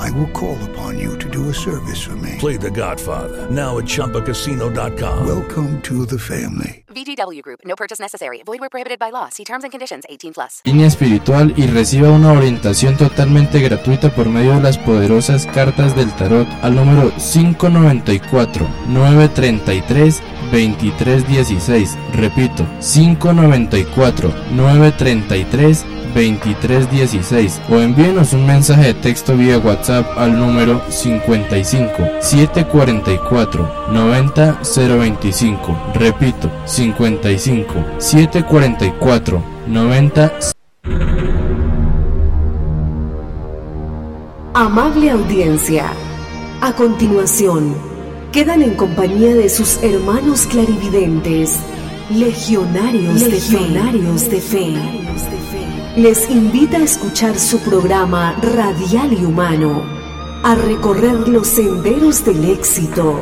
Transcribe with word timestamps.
I 0.00 0.10
will 0.12 0.28
call 0.28 0.56
upon 0.70 0.98
you 0.98 1.18
to 1.18 1.28
do 1.28 1.50
a 1.50 1.54
service 1.54 2.00
for 2.00 2.16
me. 2.16 2.36
Play 2.38 2.56
The 2.56 2.70
Godfather 2.70 3.50
now 3.50 3.78
at 3.78 3.84
ChumbaCasino.com. 3.84 5.26
Welcome 5.26 5.82
to 5.82 6.06
the 6.06 6.18
family. 6.18 6.84
VGW 6.88 7.42
Group. 7.42 7.60
No 7.66 7.76
purchase 7.76 8.00
necessary. 8.00 8.42
Void 8.46 8.60
where 8.60 8.70
prohibited 8.70 8.98
by 8.98 9.10
law. 9.10 9.28
See 9.28 9.44
terms 9.44 9.62
and 9.62 9.70
conditions. 9.70 10.04
18 10.08 10.32
plus. 10.32 10.62
Línea 10.64 10.86
espiritual 10.86 11.52
y 11.54 11.66
reciba 11.66 12.10
una 12.10 12.32
orientación 12.32 12.96
totalmente 12.96 13.60
gratuita 13.60 14.14
por 14.14 14.28
medio 14.30 14.54
de 14.54 14.62
las 14.62 14.78
poderosas 14.78 15.46
cartas 15.46 15.94
del 15.94 16.10
tarot 16.16 16.48
al 16.62 16.74
número 16.74 17.12
594 17.16 18.66
933 18.88 20.22
2316. 20.50 21.98
Repito, 22.14 22.66
594 22.80 24.34
933 24.52 25.84
2316 25.84 26.00
o 27.70 27.78
envíenos 27.78 28.32
un 28.32 28.46
mensaje 28.46 28.88
de 28.88 28.94
texto 28.94 29.36
vía 29.36 29.58
WhatsApp 29.58 30.06
al 30.16 30.38
número 30.38 30.82
55 30.88 31.92
744 32.20 33.90
90 33.92 34.60
025. 34.62 35.92
Repito, 35.94 36.50
55 36.66 37.74
744 37.98 39.42
90 39.66 40.32
Amable 44.52 45.10
audiencia, 45.10 45.92
a 46.60 46.72
continuación, 46.74 47.72
quedan 48.32 48.62
en 48.62 48.74
compañía 48.74 49.32
de 49.34 49.48
sus 49.48 49.80
hermanos 49.82 50.46
clarividentes, 50.46 51.60
legionarios, 52.10 53.22
legionarios 53.22 54.28
de 54.28 54.40
fe. 54.40 54.74
Les 55.96 56.30
invita 56.30 56.76
a 56.76 56.84
escuchar 56.84 57.36
su 57.36 57.58
programa 57.58 58.36
radial 58.40 59.12
y 59.12 59.24
humano, 59.24 59.82
a 60.44 60.54
recorrer 60.54 61.28
los 61.28 61.48
senderos 61.48 62.24
del 62.24 62.44
éxito, 62.44 63.18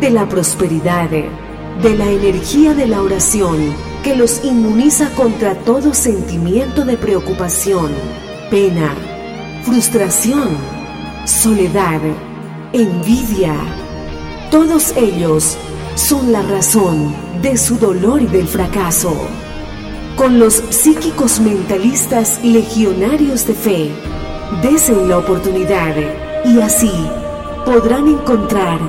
de 0.00 0.08
la 0.08 0.26
prosperidad, 0.26 1.10
de 1.10 1.98
la 1.98 2.10
energía 2.10 2.72
de 2.72 2.86
la 2.86 3.02
oración 3.02 3.74
que 4.02 4.16
los 4.16 4.42
inmuniza 4.42 5.10
contra 5.16 5.54
todo 5.54 5.92
sentimiento 5.92 6.86
de 6.86 6.96
preocupación, 6.96 7.92
pena, 8.50 8.94
frustración, 9.64 10.48
soledad, 11.26 12.00
envidia. 12.72 13.54
Todos 14.50 14.96
ellos 14.96 15.58
son 15.94 16.32
la 16.32 16.40
razón 16.40 17.14
de 17.42 17.58
su 17.58 17.76
dolor 17.76 18.22
y 18.22 18.26
del 18.26 18.48
fracaso. 18.48 19.14
Con 20.18 20.40
los 20.40 20.64
psíquicos 20.70 21.38
mentalistas 21.38 22.40
legionarios 22.42 23.46
de 23.46 23.54
fe, 23.54 23.92
desen 24.60 25.08
la 25.08 25.18
oportunidad 25.18 25.94
y 26.44 26.60
así 26.60 26.90
podrán 27.64 28.08
encontrar 28.08 28.80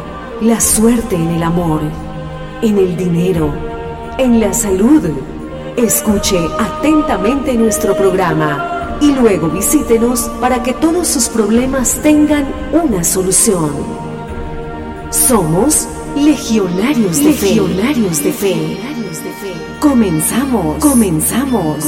la 0.41 0.59
suerte 0.59 1.15
en 1.15 1.29
el 1.29 1.43
amor, 1.43 1.81
en 2.63 2.79
el 2.79 2.97
dinero, 2.97 3.53
en 4.17 4.39
la 4.39 4.53
salud. 4.53 5.03
Escuche 5.77 6.39
atentamente 6.57 7.53
nuestro 7.53 7.95
programa 7.95 8.97
y 8.99 9.11
luego 9.11 9.49
visítenos 9.49 10.31
para 10.41 10.63
que 10.63 10.73
todos 10.73 11.07
sus 11.07 11.29
problemas 11.29 11.99
tengan 12.01 12.47
una 12.73 13.03
solución. 13.03 13.69
Somos 15.11 15.87
legionarios 16.15 17.17
de 17.17 17.25
legionarios 17.25 18.23
de 18.23 18.33
fe. 18.33 18.98
Comenzamos, 19.79 20.79
comenzamos. 20.79 21.83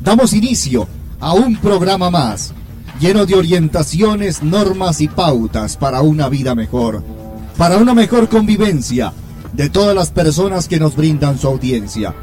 Damos 0.00 0.32
inicio 0.32 0.88
a 1.20 1.34
un 1.34 1.56
programa 1.56 2.08
más, 2.08 2.54
lleno 2.98 3.26
de 3.26 3.34
orientaciones, 3.34 4.42
normas 4.42 5.02
y 5.02 5.08
pautas 5.08 5.76
para 5.76 6.00
una 6.00 6.30
vida 6.30 6.54
mejor, 6.54 7.02
para 7.58 7.76
una 7.76 7.92
mejor 7.92 8.30
convivencia 8.30 9.12
de 9.52 9.68
todas 9.68 9.94
las 9.94 10.10
personas 10.10 10.66
que 10.66 10.80
nos 10.80 10.96
brindan 10.96 11.38
su 11.38 11.46
audiencia. 11.46 12.14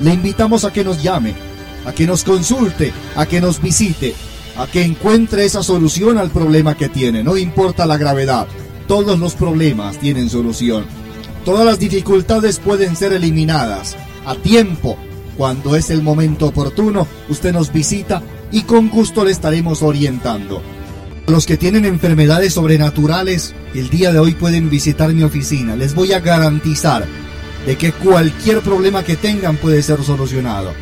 Le 0.00 0.14
invitamos 0.14 0.64
a 0.64 0.72
que 0.72 0.82
nos 0.82 1.00
llame, 1.02 1.34
a 1.86 1.92
que 1.92 2.06
nos 2.06 2.24
consulte, 2.24 2.92
a 3.14 3.26
que 3.26 3.40
nos 3.40 3.62
visite, 3.62 4.14
a 4.58 4.66
que 4.66 4.82
encuentre 4.82 5.44
esa 5.44 5.62
solución 5.62 6.18
al 6.18 6.30
problema 6.30 6.76
que 6.76 6.88
tiene, 6.88 7.22
no 7.22 7.36
importa 7.36 7.86
la 7.86 7.96
gravedad, 7.96 8.48
todos 8.88 9.20
los 9.20 9.34
problemas 9.34 9.98
tienen 9.98 10.28
solución. 10.28 11.05
Todas 11.46 11.64
las 11.64 11.78
dificultades 11.78 12.58
pueden 12.58 12.96
ser 12.96 13.12
eliminadas 13.12 13.96
a 14.26 14.34
tiempo. 14.34 14.98
Cuando 15.36 15.76
es 15.76 15.90
el 15.90 16.02
momento 16.02 16.46
oportuno, 16.46 17.06
usted 17.28 17.52
nos 17.52 17.72
visita 17.72 18.20
y 18.50 18.62
con 18.62 18.88
gusto 18.88 19.24
le 19.24 19.30
estaremos 19.30 19.80
orientando. 19.80 20.60
Los 21.28 21.46
que 21.46 21.56
tienen 21.56 21.84
enfermedades 21.84 22.54
sobrenaturales, 22.54 23.54
el 23.76 23.90
día 23.90 24.12
de 24.12 24.18
hoy 24.18 24.32
pueden 24.32 24.70
visitar 24.70 25.12
mi 25.14 25.22
oficina. 25.22 25.76
Les 25.76 25.94
voy 25.94 26.14
a 26.14 26.18
garantizar 26.18 27.06
de 27.64 27.76
que 27.76 27.92
cualquier 27.92 28.60
problema 28.60 29.04
que 29.04 29.14
tengan 29.14 29.56
puede 29.56 29.84
ser 29.84 30.02
solucionado. 30.02 30.72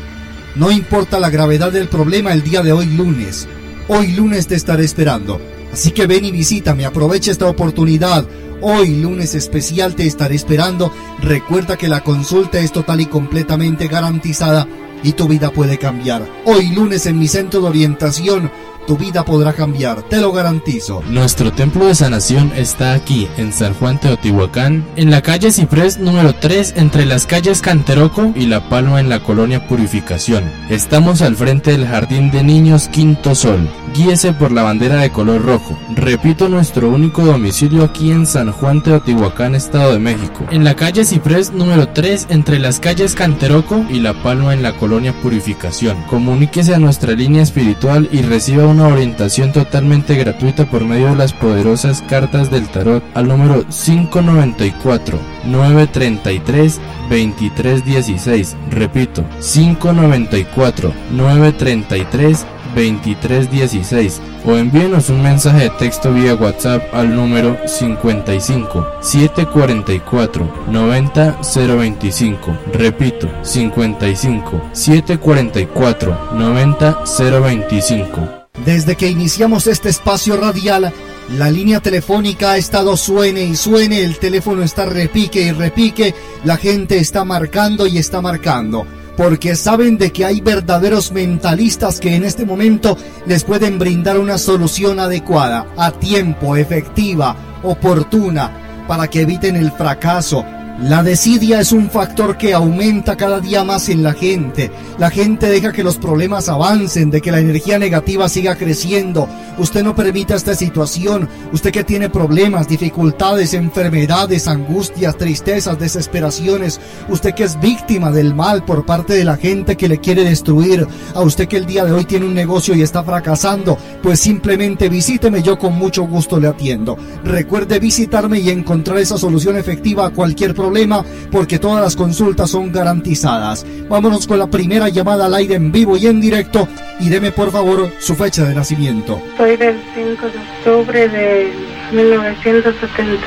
No 0.55 0.71
importa 0.71 1.19
la 1.19 1.29
gravedad 1.29 1.71
del 1.71 1.89
problema 1.89 2.33
el 2.33 2.41
día 2.41 2.63
de 2.63 2.73
hoy 2.73 2.87
lunes. 2.87 3.47
Hoy 3.87 4.13
lunes 4.13 4.47
te 4.47 4.55
estaré 4.55 4.83
esperando. 4.83 5.39
Así 5.75 5.91
que 5.91 6.07
ven 6.07 6.23
y 6.23 6.31
visítame, 6.31 6.85
aprovecha 6.85 7.31
esta 7.31 7.49
oportunidad. 7.49 8.25
Hoy, 8.61 8.95
lunes 8.95 9.35
especial, 9.35 9.93
te 9.93 10.07
estaré 10.07 10.33
esperando. 10.33 10.89
Recuerda 11.19 11.75
que 11.75 11.89
la 11.89 11.99
consulta 11.99 12.61
es 12.61 12.71
total 12.71 13.01
y 13.01 13.07
completamente 13.07 13.89
garantizada 13.89 14.69
y 15.03 15.11
tu 15.11 15.27
vida 15.27 15.51
puede 15.51 15.77
cambiar. 15.77 16.25
Hoy, 16.45 16.69
lunes, 16.69 17.07
en 17.07 17.19
mi 17.19 17.27
centro 17.27 17.59
de 17.59 17.67
orientación, 17.67 18.49
tu 18.85 18.97
vida 18.97 19.25
podrá 19.25 19.53
cambiar, 19.53 20.03
te 20.03 20.21
lo 20.21 20.31
garantizo. 20.31 21.01
Nuestro 21.09 21.51
templo 21.51 21.85
de 21.85 21.95
sanación 21.95 22.51
está 22.55 22.93
aquí, 22.93 23.27
en 23.37 23.51
San 23.51 23.73
Juan 23.73 23.99
Teotihuacán, 23.99 24.85
en 24.95 25.11
la 25.11 25.21
calle 25.21 25.51
Ciprés 25.51 25.97
número 25.97 26.33
3, 26.35 26.75
entre 26.77 27.05
las 27.05 27.25
calles 27.25 27.61
Canteroco 27.61 28.31
y 28.35 28.45
La 28.45 28.69
Palma 28.69 28.99
en 28.99 29.09
la 29.09 29.21
colonia 29.21 29.67
Purificación. 29.67 30.43
Estamos 30.69 31.21
al 31.21 31.35
frente 31.35 31.71
del 31.71 31.87
Jardín 31.87 32.31
de 32.31 32.43
Niños 32.43 32.87
Quinto 32.87 33.35
Sol. 33.35 33.69
Guíese 33.95 34.33
por 34.33 34.51
la 34.51 34.63
bandera 34.63 35.01
de 35.01 35.09
color 35.09 35.41
rojo. 35.43 35.77
Repito, 35.95 36.49
nuestro 36.49 36.89
único 36.89 37.23
domicilio 37.23 37.83
aquí 37.83 38.11
en 38.11 38.25
San 38.25 38.51
Juan 38.51 38.83
Teotihuacán, 38.83 39.55
Estado 39.55 39.93
de 39.93 39.99
México. 39.99 40.45
En 40.51 40.63
la 40.65 40.75
calle 40.75 41.05
Ciprés 41.05 41.53
número 41.53 41.87
3, 41.89 42.27
entre 42.29 42.59
las 42.59 42.79
calles 42.79 43.15
Canteroco 43.15 43.85
y 43.89 44.01
La 44.01 44.13
Palma 44.21 44.53
en 44.53 44.63
la 44.63 44.75
colonia 44.75 45.13
Purificación. 45.21 45.97
Comuníquese 46.09 46.75
a 46.75 46.79
nuestra 46.79 47.13
línea 47.13 47.41
espiritual 47.41 48.09
y 48.11 48.21
reciba 48.21 48.65
una 48.75 48.89
orientación 48.89 49.53
totalmente 49.53 50.15
gratuita 50.15 50.65
por 50.65 50.83
medio 50.83 51.07
de 51.07 51.15
las 51.15 51.31
poderosas 51.31 52.01
cartas 52.01 52.51
del 52.51 52.67
tarot 52.67 53.01
al 53.13 53.29
número 53.29 53.63
594 53.69 55.17
933 55.45 56.81
2316. 57.09 58.57
Repito, 58.71 59.23
594 59.39 60.93
933 61.11 62.45
2316 62.75 64.21
o 64.45 64.57
envíenos 64.57 65.09
un 65.09 65.23
mensaje 65.23 65.63
de 65.63 65.69
texto 65.71 66.11
vía 66.11 66.35
WhatsApp 66.35 66.83
al 66.93 67.15
número 67.15 67.57
55 67.65 68.85
744 68.99 70.65
90 70.67 71.39
025. 71.41 72.57
Repito, 72.73 73.29
55 73.41 74.61
744 74.73 76.35
90 76.35 77.03
025. 77.17 78.44
Desde 78.63 78.95
que 78.95 79.09
iniciamos 79.09 79.67
este 79.67 79.89
espacio 79.89 80.37
radial, 80.37 80.93
La 81.29 81.49
línea 81.49 81.79
telefónica 81.79 82.51
ha 82.51 82.57
estado 82.57 82.95
suene 82.95 83.43
y 83.45 83.55
suene, 83.55 84.03
el 84.03 84.19
teléfono 84.19 84.61
está 84.61 84.85
repique 84.85 85.41
y 85.41 85.51
repique, 85.51 86.13
la 86.43 86.55
gente 86.55 86.99
está 86.99 87.25
marcando 87.25 87.87
y 87.87 87.97
está 87.97 88.21
marcando, 88.21 88.85
porque 89.17 89.55
saben 89.55 89.97
de 89.97 90.11
que 90.11 90.23
hay 90.23 90.39
verdaderos 90.39 91.11
mentalistas 91.11 91.99
que 91.99 92.15
en 92.15 92.25
este 92.25 92.45
momento 92.45 92.95
les 93.25 93.43
pueden 93.43 93.79
brindar 93.79 94.19
una 94.19 94.37
solución 94.37 94.99
adecuada, 94.99 95.65
a 95.77 95.91
tiempo, 95.93 96.57
efectiva, 96.57 97.35
oportuna, 97.63 98.85
para 98.87 99.07
que 99.07 99.21
eviten 99.21 99.55
el 99.55 99.71
fracaso, 99.71 100.45
la 100.81 101.03
desidia 101.03 101.61
es 101.61 101.71
un 101.71 101.89
factor 101.89 102.37
que 102.37 102.53
aumenta 102.53 103.15
cada 103.15 103.39
día 103.39 103.63
más 103.63 103.87
en 103.87 104.03
la 104.03 104.11
gente. 104.11 104.69
La 104.97 105.09
gente 105.09 105.47
deja 105.47 105.71
que 105.71 105.85
los 105.85 105.97
problemas 105.97 106.49
avancen, 106.49 107.09
de 107.09 107.21
que 107.21 107.31
la 107.31 107.39
energía 107.39 107.79
negativa 107.79 108.27
siga 108.27 108.55
creciendo. 108.55 109.29
Usted 109.57 109.83
no 109.83 109.95
permita 109.95 110.35
esta 110.35 110.53
situación. 110.53 111.29
Usted 111.53 111.71
que 111.71 111.85
tiene 111.85 112.09
problemas, 112.09 112.67
dificultades, 112.67 113.53
enfermedades, 113.53 114.49
angustias, 114.49 115.17
tristezas, 115.17 115.79
desesperaciones. 115.79 116.81
Usted 117.07 117.33
que 117.33 117.45
es 117.45 117.57
víctima 117.61 118.11
del 118.11 118.35
mal 118.35 118.65
por 118.65 118.85
parte 118.85 119.13
de 119.13 119.23
la 119.23 119.37
gente 119.37 119.77
que 119.77 119.87
le 119.87 119.99
quiere 119.99 120.25
destruir. 120.25 120.85
A 121.13 121.21
usted 121.21 121.47
que 121.47 121.55
el 121.55 121.65
día 121.65 121.85
de 121.85 121.93
hoy 121.93 122.03
tiene 122.03 122.25
un 122.25 122.33
negocio 122.33 122.75
y 122.75 122.81
está 122.81 123.01
fracasando. 123.01 123.77
Pues 124.03 124.19
simplemente 124.19 124.89
visíteme, 124.89 125.41
yo 125.41 125.57
con 125.57 125.73
mucho 125.77 126.03
gusto 126.03 126.37
le 126.37 126.49
atiendo. 126.49 126.97
Recuerde 127.23 127.79
visitarme 127.79 128.39
y 128.39 128.49
encontrar 128.49 128.97
esa 128.97 129.17
solución 129.17 129.55
efectiva 129.55 130.05
a 130.07 130.09
cualquier 130.09 130.53
problema 130.53 130.64
problema 130.65 131.05
porque 131.31 131.59
todas 131.59 131.81
las 131.83 131.95
consultas 131.95 132.49
son 132.49 132.71
garantizadas. 132.71 133.65
Vámonos 133.87 134.25
con 134.25 134.39
la 134.39 134.47
primera 134.47 134.89
llamada 134.89 135.27
al 135.27 135.35
aire 135.35 135.55
en 135.55 135.71
vivo 135.71 135.95
y 135.95 136.07
en 136.07 136.19
directo 136.19 136.67
y 136.99 137.09
deme 137.09 137.31
por 137.31 137.51
favor 137.51 137.91
su 137.99 138.15
fecha 138.15 138.45
de 138.45 138.55
nacimiento. 138.55 139.21
Soy 139.37 139.55
del 139.57 139.79
5 139.93 140.25
de 140.25 140.39
octubre 140.39 141.07
de 141.07 141.53
1970. 141.91 143.21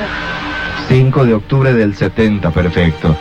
5 0.89 1.25
de 1.25 1.33
octubre 1.33 1.73
del 1.73 1.95
70, 1.95 2.51
perfecto. 2.51 3.15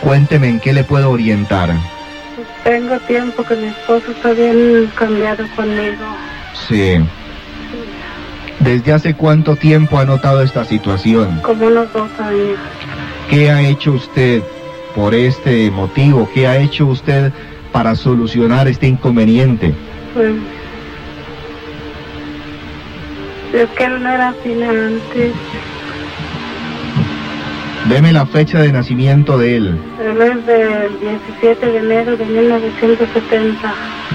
Cuénteme 0.00 0.48
en 0.48 0.60
qué 0.60 0.72
le 0.72 0.84
puedo 0.84 1.10
orientar. 1.10 1.70
Tengo 2.62 2.98
tiempo 3.00 3.42
que 3.42 3.56
mi 3.56 3.66
esposo 3.66 4.12
está 4.12 4.32
bien 4.32 4.92
cambiado 4.96 5.44
conmigo. 5.56 6.04
Sí. 6.68 6.98
¿Desde 8.60 8.92
hace 8.92 9.14
cuánto 9.14 9.56
tiempo 9.56 9.98
ha 9.98 10.04
notado 10.04 10.42
esta 10.42 10.64
situación? 10.64 11.40
Como 11.42 11.66
unos 11.66 11.92
dos 11.92 12.10
años. 12.20 12.58
¿Qué 13.28 13.50
ha 13.50 13.60
hecho 13.68 13.92
usted 13.92 14.42
por 14.94 15.14
este 15.14 15.70
motivo? 15.70 16.28
¿Qué 16.32 16.46
ha 16.46 16.58
hecho 16.58 16.86
usted 16.86 17.32
para 17.72 17.94
solucionar 17.94 18.68
este 18.68 18.86
inconveniente? 18.86 19.74
Pues, 20.14 20.32
es 23.52 23.68
que 23.70 23.84
él 23.84 24.02
no 24.02 24.08
era 24.08 24.28
así 24.28 24.52
antes. 24.62 25.32
Deme 27.88 28.12
la 28.12 28.26
fecha 28.26 28.60
de 28.60 28.72
nacimiento 28.72 29.38
de 29.38 29.56
él. 29.56 29.78
Él 30.00 30.20
es 30.20 30.46
del 30.46 31.00
17 31.00 31.66
de 31.66 31.78
enero 31.78 32.16
de 32.16 32.24
1970. 32.24 33.74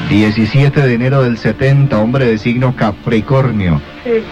17 0.10 0.82
de 0.82 0.94
enero 0.94 1.24
del 1.24 1.38
70, 1.38 1.98
hombre 1.98 2.26
de 2.26 2.38
signo 2.38 2.76
Capricornio. 2.76 3.82
Sí. 4.04 4.24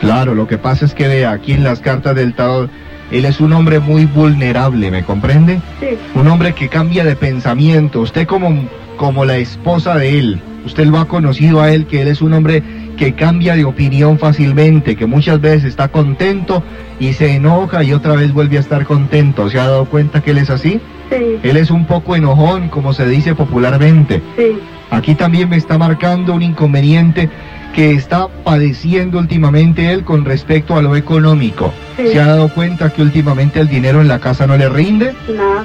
Claro, 0.00 0.34
lo 0.34 0.46
que 0.46 0.58
pasa 0.58 0.84
es 0.84 0.94
que 0.94 1.08
vea 1.08 1.30
aquí 1.32 1.52
en 1.52 1.64
las 1.64 1.80
cartas 1.80 2.14
del 2.14 2.34
tarot 2.34 2.70
él 3.10 3.24
es 3.24 3.40
un 3.40 3.52
hombre 3.52 3.80
muy 3.80 4.04
vulnerable, 4.04 4.90
¿me 4.90 5.02
comprende? 5.02 5.60
Sí. 5.80 5.86
Un 6.14 6.28
hombre 6.28 6.52
que 6.52 6.68
cambia 6.68 7.04
de 7.04 7.16
pensamiento. 7.16 8.00
Usted 8.00 8.26
como, 8.26 8.68
como 8.96 9.24
la 9.24 9.38
esposa 9.38 9.96
de 9.96 10.18
él, 10.18 10.42
usted 10.66 10.86
lo 10.86 10.98
ha 10.98 11.06
conocido 11.06 11.60
a 11.60 11.72
él, 11.72 11.86
que 11.86 12.02
él 12.02 12.08
es 12.08 12.20
un 12.20 12.34
hombre 12.34 12.62
que 12.98 13.14
cambia 13.14 13.54
de 13.54 13.64
opinión 13.64 14.18
fácilmente, 14.18 14.96
que 14.96 15.06
muchas 15.06 15.40
veces 15.40 15.64
está 15.64 15.88
contento 15.88 16.62
y 16.98 17.12
se 17.12 17.34
enoja 17.34 17.82
y 17.84 17.92
otra 17.92 18.14
vez 18.14 18.32
vuelve 18.32 18.56
a 18.56 18.60
estar 18.60 18.84
contento. 18.84 19.48
¿Se 19.48 19.58
ha 19.58 19.68
dado 19.68 19.84
cuenta 19.86 20.20
que 20.20 20.32
él 20.32 20.38
es 20.38 20.50
así? 20.50 20.80
Sí. 21.08 21.38
Él 21.42 21.56
es 21.56 21.70
un 21.70 21.86
poco 21.86 22.16
enojón, 22.16 22.68
como 22.68 22.92
se 22.92 23.08
dice 23.08 23.34
popularmente. 23.34 24.20
Sí. 24.36 24.58
Aquí 24.90 25.14
también 25.14 25.48
me 25.48 25.56
está 25.56 25.78
marcando 25.78 26.34
un 26.34 26.42
inconveniente 26.42 27.30
que 27.78 27.92
está 27.92 28.26
padeciendo 28.42 29.20
últimamente 29.20 29.92
él 29.92 30.02
con 30.02 30.24
respecto 30.24 30.74
a 30.74 30.82
lo 30.82 30.96
económico. 30.96 31.72
¿Se 31.96 32.18
ha 32.18 32.26
dado 32.26 32.48
cuenta 32.48 32.92
que 32.92 33.02
últimamente 33.02 33.60
el 33.60 33.68
dinero 33.68 34.00
en 34.00 34.08
la 34.08 34.18
casa 34.18 34.48
no 34.48 34.56
le 34.56 34.68
rinde? 34.68 35.14
Nada. 35.28 35.64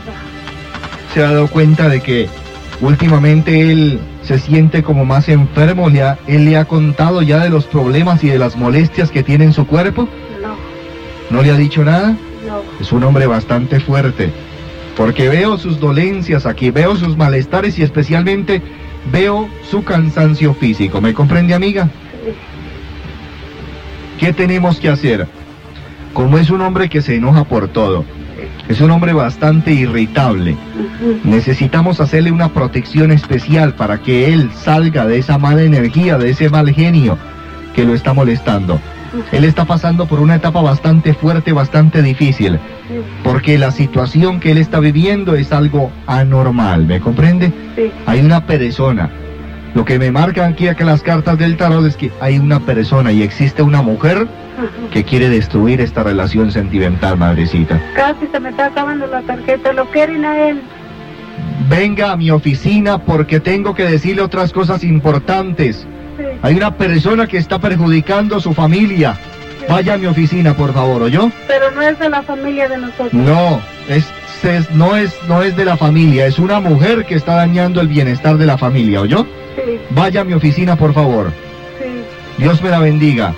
¿Se 1.12 1.24
ha 1.24 1.32
dado 1.32 1.48
cuenta 1.48 1.90
de 1.90 2.02
que 2.02 2.30
últimamente 2.82 3.72
él 3.72 4.00
se 4.22 4.38
siente 4.38 4.84
como 4.84 5.06
más 5.06 5.28
enfermo? 5.28 5.90
¿Le 5.90 6.04
¿Él 6.28 6.46
le 6.46 6.58
ha 6.58 6.66
contado 6.66 7.24
ya 7.24 7.40
de 7.40 7.50
los 7.50 7.66
problemas 7.66 8.24
y 8.24 8.28
de 8.28 8.38
las 8.38 8.58
molestias 8.58 9.10
que 9.10 9.24
tiene 9.24 9.46
en 9.46 9.54
su 9.54 9.66
cuerpo? 9.66 10.08
No. 10.40 10.56
¿No 11.36 11.42
le 11.42 11.50
ha 11.50 11.58
dicho 11.58 11.84
nada? 11.84 12.10
No. 12.46 12.62
Es 12.80 12.92
un 12.92 13.04
hombre 13.06 13.26
bastante 13.26 13.80
fuerte. 13.80 14.30
Porque 14.96 15.30
veo 15.30 15.58
sus 15.58 15.80
dolencias 15.80 16.46
aquí, 16.46 16.70
veo 16.70 16.96
sus 16.96 17.18
malestares 17.18 17.80
y 17.80 17.82
especialmente 17.82 18.62
veo 19.12 19.50
su 19.70 19.84
cansancio 19.84 20.54
físico. 20.54 21.02
¿Me 21.02 21.14
comprende, 21.14 21.54
amiga? 21.54 21.90
¿Qué 24.20 24.34
tenemos 24.34 24.80
que 24.80 24.90
hacer? 24.90 25.28
Como 26.14 26.38
es 26.38 26.50
un 26.50 26.62
hombre 26.62 26.90
que 26.90 27.02
se 27.02 27.16
enoja 27.16 27.44
por 27.44 27.68
todo, 27.68 28.06
es 28.70 28.80
un 28.82 28.92
hombre 28.92 29.14
bastante 29.14 29.74
irritable, 29.74 30.56
necesitamos 31.24 32.00
hacerle 32.00 32.32
una 32.32 32.50
protección 32.50 33.12
especial 33.12 33.74
para 33.74 34.00
que 34.00 34.32
él 34.32 34.52
salga 34.54 35.06
de 35.06 35.18
esa 35.18 35.38
mala 35.38 35.64
energía, 35.64 36.18
de 36.18 36.30
ese 36.30 36.50
mal 36.50 36.70
genio 36.74 37.18
que 37.76 37.84
lo 37.84 37.94
está 37.94 38.14
molestando. 38.14 38.80
Él 39.32 39.44
está 39.44 39.66
pasando 39.66 40.06
por 40.08 40.20
una 40.20 40.36
etapa 40.36 40.62
bastante 40.62 41.14
fuerte, 41.14 41.54
bastante 41.54 42.02
difícil, 42.02 42.60
porque 43.24 43.58
la 43.58 43.72
situación 43.72 44.40
que 44.40 44.52
él 44.52 44.58
está 44.58 44.80
viviendo 44.80 45.36
es 45.36 45.52
algo 45.52 45.92
anormal, 46.08 46.86
¿me 46.86 47.00
comprende? 47.00 47.52
Sí. 47.76 47.92
Hay 48.06 48.22
una 48.22 48.46
persona. 48.46 49.10
Lo 49.76 49.86
que 49.86 49.98
me 49.98 50.12
marcan 50.12 50.54
aquí 50.54 50.68
que 50.76 50.84
las 50.84 51.02
cartas 51.02 51.38
del 51.40 51.58
tarot 51.58 51.86
es 51.86 51.98
que 51.98 52.12
hay 52.22 52.38
una 52.38 52.60
persona 52.60 53.12
y 53.12 53.24
existe 53.24 53.64
una 53.64 53.82
mujer 53.82 54.28
que 54.92 55.04
quiere 55.04 55.30
destruir 55.30 55.82
esta 55.82 56.04
relación 56.04 56.52
sentimental, 56.52 57.18
madrecita. 57.18 57.82
Casi 57.96 58.28
se 58.28 58.40
me 58.40 58.50
está 58.50 58.68
acabando 58.68 59.08
la 59.08 59.22
tarjeta, 59.24 59.74
lo 59.74 59.86
quieren 59.90 60.26
a 60.26 60.50
él. 60.50 60.62
Venga 61.70 62.12
a 62.12 62.18
mi 62.18 62.30
oficina 62.30 63.00
porque 63.00 63.40
tengo 63.40 63.74
que 63.74 63.84
decirle 63.84 64.22
otras 64.22 64.54
cosas 64.54 64.84
importantes. 64.84 65.88
Hay 66.42 66.56
una 66.56 66.76
persona 66.78 67.28
que 67.28 67.38
está 67.38 67.60
perjudicando 67.60 68.36
a 68.38 68.40
su 68.40 68.54
familia. 68.54 69.16
Vaya 69.70 69.94
a 69.94 69.98
mi 69.98 70.08
oficina, 70.08 70.54
por 70.56 70.74
favor, 70.74 71.04
¿o 71.04 71.08
yo? 71.08 71.32
Pero 71.48 71.72
no 71.72 71.82
es 71.82 71.98
de 71.98 72.10
la 72.10 72.22
familia 72.22 72.68
de 72.68 72.78
nosotros. 72.78 73.14
No, 73.14 73.62
es, 73.88 74.06
es- 74.44 74.70
no, 74.72 74.96
es, 74.98 75.16
no 75.30 75.42
es 75.42 75.56
de 75.56 75.64
la 75.64 75.78
familia, 75.78 76.26
es 76.26 76.38
una 76.38 76.60
mujer 76.60 77.06
que 77.06 77.16
está 77.16 77.36
dañando 77.36 77.80
el 77.80 77.88
bienestar 77.88 78.38
de 78.38 78.46
la 78.46 78.58
familia, 78.58 79.02
¿o 79.02 79.06
yo? 79.06 79.26
Sí, 79.56 79.80
Vaya 79.92 80.22
a 80.22 80.24
mi 80.26 80.34
oficina, 80.34 80.76
por 80.76 80.94
favor. 80.94 81.32
sí. 81.80 82.42
Dios 82.44 82.62
me 82.62 82.70
la 82.72 82.80
bendiga. 82.80 83.34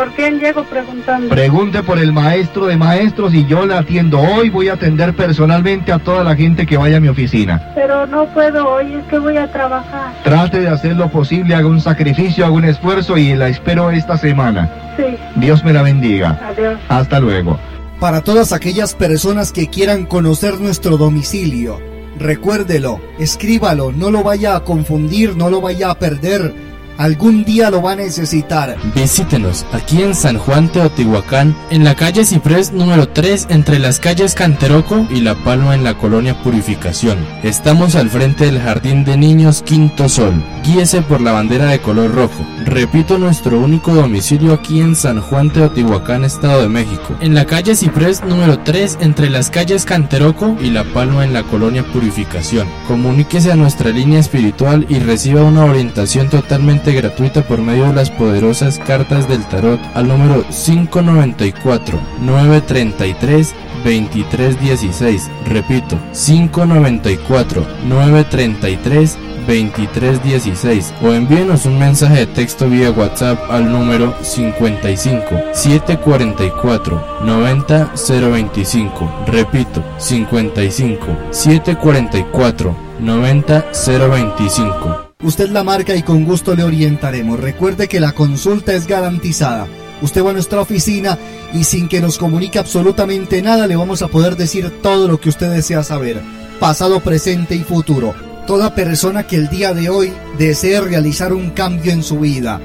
¿Por 0.00 0.12
quién 0.12 0.40
llego 0.40 0.64
preguntando? 0.64 1.28
Pregunte 1.28 1.82
por 1.82 1.98
el 1.98 2.10
maestro 2.10 2.64
de 2.64 2.78
maestros 2.78 3.34
y 3.34 3.44
yo 3.44 3.66
la 3.66 3.80
atiendo. 3.80 4.18
Hoy 4.18 4.48
voy 4.48 4.70
a 4.70 4.72
atender 4.72 5.14
personalmente 5.14 5.92
a 5.92 5.98
toda 5.98 6.24
la 6.24 6.34
gente 6.34 6.64
que 6.64 6.78
vaya 6.78 6.96
a 6.96 7.00
mi 7.00 7.08
oficina. 7.08 7.70
Pero 7.74 8.06
no 8.06 8.24
puedo 8.32 8.66
hoy, 8.66 8.94
es 8.94 9.04
que 9.08 9.18
voy 9.18 9.36
a 9.36 9.52
trabajar. 9.52 10.14
Trate 10.24 10.60
de 10.60 10.68
hacer 10.68 10.96
lo 10.96 11.10
posible, 11.10 11.54
haga 11.54 11.66
un 11.66 11.82
sacrificio, 11.82 12.46
haga 12.46 12.54
un 12.54 12.64
esfuerzo 12.64 13.18
y 13.18 13.34
la 13.34 13.48
espero 13.48 13.90
esta 13.90 14.16
semana. 14.16 14.70
Sí, 14.96 15.18
Dios 15.36 15.62
me 15.64 15.74
la 15.74 15.82
bendiga. 15.82 16.40
adiós. 16.48 16.80
Hasta 16.88 17.20
luego. 17.20 17.58
Para 18.00 18.22
todas 18.22 18.54
aquellas 18.54 18.94
personas 18.94 19.52
que 19.52 19.68
quieran 19.68 20.06
conocer 20.06 20.60
nuestro 20.60 20.96
domicilio, 20.96 21.78
recuérdelo, 22.18 23.02
escríbalo, 23.18 23.92
no 23.92 24.10
lo 24.10 24.22
vaya 24.22 24.56
a 24.56 24.64
confundir, 24.64 25.36
no 25.36 25.50
lo 25.50 25.60
vaya 25.60 25.90
a 25.90 25.98
perder. 25.98 26.69
Algún 27.00 27.44
día 27.44 27.70
lo 27.70 27.80
va 27.80 27.92
a 27.92 27.96
necesitar. 27.96 28.76
Visítenos 28.94 29.64
aquí 29.72 30.02
en 30.02 30.14
San 30.14 30.36
Juan 30.36 30.70
Teotihuacán, 30.70 31.56
en 31.70 31.82
la 31.82 31.94
calle 31.94 32.26
Ciprés 32.26 32.72
número 32.72 33.08
3, 33.08 33.46
entre 33.48 33.78
las 33.78 33.98
calles 33.98 34.34
Canteroco 34.34 35.06
y 35.08 35.22
La 35.22 35.34
Palma 35.34 35.74
en 35.74 35.82
la 35.82 35.96
colonia 35.96 36.42
Purificación. 36.42 37.16
Estamos 37.42 37.94
al 37.94 38.10
frente 38.10 38.44
del 38.44 38.60
Jardín 38.60 39.06
de 39.06 39.16
Niños 39.16 39.62
Quinto 39.62 40.10
Sol. 40.10 40.34
Guíese 40.62 41.00
por 41.00 41.22
la 41.22 41.32
bandera 41.32 41.68
de 41.68 41.80
color 41.80 42.14
rojo. 42.14 42.44
Repito, 42.66 43.16
nuestro 43.16 43.58
único 43.58 43.94
domicilio 43.94 44.52
aquí 44.52 44.82
en 44.82 44.94
San 44.94 45.22
Juan 45.22 45.50
Teotihuacán, 45.50 46.24
Estado 46.24 46.60
de 46.60 46.68
México. 46.68 47.16
En 47.22 47.32
la 47.32 47.46
calle 47.46 47.76
Ciprés 47.76 48.22
número 48.24 48.58
3, 48.58 48.98
entre 49.00 49.30
las 49.30 49.48
calles 49.48 49.86
Canteroco 49.86 50.54
y 50.60 50.68
La 50.68 50.84
Palma 50.84 51.24
en 51.24 51.32
la 51.32 51.44
colonia 51.44 51.82
Purificación. 51.82 52.68
Comuníquese 52.86 53.50
a 53.50 53.56
nuestra 53.56 53.88
línea 53.88 54.20
espiritual 54.20 54.84
y 54.90 54.98
reciba 54.98 55.42
una 55.42 55.64
orientación 55.64 56.28
totalmente 56.28 56.89
gratuita 56.92 57.42
por 57.42 57.60
medio 57.60 57.86
de 57.86 57.94
las 57.94 58.10
poderosas 58.10 58.78
cartas 58.78 59.28
del 59.28 59.44
tarot 59.46 59.80
al 59.94 60.08
número 60.08 60.44
594 60.48 62.00
933 62.20 63.54
2316. 63.84 65.30
Repito, 65.46 65.98
594 66.12 67.66
933 67.88 69.18
2316 69.46 70.94
o 71.02 71.12
envíenos 71.12 71.66
un 71.66 71.78
mensaje 71.78 72.20
de 72.20 72.26
texto 72.26 72.68
vía 72.68 72.90
WhatsApp 72.90 73.38
al 73.50 73.70
número 73.70 74.14
55 74.22 75.24
744 75.52 77.24
90 77.24 77.92
025. 77.94 79.24
Repito, 79.26 79.82
55 79.98 81.06
744 81.30 82.76
90 83.00 83.64
025. 83.72 85.09
Usted 85.22 85.50
la 85.50 85.62
marca 85.62 85.94
y 85.94 86.02
con 86.02 86.24
gusto 86.24 86.54
le 86.54 86.64
orientaremos. 86.64 87.38
Recuerde 87.38 87.88
que 87.88 88.00
la 88.00 88.12
consulta 88.12 88.74
es 88.74 88.86
garantizada. 88.86 89.66
Usted 90.00 90.24
va 90.24 90.30
a 90.30 90.32
nuestra 90.32 90.62
oficina 90.62 91.18
y 91.52 91.64
sin 91.64 91.88
que 91.88 92.00
nos 92.00 92.16
comunique 92.16 92.58
absolutamente 92.58 93.42
nada 93.42 93.66
le 93.66 93.76
vamos 93.76 94.00
a 94.00 94.08
poder 94.08 94.36
decir 94.36 94.72
todo 94.82 95.08
lo 95.08 95.20
que 95.20 95.28
usted 95.28 95.50
desea 95.50 95.82
saber, 95.82 96.22
pasado, 96.58 97.00
presente 97.00 97.54
y 97.54 97.64
futuro. 97.64 98.14
Toda 98.46 98.74
persona 98.74 99.26
que 99.26 99.36
el 99.36 99.50
día 99.50 99.74
de 99.74 99.90
hoy 99.90 100.12
desee 100.38 100.80
realizar 100.80 101.34
un 101.34 101.50
cambio 101.50 101.92
en 101.92 102.02
su 102.02 102.20
vida, 102.20 102.60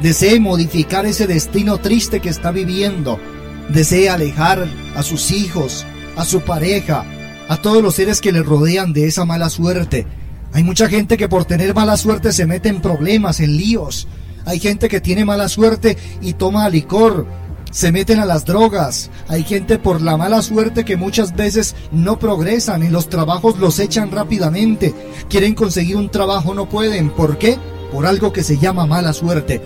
desee 0.00 0.40
modificar 0.40 1.04
ese 1.04 1.26
destino 1.26 1.78
triste 1.78 2.20
que 2.20 2.30
está 2.30 2.50
viviendo, 2.50 3.20
desee 3.68 4.08
alejar 4.08 4.66
a 4.96 5.02
sus 5.02 5.30
hijos, 5.30 5.84
a 6.16 6.24
su 6.24 6.40
pareja, 6.40 7.04
a 7.48 7.58
todos 7.58 7.82
los 7.82 7.94
seres 7.94 8.22
que 8.22 8.32
le 8.32 8.42
rodean 8.42 8.94
de 8.94 9.06
esa 9.06 9.26
mala 9.26 9.50
suerte. 9.50 10.06
Hay 10.52 10.64
mucha 10.64 10.88
gente 10.88 11.16
que 11.16 11.28
por 11.28 11.44
tener 11.44 11.74
mala 11.74 11.96
suerte 11.96 12.32
se 12.32 12.46
mete 12.46 12.68
en 12.68 12.80
problemas, 12.80 13.40
en 13.40 13.56
líos. 13.56 14.08
Hay 14.46 14.58
gente 14.58 14.88
que 14.88 15.00
tiene 15.00 15.24
mala 15.24 15.48
suerte 15.48 15.96
y 16.20 16.32
toma 16.32 16.68
licor, 16.68 17.26
se 17.70 17.92
meten 17.92 18.18
a 18.18 18.24
las 18.24 18.44
drogas. 18.44 19.10
Hay 19.28 19.44
gente 19.44 19.78
por 19.78 20.00
la 20.00 20.16
mala 20.16 20.42
suerte 20.42 20.84
que 20.84 20.96
muchas 20.96 21.36
veces 21.36 21.76
no 21.92 22.18
progresan, 22.18 22.82
en 22.82 22.92
los 22.92 23.08
trabajos 23.08 23.58
los 23.58 23.78
echan 23.78 24.10
rápidamente. 24.10 24.94
Quieren 25.28 25.54
conseguir 25.54 25.96
un 25.96 26.10
trabajo, 26.10 26.54
no 26.54 26.68
pueden. 26.68 27.10
¿Por 27.10 27.38
qué? 27.38 27.58
Por 27.92 28.06
algo 28.06 28.32
que 28.32 28.42
se 28.42 28.58
llama 28.58 28.86
mala 28.86 29.12
suerte. 29.12 29.62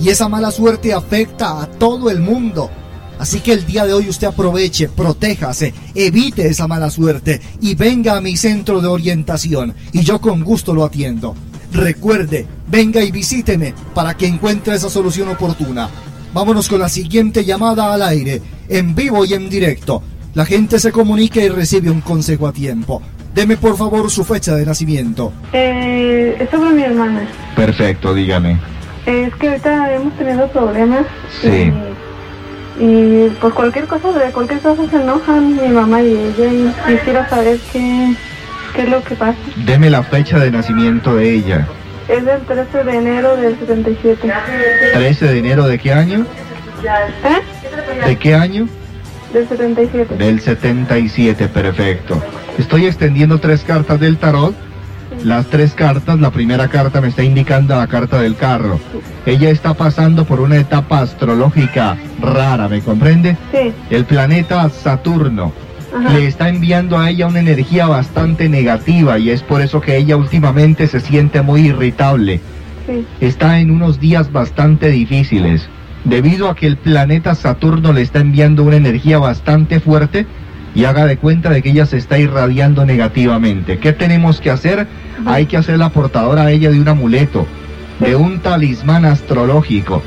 Y 0.00 0.08
esa 0.08 0.28
mala 0.28 0.50
suerte 0.50 0.92
afecta 0.92 1.62
a 1.62 1.66
todo 1.66 2.10
el 2.10 2.20
mundo. 2.20 2.70
Así 3.18 3.40
que 3.40 3.52
el 3.52 3.64
día 3.66 3.86
de 3.86 3.92
hoy 3.92 4.08
usted 4.08 4.26
aproveche, 4.26 4.88
protéjase, 4.88 5.72
evite 5.94 6.46
esa 6.46 6.66
mala 6.66 6.90
suerte 6.90 7.40
y 7.60 7.74
venga 7.74 8.16
a 8.16 8.20
mi 8.20 8.36
centro 8.36 8.80
de 8.80 8.88
orientación 8.88 9.74
y 9.92 10.02
yo 10.02 10.20
con 10.20 10.42
gusto 10.42 10.74
lo 10.74 10.84
atiendo. 10.84 11.34
Recuerde, 11.72 12.46
venga 12.68 13.02
y 13.02 13.10
visíteme 13.10 13.74
para 13.94 14.16
que 14.16 14.26
encuentre 14.26 14.74
esa 14.74 14.88
solución 14.88 15.28
oportuna. 15.28 15.88
Vámonos 16.32 16.68
con 16.68 16.80
la 16.80 16.88
siguiente 16.88 17.44
llamada 17.44 17.94
al 17.94 18.02
aire, 18.02 18.42
en 18.68 18.94
vivo 18.94 19.24
y 19.24 19.34
en 19.34 19.48
directo. 19.48 20.02
La 20.34 20.44
gente 20.44 20.80
se 20.80 20.90
comunica 20.90 21.40
y 21.40 21.48
recibe 21.48 21.90
un 21.90 22.00
consejo 22.00 22.48
a 22.48 22.52
tiempo. 22.52 23.00
Deme 23.34 23.56
por 23.56 23.76
favor 23.76 24.10
su 24.10 24.24
fecha 24.24 24.54
de 24.54 24.66
nacimiento. 24.66 25.32
Eh, 25.52 26.36
es 26.38 26.50
sobre 26.50 26.70
mi 26.70 26.82
hermana. 26.82 27.28
Perfecto, 27.56 28.14
dígame. 28.14 28.58
Es 29.06 29.34
que 29.34 29.48
ahorita 29.48 29.94
hemos 29.94 30.16
tenido 30.16 30.48
problemas. 30.48 31.06
Sí. 31.40 31.48
Y, 31.48 31.93
y 32.78 33.28
por 33.40 33.54
cualquier 33.54 33.86
cosa, 33.86 34.12
de 34.12 34.32
cualquier 34.32 34.60
cosa 34.60 34.88
se 34.88 34.96
enojan 34.96 35.56
mi 35.56 35.68
mamá 35.68 36.02
y 36.02 36.12
ella. 36.12 36.52
Y 36.52 36.74
quisiera 36.86 37.28
saber 37.28 37.58
qué, 37.72 38.14
qué 38.74 38.82
es 38.82 38.88
lo 38.88 39.02
que 39.02 39.14
pasa. 39.14 39.38
Deme 39.64 39.90
la 39.90 40.02
fecha 40.02 40.38
de 40.38 40.50
nacimiento 40.50 41.16
de 41.16 41.34
ella. 41.34 41.66
Es 42.08 42.24
del 42.24 42.40
13 42.42 42.84
de 42.84 42.96
enero 42.96 43.36
del 43.36 43.58
77. 43.58 44.32
13 44.92 45.26
de 45.26 45.38
enero 45.38 45.66
de 45.66 45.78
qué 45.78 45.92
año? 45.92 46.26
¿Eh? 47.24 48.06
¿De 48.06 48.16
qué 48.16 48.34
año? 48.34 48.68
Del 49.32 49.48
77. 49.48 50.16
Del 50.16 50.40
77, 50.40 51.48
perfecto. 51.48 52.22
Estoy 52.58 52.86
extendiendo 52.86 53.38
tres 53.38 53.64
cartas 53.64 53.98
del 53.98 54.18
tarot. 54.18 54.54
Las 55.24 55.46
tres 55.46 55.72
cartas, 55.72 56.20
la 56.20 56.30
primera 56.30 56.68
carta 56.68 57.00
me 57.00 57.08
está 57.08 57.22
indicando 57.24 57.74
la 57.74 57.86
carta 57.86 58.20
del 58.20 58.36
carro. 58.36 58.78
Ella 59.24 59.48
está 59.48 59.72
pasando 59.72 60.26
por 60.26 60.38
una 60.38 60.58
etapa 60.58 61.00
astrológica 61.00 61.96
rara, 62.20 62.68
¿me 62.68 62.82
comprende? 62.82 63.38
Sí. 63.50 63.72
El 63.88 64.04
planeta 64.04 64.68
Saturno 64.68 65.50
Ajá. 65.96 66.10
le 66.12 66.26
está 66.26 66.50
enviando 66.50 66.98
a 66.98 67.08
ella 67.08 67.26
una 67.26 67.40
energía 67.40 67.86
bastante 67.86 68.50
negativa 68.50 69.18
y 69.18 69.30
es 69.30 69.42
por 69.42 69.62
eso 69.62 69.80
que 69.80 69.96
ella 69.96 70.18
últimamente 70.18 70.86
se 70.88 71.00
siente 71.00 71.40
muy 71.40 71.68
irritable. 71.68 72.40
Sí. 72.86 73.06
Está 73.22 73.60
en 73.60 73.70
unos 73.70 73.98
días 73.98 74.30
bastante 74.30 74.90
difíciles. 74.90 75.70
Debido 76.04 76.50
a 76.50 76.54
que 76.54 76.66
el 76.66 76.76
planeta 76.76 77.34
Saturno 77.34 77.94
le 77.94 78.02
está 78.02 78.20
enviando 78.20 78.62
una 78.62 78.76
energía 78.76 79.18
bastante 79.18 79.80
fuerte 79.80 80.26
y 80.74 80.84
haga 80.84 81.06
de 81.06 81.16
cuenta 81.16 81.48
de 81.48 81.62
que 81.62 81.70
ella 81.70 81.86
se 81.86 81.96
está 81.96 82.18
irradiando 82.18 82.84
negativamente. 82.84 83.78
¿Qué 83.78 83.94
tenemos 83.94 84.42
que 84.42 84.50
hacer? 84.50 84.86
Hay 85.26 85.46
que 85.46 85.56
hacer 85.56 85.78
la 85.78 85.88
portadora 85.90 86.42
a 86.42 86.50
ella 86.50 86.70
de 86.70 86.80
un 86.80 86.88
amuleto, 86.88 87.46
de 88.00 88.16
un 88.16 88.40
talismán 88.40 89.04
astrológico, 89.04 90.02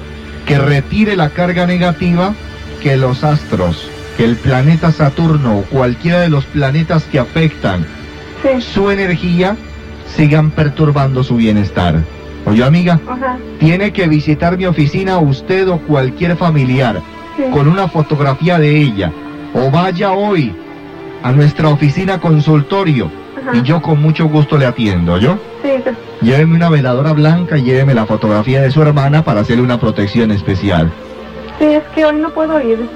que 0.45 0.57
retire 0.59 1.15
la 1.15 1.29
carga 1.29 1.65
negativa 1.65 2.33
que 2.81 2.95
los 2.97 3.23
astros, 3.23 3.89
que 4.15 4.23
el 4.25 4.35
planeta 4.35 4.91
Saturno 4.91 5.59
o 5.59 5.61
cualquiera 5.63 6.19
de 6.19 6.29
los 6.29 6.45
planetas 6.45 7.03
que 7.05 7.19
afectan 7.19 7.85
Sí. 8.43 8.61
su 8.61 8.91
energía 8.91 9.55
sigan 10.15 10.51
perturbando 10.51 11.23
su 11.23 11.35
bienestar. 11.37 11.95
Oye 12.45 12.63
amiga, 12.63 12.99
Ajá. 13.07 13.37
tiene 13.59 13.91
que 13.91 14.07
visitar 14.07 14.57
mi 14.57 14.65
oficina 14.65 15.17
usted 15.17 15.67
o 15.67 15.79
cualquier 15.79 16.37
familiar 16.37 17.01
Sí. 17.35 17.43
con 17.51 17.67
una 17.67 17.87
fotografía 17.87 18.57
de 18.59 18.77
ella. 18.79 19.11
O 19.53 19.71
vaya 19.71 20.11
hoy 20.11 20.55
a 21.23 21.31
nuestra 21.31 21.69
oficina 21.69 22.19
consultorio 22.19 23.11
Ajá. 23.47 23.57
y 23.57 23.61
yo 23.63 23.81
con 23.81 24.01
mucho 24.01 24.25
gusto 24.27 24.57
le 24.57 24.65
atiendo, 24.65 25.17
¿yo? 25.17 25.37
Sí, 25.63 25.69
sí. 25.83 25.91
Lléveme 26.21 26.55
una 26.55 26.69
veladora 26.69 27.13
blanca 27.13 27.57
y 27.57 27.63
lléveme 27.63 27.93
la 27.93 28.05
fotografía 28.05 28.61
de 28.61 28.71
su 28.71 28.81
hermana 28.81 29.23
para 29.23 29.41
hacerle 29.41 29.63
una 29.63 29.79
protección 29.79 30.31
especial. 30.31 30.91
Sí, 31.59 31.65
es 31.65 31.83
que 31.95 32.05
hoy 32.05 32.17
no 32.17 32.29
puedo 32.31 32.59
ir. 32.61 32.87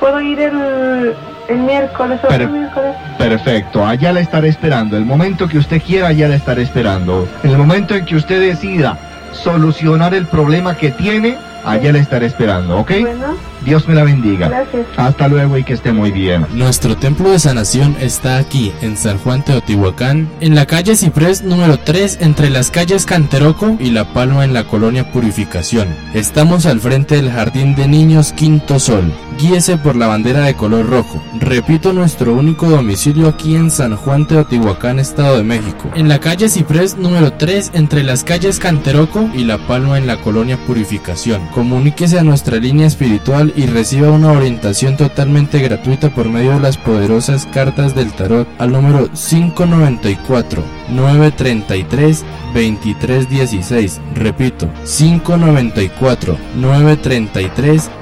Puedo 0.00 0.20
ir 0.20 0.40
el, 0.40 1.14
el 1.48 1.58
miércoles 1.58 2.18
o 2.28 2.32
el 2.32 2.48
miércoles. 2.48 2.94
Perfecto, 3.18 3.86
allá 3.86 4.12
la 4.12 4.20
estaré 4.20 4.48
esperando. 4.48 4.96
El 4.96 5.04
momento 5.04 5.46
que 5.48 5.58
usted 5.58 5.80
quiera, 5.82 6.08
allá 6.08 6.28
la 6.28 6.36
estaré 6.36 6.62
esperando. 6.62 7.28
El 7.42 7.56
momento 7.56 7.94
en 7.94 8.04
que 8.04 8.16
usted 8.16 8.40
decida 8.40 8.98
solucionar 9.32 10.14
el 10.14 10.26
problema 10.26 10.76
que 10.76 10.90
tiene, 10.90 11.36
allá 11.64 11.92
la 11.92 11.98
estaré 11.98 12.26
esperando, 12.26 12.78
¿ok? 12.78 12.90
Bueno, 13.00 13.36
Dios 13.64 13.86
me 13.88 13.94
la 13.94 14.04
bendiga. 14.04 14.48
gracias. 14.48 14.86
Hasta 14.96 15.28
luego 15.28 15.56
y 15.58 15.64
que 15.64 15.74
esté 15.74 15.92
muy 15.92 16.10
bien. 16.10 16.46
Nuestro 16.54 16.96
templo 16.96 17.30
de 17.30 17.38
sanación 17.38 17.96
está 18.00 18.38
aquí, 18.38 18.72
en 18.80 18.96
San 18.96 19.18
Juan 19.18 19.44
Teotihuacán, 19.44 20.28
en 20.40 20.54
la 20.54 20.66
calle 20.66 20.96
Ciprés 20.96 21.42
número 21.42 21.78
3, 21.78 22.18
entre 22.20 22.50
las 22.50 22.70
calles 22.70 23.06
Canteroco 23.06 23.76
y 23.78 23.90
La 23.90 24.12
Palma 24.12 24.44
en 24.44 24.54
la 24.54 24.64
colonia 24.64 25.10
Purificación. 25.12 25.88
Estamos 26.14 26.66
al 26.66 26.80
frente 26.80 27.16
del 27.16 27.30
Jardín 27.30 27.74
de 27.74 27.88
Niños 27.88 28.32
Quinto 28.32 28.78
Sol. 28.78 29.12
Guíese 29.38 29.76
por 29.76 29.96
la 29.96 30.06
bandera 30.06 30.44
de 30.44 30.54
color 30.54 30.88
rojo. 30.88 31.22
Repito, 31.40 31.92
nuestro 31.92 32.34
único 32.34 32.68
domicilio 32.68 33.28
aquí 33.28 33.56
en 33.56 33.70
San 33.70 33.96
Juan 33.96 34.26
Teotihuacán, 34.26 34.98
Estado 34.98 35.38
de 35.38 35.42
México. 35.42 35.90
En 35.94 36.08
la 36.08 36.20
calle 36.20 36.48
Ciprés 36.48 36.96
número 36.96 37.32
3, 37.32 37.72
entre 37.74 38.02
las 38.02 38.24
calles 38.24 38.58
Canteroco 38.58 39.28
y 39.34 39.44
La 39.44 39.58
Palma 39.66 39.98
en 39.98 40.06
la 40.06 40.20
colonia 40.20 40.58
Purificación. 40.66 41.46
Comuníquese 41.48 42.18
a 42.18 42.22
nuestra 42.22 42.58
línea 42.58 42.86
espiritual 42.86 43.51
y 43.56 43.66
reciba 43.66 44.10
una 44.10 44.32
orientación 44.32 44.96
totalmente 44.96 45.58
gratuita 45.60 46.10
por 46.10 46.28
medio 46.28 46.52
de 46.52 46.60
las 46.60 46.76
poderosas 46.76 47.46
cartas 47.46 47.94
del 47.94 48.12
tarot 48.12 48.48
al 48.58 48.72
número 48.72 49.08
594 49.08 50.62
933 50.90 52.24
2316. 52.54 54.00
Repito, 54.14 54.68
594 54.84 56.38
933 56.56 57.90
2316 57.90 58.01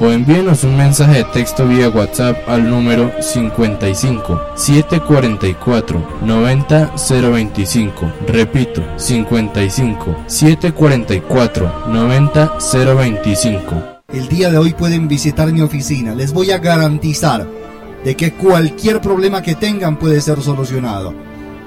o 0.00 0.10
envíenos 0.10 0.64
un 0.64 0.74
mensaje 0.74 1.18
de 1.18 1.24
texto 1.24 1.68
vía 1.68 1.90
WhatsApp 1.90 2.48
al 2.48 2.66
número 2.66 3.12
55 3.20 4.40
744 4.54 6.20
90 6.22 6.92
025. 6.96 8.12
Repito, 8.26 8.82
55 8.96 10.16
744 10.26 11.88
90 11.88 12.58
025. 12.72 13.82
El 14.08 14.28
día 14.28 14.50
de 14.50 14.56
hoy 14.56 14.72
pueden 14.72 15.08
visitar 15.08 15.52
mi 15.52 15.60
oficina. 15.60 16.14
Les 16.14 16.32
voy 16.32 16.52
a 16.52 16.58
garantizar 16.58 17.46
de 18.02 18.16
que 18.16 18.32
cualquier 18.32 19.02
problema 19.02 19.42
que 19.42 19.56
tengan 19.56 19.98
puede 19.98 20.22
ser 20.22 20.40
solucionado. 20.40 21.12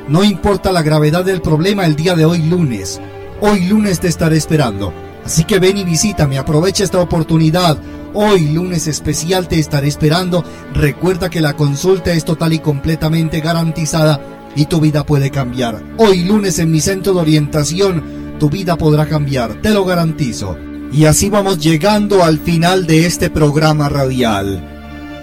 No 0.07 0.23
importa 0.23 0.71
la 0.71 0.81
gravedad 0.81 1.23
del 1.23 1.41
problema 1.41 1.85
el 1.85 1.95
día 1.95 2.15
de 2.15 2.25
hoy 2.25 2.41
lunes. 2.41 2.99
Hoy 3.39 3.65
lunes 3.67 3.99
te 3.99 4.07
estaré 4.07 4.37
esperando. 4.37 5.04
Así 5.25 5.43
que 5.43 5.57
ven 5.59 5.77
y 5.77 5.83
visítame, 5.83 6.37
aprovecha 6.37 6.83
esta 6.83 6.99
oportunidad. 6.99 7.77
Hoy 8.13 8.49
lunes 8.49 8.87
especial 8.87 9.47
te 9.47 9.59
estaré 9.59 9.87
esperando. 9.87 10.43
Recuerda 10.73 11.29
que 11.29 11.41
la 11.41 11.55
consulta 11.55 12.13
es 12.13 12.23
total 12.23 12.53
y 12.53 12.59
completamente 12.59 13.41
garantizada 13.41 14.21
y 14.55 14.65
tu 14.65 14.79
vida 14.79 15.03
puede 15.03 15.31
cambiar. 15.31 15.83
Hoy 15.97 16.23
lunes 16.23 16.59
en 16.59 16.71
mi 16.71 16.79
centro 16.79 17.13
de 17.13 17.21
orientación, 17.21 18.03
tu 18.39 18.49
vida 18.49 18.77
podrá 18.77 19.07
cambiar, 19.07 19.61
te 19.61 19.71
lo 19.71 19.83
garantizo. 19.83 20.57
Y 20.93 21.05
así 21.05 21.29
vamos 21.29 21.59
llegando 21.59 22.23
al 22.23 22.39
final 22.39 22.85
de 22.85 23.05
este 23.07 23.29
programa 23.29 23.89
radial. 23.89 24.71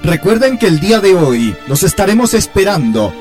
Recuerden 0.02 0.58
que 0.58 0.66
el 0.66 0.80
día 0.80 1.00
de 1.00 1.14
hoy 1.14 1.54
los 1.68 1.84
estaremos 1.84 2.34
esperando 2.34 3.14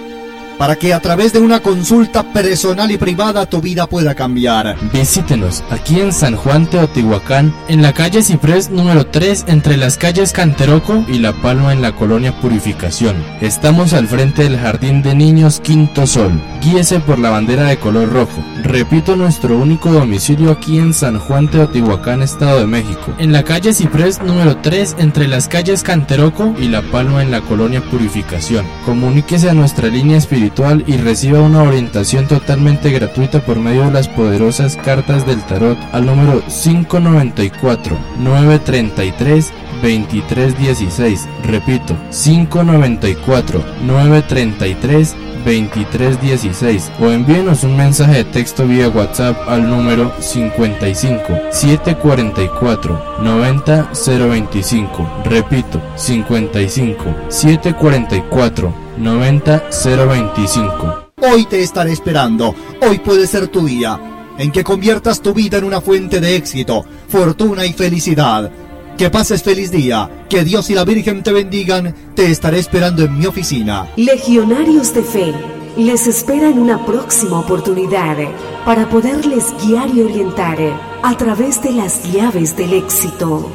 para 0.62 0.76
que 0.76 0.94
a 0.94 1.00
través 1.00 1.34
de 1.34 1.40
una 1.40 1.60
consulta 1.60 2.22
personal 2.22 2.92
y 2.92 2.98
privada 3.00 3.48
tu 3.48 3.62
vida 3.62 3.88
pueda 3.88 4.14
cambiar. 4.14 4.78
Visítenos 4.94 5.64
aquí 5.72 6.00
en 6.00 6.14
San 6.14 6.36
Juan 6.36 6.70
Teotihuacán, 6.70 7.52
en 7.68 7.82
la 7.82 7.94
calle 7.94 8.22
Ciprés 8.22 8.70
número 8.70 9.08
3, 9.08 9.46
entre 9.48 9.76
las 9.76 9.98
calles 9.98 10.34
Canteroco 10.34 11.04
y 11.08 11.18
La 11.18 11.34
Palma 11.34 11.74
en 11.74 11.82
la 11.82 11.96
colonia 11.96 12.40
Purificación. 12.40 13.16
Estamos 13.42 13.94
al 13.94 14.08
frente 14.08 14.44
del 14.44 14.60
Jardín 14.60 15.02
de 15.02 15.16
Niños 15.16 15.62
Quinto 15.62 16.06
Sol. 16.06 16.40
Guíese 16.62 17.00
por 17.00 17.18
la 17.18 17.32
bandera 17.32 17.64
de 17.64 17.80
color 17.80 18.14
rojo. 18.14 18.46
Repito 18.62 19.16
nuestro 19.16 19.58
único 19.58 19.92
domicilio 19.92 20.52
aquí 20.52 20.78
en 20.78 20.94
San 20.94 21.18
Juan 21.18 21.50
Teotihuacán, 21.50 22.22
Estado 22.22 22.60
de 22.60 22.68
México. 22.68 23.16
En 23.18 23.32
la 23.32 23.42
calle 23.42 23.74
Ciprés 23.74 24.22
número 24.22 24.58
3, 24.58 24.98
entre 25.00 25.28
las 25.28 25.48
calles 25.48 25.82
Canteroco 25.82 26.54
y 26.60 26.68
La 26.68 26.84
Palma 26.84 27.24
en 27.24 27.32
la 27.32 27.42
colonia 27.42 27.82
Purificación. 27.82 28.64
Comuníquese 28.86 29.50
a 29.50 29.56
nuestra 29.56 29.88
línea 29.88 30.20
espiritual 30.20 30.51
y 30.86 30.98
reciba 30.98 31.40
una 31.40 31.64
orientación 31.64 32.28
totalmente 32.28 32.92
gratuita 32.92 33.40
por 33.40 33.58
medio 33.58 33.86
de 33.86 33.92
las 33.92 34.08
poderosas 34.10 34.76
cartas 34.76 35.26
del 35.26 35.42
tarot 35.44 35.78
al 35.94 36.06
número 36.06 36.42
594 36.42 37.98
933 38.20 39.54
2316. 39.82 41.28
Repito, 41.46 41.96
594 42.12 43.64
933 43.88 45.16
2316 45.46 46.92
o 47.00 47.10
envíenos 47.10 47.64
un 47.64 47.78
mensaje 47.78 48.18
de 48.18 48.26
texto 48.26 48.68
vía 48.68 48.90
WhatsApp 48.90 49.38
al 49.48 49.68
número 49.68 50.14
55 50.20 51.24
744 51.50 53.22
90 53.22 53.90
025. 53.94 55.24
Repito, 55.26 55.82
55 55.96 57.16
744 57.30 58.81
90 58.98 59.70
025. 59.84 61.12
Hoy 61.22 61.46
te 61.46 61.62
estaré 61.62 61.92
esperando. 61.92 62.56
Hoy 62.82 63.00
puede 63.00 63.28
ser 63.28 63.48
tu 63.48 63.66
día 63.66 64.00
en 64.38 64.52
que 64.52 64.64
conviertas 64.64 65.22
tu 65.22 65.34
vida 65.34 65.58
en 65.58 65.66
una 65.66 65.82
fuente 65.82 66.20
de 66.20 66.36
éxito, 66.36 66.84
fortuna 67.08 67.66
y 67.66 67.74
felicidad. 67.74 68.52
Que 68.98 69.10
pases 69.10 69.44
feliz 69.44 69.72
día, 69.72 70.26
que 70.30 70.44
Dios 70.44 70.70
y 70.70 70.76
la 70.76 70.84
Virgen 70.84 71.24
te 71.24 71.32
bendigan, 71.32 71.96
te 72.16 72.30
estaré 72.30 72.60
esperando 72.60 73.04
en 73.04 73.18
mi 73.18 73.26
oficina. 73.26 73.88
Legionarios 73.96 74.94
de 74.94 75.04
Fe 75.04 75.34
les 75.78 76.08
espera 76.08 76.50
en 76.50 76.60
una 76.60 76.86
próxima 76.86 77.40
oportunidad 77.40 78.18
para 78.66 78.90
poderles 78.90 79.46
guiar 79.64 79.90
y 79.90 80.02
orientar 80.02 80.58
a 81.02 81.18
través 81.18 81.62
de 81.64 81.72
las 81.72 82.12
llaves 82.12 82.58
del 82.58 82.74
éxito. 82.74 83.50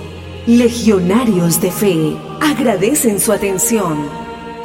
Legionarios 0.47 1.61
de 1.61 1.71
Fe 1.71 2.17
agradecen 2.41 3.21
su 3.21 3.33
atención. 3.33 4.26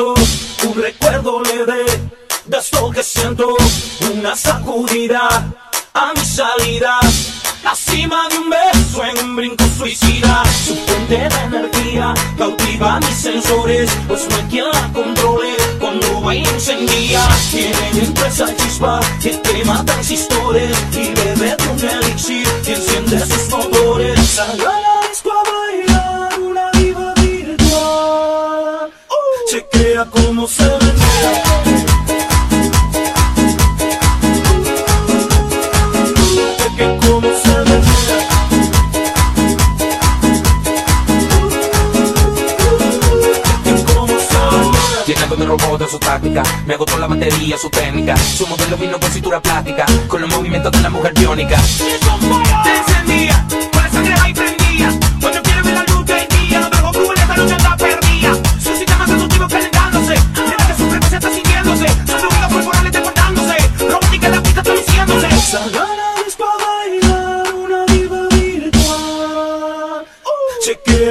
Un 0.00 0.74
recuerdo 0.82 1.42
leve 1.42 1.84
de 2.46 2.56
esto 2.58 2.90
que 2.90 3.02
siento, 3.02 3.54
una 4.14 4.34
sacudida 4.34 5.52
a 5.92 6.12
mi 6.14 6.24
salida, 6.24 6.98
la 7.62 7.74
cima 7.74 8.26
de 8.30 8.38
un 8.38 8.48
beso 8.48 9.04
en 9.04 9.24
un 9.24 9.36
brinco 9.36 9.64
suicida, 9.76 10.42
su 10.64 10.74
fuente 10.76 11.28
de 11.28 11.44
energía 11.44 12.14
cautiva 12.38 13.00
mis 13.00 13.16
sensores, 13.16 13.90
pues 14.08 14.26
no 14.30 14.36
hay 14.36 14.42
quien 14.44 14.64
la 14.72 14.90
controle 14.94 15.56
cuando 15.78 16.22
va 16.22 16.34
y 16.36 16.42
encendía, 16.42 17.28
tiene 17.50 17.92
dentro 17.92 18.24
esa 18.24 18.56
chispa 18.56 18.98
que 19.22 19.38
quema 19.42 19.84
transistores 19.84 20.74
y 20.92 21.12
bebe 21.12 21.54
de 21.54 21.68
un 21.68 22.02
elixir 22.02 22.48
que 22.64 22.74
enciende 22.74 23.20
sus 23.26 23.50
motores, 23.50 24.38
a 24.38 24.46
la 24.54 25.08
disco 25.10 25.51
chequea 30.02 30.10
cómo 30.10 30.48
se 30.48 30.62
menea. 30.62 31.42
Chequea 36.58 36.98
cómo 36.98 37.28
se 37.28 37.62
de 45.78 45.88
su 45.88 45.98
táctica 45.98 46.42
Me 46.66 46.74
agotó 46.74 46.98
la 46.98 47.06
batería, 47.06 47.56
su 47.56 47.70
técnica. 47.70 48.16
Su 48.16 48.46
modelo 48.46 48.76
vino 48.76 48.98
con 49.00 49.10
cintura 49.10 49.40
plástica 49.40 49.86
Con 50.08 50.20
los 50.20 50.30
movimientos 50.30 50.72
de 50.72 50.80
la 50.80 50.90
mujer 50.90 51.12
biónica. 51.14 51.56
Te 52.64 52.76
encendía, 52.76 53.46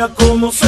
Chequea 0.01 0.15
cómo 0.15 0.51
se 0.51 0.65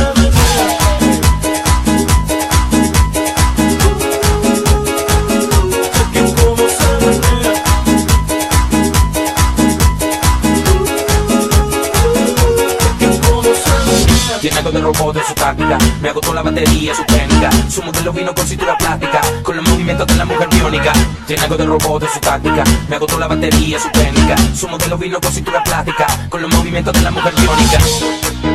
de 15.13 15.21
su 15.23 15.33
táctica 15.33 15.77
Me 16.01 16.09
agotó 16.09 16.33
la 16.33 16.41
batería, 16.41 16.93
su 16.95 17.03
técnica. 17.03 17.49
Su 17.69 17.81
modelo 17.83 18.13
vino 18.13 18.33
con 18.33 18.45
cintura 18.47 18.77
plástica 18.77 19.21
Con 19.41 19.57
los 19.57 19.67
movimientos 19.67 20.07
de 20.07 20.15
la 20.15 20.25
mujer 20.25 20.47
biónica. 20.49 20.93
Llenando 21.27 21.57
de 21.57 21.65
robot 21.65 22.03
de 22.03 22.09
su 22.09 22.19
táctica 22.19 22.63
Me 22.87 22.95
agotó 22.95 23.19
la 23.19 23.27
batería, 23.27 23.79
su 23.79 23.89
técnica. 23.89 24.35
Su 24.55 24.67
modelo 24.67 24.97
vino 24.97 25.19
con 25.19 25.31
cintura 25.31 25.63
plástica 25.63 26.05
Con 26.29 26.41
los 26.41 26.53
movimientos 26.53 26.93
de 26.93 27.01
la 27.01 27.11
mujer 27.11 27.33
biónica 27.35 28.52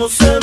Chequea 0.00 0.30
cómo 0.30 0.39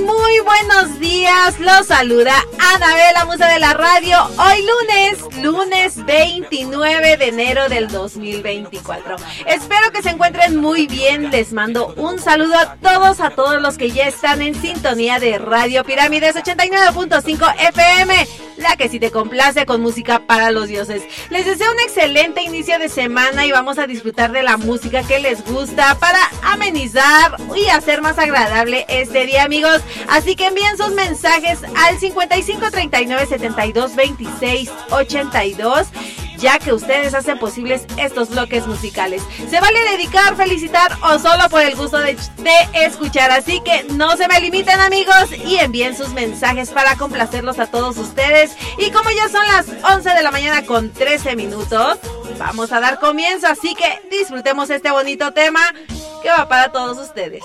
Muy 0.00 0.40
buenos 0.40 1.00
días. 1.00 1.58
Los 1.58 1.86
saluda 1.86 2.34
Anabel, 2.74 3.14
la 3.14 3.24
musa 3.24 3.48
de 3.48 3.58
la 3.58 3.74
radio. 3.74 4.16
Hoy 4.38 4.62
lunes, 4.62 5.42
lunes 5.42 6.04
29 6.04 7.16
de 7.16 7.28
enero 7.28 7.68
del 7.68 7.88
2024. 7.88 9.16
Espero 9.46 9.90
que 9.92 10.02
se 10.02 10.10
encuentren 10.10 10.56
muy 10.56 10.86
bien. 10.86 11.30
Les 11.30 11.52
mando 11.52 11.92
un 11.96 12.18
saludo 12.18 12.56
a 12.56 12.76
todos, 12.76 13.20
a 13.20 13.30
todos 13.30 13.60
los 13.60 13.76
que 13.76 13.90
ya 13.90 14.06
están 14.06 14.42
en 14.42 14.54
sintonía 14.54 15.18
de 15.18 15.38
Radio 15.38 15.84
Pirámides 15.84 16.36
89.5 16.36 17.54
FM. 17.74 18.28
La 18.56 18.76
que 18.76 18.90
sí 18.90 19.00
te 19.00 19.10
complace 19.10 19.64
con 19.64 19.80
música 19.80 20.26
para 20.26 20.50
los 20.50 20.68
dioses. 20.68 21.02
Les 21.30 21.46
deseo 21.46 21.72
un 21.72 21.80
excelente 21.80 22.42
inicio 22.42 22.78
de 22.78 22.90
semana 22.90 23.46
y 23.46 23.52
vamos 23.52 23.78
a 23.78 23.86
disfrutar 23.86 24.32
de 24.32 24.42
la 24.42 24.58
música 24.58 25.02
que 25.02 25.18
les 25.18 25.42
gusta 25.46 25.98
para 25.98 26.18
amenizar 26.42 27.36
y 27.56 27.68
hacer 27.68 28.02
más 28.02 28.18
agradable 28.18 28.84
este 28.88 29.24
día, 29.24 29.44
amigos. 29.44 29.59
Así 30.08 30.36
que 30.36 30.46
envíen 30.46 30.76
sus 30.76 30.90
mensajes 30.92 31.60
al 31.76 31.98
55 31.98 32.70
39 32.70 33.26
72 33.26 33.94
26 33.94 34.70
82 34.90 35.88
ya 36.40 36.58
que 36.58 36.72
ustedes 36.72 37.14
hacen 37.14 37.38
posibles 37.38 37.84
estos 37.98 38.30
bloques 38.30 38.66
musicales. 38.66 39.22
Se 39.48 39.60
vale 39.60 39.78
dedicar, 39.90 40.36
felicitar 40.36 40.96
o 41.02 41.18
solo 41.18 41.48
por 41.50 41.60
el 41.60 41.76
gusto 41.76 41.98
de, 41.98 42.14
de, 42.38 42.86
escuchar. 42.86 43.30
Así 43.30 43.60
que 43.60 43.84
no 43.92 44.16
se 44.16 44.26
me 44.26 44.40
limiten 44.40 44.80
amigos 44.80 45.30
y 45.44 45.56
envíen 45.56 45.96
sus 45.96 46.08
mensajes 46.10 46.70
para 46.70 46.96
complacerlos 46.96 47.58
a 47.58 47.66
todos 47.66 47.98
ustedes. 47.98 48.56
Y 48.78 48.90
como 48.90 49.10
ya 49.10 49.28
son 49.28 49.46
las 49.46 49.66
11 49.94 50.10
de 50.10 50.22
la 50.22 50.30
mañana 50.30 50.64
con 50.64 50.90
13 50.92 51.36
minutos, 51.36 51.98
vamos 52.38 52.72
a 52.72 52.80
dar 52.80 52.98
comienzo. 52.98 53.46
Así 53.46 53.74
que 53.74 54.00
disfrutemos 54.10 54.70
este 54.70 54.90
bonito 54.90 55.32
tema 55.32 55.60
que 56.22 56.30
va 56.30 56.48
para 56.48 56.72
todos 56.72 56.98
ustedes. 56.98 57.44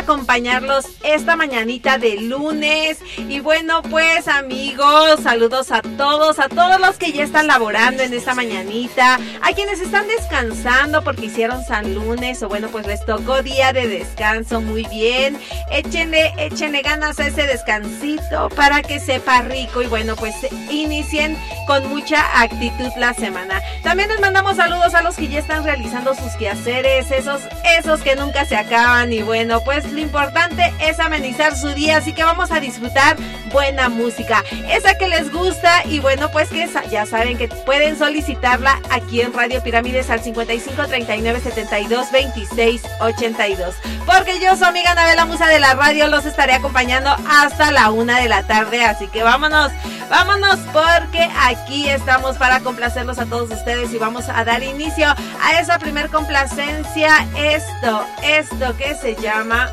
acompañarlos 0.00 0.86
esta 1.04 1.36
mañanita 1.36 1.98
de 1.98 2.20
lunes. 2.20 2.98
Y 3.16 3.40
bueno, 3.40 3.82
pues 3.82 4.28
amigos, 4.28 5.20
saludos 5.22 5.70
a 5.70 5.82
todos, 5.82 6.38
a 6.38 6.48
todos 6.48 6.80
los 6.80 6.96
que 6.96 7.12
ya 7.12 7.24
están 7.24 7.46
laborando 7.46 8.02
en 8.02 8.12
esta 8.12 8.34
mañanita, 8.34 9.18
a 9.42 9.52
quienes 9.52 9.80
están 9.80 10.06
descansando 10.08 11.02
porque 11.02 11.26
hicieron 11.26 11.64
San 11.64 11.94
Lunes 11.94 12.42
o 12.42 12.48
bueno, 12.48 12.68
pues 12.68 12.86
les 12.86 13.04
tocó 13.06 13.42
día 13.42 13.72
de 13.72 13.86
descanso. 13.86 14.60
Muy 14.60 14.84
bien, 14.88 15.38
échenle, 15.70 16.32
échenle 16.38 16.82
ganas 16.82 17.18
a 17.18 17.26
ese 17.26 17.46
descansito 17.46 18.48
para 18.56 18.82
que 18.82 19.00
sepa 19.00 19.42
rico 19.42 19.82
y 19.82 19.86
bueno, 19.86 20.16
pues 20.16 20.34
inicien 20.70 21.36
con 21.70 21.88
mucha 21.88 22.42
actitud 22.42 22.90
la 22.96 23.14
semana. 23.14 23.62
También 23.84 24.08
les 24.08 24.18
mandamos 24.18 24.56
saludos 24.56 24.92
a 24.92 25.02
los 25.02 25.14
que 25.14 25.28
ya 25.28 25.38
están 25.38 25.62
realizando 25.62 26.16
sus 26.16 26.32
quehaceres, 26.32 27.12
esos, 27.12 27.42
esos 27.78 28.00
que 28.00 28.16
nunca 28.16 28.44
se 28.44 28.56
acaban. 28.56 29.12
Y 29.12 29.22
bueno, 29.22 29.60
pues 29.60 29.84
lo 29.92 30.00
importante 30.00 30.74
es 30.80 30.98
amenizar 30.98 31.56
su 31.56 31.68
día, 31.68 31.98
así 31.98 32.12
que 32.12 32.24
vamos 32.24 32.50
a 32.50 32.58
disfrutar 32.58 33.16
buena 33.52 33.88
música, 33.88 34.42
esa 34.68 34.94
que 34.98 35.06
les 35.06 35.30
gusta. 35.30 35.84
Y 35.84 36.00
bueno, 36.00 36.28
pues 36.32 36.48
que 36.48 36.68
ya 36.90 37.06
saben 37.06 37.38
que 37.38 37.46
pueden 37.46 37.96
solicitarla 37.96 38.80
aquí 38.90 39.20
en 39.20 39.32
Radio 39.32 39.62
Pirámides 39.62 40.10
al 40.10 40.18
55 40.18 40.88
39 40.88 41.40
72 41.40 42.10
26 42.10 42.82
82. 42.98 43.76
Porque 44.06 44.40
yo 44.40 44.56
soy 44.56 44.70
amiga 44.70 44.90
Anabela 44.90 45.24
Musa 45.24 45.46
de 45.46 45.60
la 45.60 45.74
radio, 45.74 46.08
los 46.08 46.24
estaré 46.24 46.54
acompañando 46.54 47.14
hasta 47.28 47.70
la 47.70 47.92
una 47.92 48.18
de 48.18 48.28
la 48.28 48.42
tarde. 48.42 48.82
Así 48.84 49.06
que 49.06 49.22
vámonos, 49.22 49.70
vámonos, 50.08 50.58
porque 50.72 51.30
aquí 51.44 51.59
estamos 51.88 52.36
para 52.36 52.60
complacerlos 52.60 53.18
a 53.18 53.26
todos 53.26 53.50
ustedes 53.50 53.92
y 53.92 53.98
vamos 53.98 54.28
a 54.28 54.44
dar 54.44 54.62
inicio 54.62 55.06
a 55.08 55.60
esa 55.60 55.78
primer 55.78 56.08
complacencia, 56.08 57.26
esto, 57.36 58.04
esto 58.22 58.76
que 58.76 58.94
se 58.94 59.16
llama 59.16 59.70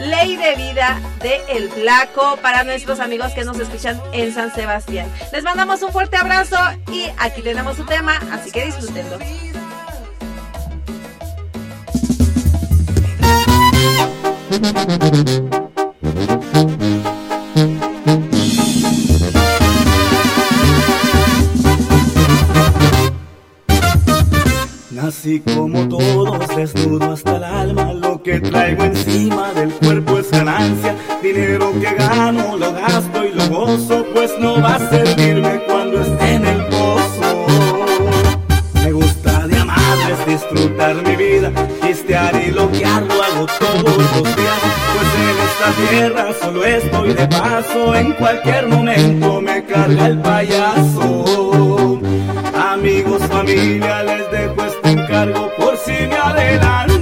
Ley 0.00 0.36
de 0.36 0.56
Vida 0.56 1.00
de 1.22 1.40
El 1.48 1.70
para 2.42 2.64
nuestros 2.64 3.00
amigos 3.00 3.32
que 3.32 3.44
nos 3.44 3.58
escuchan 3.58 4.00
en 4.12 4.32
San 4.32 4.54
Sebastián. 4.54 5.08
Les 5.32 5.44
mandamos 5.44 5.82
un 5.82 5.92
fuerte 5.92 6.16
abrazo 6.16 6.56
y 6.90 7.06
aquí 7.18 7.42
tenemos 7.42 7.76
su 7.76 7.84
tema, 7.84 8.18
así 8.32 8.50
que 8.50 8.66
disfrútenlo. 8.66 9.18
Nací 25.10 25.40
como 25.40 25.88
todos, 25.88 26.46
desnudo 26.54 27.14
hasta 27.14 27.34
el 27.34 27.42
alma. 27.42 27.92
Lo 27.94 28.22
que 28.22 28.38
traigo 28.38 28.84
encima 28.84 29.52
del 29.54 29.72
cuerpo 29.72 30.20
es 30.20 30.30
ganancia. 30.30 30.94
Dinero 31.20 31.72
que 31.80 31.92
gano, 31.96 32.56
lo 32.56 32.72
gasto 32.72 33.24
y 33.24 33.32
lo 33.32 33.48
gozo, 33.48 34.06
pues 34.14 34.30
no 34.38 34.62
va 34.62 34.76
a 34.76 34.88
servirme 34.88 35.62
cuando 35.66 36.00
esté 36.00 36.34
en 36.34 36.46
el 36.46 36.64
pozo. 36.66 37.46
Me 38.84 38.92
gusta 38.92 39.48
de 39.48 39.58
amarles, 39.58 40.26
disfrutar 40.28 40.94
mi 41.04 41.16
vida, 41.16 41.50
pistear 41.82 42.40
y 42.46 42.52
loquear, 42.52 43.02
lo 43.02 43.20
hago 43.20 43.46
todos 43.58 43.96
los 43.96 44.36
días. 44.36 44.60
Pues 44.94 45.08
en 45.18 45.36
esta 45.48 45.90
tierra 45.90 46.32
solo 46.40 46.64
estoy 46.64 47.14
de 47.14 47.26
paso, 47.26 47.96
en 47.96 48.12
cualquier 48.12 48.68
momento 48.68 49.40
me 49.40 49.64
carga 49.64 50.06
el 50.06 50.20
payaso. 50.20 51.98
Amigos, 52.54 53.22
familia, 53.24 54.04
les 54.04 54.30
dejo 54.30 54.60
encargo 55.20 55.50
por 55.56 55.76
si 55.76 55.92
me 56.06 56.16
adelanto. 56.16 56.99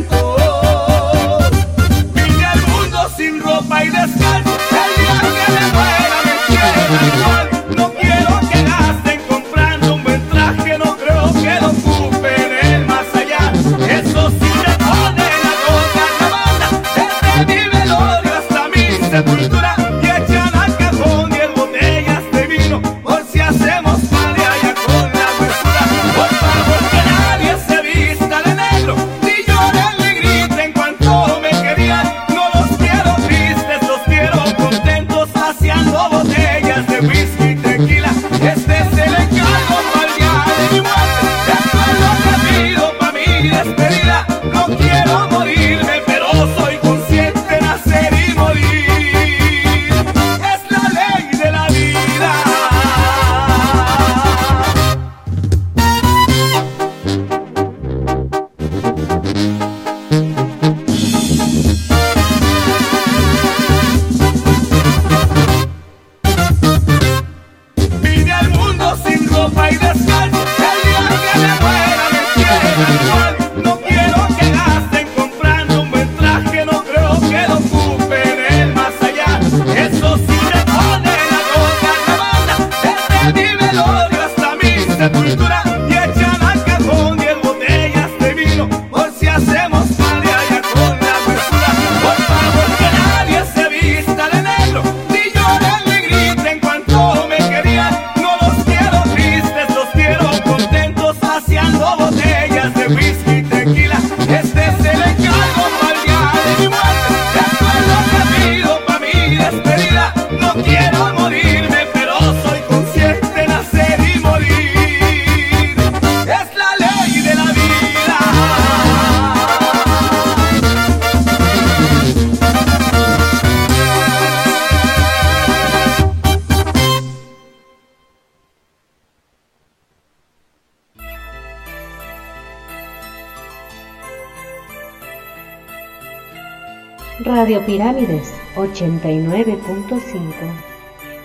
Radio 137.21 137.65
Pirámides 137.67 138.33
89.5. 138.55 140.33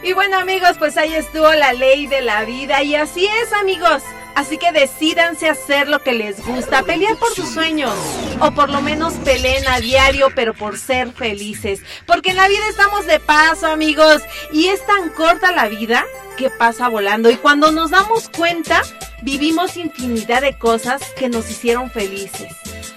Y 0.02 0.14
bueno 0.14 0.40
amigos, 0.40 0.72
pues 0.80 0.98
ahí 0.98 1.14
estuvo 1.14 1.54
la 1.54 1.72
ley 1.74 2.08
de 2.08 2.22
la 2.22 2.44
vida 2.46 2.82
y 2.82 2.96
así 2.96 3.28
es 3.28 3.54
amigos. 3.54 4.02
Así 4.34 4.58
que 4.58 4.72
decídanse 4.72 5.48
hacer 5.48 5.88
lo 5.88 6.02
que 6.02 6.14
les 6.14 6.44
gusta, 6.44 6.82
pelear 6.82 7.16
por 7.18 7.36
sus 7.36 7.50
sueños 7.50 7.94
o 8.40 8.50
por 8.52 8.72
lo 8.72 8.82
menos 8.82 9.14
peleen 9.24 9.68
a 9.68 9.80
diario, 9.80 10.30
pero 10.34 10.56
por 10.56 10.80
ser 10.80 11.12
felices. 11.12 11.82
Porque 12.08 12.32
en 12.32 12.38
la 12.38 12.48
vida 12.48 12.68
estamos 12.70 13.06
de 13.06 13.20
paso 13.20 13.68
amigos 13.68 14.24
y 14.52 14.70
es 14.70 14.84
tan 14.88 15.10
corta 15.10 15.52
la 15.52 15.68
vida 15.68 16.04
que 16.38 16.50
pasa 16.50 16.88
volando 16.88 17.30
y 17.30 17.36
cuando 17.36 17.72
nos 17.72 17.92
damos 17.92 18.30
cuenta 18.30 18.82
vivimos 19.22 19.78
infinidad 19.78 20.42
de 20.42 20.58
cosas 20.58 21.04
que 21.16 21.30
nos 21.30 21.48
hicieron 21.52 21.92
felices. 21.92 22.52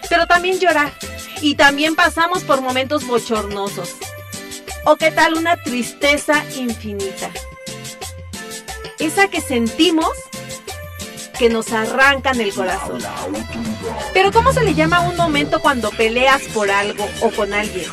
Pero 0.09 0.27
también 0.27 0.59
llorar 0.59 0.93
y 1.41 1.55
también 1.55 1.95
pasamos 1.95 2.45
por 2.45 2.61
momentos 2.61 3.07
bochornosos. 3.07 3.97
¿O 4.85 4.97
qué 4.97 5.11
tal 5.11 5.35
una 5.35 5.63
tristeza 5.63 6.45
infinita? 6.57 7.31
Esa 8.99 9.29
que 9.29 9.41
sentimos 9.41 10.13
que 11.39 11.49
nos 11.49 11.73
arrancan 11.73 12.41
el 12.41 12.55
corazón. 12.55 13.03
Pero 14.15 14.33
¿cómo 14.33 14.53
se 14.53 14.63
le 14.63 14.75
llama 14.75 15.01
un 15.01 15.17
momento 15.17 15.61
cuando 15.61 15.91
peleas 15.91 16.43
por 16.55 16.71
algo 16.71 17.07
o 17.21 17.31
con 17.31 17.53
alguien? 17.53 17.87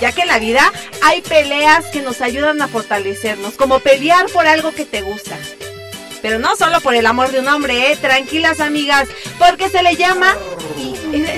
Ya 0.00 0.12
que 0.12 0.22
en 0.22 0.28
la 0.28 0.38
vida 0.38 0.72
hay 1.02 1.22
peleas 1.22 1.86
que 1.86 2.02
nos 2.02 2.20
ayudan 2.20 2.60
a 2.62 2.68
fortalecernos, 2.68 3.54
como 3.54 3.80
pelear 3.80 4.26
por 4.26 4.46
algo 4.46 4.74
que 4.74 4.84
te 4.84 5.02
gusta. 5.02 5.36
Pero 6.22 6.38
no 6.38 6.56
solo 6.56 6.80
por 6.80 6.94
el 6.94 7.06
amor 7.06 7.30
de 7.30 7.40
un 7.40 7.48
hombre, 7.48 7.92
¿eh? 7.92 7.96
tranquilas 7.96 8.60
amigas, 8.60 9.08
porque 9.38 9.68
se 9.68 9.82
le 9.82 9.96
llama 9.96 10.36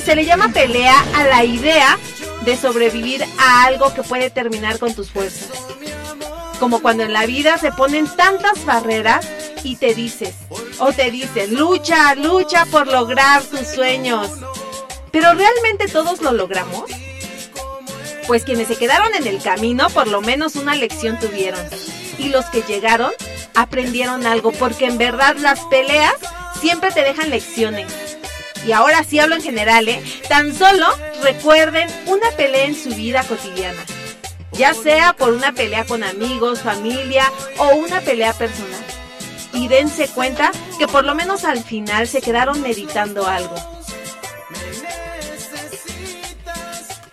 se 0.05 0.17
le 0.17 0.25
llama 0.25 0.49
pelea 0.49 0.95
a 1.15 1.25
la 1.25 1.45
idea 1.45 1.99
de 2.43 2.57
sobrevivir 2.57 3.25
a 3.39 3.65
algo 3.65 3.93
que 3.95 4.03
puede 4.03 4.31
terminar 4.31 4.79
con 4.79 4.95
tus 4.95 5.11
fuerzas. 5.11 5.51
Como 6.59 6.81
cuando 6.81 7.05
en 7.05 7.13
la 7.13 7.27
vida 7.27 7.59
se 7.59 7.71
ponen 7.73 8.09
tantas 8.17 8.65
barreras 8.65 9.29
y 9.63 9.77
te 9.77 9.95
dices, 9.95 10.35
o 10.79 10.93
te 10.93 11.11
dicen, 11.11 11.55
lucha, 11.55 12.15
lucha 12.15 12.65
por 12.67 12.89
lograr 12.89 13.43
tus 13.43 13.67
sueños. 13.69 14.31
Pero 15.13 15.35
¿realmente 15.35 15.89
todos 15.93 16.21
lo 16.21 16.33
logramos? 16.33 16.91
Pues 18.27 18.45
quienes 18.45 18.69
se 18.69 18.77
quedaron 18.77 19.15
en 19.15 19.27
el 19.27 19.41
camino 19.41 19.89
por 19.91 20.09
lo 20.09 20.21
menos 20.21 20.57
una 20.57 20.75
lección 20.75 21.19
tuvieron. 21.19 21.65
Y 22.19 22.29
los 22.29 22.45
que 22.47 22.63
llegaron 22.63 23.13
aprendieron 23.61 24.27
algo, 24.27 24.53
porque 24.53 24.87
en 24.87 24.99
verdad 24.99 25.37
las 25.37 25.61
peleas 25.67 26.15
siempre 26.61 26.93
te 26.93 27.03
dejan 27.03 27.31
lecciones. 27.31 27.93
Y 28.67 28.73
ahora 28.73 29.03
sí 29.05 29.19
hablo 29.19 29.35
en 29.35 29.43
general, 29.43 29.89
¿eh? 29.89 30.03
Tan 30.29 30.55
solo 30.55 30.87
recuerden 31.23 31.89
una 32.07 32.31
pelea 32.33 32.67
en 32.67 32.75
su 32.75 32.91
vida 32.91 33.23
cotidiana. 33.25 33.81
Ya 34.53 34.75
sea 34.75 35.13
por 35.13 35.33
una 35.33 35.53
pelea 35.53 35.85
con 35.85 36.05
amigos, 36.05 36.61
familia 36.61 37.31
o 37.59 37.77
una 37.77 38.01
pelea 38.01 38.33
personal. 38.33 38.85
Y 39.53 39.69
dense 39.69 40.09
cuenta 40.09 40.53
que 40.79 40.87
por 40.87 41.05
lo 41.05 41.15
menos 41.15 41.45
al 41.45 41.63
final 41.63 42.07
se 42.07 42.21
quedaron 42.21 42.61
meditando 42.61 43.27
algo. 43.27 43.78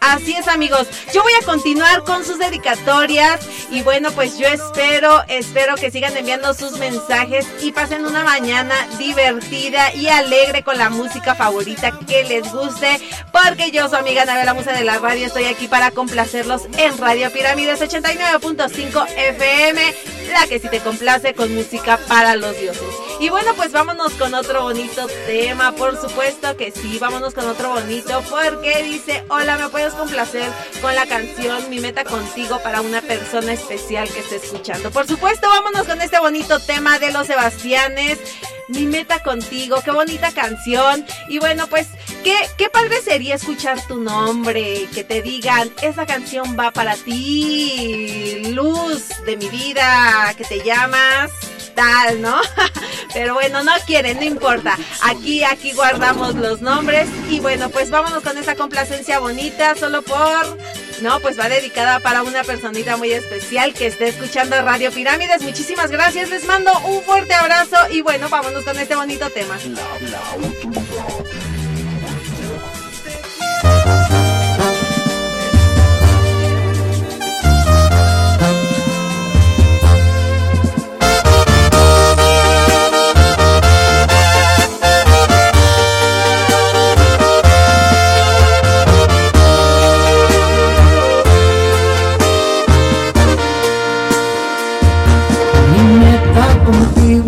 Así 0.05 0.33
es 0.33 0.47
amigos, 0.47 0.87
yo 1.13 1.23
voy 1.23 1.33
a 1.41 1.45
continuar 1.45 2.03
con 2.03 2.23
sus 2.23 2.37
dedicatorias 2.37 3.39
y 3.71 3.81
bueno 3.81 4.11
pues 4.11 4.37
yo 4.37 4.47
espero, 4.47 5.23
espero 5.27 5.75
que 5.75 5.89
sigan 5.89 6.15
enviando 6.15 6.53
sus 6.53 6.73
mensajes 6.77 7.47
y 7.61 7.71
pasen 7.71 8.05
una 8.05 8.23
mañana 8.23 8.75
divertida 8.99 9.93
y 9.95 10.07
alegre 10.07 10.61
con 10.61 10.77
la 10.77 10.91
música 10.91 11.33
favorita 11.33 11.97
que 12.07 12.23
les 12.23 12.51
guste 12.53 12.99
porque 13.31 13.71
yo 13.71 13.89
su 13.89 13.95
amiga 13.95 14.21
Anabela 14.21 14.53
Musa 14.53 14.73
de 14.73 14.83
la 14.83 14.99
radio 14.99 15.25
estoy 15.25 15.45
aquí 15.45 15.67
para 15.67 15.89
complacerlos 15.89 16.67
en 16.77 16.95
Radio 16.99 17.31
Pirámides 17.31 17.81
89.5 17.81 19.07
FM, 19.17 19.95
la 20.31 20.45
que 20.47 20.59
sí 20.59 20.69
te 20.69 20.81
complace 20.81 21.33
con 21.33 21.53
música 21.55 21.97
para 22.07 22.35
los 22.35 22.55
dioses. 22.59 22.83
Y 23.19 23.29
bueno 23.29 23.53
pues 23.55 23.71
vámonos 23.71 24.13
con 24.13 24.35
otro 24.35 24.61
bonito 24.61 25.07
tema, 25.25 25.71
por 25.71 25.99
supuesto 25.99 26.55
que 26.57 26.71
sí, 26.71 26.99
vámonos 26.99 27.33
con 27.33 27.47
otro 27.47 27.69
bonito 27.69 28.21
porque 28.29 28.83
dice, 28.83 29.23
hola 29.29 29.57
me 29.57 29.69
puedes 29.69 29.94
complacer 29.95 30.49
con 30.81 30.93
la 30.95 31.05
canción 31.05 31.69
Mi 31.69 31.79
meta 31.79 32.03
contigo 32.03 32.59
para 32.63 32.81
una 32.81 33.01
persona 33.01 33.53
especial 33.53 34.07
que 34.09 34.19
esté 34.19 34.37
escuchando. 34.37 34.91
Por 34.91 35.07
supuesto, 35.07 35.47
vámonos 35.47 35.87
con 35.87 36.01
este 36.01 36.19
bonito 36.19 36.59
tema 36.59 36.99
de 36.99 37.11
los 37.11 37.27
Sebastianes. 37.27 38.19
Mi 38.67 38.85
meta 38.85 39.21
contigo, 39.21 39.77
qué 39.83 39.91
bonita 39.91 40.31
canción. 40.31 41.05
Y 41.29 41.39
bueno, 41.39 41.67
pues, 41.67 41.87
qué, 42.23 42.35
qué 42.57 42.69
padre 42.69 43.01
sería 43.01 43.35
escuchar 43.35 43.85
tu 43.87 43.97
nombre, 43.97 44.87
que 44.93 45.03
te 45.03 45.21
digan, 45.21 45.71
esa 45.81 46.05
canción 46.05 46.57
va 46.59 46.71
para 46.71 46.95
ti, 46.95 48.51
luz 48.53 49.09
de 49.25 49.37
mi 49.37 49.49
vida, 49.49 50.33
que 50.35 50.45
te 50.45 50.63
llamas 50.63 51.31
tal, 51.75 52.21
¿no? 52.21 52.39
Pero 53.13 53.33
bueno, 53.33 53.63
no 53.63 53.71
quieren, 53.85 54.17
no 54.17 54.25
importa. 54.25 54.77
Aquí, 55.03 55.43
aquí 55.43 55.73
guardamos 55.73 56.35
los 56.35 56.61
nombres. 56.61 57.07
Y 57.29 57.39
bueno, 57.39 57.69
pues 57.69 57.89
vámonos 57.89 58.23
con 58.23 58.37
esta 58.37 58.55
complacencia 58.55 59.19
bonita, 59.19 59.75
solo 59.75 60.01
por. 60.01 60.57
No, 61.01 61.19
pues 61.19 61.37
va 61.37 61.49
dedicada 61.49 61.99
para 61.99 62.23
una 62.23 62.43
personita 62.43 62.97
muy 62.97 63.11
especial 63.11 63.73
que 63.73 63.87
esté 63.87 64.07
escuchando 64.07 64.61
Radio 64.61 64.91
Pirámides. 64.91 65.41
Muchísimas 65.41 65.91
gracias, 65.91 66.29
les 66.29 66.45
mando 66.45 66.71
un 66.85 67.01
fuerte 67.03 67.33
abrazo 67.33 67.75
y 67.91 68.01
bueno, 68.01 68.29
vámonos 68.29 68.63
con 68.63 68.79
este 68.79 68.95
bonito 68.95 69.29
tema. 69.29 69.57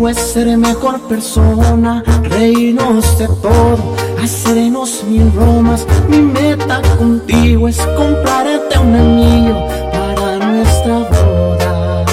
Es 0.06 0.18
ser 0.18 0.56
mejor 0.56 1.00
persona, 1.08 2.04
reírnos 2.22 3.18
de 3.18 3.26
todo, 3.26 3.96
hacernos 4.22 5.02
mil 5.04 5.24
bromas. 5.30 5.84
Mi 6.08 6.18
meta 6.18 6.80
contigo 6.96 7.68
es 7.68 7.78
comprarte 7.96 8.78
un 8.78 8.94
anillo 8.94 9.56
para 9.90 10.38
nuestra 10.46 10.98
boda. 10.98 12.04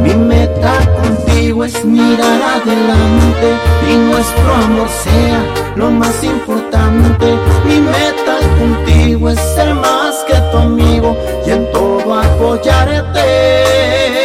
Mi 0.00 0.14
meta 0.14 0.72
contigo 1.02 1.64
es 1.64 1.84
mirar 1.84 2.40
adelante 2.56 3.48
y 3.90 3.96
nuestro 3.96 4.54
amor 4.64 4.88
sea 5.04 5.44
lo 5.76 5.90
más 5.90 6.24
importante. 6.24 7.26
Mi 7.66 7.80
meta 7.80 8.38
contigo 8.58 9.28
es 9.28 9.38
ser 9.54 9.74
más 9.74 10.24
que 10.26 10.34
tu 10.50 10.56
amigo 10.56 11.14
y 11.46 11.50
en 11.50 11.70
todo 11.72 12.14
apoyarte. 12.14 14.21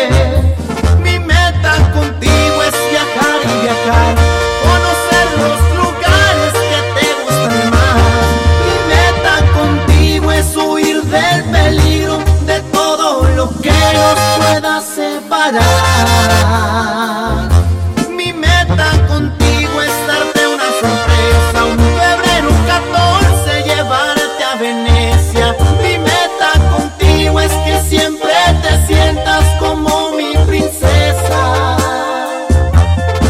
Mi 18.09 18.33
meta 18.33 18.91
contigo 19.07 19.81
es 19.81 20.07
darte 20.07 20.45
una 20.45 20.69
sorpresa, 20.81 21.63
un 21.63 21.77
febrero 21.77 22.49
14 22.67 23.63
llevarte 23.63 24.43
a 24.43 24.55
Venecia. 24.55 25.55
Mi 25.81 25.97
meta 25.99 26.51
contigo 26.69 27.39
es 27.39 27.53
que 27.53 27.79
siempre 27.87 28.33
te 28.61 28.87
sientas 28.87 29.45
como 29.57 30.11
mi 30.17 30.35
princesa. 30.47 31.77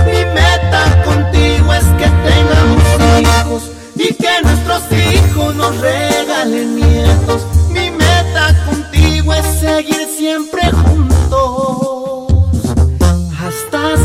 Mi 0.08 0.25
meta 0.25 1.03
contigo 1.06 1.71
es 1.71 1.86
que 1.99 2.10
tengamos 2.25 2.84
hijos 3.21 3.63
y 3.95 4.12
que 4.15 4.41
nuestros 4.41 4.82
hijos 4.91 5.53
nos 5.53 5.77
regalen 5.77 6.07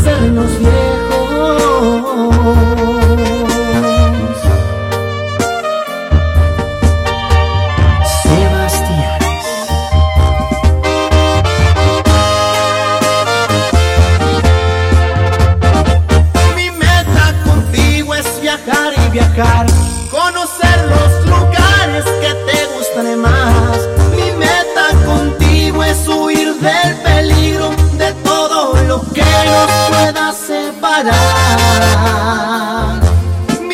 hacernos 0.03 0.59
viejos. 0.59 1.93
Sebastián. 8.23 9.19
Mi 16.55 16.69
meta 16.71 17.33
contigo 17.45 18.13
es 18.15 18.41
viajar 18.41 18.93
y 19.07 19.11
viajar, 19.11 19.65
Mi 31.03 31.09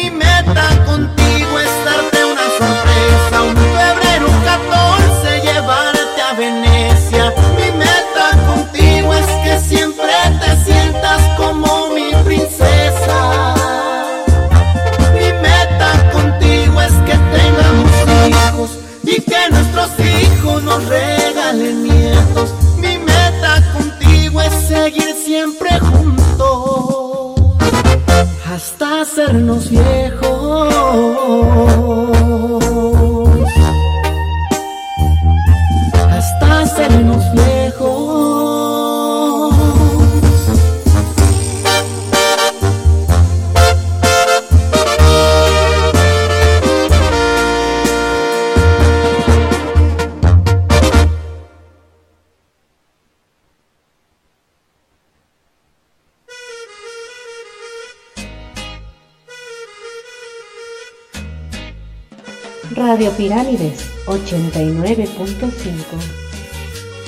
meta 0.09 0.65
contigo 0.83 1.59
es 1.59 1.69
darte 1.85 2.25
una 2.25 2.41
sorpresa, 2.57 3.43
un 3.43 3.55
febrero 3.55 4.25
14 4.43 5.39
llevarte 5.41 6.21
a 6.23 6.33
Venecia. 6.33 7.31
Mi 7.55 7.71
meta 7.77 8.35
contigo 8.47 9.13
es 9.13 9.27
que 9.43 9.59
siempre 9.59 10.09
te 10.39 10.55
sientas 10.65 11.21
como 11.37 11.89
mi 11.89 12.15
princesa. 12.25 13.53
Mi 15.13 15.31
meta 15.31 16.09
contigo 16.11 16.81
es 16.81 16.93
que 16.93 17.13
tengamos 17.13 17.91
hijos 18.27 18.71
y 19.03 19.21
que 19.21 19.51
nuestros 19.51 19.91
hijos 19.99 20.63
nos 20.63 20.83
regalen 20.87 21.83
nietos. 21.83 22.55
Mi 22.77 22.97
meta 22.97 23.61
contigo 23.71 24.41
es 24.41 24.51
seguir 24.67 25.15
siempre 25.23 25.79
juntos 25.79 26.68
hasta 28.53 29.01
hacernos 29.01 29.69
viejos. 29.69 30.19
Pirámides 63.19 63.83
89.5. 64.05 65.51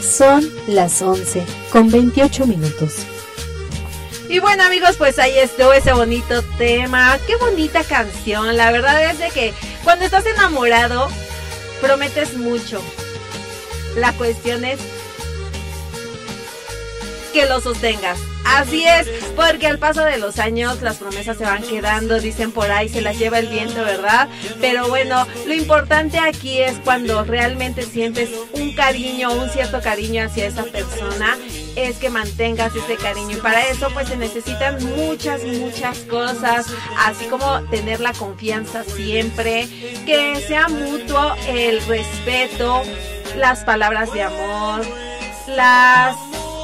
Son 0.04 0.46
las 0.68 1.02
11 1.02 1.42
con 1.72 1.90
28 1.90 2.48
minutos. 2.48 2.96
Y 4.28 4.40
bueno 4.40 4.64
amigos, 4.64 4.98
pues 4.98 5.18
ahí 5.20 5.38
estuvo 5.38 5.72
ese 5.72 5.94
bonito 5.94 6.44
tema. 6.58 7.18
Qué 7.26 7.38
bonita 7.38 7.86
canción. 7.86 8.58
La 8.58 8.74
verdad 8.74 9.10
es 9.10 9.20
de 9.20 9.30
que 9.30 9.54
cuando 9.86 10.04
estás 10.04 10.26
enamorado, 10.26 11.08
prometes 11.80 12.36
mucho. 12.36 12.82
La 13.96 14.12
cuestión 14.12 14.66
es 14.66 14.82
que 17.32 17.46
lo 17.46 17.62
sostengas. 17.62 18.20
Así 18.46 18.86
es, 18.86 19.08
porque 19.36 19.68
al 19.68 19.80
paso 19.80 20.04
de 20.04 20.18
los 20.18 20.40
años 20.40 20.82
las 20.82 20.98
promesas 20.98 21.38
se 21.38 21.46
van 21.46 21.64
quedando, 21.64 22.20
dicen 22.20 22.52
por 22.52 22.70
ahí, 22.72 22.90
se 22.90 23.02
las 23.02 23.18
lleva 23.18 23.40
el 23.40 23.48
viento, 23.48 23.84
¿verdad? 23.84 24.28
Pero 24.60 24.88
bueno, 24.90 25.26
lo 25.46 25.54
importante 25.54 26.20
aquí 26.20 26.60
es 26.60 26.78
cuando 26.84 27.24
realmente 27.24 27.84
sientes 27.84 28.30
un 28.54 28.74
cariño, 28.74 29.32
un 29.32 29.50
cierto 29.50 29.82
cariño 29.82 30.26
hacia 30.26 30.48
esa 30.48 30.64
persona, 30.64 31.38
es 31.76 31.98
que 31.98 32.10
mantengas 32.10 32.76
ese 32.76 32.96
cariño. 32.98 33.38
Y 33.38 33.42
para 33.42 33.68
eso 33.68 33.90
pues 33.94 34.08
se 34.08 34.18
necesitan 34.18 34.84
muchas, 34.98 35.44
muchas 35.44 36.00
cosas, 36.00 36.66
así 37.00 37.26
como 37.26 37.62
tener 37.70 38.00
la 38.00 38.14
confianza 38.14 38.84
siempre, 38.84 39.68
que 40.06 40.44
sea 40.48 40.68
mutuo 40.68 41.36
el 41.48 41.82
respeto, 41.86 42.82
las 43.38 43.64
palabras 43.64 44.12
de 44.12 44.24
amor, 44.24 44.82
las 45.48 46.16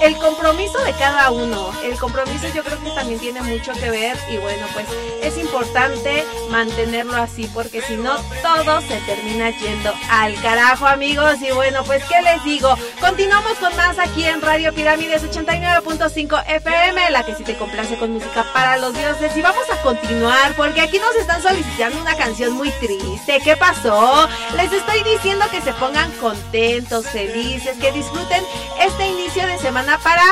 el 0.02 0.18
compromiso 0.18 0.78
de 0.84 0.94
cada 0.94 1.32
uno. 1.32 1.72
El 1.84 1.98
compromiso 1.98 2.48
yo 2.54 2.64
creo 2.64 2.80
que 2.82 2.92
también 2.92 3.20
tiene 3.20 3.42
mucho 3.42 3.74
que 3.74 3.90
ver 3.90 4.18
y 4.30 4.38
bueno, 4.38 4.66
pues 4.74 4.88
es 5.22 5.38
importante 5.38 6.24
mantenerlo 6.50 7.18
así 7.18 7.50
porque 7.54 7.82
si 7.82 7.98
no 7.98 8.18
todo 8.42 8.82
se 8.82 8.98
termina 9.02 9.50
yendo 9.50 9.94
al 10.10 10.40
carajo, 10.42 10.86
amigos. 10.86 11.42
Y 11.42 11.52
bueno, 11.52 11.84
pues 11.84 12.04
qué 12.06 12.22
les 12.22 12.44
digo, 12.44 12.76
continuamos 13.00 13.54
con 13.60 13.76
más 13.76 14.00
aquí 14.00 14.26
en 14.26 14.42
Radio 14.42 14.74
Pirámides 14.74 15.24
89.5 15.24 16.44
FM, 16.48 17.12
la 17.12 17.26
que 17.26 17.36
sí 17.36 17.44
te 17.44 17.58
complace 17.58 17.98
con 17.98 18.14
música 18.14 18.46
para 18.54 18.78
los 18.78 18.94
dioses 18.94 19.36
y 19.36 19.42
vamos 19.42 19.70
a 19.72 19.82
continuar 19.82 20.56
porque 20.56 20.82
aquí 20.82 21.00
nos 21.00 21.16
están 21.16 21.42
solicitando 21.42 22.02
una 22.02 22.16
canción 22.16 22.54
muy 22.54 22.70
triste. 22.72 23.40
¿Qué 23.44 23.56
pasó? 23.56 24.28
Les 24.56 24.72
estoy 24.72 25.04
diciendo 25.04 25.46
que 25.52 25.62
se 25.62 25.74
pongan 25.74 26.12
contentos, 26.14 27.08
felices, 27.08 27.78
que 27.80 27.92
disfruten 27.92 28.44
este 28.80 29.08
inicio 29.08 29.46
de 29.48 29.58
semana 29.58 29.87
para 29.98 30.24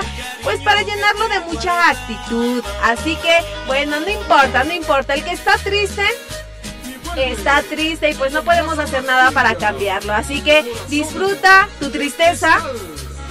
pues 0.44 0.62
para 0.62 0.82
llenarlo 0.82 1.28
de 1.30 1.40
mucha 1.42 1.90
actitud. 1.90 2.64
Así 2.84 3.16
que, 3.18 3.38
bueno, 3.68 4.00
no 4.00 4.10
importa, 4.10 4.64
no 4.64 4.74
importa, 4.74 5.14
el 5.14 5.24
que 5.24 5.32
está 5.32 5.58
triste 5.58 6.04
está 7.16 7.62
triste 7.64 8.10
y 8.10 8.14
pues 8.14 8.34
no 8.34 8.44
podemos 8.44 8.78
hacer 8.78 9.04
nada 9.04 9.32
para 9.32 9.56
cambiarlo. 9.56 10.14
Así 10.14 10.42
que 10.42 10.66
disfruta 10.90 11.70
tu 11.80 11.90
tristeza 11.90 12.60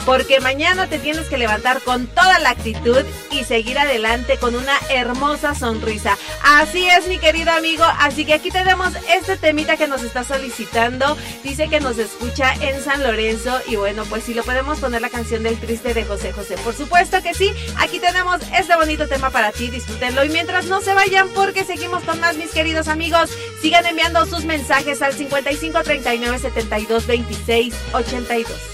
porque 0.05 0.41
mañana 0.41 0.87
te 0.87 0.99
tienes 0.99 1.29
que 1.29 1.39
levantar 1.39 1.81
con 1.83 2.07
toda 2.07 2.39
la 2.39 2.51
actitud 2.51 3.03
y 3.31 3.45
seguir 3.45 3.79
adelante 3.79 4.37
con 4.39 4.55
una 4.55 4.79
hermosa 4.91 5.55
sonrisa. 5.55 6.17
Así 6.43 6.87
es, 6.89 7.07
mi 7.09 7.19
querido 7.19 7.53
amigo. 7.53 7.85
Así 7.99 8.25
que 8.25 8.35
aquí 8.35 8.51
tenemos 8.51 8.93
este 9.11 9.37
temita 9.37 9.77
que 9.77 9.87
nos 9.87 10.03
está 10.03 10.25
solicitando. 10.25 11.17
Dice 11.43 11.69
que 11.69 11.81
nos 11.81 11.99
escucha 11.99 12.55
en 12.61 12.83
San 12.83 13.03
Lorenzo 13.03 13.61
y 13.67 13.77
bueno, 13.77 14.05
pues 14.05 14.25
si 14.25 14.35
lo 14.35 14.43
podemos 14.45 14.79
poner 14.81 15.01
la 15.01 15.11
canción 15.11 15.43
del 15.43 15.59
triste 15.59 15.95
de 15.95 16.05
José 16.05 16.33
José. 16.33 16.57
Por 16.59 16.75
supuesto 16.75 17.23
que 17.23 17.35
sí. 17.35 17.53
Aquí 17.79 17.99
tenemos 17.99 18.41
este 18.57 18.77
bonito 18.77 19.09
tema 19.09 19.31
para 19.31 19.53
ti. 19.53 19.71
Disfrútenlo 19.71 20.25
y 20.25 20.29
mientras 20.29 20.67
no 20.67 20.81
se 20.81 20.95
vayan 20.95 21.29
porque 21.31 21.65
seguimos 21.65 22.03
con 22.05 22.21
más, 22.21 22.37
mis 22.37 22.51
queridos 22.51 22.89
amigos. 22.89 23.31
Sigan 23.61 23.87
enviando 23.87 24.27
sus 24.27 24.45
mensajes 24.45 25.03
al 25.03 25.13
55 25.15 25.83
39 25.83 26.39
72 26.39 27.07
26 27.07 27.75
82. 27.93 28.74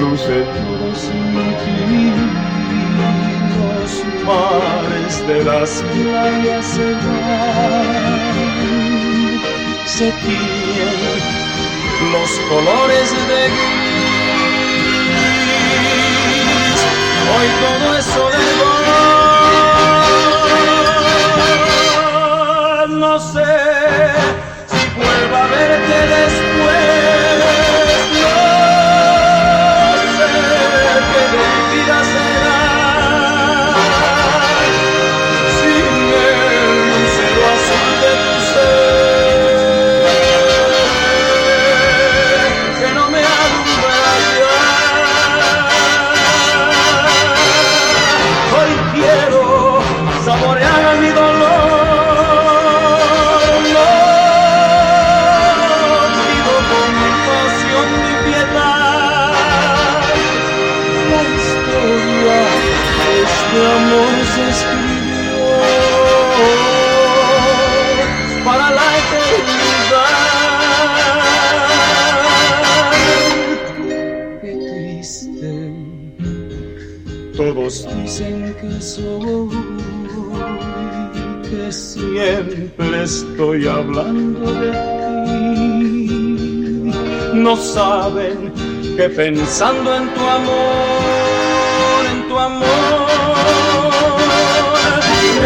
luce 0.00 0.42
todo 0.54 0.94
sin 0.94 1.34
ti, 1.62 2.12
los 3.58 3.92
mares 4.24 5.14
de 5.26 5.38
las 5.44 5.70
playas 5.82 6.64
se 6.66 6.88
van, 6.92 7.86
se 9.86 10.08
tiñen 10.12 11.18
los 12.12 12.30
colores 12.48 13.08
de 13.28 13.40
gris, 13.56 13.98
hoy 17.34 17.48
todo 17.62 17.86
es 17.98 18.04
soledad, 18.04 18.46
no 22.88 23.14
sé 23.18 23.54
si 24.70 24.80
vuelva 24.96 25.38
a 25.44 25.46
verte 25.48 25.98
después. 26.14 26.47
Estoy 83.08 83.66
hablando 83.66 84.52
de 84.60 84.70
ti. 84.70 86.12
No 87.32 87.56
saben 87.56 88.52
que 88.96 89.08
pensando 89.08 89.88
en 89.96 90.04
tu 90.14 90.22
amor, 90.38 92.00
en 92.12 92.28
tu 92.28 92.38
amor, 92.38 92.66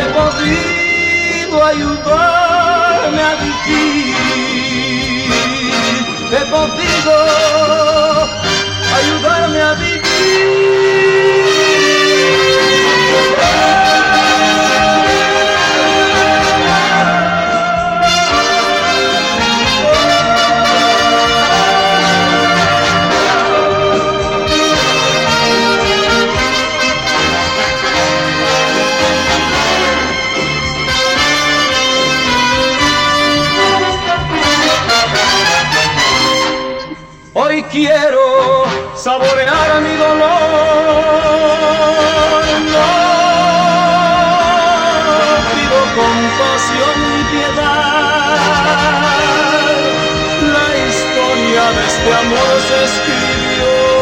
he 0.01 0.07
podido 0.21 1.57
ayudarme 1.73 3.23
a 3.31 3.35
vivir. 3.45 4.15
He 6.35 6.43
podido 6.57 7.15
ayudarme 8.99 9.61
a 9.71 9.73
saborear 38.95 39.81
mi 39.83 39.95
dolor. 39.97 40.33
No 42.73 42.91
pido 45.53 45.81
compasión 46.01 46.95
ni 47.09 47.21
piedad. 47.33 48.39
La 50.55 50.67
historia 50.89 51.63
de 51.77 51.83
este 51.87 52.11
amor 52.23 52.53
se 52.69 52.77
escribió 52.85 54.02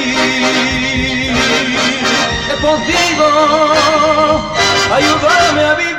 He 2.47 2.55
podido 2.61 3.27
ayudarme 4.93 5.63
a 5.65 5.73
vivir. 5.75 5.91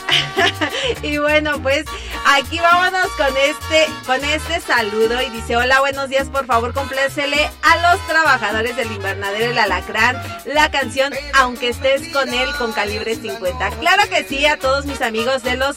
y 1.03 1.19
bueno, 1.19 1.61
pues 1.61 1.85
aquí 2.27 2.59
vámonos 2.59 3.07
con 3.19 3.37
este, 3.37 3.87
con 4.07 4.25
este 4.25 4.61
saludo. 4.61 5.21
Y 5.21 5.29
dice, 5.31 5.57
hola, 5.57 5.81
buenos 5.81 6.09
días, 6.09 6.29
por 6.29 6.47
favor, 6.47 6.73
complécele 6.73 7.51
a 7.63 7.95
los 7.95 8.07
trabajadores 8.07 8.77
del 8.77 8.91
invernadero 8.93 9.51
El 9.51 9.59
Alacrán 9.59 10.17
la 10.47 10.71
canción 10.71 11.13
Aunque 11.35 11.69
estés 11.69 12.09
con 12.13 12.33
él 12.33 12.49
con 12.59 12.73
calibre 12.73 13.15
50. 13.15 13.71
Claro 13.81 14.03
que 14.09 14.25
sí, 14.25 14.47
a 14.47 14.59
todos 14.59 14.87
mis 14.87 15.03
amigos 15.03 15.43
de 15.43 15.57
los 15.57 15.77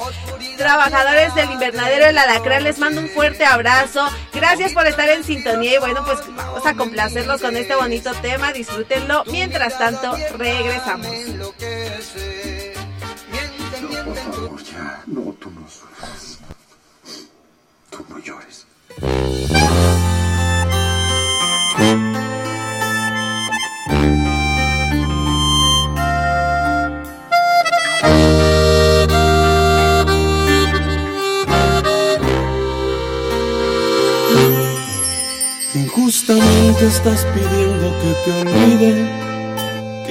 trabajadores 0.57 1.35
del 1.35 1.51
invernadero 1.51 2.05
El 2.05 2.17
Alacrán 2.17 2.63
les 2.63 2.79
mando 2.79 3.01
un 3.01 3.09
fuerte 3.09 3.43
abrazo. 3.43 4.07
Gracias 4.33 4.71
por 4.71 4.87
estar 4.87 5.09
en 5.09 5.23
sintonía 5.23 5.75
y 5.75 5.77
bueno, 5.79 6.03
pues 6.05 6.19
vamos 6.35 6.65
a 6.65 6.75
complacerlos 6.75 7.41
con 7.41 7.57
este 7.57 7.75
bonito 7.75 8.13
tema. 8.21 8.53
Disfrútenlo. 8.53 9.23
Mientras 9.27 9.77
tanto, 9.77 10.15
regresamos. 10.37 10.92
No, 10.93 10.99
por 14.05 14.15
favor, 14.15 14.63
ya. 14.63 15.03
No, 15.07 15.33
tú 15.39 15.49
no 15.49 15.67
sufras. 15.67 16.37
Tú 17.89 18.05
no 18.09 18.19
llores. 18.19 18.67
Injustamente 35.73 36.85
estás 36.85 37.25
pidiendo 37.33 37.97
que 37.99 38.13
te 38.25 38.31
olvide, 38.41 39.22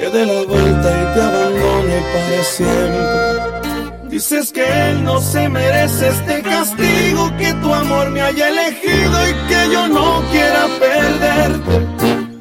que 0.03 0.11
dé 0.11 0.27
la 0.27 0.43
vuelta 0.43 0.89
y 1.01 1.15
te 1.15 1.21
abandone 1.21 1.99
para 2.13 2.43
siempre. 2.43 4.09
Dices 4.11 4.51
que 4.51 4.65
él 4.91 5.05
no 5.05 5.21
se 5.21 5.49
merece 5.49 6.09
este 6.09 6.43
castigo, 6.43 7.31
que 7.39 7.55
tu 7.63 7.73
amor 7.73 8.11
me 8.11 8.21
haya 8.21 8.49
elegido 8.49 9.17
y 9.31 9.33
que 9.49 9.73
yo 9.73 9.87
no 9.87 10.23
quiera 10.33 10.67
perderte. 10.81 11.87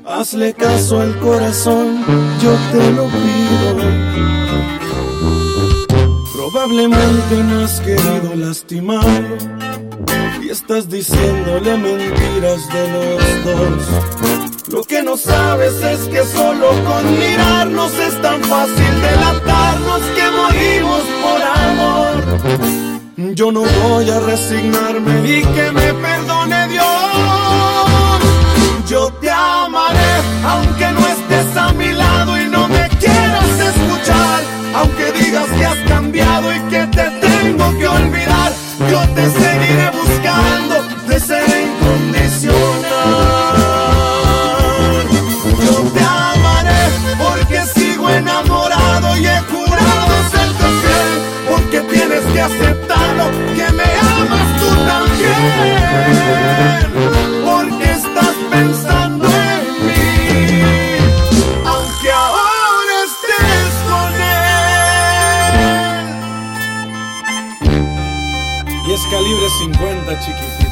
Hazle 0.07 0.53
caso 0.55 1.01
al 1.01 1.15
corazón, 1.19 2.03
yo 2.41 2.53
te 2.71 2.91
lo 2.93 3.05
pido. 3.05 3.69
Probablemente 6.33 7.43
no 7.43 7.63
has 7.63 7.79
querido 7.79 8.35
lastimarlo 8.37 9.37
y 10.41 10.49
estás 10.49 10.89
diciéndole 10.89 11.77
mentiras 11.77 12.61
de 12.73 12.83
los 12.93 13.45
dos. 13.45 14.50
Lo 14.67 14.83
que 14.83 15.01
no 15.01 15.17
sabes 15.17 15.73
es 15.81 16.07
que 16.07 16.23
solo 16.23 16.69
con 16.85 17.19
mirarnos 17.19 17.91
es 17.93 18.21
tan 18.21 18.41
fácil 18.43 19.01
delatarnos 19.01 20.01
que 20.15 20.23
morimos 20.29 21.01
por 21.23 21.41
amor. 21.41 23.35
Yo 23.35 23.51
no 23.51 23.61
voy 23.61 24.09
a 24.09 24.19
resignarme 24.19 25.29
y 25.29 25.41
que 25.41 25.71
me 25.71 25.93
perdone 25.93 26.67
Dios. 26.67 26.85
Yo 28.87 29.11
te 29.19 29.31
amaré 29.31 30.13
aunque 30.45 30.91
no 30.91 31.07
estés 31.07 31.57
a 31.57 31.73
mi 31.73 31.91
lado 31.91 32.39
y 32.39 32.45
no 32.45 32.67
me 32.67 32.87
quieras 32.99 33.59
escuchar. 33.59 34.43
Aunque 34.75 35.11
digas 35.11 35.47
que 35.57 35.65
has 35.65 35.77
cambiado 35.87 36.53
y 36.55 36.59
que 36.69 36.87
te 36.87 37.09
tengo 37.19 37.77
que 37.77 37.87
olvidar, 37.87 38.53
yo 38.89 38.99
te 39.15 39.29
seguiré 39.31 39.91
buscando, 39.91 40.83
deseo 41.07 41.45
incondicional. 41.45 42.70
Calibre 69.11 69.49
50 69.49 70.19
chiquitita. 70.19 70.71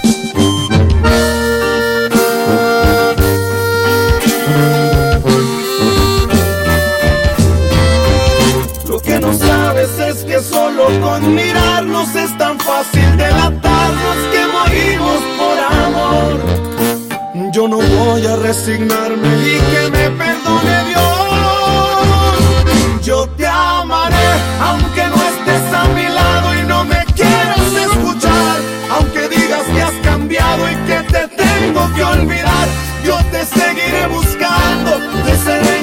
Lo 8.87 8.99
que 9.01 9.19
no 9.19 9.33
sabes 9.33 9.99
es 9.99 10.23
que 10.23 10.39
solo 10.41 10.85
con 11.01 11.35
mirarnos 11.35 12.15
es 12.15 12.37
tan 12.37 12.57
fácil 12.59 13.17
delatarnos 13.17 13.68
Yo 17.59 17.67
no 17.67 17.79
voy 17.79 18.25
a 18.25 18.37
resignarme 18.37 19.27
y 19.45 19.59
que 19.59 19.89
me 19.91 20.09
perdone 20.11 20.85
Dios. 20.87 21.03
Yo 23.03 23.27
te 23.35 23.45
amaré 23.45 24.15
aunque 24.61 25.03
no 25.07 25.15
estés 25.15 25.73
a 25.73 25.83
mi 25.89 26.03
lado 26.03 26.55
y 26.57 26.63
no 26.65 26.85
me 26.85 27.03
quieras 27.17 27.73
escuchar. 27.73 28.61
Aunque 28.91 29.27
digas 29.27 29.65
que 29.73 29.81
has 29.81 29.91
cambiado 30.05 30.71
y 30.71 30.75
que 30.87 31.03
te 31.11 31.27
tengo 31.35 31.93
que 31.95 32.03
olvidar, 32.05 32.67
yo 33.03 33.17
te 33.29 33.43
seguiré 33.43 34.07
buscando, 34.07 34.91
te 35.25 35.35
seré 35.35 35.78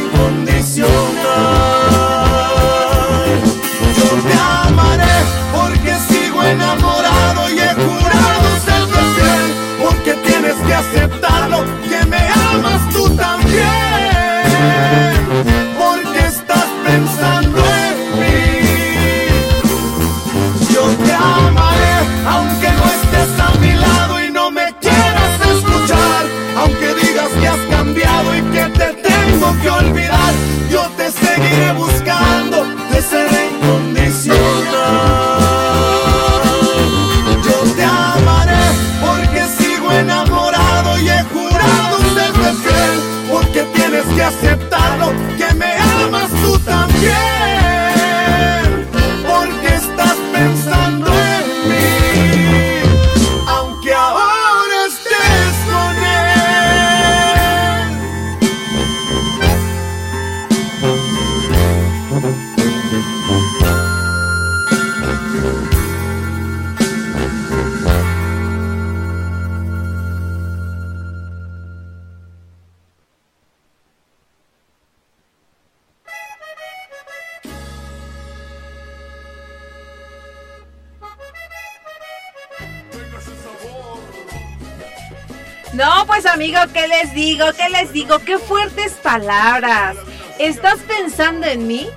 digo? 87.17 87.47
¿Qué 87.57 87.71
les 87.71 87.93
digo? 87.93 88.19
Qué 88.19 88.39
fuertes 88.39 88.93
palabras. 88.93 89.97
¿Estás 90.39 90.79
pensando 90.81 91.47
en 91.47 91.67
mí? 91.67 91.89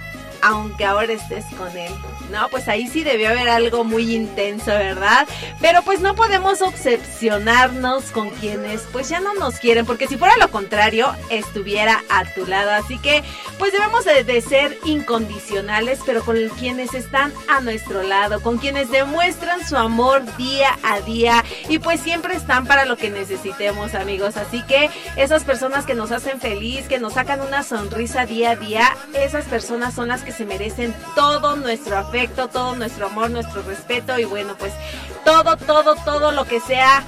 Aunque 0.41 0.85
ahora 0.85 1.11
estés 1.11 1.43
con 1.57 1.75
él. 1.77 1.91
No, 2.31 2.47
pues 2.49 2.69
ahí 2.69 2.87
sí 2.87 3.03
debió 3.03 3.29
haber 3.29 3.49
algo 3.49 3.83
muy 3.83 4.15
intenso, 4.15 4.67
¿verdad? 4.67 5.27
Pero 5.59 5.81
pues 5.81 5.99
no 5.99 6.15
podemos 6.15 6.61
obsesionarnos 6.61 8.05
con 8.11 8.29
quienes 8.29 8.81
pues 8.93 9.09
ya 9.09 9.19
no 9.19 9.33
nos 9.33 9.59
quieren, 9.59 9.85
porque 9.85 10.07
si 10.07 10.15
fuera 10.15 10.37
lo 10.37 10.49
contrario, 10.51 11.13
estuviera 11.29 12.01
a 12.09 12.23
tu 12.33 12.45
lado. 12.45 12.71
Así 12.71 12.97
que 12.99 13.21
pues 13.59 13.73
debemos 13.73 14.05
de, 14.05 14.41
ser 14.41 14.79
incondicionales, 14.85 15.99
pero 16.05 16.23
con 16.23 16.37
quienes 16.57 16.93
están 16.93 17.33
a 17.49 17.59
nuestro 17.59 18.03
lado, 18.03 18.41
con 18.41 18.57
quienes 18.57 18.89
demuestran 18.89 19.67
su 19.67 19.75
amor 19.75 20.23
día 20.37 20.79
a 20.81 21.01
día 21.01 21.43
y 21.67 21.77
pues 21.79 21.99
siempre 21.99 22.35
están 22.35 22.65
para 22.65 22.85
lo 22.85 22.95
que 22.95 23.09
necesitemos, 23.09 23.93
amigos. 23.95 24.37
Así 24.37 24.63
que 24.63 24.89
esas 25.17 25.43
personas 25.43 25.85
que 25.85 25.93
nos 25.93 26.11
hacen 26.11 26.39
feliz, 26.39 26.87
que 26.87 26.99
nos 26.99 27.13
sacan 27.13 27.41
una 27.41 27.63
sonrisa 27.63 28.25
día 28.25 28.51
a 28.51 28.55
día, 28.55 28.97
esas 29.13 29.43
personas 29.45 29.93
son 29.93 30.07
las 30.07 30.23
que 30.23 30.31
se 30.31 30.45
merecen 30.45 30.95
todo 31.13 31.57
nuestro 31.57 31.97
afecto, 31.97 32.47
todo 32.47 32.75
nuestro 32.75 33.07
amor, 33.07 33.29
nuestro 33.29 33.61
respeto 33.63 34.17
y 34.17 34.23
bueno, 34.23 34.55
pues 34.57 34.71
todo, 35.25 35.57
todo, 35.57 35.95
todo 36.05 36.31
lo 36.31 36.45
que 36.45 36.61
sea 36.61 37.03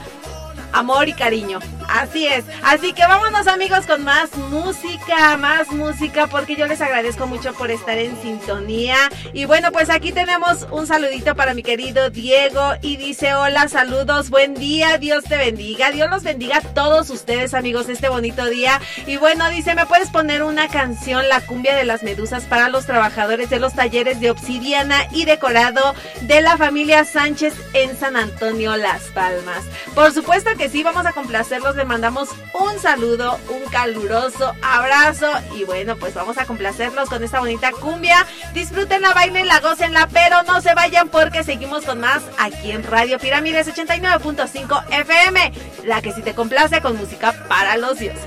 amor 0.74 1.08
y 1.08 1.14
cariño. 1.14 1.60
Así 1.94 2.26
es. 2.26 2.46
Así 2.64 2.94
que 2.94 3.06
vámonos 3.06 3.48
amigos 3.48 3.86
con 3.86 4.04
más 4.04 4.34
música, 4.38 5.36
más 5.38 5.70
música, 5.72 6.28
porque 6.28 6.56
yo 6.56 6.66
les 6.66 6.82
agradezco 6.82 7.28
mucho 7.28 7.54
por 7.54 7.70
estar 7.70 7.98
en 7.98 8.20
sintonía. 8.22 8.96
Y 9.34 9.46
bueno, 9.46 9.72
pues 9.72 9.90
aquí 9.90 10.12
tenemos 10.12 10.68
un 10.72 10.88
saludito 10.88 11.36
para 11.36 11.54
mi 11.54 11.64
querido 11.64 12.10
Diego 12.10 12.74
y 12.82 12.96
dice, 12.96 13.34
hola, 13.34 13.68
saludos, 13.68 14.30
buen 14.30 14.54
día, 14.54 14.98
Dios 15.00 15.26
te 15.26 15.38
bendiga, 15.38 15.92
Dios 15.92 16.10
los 16.10 16.24
bendiga 16.24 16.58
a 16.58 16.62
todos 16.62 17.10
ustedes 17.10 17.54
amigos 17.54 17.90
este 17.90 18.08
bonito 18.08 18.46
día. 18.46 18.80
Y 19.06 19.18
bueno, 19.18 19.50
dice, 19.50 19.76
¿me 19.76 19.86
puedes 19.86 20.10
poner 20.10 20.44
una 20.44 20.70
canción, 20.70 21.28
La 21.28 21.42
cumbia 21.42 21.76
de 21.76 21.84
las 21.84 22.04
medusas, 22.04 22.44
para 22.44 22.70
los 22.70 22.86
trabajadores 22.86 23.50
de 23.50 23.60
los 23.60 23.74
talleres 23.74 24.22
de 24.22 24.32
obsidiana 24.32 25.08
y 25.12 25.26
decorado 25.26 25.94
de 26.22 26.42
la 26.42 26.58
familia 26.58 27.04
Sánchez 27.04 27.54
en 27.74 27.98
San 27.98 28.16
Antonio, 28.16 28.78
Las 28.78 29.04
Palmas? 29.14 29.64
Por 29.94 30.14
supuesto 30.14 30.52
que 30.58 30.70
sí, 30.70 30.84
vamos 30.84 31.06
a 31.06 31.12
complacerlos, 31.12 31.76
le 31.82 31.86
mandamos 31.88 32.30
un 32.54 32.78
saludo, 32.80 33.40
un 33.50 33.68
caluroso 33.72 34.54
abrazo 34.62 35.32
y 35.56 35.64
bueno, 35.64 35.96
pues 35.96 36.14
vamos 36.14 36.38
a 36.38 36.46
complacerlos 36.46 37.10
con 37.10 37.24
esta 37.24 37.40
bonita 37.40 37.72
cumbia. 37.72 38.28
Disfrútenla, 38.54 39.16
bailenla, 39.16 39.62
gócenla, 39.62 40.08
pero 40.14 40.44
no 40.44 40.62
se 40.62 40.76
vayan 40.76 41.10
porque 41.10 41.44
seguimos 41.44 41.84
con 41.84 42.00
más 42.00 42.22
aquí 42.38 42.70
en 42.70 42.84
Radio 42.84 43.18
Pirámides 43.18 43.68
89.5 43.68 44.84
FM, 44.92 45.54
la 45.86 46.04
que 46.04 46.14
sí 46.14 46.22
te 46.22 46.36
complace 46.36 46.82
con 46.82 46.98
música 46.98 47.34
para 47.48 47.78
los 47.78 47.98
dioses. 47.98 48.22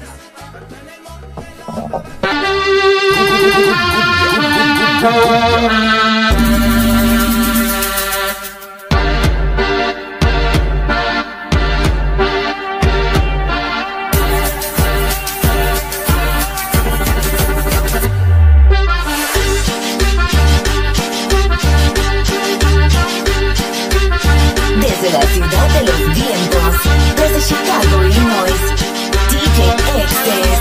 Chicago, 27.46 28.00
Illinois, 28.00 28.74
DJ 29.28 29.76
Excess. 30.00 30.53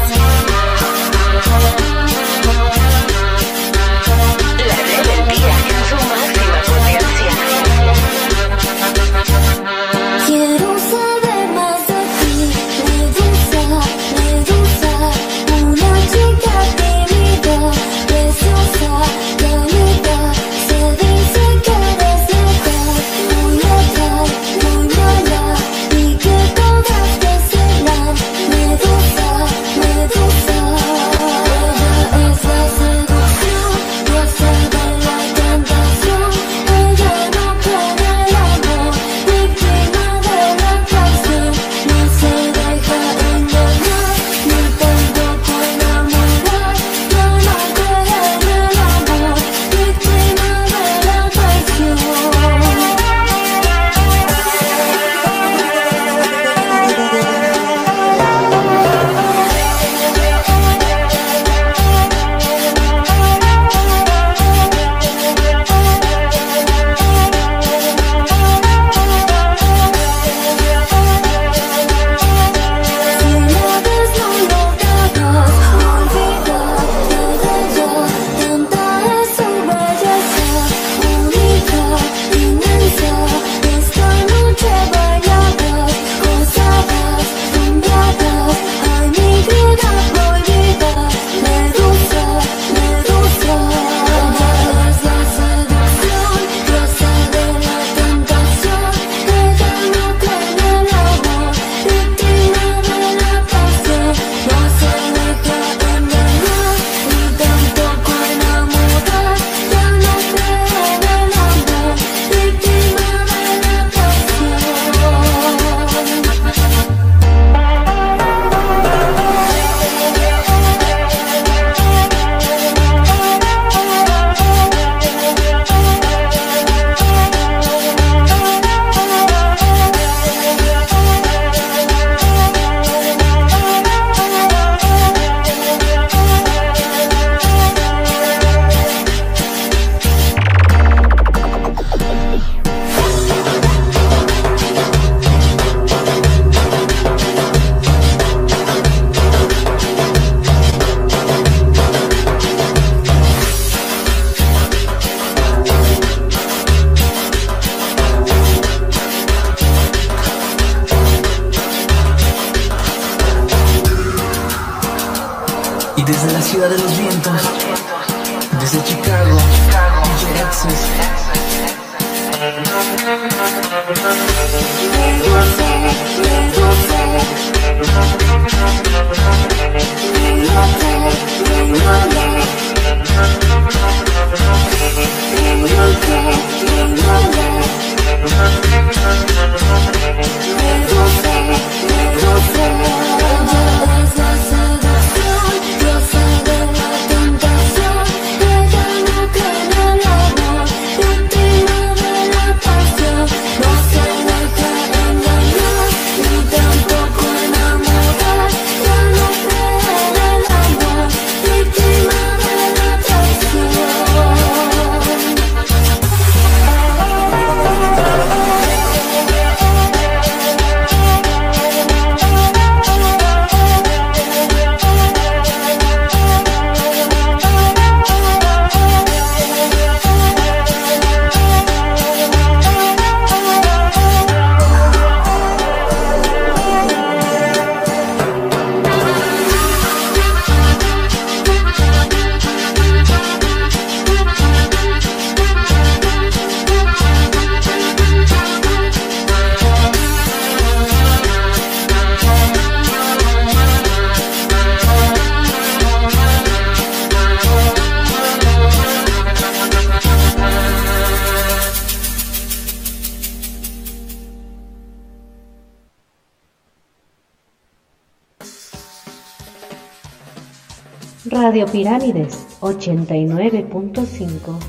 89.5. 272.64 274.60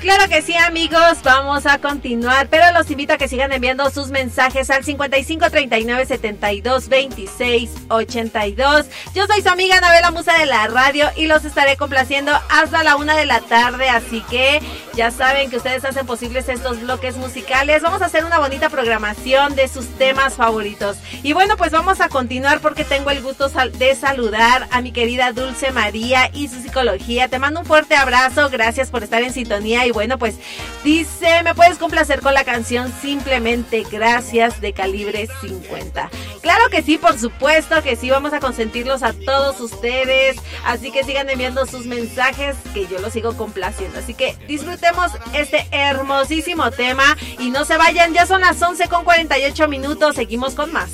Claro 0.00 0.30
que 0.30 0.40
sí, 0.40 0.54
amigos, 0.56 1.18
vamos 1.22 1.66
a 1.66 1.78
continuar, 1.78 2.48
pero 2.48 2.64
los 2.72 2.90
invito 2.90 3.12
a 3.12 3.18
que 3.18 3.28
sigan 3.28 3.52
enviando 3.52 3.90
sus 3.90 4.08
mensajes 4.08 4.70
al 4.70 4.82
55 4.82 5.50
39 5.50 6.06
72 6.06 6.88
26 6.88 7.70
82. 7.88 8.86
Yo 9.14 9.26
soy 9.26 9.42
su 9.42 9.50
amiga 9.50 9.76
Anabela 9.76 10.10
Musa 10.10 10.38
de 10.38 10.46
la 10.46 10.68
radio 10.68 11.10
y 11.16 11.26
los 11.26 11.44
estaré 11.44 11.76
complaciendo 11.76 12.32
hasta 12.48 12.82
la 12.82 12.96
una 12.96 13.14
de 13.14 13.26
la 13.26 13.40
tarde, 13.42 13.90
así 13.90 14.22
que 14.30 14.62
ya 14.94 15.10
saben 15.10 15.50
que 15.50 15.56
ustedes 15.56 15.84
hacen 15.84 16.06
posibles 16.06 16.48
estos 16.48 16.80
bloques 16.80 17.16
musicales. 17.16 17.82
Vamos 17.82 18.02
a 18.02 18.06
hacer 18.06 18.24
una 18.24 18.38
bonita 18.38 18.68
programación 18.68 19.54
de 19.54 19.68
sus 19.68 19.86
temas 19.98 20.34
favoritos. 20.34 20.96
Y 21.22 21.32
bueno, 21.32 21.56
pues 21.56 21.72
vamos 21.72 22.00
a 22.00 22.08
continuar 22.08 22.60
porque 22.60 22.84
tengo 22.84 23.10
el 23.10 23.22
gusto 23.22 23.48
de 23.48 23.94
saludar 23.94 24.68
a 24.70 24.80
mi 24.80 24.92
querida 24.92 25.32
Dulce 25.32 25.72
María 25.72 26.30
y 26.32 26.48
su 26.48 26.60
psicología. 26.60 27.28
Te 27.28 27.38
mando 27.38 27.60
un 27.60 27.66
fuerte 27.66 27.94
abrazo, 27.94 28.48
gracias 28.50 28.90
por 28.90 29.02
estar 29.02 29.22
en 29.22 29.32
sintonía. 29.32 29.86
Y 29.86 29.90
bueno, 29.90 30.18
pues 30.18 30.36
dice, 30.84 31.42
me 31.42 31.54
puedes 31.54 31.78
complacer 31.78 32.20
con 32.20 32.34
la 32.34 32.44
canción 32.44 32.92
Simplemente 33.00 33.84
Gracias 33.90 34.60
de 34.60 34.72
calibre 34.72 35.28
50. 35.40 36.10
Claro 36.42 36.70
que 36.70 36.82
sí, 36.82 36.96
por 36.96 37.18
supuesto 37.18 37.82
que 37.82 37.96
sí, 37.96 38.10
vamos 38.10 38.32
a 38.32 38.40
consentirlos 38.40 39.02
a 39.02 39.12
todos 39.12 39.60
ustedes. 39.60 40.36
Así 40.64 40.90
que 40.90 41.04
sigan 41.04 41.28
enviando 41.28 41.66
sus 41.66 41.86
mensajes 41.86 42.56
que 42.72 42.86
yo 42.86 42.98
los 42.98 43.12
sigo 43.12 43.36
complaciendo. 43.36 43.98
Así 43.98 44.14
que 44.14 44.36
disfrutemos 44.46 45.12
este 45.34 45.66
hermosísimo 45.70 46.70
tema 46.70 47.16
y 47.38 47.50
no 47.50 47.64
se 47.64 47.76
vayan, 47.76 48.14
ya 48.14 48.26
son 48.26 48.40
las 48.40 48.60
11 48.60 48.88
con 48.88 49.04
48 49.04 49.68
minutos, 49.68 50.16
seguimos 50.16 50.54
con 50.54 50.72
más. 50.72 50.90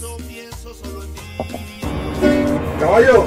Caballo. 2.80 3.26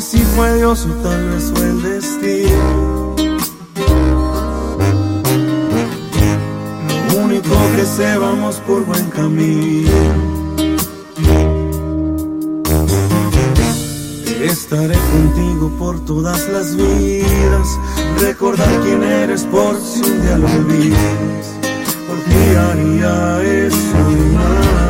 Si 0.00 0.18
fue 0.18 0.56
Dios 0.56 0.86
o 0.86 0.94
tal 1.02 1.30
vez 1.30 1.52
fue 1.54 1.68
el 1.68 1.82
destino. 1.82 3.16
Lo 7.08 7.24
único 7.24 7.54
que 7.76 7.84
sé, 7.84 8.18
vamos 8.18 8.56
por 8.66 8.84
buen 8.84 9.08
camino. 9.10 9.90
Estaré 14.42 14.96
contigo 15.12 15.70
por 15.78 16.04
todas 16.04 16.46
las 16.48 16.76
vidas. 16.76 17.68
Recordar 18.20 18.68
quién 18.82 19.02
eres 19.02 19.44
por 19.44 19.80
si 19.80 20.02
un 20.02 20.22
día 20.22 20.38
lo 20.38 20.46
olvidas. 20.46 21.46
Por 22.06 22.18
haría 22.58 23.42
eso 23.42 24.10
y 24.10 24.34
más. 24.34 24.85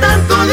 tanto 0.00 0.43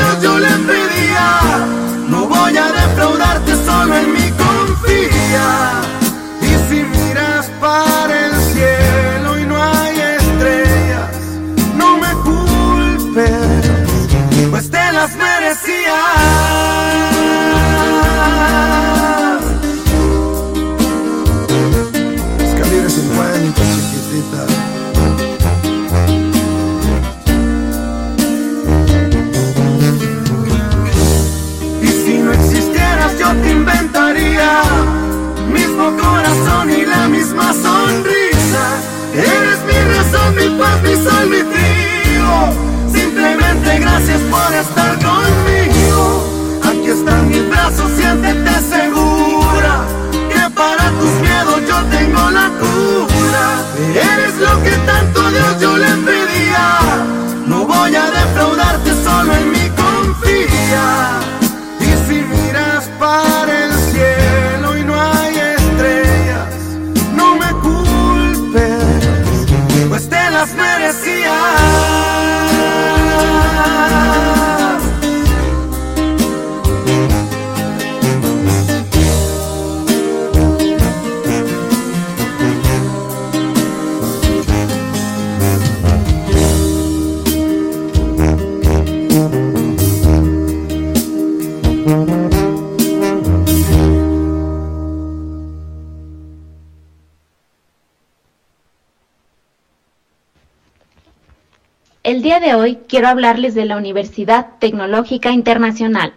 quiero 103.02 103.14
hablarles 103.14 103.56
de 103.56 103.66
la 103.66 103.78
Universidad 103.78 104.60
Tecnológica 104.60 105.32
Internacional, 105.32 106.14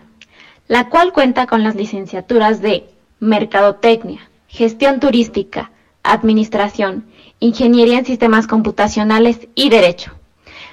la 0.68 0.90
cual 0.90 1.14
cuenta 1.14 1.46
con 1.46 1.64
las 1.64 1.76
licenciaturas 1.76 2.60
de 2.60 2.84
Mercadotecnia, 3.20 4.28
Gestión 4.48 5.00
Turística, 5.00 5.70
Administración, 6.02 7.06
Ingeniería 7.40 8.00
en 8.00 8.04
Sistemas 8.04 8.46
Computacionales 8.46 9.48
y 9.54 9.70
Derecho. 9.70 10.12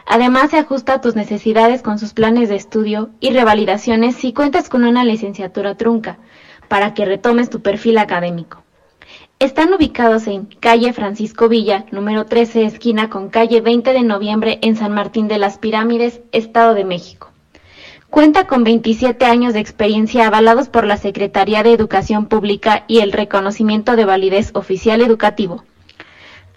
Además, 0.06 0.52
se 0.52 0.58
ajusta 0.58 0.96
a 0.96 1.00
tus 1.00 1.16
necesidades 1.16 1.82
con 1.82 1.98
sus 1.98 2.12
planes 2.12 2.50
de 2.50 2.58
estudio 2.58 3.12
y 3.22 3.30
revalidaciones 3.30 4.18
si 4.18 4.34
cuentas 4.34 4.68
con 4.68 4.84
una 4.84 5.06
licenciatura 5.06 5.76
trunca, 5.76 6.18
para 6.68 6.94
que 6.94 7.06
retomes 7.06 7.50
tu 7.50 7.62
perfil 7.62 7.98
académico. 7.98 8.61
Están 9.42 9.74
ubicados 9.74 10.28
en 10.28 10.46
calle 10.46 10.94
Francisco 10.94 11.50
Villa, 11.50 11.88
número 11.90 12.28
13, 12.28 12.64
esquina 12.64 13.10
con 13.10 13.30
calle 13.30 13.60
20 13.60 13.92
de 13.92 14.04
noviembre 14.04 14.60
en 14.62 14.76
San 14.76 14.94
Martín 14.94 15.28
de 15.28 15.40
las 15.40 15.58
Pirámides, 15.58 16.22
Estado 16.32 16.76
de 16.76 16.86
México. 16.86 17.32
Cuenta 18.12 18.46
con 18.46 18.64
27 18.64 19.26
años 19.26 19.56
de 19.56 19.60
experiencia 19.60 20.28
avalados 20.28 20.70
por 20.70 20.86
la 20.86 20.96
Secretaría 20.96 21.64
de 21.64 21.74
Educación 21.74 22.28
Pública 22.28 22.84
y 22.88 23.00
el 23.00 23.12
reconocimiento 23.12 23.96
de 23.96 24.06
validez 24.06 24.52
oficial 24.54 25.02
educativo. 25.02 25.64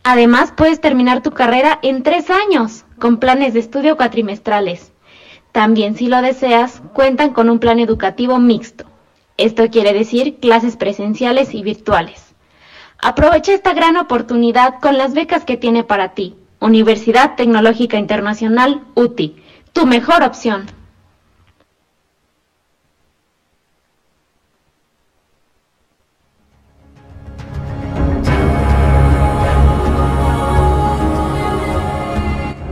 Además, 0.03 0.53
puedes 0.55 0.83
terminar 0.83 1.23
tu 1.23 1.31
carrera 1.31 1.79
en 1.81 2.03
tres 2.03 2.29
años, 2.29 2.85
con 2.99 3.17
planes 3.17 3.55
de 3.55 3.61
estudio 3.61 3.97
cuatrimestrales. 3.97 4.93
También, 5.53 5.97
si 5.97 6.09
lo 6.09 6.21
deseas, 6.21 6.83
cuentan 6.93 7.33
con 7.33 7.49
un 7.49 7.61
plan 7.61 7.81
educativo 7.81 8.39
mixto. 8.39 8.85
Esto 9.39 9.71
quiere 9.71 9.95
decir 9.95 10.37
clases 10.37 10.77
presenciales 10.77 11.55
y 11.55 11.63
virtuales. 11.63 12.24
Aprovecha 13.05 13.53
esta 13.53 13.75
gran 13.75 13.99
oportunidad 13.99 14.81
con 14.81 14.97
las 14.97 15.13
becas 15.13 15.45
que 15.45 15.59
tiene 15.59 15.85
para 15.85 16.15
ti. 16.15 16.37
Universidad 16.59 17.35
Tecnológica 17.37 17.99
Internacional, 17.99 18.83
UTI, 18.95 19.37
tu 19.75 19.85
mejor 19.85 20.23
opción. 20.23 20.65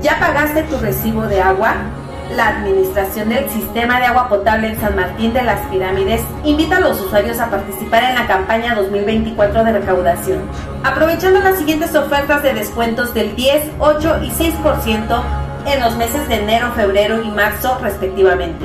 ¿Ya 0.01 0.19
pagaste 0.19 0.63
tu 0.63 0.79
recibo 0.79 1.27
de 1.27 1.43
agua? 1.43 2.02
La 2.37 2.49
Administración 2.49 3.29
del 3.29 3.49
Sistema 3.51 4.01
de 4.01 4.07
Agua 4.07 4.29
Potable 4.29 4.69
en 4.69 4.81
San 4.81 4.97
Martín 4.97 5.35
de 5.35 5.43
las 5.43 5.61
Pirámides 5.67 6.23
invita 6.45 6.79
a 6.79 6.81
los 6.81 7.01
usuarios 7.01 7.39
a 7.41 7.51
participar 7.51 8.05
en 8.05 8.15
la 8.15 8.27
campaña 8.27 8.75
2024 8.75 9.65
de 9.65 9.73
recaudación, 9.73 10.41
aprovechando 10.83 11.41
las 11.41 11.59
siguientes 11.59 11.95
ofertas 11.95 12.43
de 12.43 12.55
descuentos 12.55 13.13
del 13.13 13.37
10, 13.37 13.73
8 13.79 14.21
y 14.23 14.31
6% 14.31 15.23
en 15.67 15.81
los 15.81 15.97
meses 15.97 16.27
de 16.29 16.37
enero, 16.37 16.73
febrero 16.75 17.23
y 17.23 17.29
marzo 17.31 17.79
respectivamente. 17.83 18.65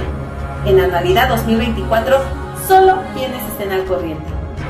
En 0.65 0.79
anualidad 0.79 1.27
2024, 1.29 2.17
solo 2.67 2.99
quienes 3.15 3.43
estén 3.49 3.71
al 3.71 3.85
corriente. 3.85 4.25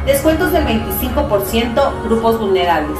Descuentos 0.06 0.52
del 0.52 0.66
25% 0.66 2.04
grupos 2.04 2.39
vulnerables. 2.39 2.98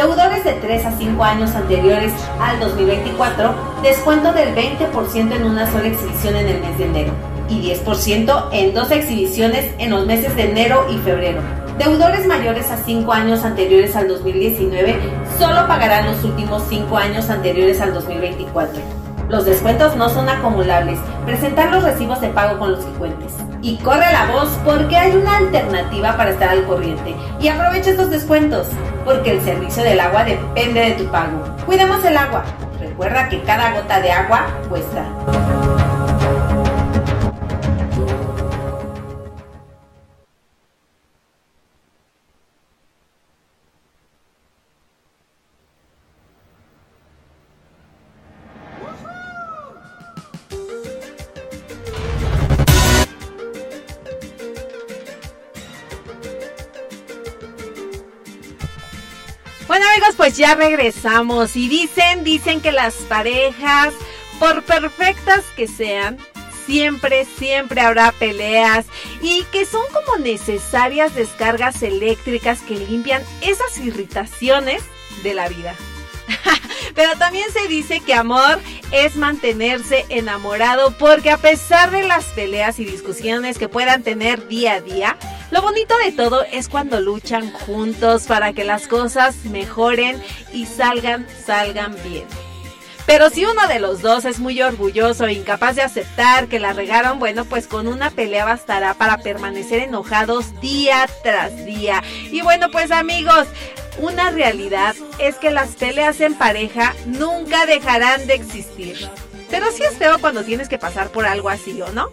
Deudores 0.00 0.44
de 0.44 0.54
3 0.54 0.86
a 0.86 0.92
5 0.92 1.22
años 1.22 1.54
anteriores 1.54 2.10
al 2.40 2.58
2024, 2.58 3.52
descuento 3.82 4.32
del 4.32 4.54
20% 4.54 5.36
en 5.36 5.44
una 5.44 5.70
sola 5.70 5.88
exhibición 5.88 6.36
en 6.36 6.46
el 6.48 6.60
mes 6.62 6.78
de 6.78 6.86
enero 6.86 7.12
y 7.50 7.60
10% 7.74 8.48
en 8.50 8.72
dos 8.72 8.90
exhibiciones 8.92 9.74
en 9.76 9.90
los 9.90 10.06
meses 10.06 10.34
de 10.36 10.52
enero 10.52 10.86
y 10.90 10.96
febrero. 11.00 11.42
Deudores 11.76 12.26
mayores 12.26 12.70
a 12.70 12.78
5 12.78 13.12
años 13.12 13.44
anteriores 13.44 13.94
al 13.94 14.08
2019 14.08 14.96
solo 15.38 15.68
pagarán 15.68 16.06
los 16.06 16.24
últimos 16.24 16.62
5 16.70 16.96
años 16.96 17.28
anteriores 17.28 17.78
al 17.82 17.92
2024. 17.92 18.99
Los 19.30 19.44
descuentos 19.44 19.94
no 19.94 20.08
son 20.08 20.28
acumulables. 20.28 20.98
Presentar 21.24 21.70
los 21.70 21.84
recibos 21.84 22.20
de 22.20 22.30
pago 22.30 22.58
con 22.58 22.72
los 22.72 22.84
que 22.84 22.90
cuentes. 22.94 23.32
Y 23.62 23.76
corre 23.76 24.12
la 24.12 24.26
voz 24.32 24.48
porque 24.64 24.96
hay 24.96 25.12
una 25.12 25.36
alternativa 25.36 26.16
para 26.16 26.30
estar 26.30 26.48
al 26.48 26.64
corriente. 26.64 27.14
Y 27.38 27.46
aprovecha 27.46 27.90
estos 27.90 28.10
descuentos 28.10 28.66
porque 29.04 29.30
el 29.30 29.40
servicio 29.42 29.84
del 29.84 30.00
agua 30.00 30.24
depende 30.24 30.80
de 30.80 30.90
tu 30.92 31.04
pago. 31.12 31.44
Cuidemos 31.64 32.04
el 32.04 32.16
agua. 32.16 32.42
Recuerda 32.80 33.28
que 33.28 33.40
cada 33.42 33.72
gota 33.72 34.00
de 34.00 34.10
agua 34.10 34.46
cuesta. 34.68 35.04
Ya 60.40 60.54
regresamos 60.54 61.54
y 61.54 61.68
dicen, 61.68 62.24
dicen 62.24 62.62
que 62.62 62.72
las 62.72 62.94
parejas, 62.94 63.92
por 64.38 64.62
perfectas 64.62 65.44
que 65.54 65.68
sean, 65.68 66.16
siempre, 66.64 67.26
siempre 67.26 67.82
habrá 67.82 68.10
peleas 68.12 68.86
y 69.20 69.44
que 69.52 69.66
son 69.66 69.82
como 69.92 70.16
necesarias 70.16 71.14
descargas 71.14 71.82
eléctricas 71.82 72.62
que 72.62 72.76
limpian 72.76 73.22
esas 73.42 73.76
irritaciones 73.80 74.82
de 75.22 75.34
la 75.34 75.46
vida. 75.50 75.74
Pero 76.94 77.18
también 77.18 77.52
se 77.52 77.68
dice 77.68 78.00
que 78.00 78.14
amor 78.14 78.60
es 78.92 79.16
mantenerse 79.16 80.06
enamorado 80.08 80.96
porque 80.96 81.30
a 81.30 81.36
pesar 81.36 81.90
de 81.90 82.04
las 82.04 82.24
peleas 82.28 82.78
y 82.78 82.86
discusiones 82.86 83.58
que 83.58 83.68
puedan 83.68 84.02
tener 84.02 84.48
día 84.48 84.76
a 84.76 84.80
día, 84.80 85.18
lo 85.50 85.62
bonito 85.62 85.94
de 86.04 86.12
todo 86.12 86.44
es 86.44 86.68
cuando 86.68 87.00
luchan 87.00 87.50
juntos 87.52 88.24
para 88.24 88.52
que 88.52 88.64
las 88.64 88.86
cosas 88.86 89.36
mejoren 89.44 90.22
y 90.52 90.66
salgan, 90.66 91.26
salgan 91.44 91.96
bien. 92.04 92.26
Pero 93.06 93.28
si 93.28 93.44
uno 93.44 93.66
de 93.66 93.80
los 93.80 94.02
dos 94.02 94.24
es 94.24 94.38
muy 94.38 94.62
orgulloso 94.62 95.26
e 95.26 95.32
incapaz 95.32 95.74
de 95.74 95.82
aceptar 95.82 96.46
que 96.46 96.60
la 96.60 96.72
regaron, 96.72 97.18
bueno, 97.18 97.44
pues 97.44 97.66
con 97.66 97.88
una 97.88 98.10
pelea 98.10 98.44
bastará 98.44 98.94
para 98.94 99.18
permanecer 99.18 99.80
enojados 99.80 100.60
día 100.60 101.08
tras 101.24 101.64
día. 101.64 102.04
Y 102.30 102.42
bueno, 102.42 102.70
pues 102.70 102.92
amigos, 102.92 103.48
una 103.98 104.30
realidad 104.30 104.94
es 105.18 105.34
que 105.36 105.50
las 105.50 105.70
peleas 105.70 106.20
en 106.20 106.34
pareja 106.34 106.94
nunca 107.06 107.66
dejarán 107.66 108.28
de 108.28 108.34
existir. 108.34 109.10
Pero 109.50 109.72
sí 109.72 109.82
es 109.82 109.96
feo 109.96 110.20
cuando 110.20 110.44
tienes 110.44 110.68
que 110.68 110.78
pasar 110.78 111.10
por 111.10 111.26
algo 111.26 111.48
así, 111.48 111.82
¿o 111.82 111.90
no? 111.92 112.12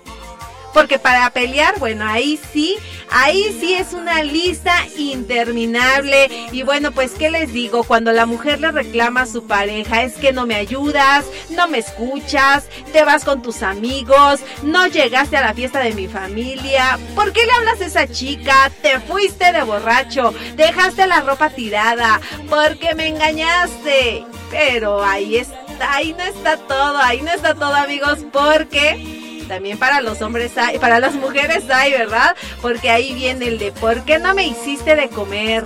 Porque 0.77 0.99
para 0.99 1.31
pelear, 1.31 1.79
bueno, 1.79 2.05
ahí 2.07 2.39
sí, 2.53 2.77
ahí 3.09 3.57
sí 3.59 3.73
es 3.73 3.93
una 3.93 4.21
lista 4.21 4.75
interminable. 4.95 6.29
Y 6.51 6.61
bueno, 6.61 6.91
pues, 6.91 7.13
¿qué 7.13 7.31
les 7.31 7.51
digo? 7.51 7.83
Cuando 7.83 8.11
la 8.11 8.27
mujer 8.27 8.59
le 8.59 8.71
reclama 8.71 9.21
a 9.21 9.25
su 9.25 9.47
pareja, 9.47 10.03
es 10.03 10.13
que 10.17 10.33
no 10.33 10.45
me 10.45 10.53
ayudas, 10.53 11.25
no 11.49 11.67
me 11.67 11.79
escuchas, 11.79 12.65
te 12.93 13.03
vas 13.03 13.25
con 13.25 13.41
tus 13.41 13.63
amigos, 13.63 14.41
no 14.61 14.85
llegaste 14.85 15.35
a 15.35 15.41
la 15.41 15.55
fiesta 15.55 15.79
de 15.79 15.95
mi 15.95 16.07
familia, 16.07 16.99
¿por 17.15 17.33
qué 17.33 17.43
le 17.47 17.53
hablas 17.53 17.81
a 17.81 17.85
esa 17.87 18.07
chica? 18.07 18.71
Te 18.83 18.99
fuiste 18.99 19.51
de 19.51 19.63
borracho, 19.63 20.31
dejaste 20.57 21.07
la 21.07 21.21
ropa 21.21 21.49
tirada, 21.49 22.21
porque 22.51 22.93
me 22.93 23.07
engañaste. 23.07 24.25
Pero 24.51 25.03
ahí 25.03 25.37
está, 25.37 25.95
ahí 25.95 26.13
no 26.15 26.23
está 26.23 26.57
todo, 26.57 26.99
ahí 26.99 27.23
no 27.23 27.31
está 27.31 27.55
todo, 27.55 27.73
amigos, 27.73 28.19
porque 28.31 29.25
también 29.47 29.77
para 29.77 30.01
los 30.01 30.21
hombres 30.21 30.57
hay, 30.57 30.79
para 30.79 30.99
las 30.99 31.15
mujeres 31.15 31.69
hay, 31.69 31.91
¿verdad? 31.91 32.35
Porque 32.61 32.89
ahí 32.89 33.13
viene 33.13 33.47
el 33.47 33.57
de 33.57 33.71
¿por 33.71 34.03
qué 34.03 34.19
no 34.19 34.33
me 34.33 34.45
hiciste 34.47 34.95
de 34.95 35.09
comer? 35.09 35.63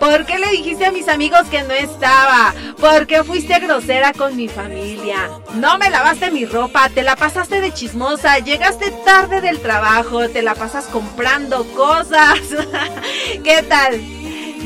¿Por 0.00 0.24
qué 0.24 0.38
le 0.38 0.48
dijiste 0.48 0.86
a 0.86 0.92
mis 0.92 1.08
amigos 1.08 1.46
que 1.50 1.62
no 1.62 1.74
estaba? 1.74 2.54
¿Por 2.80 3.06
qué 3.06 3.22
fuiste 3.22 3.58
grosera 3.58 4.14
con 4.14 4.34
mi 4.34 4.48
familia? 4.48 5.28
No 5.56 5.76
me 5.76 5.90
lavaste 5.90 6.30
mi 6.30 6.46
ropa, 6.46 6.88
te 6.88 7.02
la 7.02 7.16
pasaste 7.16 7.60
de 7.60 7.70
chismosa, 7.74 8.38
llegaste 8.38 8.92
tarde 9.04 9.42
del 9.42 9.60
trabajo, 9.60 10.26
te 10.30 10.40
la 10.40 10.54
pasas 10.54 10.86
comprando 10.86 11.66
cosas. 11.74 12.40
¿Qué 13.44 13.62
tal? 13.68 14.00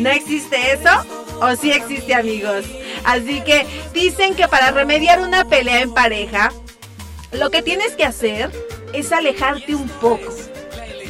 ¿No 0.00 0.08
existe 0.08 0.72
eso? 0.72 0.90
¿O 1.40 1.56
sí 1.56 1.72
existe 1.72 2.14
amigos? 2.14 2.64
Así 3.04 3.40
que 3.40 3.66
dicen 3.92 4.36
que 4.36 4.46
para 4.46 4.70
remediar 4.70 5.20
una 5.20 5.46
pelea 5.46 5.80
en 5.80 5.92
pareja, 5.92 6.52
lo 7.38 7.50
que 7.50 7.62
tienes 7.62 7.92
que 7.92 8.04
hacer 8.04 8.50
es 8.92 9.12
alejarte 9.12 9.74
un 9.74 9.88
poco. 9.88 10.34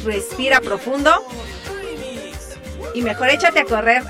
Respira 0.03 0.59
profundo. 0.61 1.25
Y 2.93 3.01
mejor 3.01 3.29
échate 3.29 3.59
a 3.59 3.65
correr. 3.65 4.03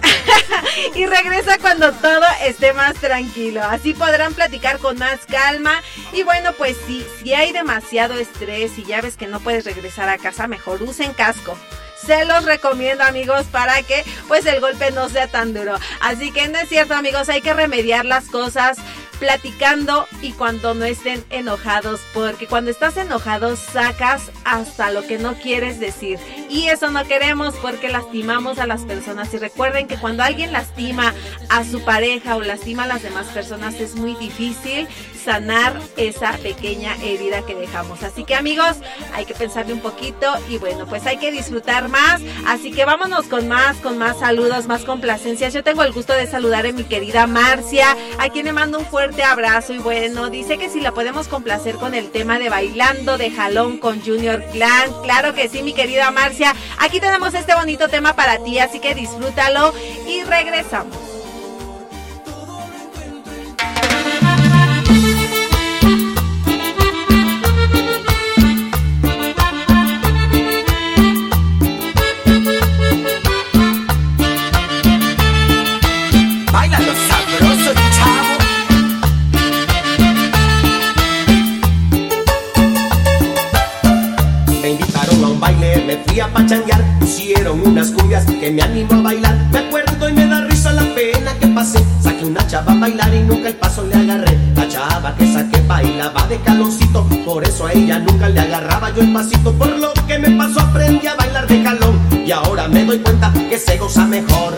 y 0.95 1.05
regresa 1.05 1.57
cuando 1.57 1.91
todo 1.93 2.26
esté 2.43 2.74
más 2.74 2.93
tranquilo. 2.95 3.63
Así 3.63 3.93
podrán 3.93 4.34
platicar 4.34 4.78
con 4.80 4.97
más 4.97 5.26
calma. 5.26 5.82
Y 6.13 6.24
bueno, 6.24 6.53
pues 6.57 6.78
si, 6.86 7.05
si 7.22 7.34
hay 7.34 7.51
demasiado 7.51 8.13
estrés 8.13 8.78
y 8.78 8.84
ya 8.84 9.01
ves 9.01 9.18
que 9.18 9.28
no 9.28 9.39
puedes 9.39 9.66
regresar 9.66 10.09
a 10.09 10.18
casa, 10.18 10.47
mejor 10.47 10.84
usen 10.84 11.13
casco 11.13 11.57
se 12.05 12.26
los 12.26 12.45
recomiendo 12.45 13.03
amigos 13.03 13.45
para 13.47 13.82
que 13.82 14.03
pues 14.28 14.45
el 14.45 14.59
golpe 14.59 14.91
no 14.91 15.09
sea 15.09 15.28
tan 15.28 15.53
duro. 15.53 15.76
Así 16.01 16.32
que 16.32 16.47
no 16.47 16.59
es 16.59 16.70
cierto 16.70 16.93
amigos, 16.93 17.30
hay 17.30 17.41
que 17.41 17.53
remediar 17.53 18.05
las 18.05 18.26
cosas 18.26 18.78
platicando 19.20 20.07
y 20.22 20.32
cuando 20.34 20.74
no 20.74 20.86
estén 20.86 21.24
enojados, 21.30 22.01
porque 22.13 22.47
cuando 22.47 22.72
estás 22.72 22.97
enojado 22.97 23.55
sacas 23.55 24.32
hasta 24.43 24.91
lo 24.91 25.05
que 25.05 25.18
no 25.18 25.36
quieres 25.36 25.80
decir. 25.80 26.20
Y 26.49 26.68
eso 26.68 26.91
no 26.91 27.05
queremos 27.05 27.55
porque 27.55 27.89
lastimamos 27.89 28.59
a 28.59 28.68
las 28.68 28.82
personas. 28.82 29.34
Y 29.34 29.38
recuerden 29.38 29.88
que 29.88 29.97
cuando 29.97 30.24
alguien 30.24 30.51
lastima 30.51 31.13
a 31.49 31.63
su 31.63 31.84
pareja 31.84 32.36
o 32.36 32.41
lastima 32.41 32.84
a 32.84 32.88
las 32.88 33.03
demás 33.03 33.28
personas 33.28 33.76
es 33.76 33.95
muy 33.95 34.16
difícil 34.16 34.88
sanar 35.26 35.82
esa 35.97 36.34
pequeña 36.34 36.95
herida 37.03 37.41
que 37.45 37.55
dejamos. 37.55 38.03
Así 38.03 38.23
que 38.23 38.36
amigos, 38.36 38.78
hay 39.13 39.26
que 39.26 39.34
pensarle 39.34 39.73
un 39.73 39.80
poquito 39.80 40.32
y 40.49 40.57
bueno, 40.59 40.86
pues 40.86 41.05
hay 41.07 41.17
que 41.17 41.32
disfrutar 41.32 41.89
más. 41.89 42.21
Así 42.45 42.71
que 42.71 42.86
vámonos 42.86 43.26
con 43.26 43.47
más, 43.47 43.78
con 43.78 43.97
más 43.97 44.19
saludos, 44.19 44.67
más 44.67 44.86
complacencias. 44.86 45.53
Yo 45.53 45.63
tengo 45.63 45.84
el 45.84 45.91
gusto 45.91 46.13
de 46.13 46.28
saludar 46.28 46.65
a 46.65 46.71
mi 46.71 46.84
querida 46.84 47.26
Marcia, 47.26 47.97
a 48.19 48.30
quien 48.30 48.45
le 48.45 48.53
mando 48.53 48.78
un 48.78 48.86
fuerte 48.86 49.23
abrazo 49.23 49.73
y 49.73 49.80
bueno, 49.80 50.30
dice 50.30 50.57
que 50.57 50.69
si 50.69 50.80
la 50.80 50.91
podemos 50.91 51.28
complacer 51.28 51.76
con 51.76 51.95
el 51.95 52.11
tema 52.11 52.38
de 52.38 52.49
bailando 52.49 53.17
de 53.17 53.32
jalón 53.32 53.80
con 53.80 54.01
Junior 54.01 54.43
Clan. 54.51 54.91
Claro 55.03 55.34
que 55.34 55.49
sí, 55.49 55.63
mi 55.63 55.73
querida 55.73 56.11
Marcia. 56.11 56.53
Aquí 56.78 56.99
tenemos 56.99 57.34
este 57.34 57.55
bonito 57.55 57.88
tema 57.88 58.15
para 58.15 58.43
ti, 58.43 58.59
así 58.59 58.80
que 58.80 58.93
disfrútalo 58.93 59.73
y 60.07 60.23
regresamos. 60.23 61.14
Baile, 86.16 86.20
me 86.20 86.20
fui 86.20 86.20
a 86.20 86.28
pachanguear 86.34 86.99
Pusieron 86.99 87.61
unas 87.68 87.91
cumbias 87.91 88.26
que 88.26 88.51
me 88.51 88.61
animó 88.61 88.95
a 88.95 89.01
bailar. 89.01 89.36
Me 89.51 89.59
acuerdo 89.59 90.09
y 90.09 90.13
me 90.13 90.26
da 90.28 90.41
risa 90.41 90.72
la 90.72 90.84
pena 90.95 91.34
que 91.39 91.47
pasé. 91.47 91.80
Saqué 92.01 92.26
una 92.26 92.45
chava 92.47 92.72
a 92.72 92.76
bailar 92.76 93.13
y 93.13 93.22
nunca 93.22 93.49
el 93.49 93.55
paso 93.55 93.84
le 93.86 93.95
agarré. 93.95 94.38
La 94.55 94.68
chava 94.68 95.16
que 95.16 95.32
saqué 95.32 95.61
bailaba 95.68 96.28
de 96.28 96.39
caloncito 96.39 97.07
Por 97.26 97.43
eso 97.43 97.68
a 97.68 97.74
ella 97.74 97.99
nunca 97.99 98.30
le 98.30 98.39
agarraba 98.39 98.93
yo 98.93 99.01
el 99.01 99.13
pasito. 99.13 99.53
Por 99.53 99.70
lo 99.78 99.93
que 100.07 100.18
me 100.18 100.32
pasó 100.32 100.61
aprendí 100.61 101.07
a 101.07 101.16
bailar 101.16 101.47
de 101.47 101.63
calón 101.63 101.99
Y 102.26 102.32
ahora 102.32 102.68
me 102.68 102.84
doy 102.86 102.99
cuenta 102.99 103.32
que 103.49 103.59
se 103.59 103.78
goza 103.78 104.05
mejor. 104.05 104.53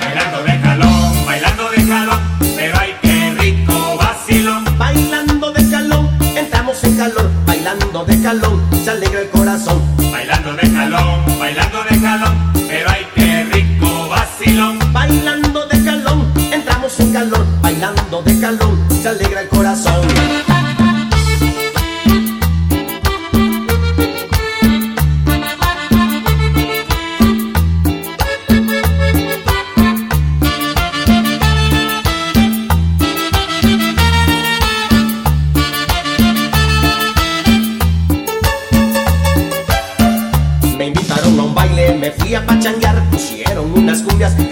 Bailando 0.00 0.42
de 0.44 0.58
jalón, 0.58 1.26
bailando 1.26 1.70
de 1.70 1.82
jalón, 1.84 2.20
pero 2.56 2.78
ay 2.78 2.94
qué 3.02 3.34
rico 3.38 3.96
vacilón. 3.98 4.64
Bailando 4.76 5.50
de 5.52 5.70
calón, 5.70 6.08
entramos 6.36 6.84
en 6.84 6.96
calor. 6.96 7.30
Bailando 7.46 8.04
de 8.04 8.22
calón, 8.22 8.67
se 8.88 8.92
alegra 8.92 9.20
el 9.20 9.28
corazón 9.28 9.82
Bailando 10.10 10.54
de 10.54 10.70
jalón, 10.70 11.38
bailando 11.38 11.84
de 11.90 11.98
jalón, 11.98 12.52
pero 12.54 12.88
ay 12.88 13.06
qué 13.14 13.44
rico 13.52 14.08
vacilón. 14.08 14.78
Bailando 14.94 15.66
de 15.66 15.84
calón, 15.84 16.32
entramos 16.50 16.98
en 16.98 17.12
calor 17.12 17.44
Bailando 17.60 18.22
de 18.22 18.40
calón, 18.40 18.82
se 19.02 19.08
alegra 19.08 19.42
el 19.42 19.48
corazón 19.48 20.17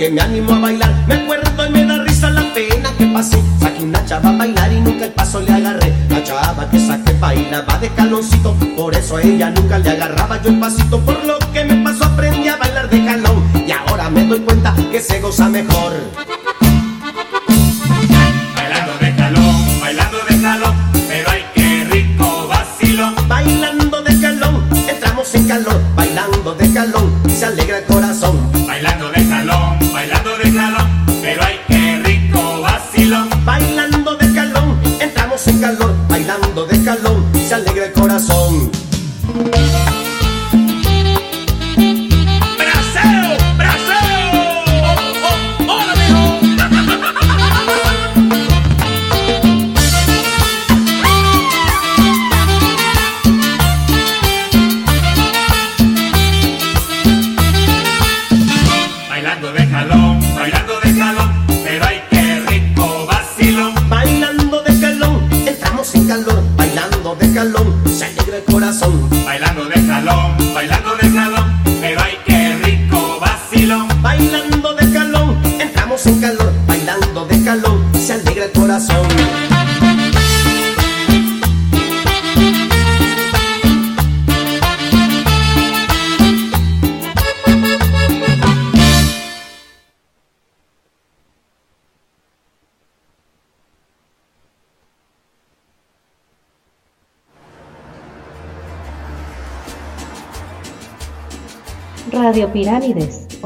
que 0.06 0.12
me 0.12 0.20
animó 0.20 0.54
a 0.54 0.60
bailar. 0.60 1.04
Me 1.08 1.14
acuerdo 1.14 1.66
y 1.66 1.70
me 1.70 1.84
da 1.84 1.98
risa 2.04 2.30
la 2.30 2.42
pena 2.54 2.90
que 2.96 3.06
pasé. 3.06 3.42
Saqué 3.58 3.82
una 3.82 4.04
chava 4.04 4.30
a 4.30 4.36
bailar 4.36 4.72
y 4.72 4.80
nunca 4.80 5.06
el 5.06 5.12
paso 5.12 5.40
le 5.40 5.52
agarré. 5.52 5.92
La 6.10 6.22
chava 6.22 6.70
que 6.70 6.78
saqué 6.78 7.12
bailaba 7.18 7.78
de 7.78 7.88
caloncito 7.90 8.54
Por 8.76 8.94
eso 8.94 9.16
a 9.16 9.22
ella 9.22 9.50
nunca 9.50 9.78
le 9.78 9.90
agarraba 9.90 10.40
yo 10.42 10.50
el 10.50 10.60
pasito. 10.60 11.00
Por 11.00 11.24
lo 11.24 11.38
que 11.52 11.64
me 11.64 11.82
pasó 11.82 12.04
aprendí 12.04 12.46
a 12.46 12.56
bailar 12.56 12.88
de 12.88 13.04
calón 13.04 13.44
Y 13.66 13.70
ahora 13.72 14.08
me 14.08 14.24
doy 14.24 14.40
cuenta 14.40 14.74
que 14.92 15.00
se 15.00 15.20
goza 15.20 15.48
mejor 15.48 15.92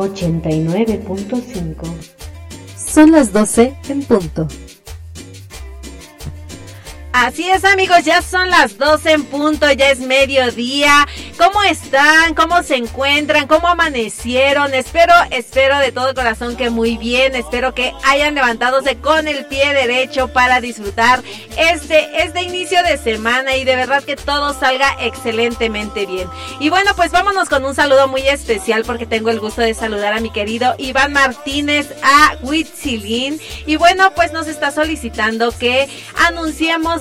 89.5. 0.01 1.74
Son 2.76 3.12
las 3.12 3.32
12 3.32 3.74
en 3.88 4.03
punto. 4.03 4.48
Así 7.12 7.48
es 7.48 7.64
amigos, 7.64 8.05
ya 8.05 8.22
son 8.22 8.48
las 8.51 8.78
12 8.78 9.12
en 9.12 9.24
punto, 9.24 9.70
ya 9.72 9.90
es 9.90 10.01
mediodía. 10.01 11.07
¿Cómo 11.41 11.62
están? 11.62 12.34
¿Cómo 12.34 12.62
se 12.62 12.76
encuentran? 12.76 13.47
¿Cómo 13.47 13.66
amanecieron? 13.66 14.74
Espero, 14.74 15.14
espero 15.30 15.78
de 15.78 15.91
todo 15.91 16.14
corazón 16.14 16.55
que 16.55 16.68
muy 16.68 16.99
bien. 16.99 17.34
Espero 17.34 17.72
que 17.74 17.95
hayan 18.05 18.34
levantadose 18.34 18.99
con 18.99 19.26
el 19.26 19.47
pie 19.47 19.72
derecho 19.72 20.28
para 20.28 20.61
disfrutar 20.61 21.22
este, 21.57 22.22
este 22.22 22.43
inicio 22.43 22.82
de 22.82 22.99
semana 22.99 23.57
y 23.57 23.64
de 23.64 23.74
verdad 23.74 24.05
que 24.05 24.16
todo 24.16 24.53
salga 24.53 24.95
excelentemente 25.01 26.05
bien. 26.05 26.28
Y 26.59 26.68
bueno, 26.68 26.91
pues 26.95 27.11
vámonos 27.11 27.49
con 27.49 27.64
un 27.64 27.74
saludo 27.74 28.07
muy 28.07 28.28
especial 28.28 28.84
porque 28.84 29.07
tengo 29.07 29.30
el 29.30 29.41
gusto 29.41 29.62
de 29.62 29.72
saludar 29.72 30.12
a 30.12 30.20
mi 30.20 30.30
querido 30.30 30.74
Iván 30.76 31.14
Martínez 31.14 31.95
a 32.03 32.36
Huitzilín. 32.43 33.41
Y 33.64 33.76
bueno, 33.76 34.12
pues 34.14 34.34
nos 34.34 34.47
está 34.47 34.72
solicitando 34.72 35.53
que 35.53 35.88
anunciemos 36.28 37.01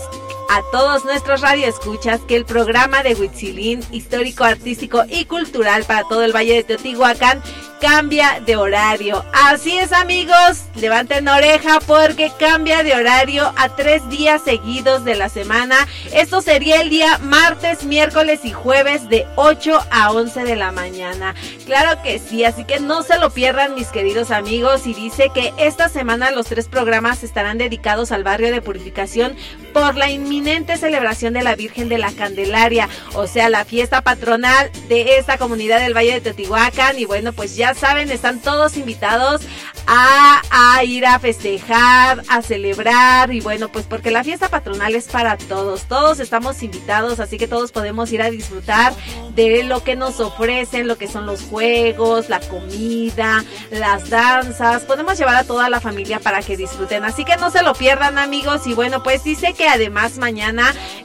a 0.49 0.63
todos 0.71 1.05
nuestros 1.05 1.41
radioescuchas 1.41 2.21
que 2.21 2.35
el 2.35 2.43
programa 2.43 3.03
de 3.03 3.13
Huitzilín, 3.13 3.81
histórico, 3.91 4.43
artístico 4.43 5.03
y 5.07 5.25
cultural 5.25 5.83
para 5.85 6.03
todo 6.03 6.23
el 6.23 6.35
Valle 6.35 6.55
de 6.55 6.63
Teotihuacán, 6.63 7.41
cambia 7.79 8.41
de 8.45 8.55
horario. 8.57 9.23
Así 9.31 9.77
es 9.77 9.93
amigos, 9.93 10.63
levanten 10.75 11.27
oreja 11.27 11.79
porque 11.85 12.31
cambia 12.37 12.83
de 12.83 12.93
horario 12.93 13.53
a 13.55 13.69
tres 13.69 14.07
días 14.09 14.41
seguidos 14.43 15.05
de 15.05 15.15
la 15.15 15.29
semana. 15.29 15.87
Esto 16.13 16.41
sería 16.41 16.81
el 16.81 16.89
día 16.89 17.17
martes, 17.19 17.83
miércoles 17.83 18.41
y 18.43 18.51
jueves 18.51 19.09
de 19.09 19.25
8 19.35 19.79
a 19.91 20.11
11 20.11 20.43
de 20.43 20.55
la 20.55 20.71
mañana. 20.71 21.35
Claro 21.65 22.01
que 22.01 22.19
sí, 22.19 22.43
así 22.43 22.65
que 22.65 22.79
no 22.79 23.03
se 23.03 23.17
lo 23.17 23.29
pierdan 23.29 23.75
mis 23.75 23.87
queridos 23.87 24.31
amigos 24.31 24.85
y 24.85 24.93
dice 24.93 25.29
que 25.33 25.53
esta 25.57 25.89
semana 25.89 26.31
los 26.31 26.47
tres 26.47 26.67
programas 26.67 27.23
estarán 27.23 27.57
dedicados 27.57 28.11
al 28.11 28.23
barrio 28.23 28.51
de 28.51 28.61
purificación 28.61 29.35
por 29.73 29.95
la 29.95 30.09
inminente 30.39 30.77
celebración 30.77 31.33
de 31.33 31.43
la 31.43 31.55
Virgen 31.55 31.89
de 31.89 31.97
la 31.97 32.13
Candelaria, 32.13 32.87
o 33.13 33.27
sea, 33.27 33.49
la 33.49 33.65
fiesta 33.65 34.01
patronal 34.01 34.71
de 34.87 35.17
esta 35.17 35.37
comunidad 35.37 35.81
del 35.81 35.93
Valle 35.93 36.13
de 36.13 36.21
Teotihuacán. 36.21 36.97
Y 36.97 37.05
bueno, 37.05 37.33
pues 37.33 37.57
ya 37.57 37.73
saben, 37.73 38.09
están 38.09 38.39
todos 38.39 38.77
invitados 38.77 39.41
a, 39.85 40.41
a, 40.49 40.83
ir 40.85 41.05
a 41.05 41.19
festejar, 41.19 42.23
a 42.29 42.41
celebrar. 42.41 43.33
Y 43.33 43.41
bueno, 43.41 43.69
pues 43.69 43.85
porque 43.85 44.11
la 44.11 44.23
fiesta 44.23 44.47
patronal 44.47 44.95
es 44.95 45.07
para 45.07 45.37
todos. 45.37 45.83
Todos 45.83 46.21
estamos 46.21 46.63
invitados, 46.63 47.19
así 47.19 47.37
que 47.37 47.47
todos 47.47 47.73
podemos 47.73 48.11
ir 48.13 48.21
a 48.21 48.31
disfrutar 48.31 48.93
de 49.35 49.63
lo 49.63 49.83
que 49.83 49.97
nos 49.97 50.21
ofrecen, 50.21 50.87
lo 50.87 50.97
que 50.97 51.07
son 51.07 51.25
los 51.25 51.41
juegos, 51.41 52.29
la 52.29 52.39
comida, 52.39 53.43
las 53.71 54.09
danzas. 54.09 54.83
Podemos 54.83 55.17
llevar 55.17 55.35
a 55.35 55.43
toda 55.43 55.69
la 55.69 55.81
familia 55.81 56.19
para 56.19 56.41
que 56.41 56.55
disfruten. 56.55 57.03
Así 57.03 57.25
que 57.25 57.35
no 57.35 57.51
se 57.51 57.61
lo 57.61 57.73
pierdan, 57.73 58.17
amigos. 58.17 58.67
Y 58.67 58.73
bueno, 58.73 59.03
pues 59.03 59.25
dice 59.25 59.53
que 59.53 59.67
además 59.67 60.17
mañana 60.17 60.28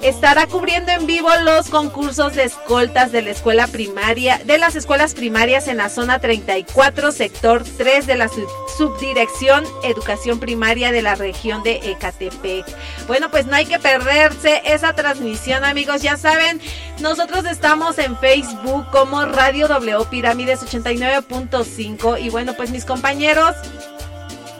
estará 0.03 0.47
cubriendo 0.47 0.93
en 0.93 1.07
vivo 1.07 1.29
los 1.45 1.71
concursos 1.71 2.35
de 2.35 2.45
escoltas 2.45 3.13
de 3.13 3.23
la 3.23 3.31
escuela 3.31 3.67
primaria, 3.67 4.41
de 4.45 4.59
las 4.59 4.77
escuelas 4.77 5.15
primarias 5.15 5.69
en 5.69 5.79
la 5.79 5.89
zona 5.89 6.19
34, 6.19 7.13
sector 7.13 7.65
3 7.77 8.07
de 8.07 8.17
la 8.17 8.29
subdirección 8.77 9.65
Educación 9.83 10.41
Primaria 10.41 10.93
de 10.93 11.03
la 11.03 11.15
región 11.15 11.63
de 11.63 11.81
Ecatepec. 11.91 12.67
Bueno, 13.07 13.31
pues 13.31 13.47
no 13.47 13.57
hay 13.57 13.67
que 13.67 13.79
perderse 13.79 14.63
esa 14.65 14.95
transmisión, 14.95 15.65
amigos. 15.65 16.03
Ya 16.03 16.17
saben, 16.17 16.61
nosotros 17.01 17.45
estamos 17.47 17.99
en 17.99 18.17
Facebook 18.19 18.87
como 18.91 19.25
Radio 19.25 19.69
W 19.69 20.05
Pirámides 20.11 20.61
89.5 20.63 22.21
y 22.21 22.31
bueno, 22.31 22.55
pues 22.55 22.71
mis 22.71 22.85
compañeros 22.85 23.55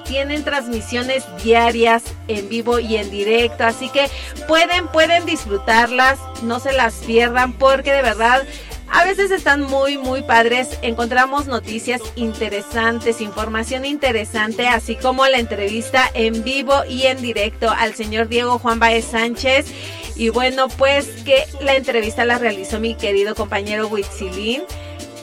tienen 0.05 0.45
transmisiones 0.45 1.25
diarias 1.43 2.05
en 2.29 2.49
vivo 2.49 2.79
y 2.79 2.97
en 2.97 3.11
directo, 3.11 3.65
así 3.65 3.89
que 3.89 4.09
pueden 4.47 4.89
pueden 4.89 5.27
disfrutarlas, 5.27 6.19
no 6.43 6.61
se 6.61 6.73
las 6.73 6.95
pierdan 6.95 7.53
porque 7.53 7.93
de 7.93 8.03
verdad 8.03 8.45
a 8.95 9.05
veces 9.05 9.33
están 9.33 9.63
muy, 9.63 9.99
muy 9.99 10.23
padres. 10.23 10.79
Encontramos 10.83 11.47
noticias 11.47 12.01
interesantes, 12.15 13.21
información 13.21 13.85
interesante, 13.85 14.69
así 14.69 14.95
como 14.95 15.27
la 15.27 15.39
entrevista 15.39 16.09
en 16.15 16.45
vivo 16.45 16.85
y 16.89 17.07
en 17.07 17.21
directo 17.21 17.71
al 17.71 17.95
señor 17.95 18.29
Diego 18.29 18.61
Juan 18.61 18.79
Baez 18.79 19.07
Sánchez. 19.07 19.67
Y 20.15 20.29
bueno, 20.29 20.69
pues 20.69 21.07
que 21.25 21.45
la 21.61 21.75
entrevista 21.75 22.25
la 22.25 22.39
realizó 22.39 22.79
mi 22.79 22.95
querido 22.95 23.35
compañero 23.35 23.89
Huitzilín 23.89 24.63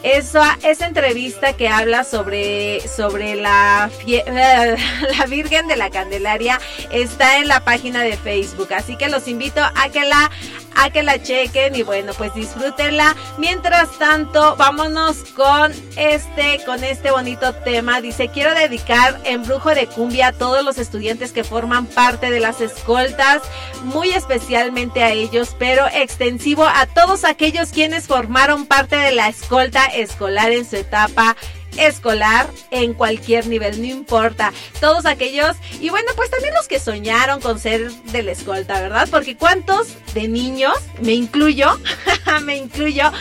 esa, 0.04 0.58
esa 0.64 0.88
entrevista 0.88 1.54
que 1.54 1.68
habla 1.68 2.04
sobre, 2.04 2.88
sobre 2.88 3.36
la, 3.36 3.90
la 5.18 5.26
Virgen 5.28 5.68
de 5.68 5.76
la 5.76 5.90
Candelaria 5.90 6.60
está 6.92 7.38
en 7.38 7.48
la 7.48 7.64
página 7.64 8.02
de 8.02 8.18
Facebook. 8.18 8.74
Así 8.74 8.96
que 8.96 9.10
los 9.10 9.28
invito 9.28 9.62
a 9.62 9.90
que 9.90 10.04
la 10.06 10.32
a 10.76 10.90
que 10.90 11.04
la 11.04 11.22
chequen 11.22 11.76
y 11.76 11.84
bueno, 11.84 12.14
pues 12.18 12.34
disfrútenla. 12.34 13.16
Mientras 13.38 13.98
tanto, 13.98 14.56
vámonos 14.56 15.18
con 15.36 15.72
este, 15.96 16.62
con 16.66 16.84
este 16.84 17.12
bonito 17.12 17.54
tema. 17.54 18.02
Dice, 18.02 18.30
quiero 18.30 18.54
dedicar 18.54 19.20
Embrujo 19.24 19.74
de 19.74 19.88
Cumbia 19.88 20.28
a 20.28 20.34
todos 20.34 20.64
los 20.64 20.78
estudiantes 20.78 21.32
que 21.32 21.44
forman 21.44 21.86
parte 21.86 22.32
de 22.32 22.40
las 22.40 22.62
escoltas, 22.62 23.42
muy 23.84 24.12
especialmente 24.12 25.04
a 25.04 25.12
ellos, 25.12 25.56
pero 25.58 25.86
extensivo 25.94 26.66
a 26.66 26.86
todos 26.86 27.24
aquellos 27.26 27.70
quienes 27.70 28.08
formaron 28.08 28.66
parte 28.66 28.96
de 28.96 29.12
la 29.12 29.28
escolta 29.28 29.86
escolar 29.96 30.52
en 30.52 30.66
su 30.66 30.76
etapa 30.76 31.36
escolar 31.78 32.48
en 32.70 32.94
cualquier 32.94 33.48
nivel, 33.48 33.82
no 33.82 33.88
importa. 33.88 34.52
Todos 34.80 35.06
aquellos, 35.06 35.56
y 35.80 35.90
bueno, 35.90 36.12
pues 36.16 36.30
también 36.30 36.54
los 36.54 36.68
que 36.68 36.80
soñaron 36.80 37.40
con 37.42 37.60
ser 37.60 37.92
de 37.92 38.24
la 38.24 38.32
escolta, 38.32 38.82
¿verdad? 38.82 39.08
Porque 39.10 39.38
cuántos 39.38 39.90
de 40.14 40.28
niños, 40.28 40.74
me 41.02 41.14
incluyo, 41.14 41.80
me 42.44 42.58
incluyo, 42.58 43.12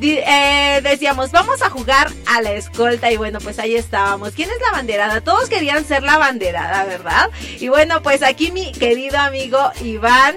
eh, 0.00 0.80
decíamos, 0.82 1.30
vamos 1.30 1.62
a 1.62 1.70
jugar 1.70 2.10
a 2.26 2.40
la 2.42 2.52
escolta 2.52 3.10
y 3.12 3.16
bueno, 3.16 3.40
pues 3.40 3.58
ahí 3.58 3.74
estábamos. 3.74 4.32
¿Quién 4.32 4.50
es 4.50 4.60
la 4.60 4.72
banderada? 4.72 5.20
Todos 5.20 5.48
querían 5.48 5.84
ser 5.84 6.02
la 6.02 6.18
banderada, 6.18 6.84
¿verdad? 6.84 7.30
Y 7.58 7.68
bueno, 7.68 8.02
pues 8.02 8.22
aquí 8.22 8.52
mi 8.52 8.72
querido 8.72 9.18
amigo 9.18 9.58
Iván 9.82 10.36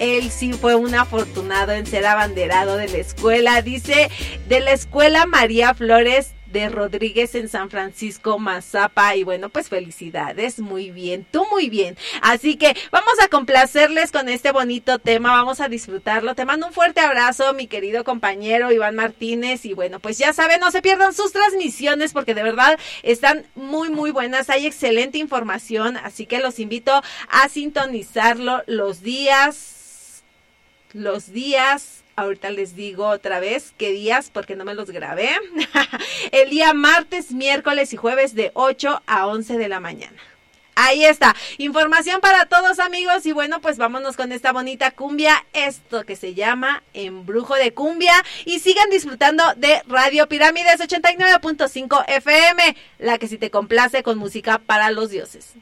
él 0.00 0.30
sí 0.30 0.52
fue 0.52 0.74
un 0.74 0.94
afortunado 0.94 1.72
en 1.72 1.86
ser 1.86 2.06
abanderado 2.06 2.76
de 2.76 2.88
la 2.88 2.98
escuela. 2.98 3.62
Dice, 3.62 4.10
de 4.48 4.60
la 4.60 4.72
escuela 4.72 5.26
María 5.26 5.74
Flores 5.74 6.32
de 6.52 6.68
Rodríguez 6.68 7.34
en 7.34 7.48
San 7.48 7.70
Francisco, 7.70 8.38
Mazapa. 8.38 9.14
Y 9.16 9.24
bueno, 9.24 9.48
pues 9.48 9.68
felicidades, 9.68 10.58
muy 10.58 10.90
bien, 10.90 11.26
tú 11.30 11.46
muy 11.50 11.68
bien. 11.68 11.96
Así 12.22 12.56
que 12.56 12.76
vamos 12.90 13.14
a 13.22 13.28
complacerles 13.28 14.12
con 14.12 14.28
este 14.28 14.52
bonito 14.52 14.98
tema, 14.98 15.32
vamos 15.32 15.60
a 15.60 15.68
disfrutarlo. 15.68 16.34
Te 16.34 16.44
mando 16.44 16.66
un 16.66 16.72
fuerte 16.72 17.00
abrazo, 17.00 17.52
mi 17.54 17.66
querido 17.66 18.04
compañero 18.04 18.72
Iván 18.72 18.96
Martínez. 18.96 19.64
Y 19.64 19.74
bueno, 19.74 20.00
pues 20.00 20.18
ya 20.18 20.32
saben, 20.32 20.60
no 20.60 20.70
se 20.70 20.82
pierdan 20.82 21.14
sus 21.14 21.32
transmisiones 21.32 22.12
porque 22.12 22.34
de 22.34 22.42
verdad 22.42 22.78
están 23.02 23.46
muy, 23.54 23.90
muy 23.90 24.10
buenas. 24.10 24.50
Hay 24.50 24.66
excelente 24.66 25.18
información, 25.18 25.96
así 25.96 26.26
que 26.26 26.40
los 26.40 26.58
invito 26.58 27.02
a 27.28 27.48
sintonizarlo 27.48 28.62
los 28.66 29.02
días, 29.02 29.79
los 30.92 31.32
días 31.32 32.00
Ahorita 32.20 32.50
les 32.50 32.76
digo 32.76 33.08
otra 33.08 33.40
vez 33.40 33.72
qué 33.78 33.92
días 33.92 34.28
porque 34.30 34.54
no 34.54 34.66
me 34.66 34.74
los 34.74 34.90
grabé. 34.90 35.30
El 36.32 36.50
día 36.50 36.74
martes, 36.74 37.32
miércoles 37.32 37.94
y 37.94 37.96
jueves 37.96 38.34
de 38.34 38.50
8 38.52 39.02
a 39.06 39.26
11 39.26 39.56
de 39.56 39.68
la 39.68 39.80
mañana. 39.80 40.20
Ahí 40.74 41.02
está, 41.02 41.34
información 41.56 42.20
para 42.20 42.44
todos 42.44 42.78
amigos 42.78 43.24
y 43.24 43.32
bueno, 43.32 43.62
pues 43.62 43.78
vámonos 43.78 44.18
con 44.18 44.32
esta 44.32 44.52
bonita 44.52 44.90
cumbia, 44.90 45.46
esto 45.54 46.04
que 46.04 46.14
se 46.14 46.34
llama 46.34 46.82
Embrujo 46.92 47.54
de 47.54 47.72
Cumbia 47.72 48.14
y 48.44 48.60
sigan 48.60 48.90
disfrutando 48.90 49.42
de 49.56 49.82
Radio 49.88 50.28
Pirámides 50.28 50.78
89.5 50.78 52.04
FM, 52.06 52.76
la 52.98 53.16
que 53.16 53.28
si 53.28 53.38
te 53.38 53.50
complace 53.50 54.02
con 54.02 54.18
música 54.18 54.58
para 54.58 54.90
los 54.90 55.08
dioses. 55.08 55.54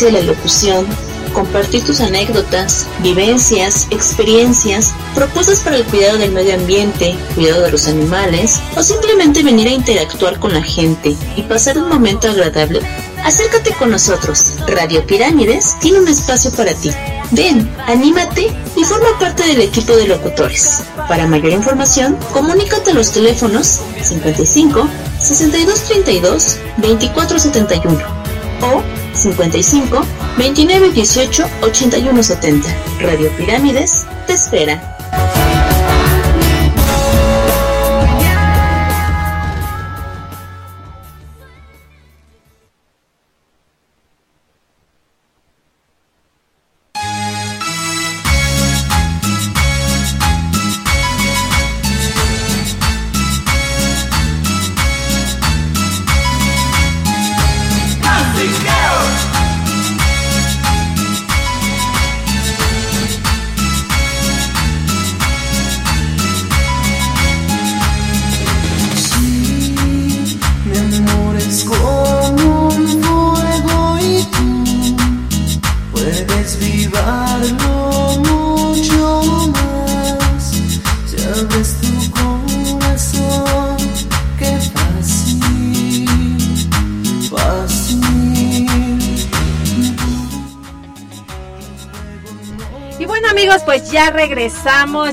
De 0.00 0.12
la 0.12 0.20
locución, 0.20 0.86
compartir 1.32 1.84
tus 1.84 2.00
anécdotas, 2.00 2.86
vivencias, 3.02 3.86
experiencias, 3.90 4.92
propuestas 5.14 5.60
para 5.60 5.76
el 5.76 5.84
cuidado 5.84 6.18
del 6.18 6.32
medio 6.32 6.54
ambiente, 6.54 7.14
cuidado 7.34 7.62
de 7.62 7.72
los 7.72 7.86
animales 7.88 8.60
o 8.76 8.82
simplemente 8.82 9.42
venir 9.42 9.68
a 9.68 9.72
interactuar 9.72 10.38
con 10.38 10.52
la 10.52 10.62
gente 10.62 11.14
y 11.36 11.42
pasar 11.42 11.78
un 11.78 11.88
momento 11.88 12.28
agradable, 12.28 12.80
acércate 13.24 13.72
con 13.72 13.90
nosotros. 13.90 14.54
Radio 14.66 15.06
Pirámides 15.06 15.76
tiene 15.80 16.00
un 16.00 16.08
espacio 16.08 16.50
para 16.52 16.74
ti. 16.74 16.90
Ven, 17.32 17.70
anímate 17.86 18.50
y 18.76 18.84
forma 18.84 19.18
parte 19.18 19.46
del 19.46 19.60
equipo 19.60 19.94
de 19.96 20.06
locutores. 20.06 20.80
Para 21.08 21.26
mayor 21.26 21.52
información, 21.52 22.16
comunícate 22.32 22.92
a 22.92 22.94
los 22.94 23.12
teléfonos 23.12 23.80
55 24.02 24.88
6232 25.18 26.56
2471 26.78 28.26
o 28.62 28.95
55 29.16 30.00
29 30.38 30.92
18 30.92 31.44
81 31.62 32.22
70. 32.22 32.68
Radio 33.00 33.30
Pirámides 33.36 34.06
te 34.26 34.34
espera. 34.34 34.95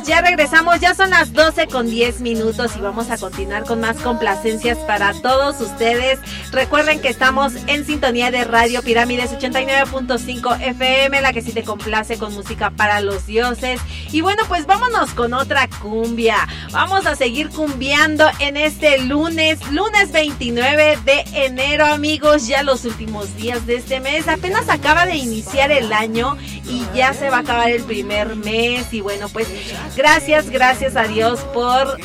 Ya 0.05 0.21
regresamos, 0.21 0.79
ya 0.79 0.93
son 0.93 1.09
las 1.09 1.33
12 1.33 1.67
con 1.67 1.89
10 1.89 2.21
minutos 2.21 2.75
y 2.77 2.81
vamos 2.81 3.09
a 3.09 3.17
continuar 3.17 3.63
con 3.63 3.79
más 3.79 3.97
complacencias 3.97 4.77
para 4.79 5.13
todos 5.13 5.59
ustedes. 5.61 6.19
Recuerden 6.51 7.01
que 7.01 7.09
estamos 7.09 7.53
en 7.67 7.85
sintonía 7.85 8.31
de 8.31 8.43
Radio 8.43 8.81
Pirámides 8.81 9.31
89.5 9.31 10.61
FM, 10.61 11.21
la 11.21 11.33
que 11.33 11.41
sí 11.41 11.51
te 11.51 11.63
complace 11.63 12.17
con 12.17 12.33
música 12.33 12.69
para 12.71 13.01
los 13.01 13.25
dioses. 13.25 13.81
Y 14.11 14.21
bueno, 14.21 14.43
pues 14.47 14.65
vámonos 14.65 15.11
con 15.11 15.33
otra 15.33 15.67
cumbia. 15.81 16.37
Vamos 16.73 17.05
a 17.05 17.15
seguir 17.15 17.49
cumbiando 17.49 18.25
en 18.39 18.57
este 18.57 18.97
lunes, 18.97 19.59
lunes 19.71 20.11
29 20.11 20.97
de 21.05 21.23
enero 21.33 21.85
amigos, 21.85 22.47
ya 22.47 22.63
los 22.63 22.83
últimos 22.85 23.35
días 23.35 23.67
de 23.67 23.75
este 23.75 23.99
mes. 23.99 24.27
Apenas 24.27 24.67
acaba 24.69 25.05
de 25.05 25.15
iniciar 25.15 25.71
el 25.71 25.93
año 25.93 26.35
y 26.67 26.83
ya 26.95 27.13
se 27.13 27.29
va 27.29 27.37
a 27.37 27.39
acabar 27.41 27.69
el 27.69 27.83
primer 27.83 28.35
mes 28.35 28.91
y 28.91 29.01
bueno 29.01 29.29
pues 29.29 29.47
gracias 29.95 30.49
gracias 30.49 30.95
a 30.95 31.03
Dios 31.03 31.41
por 31.53 31.99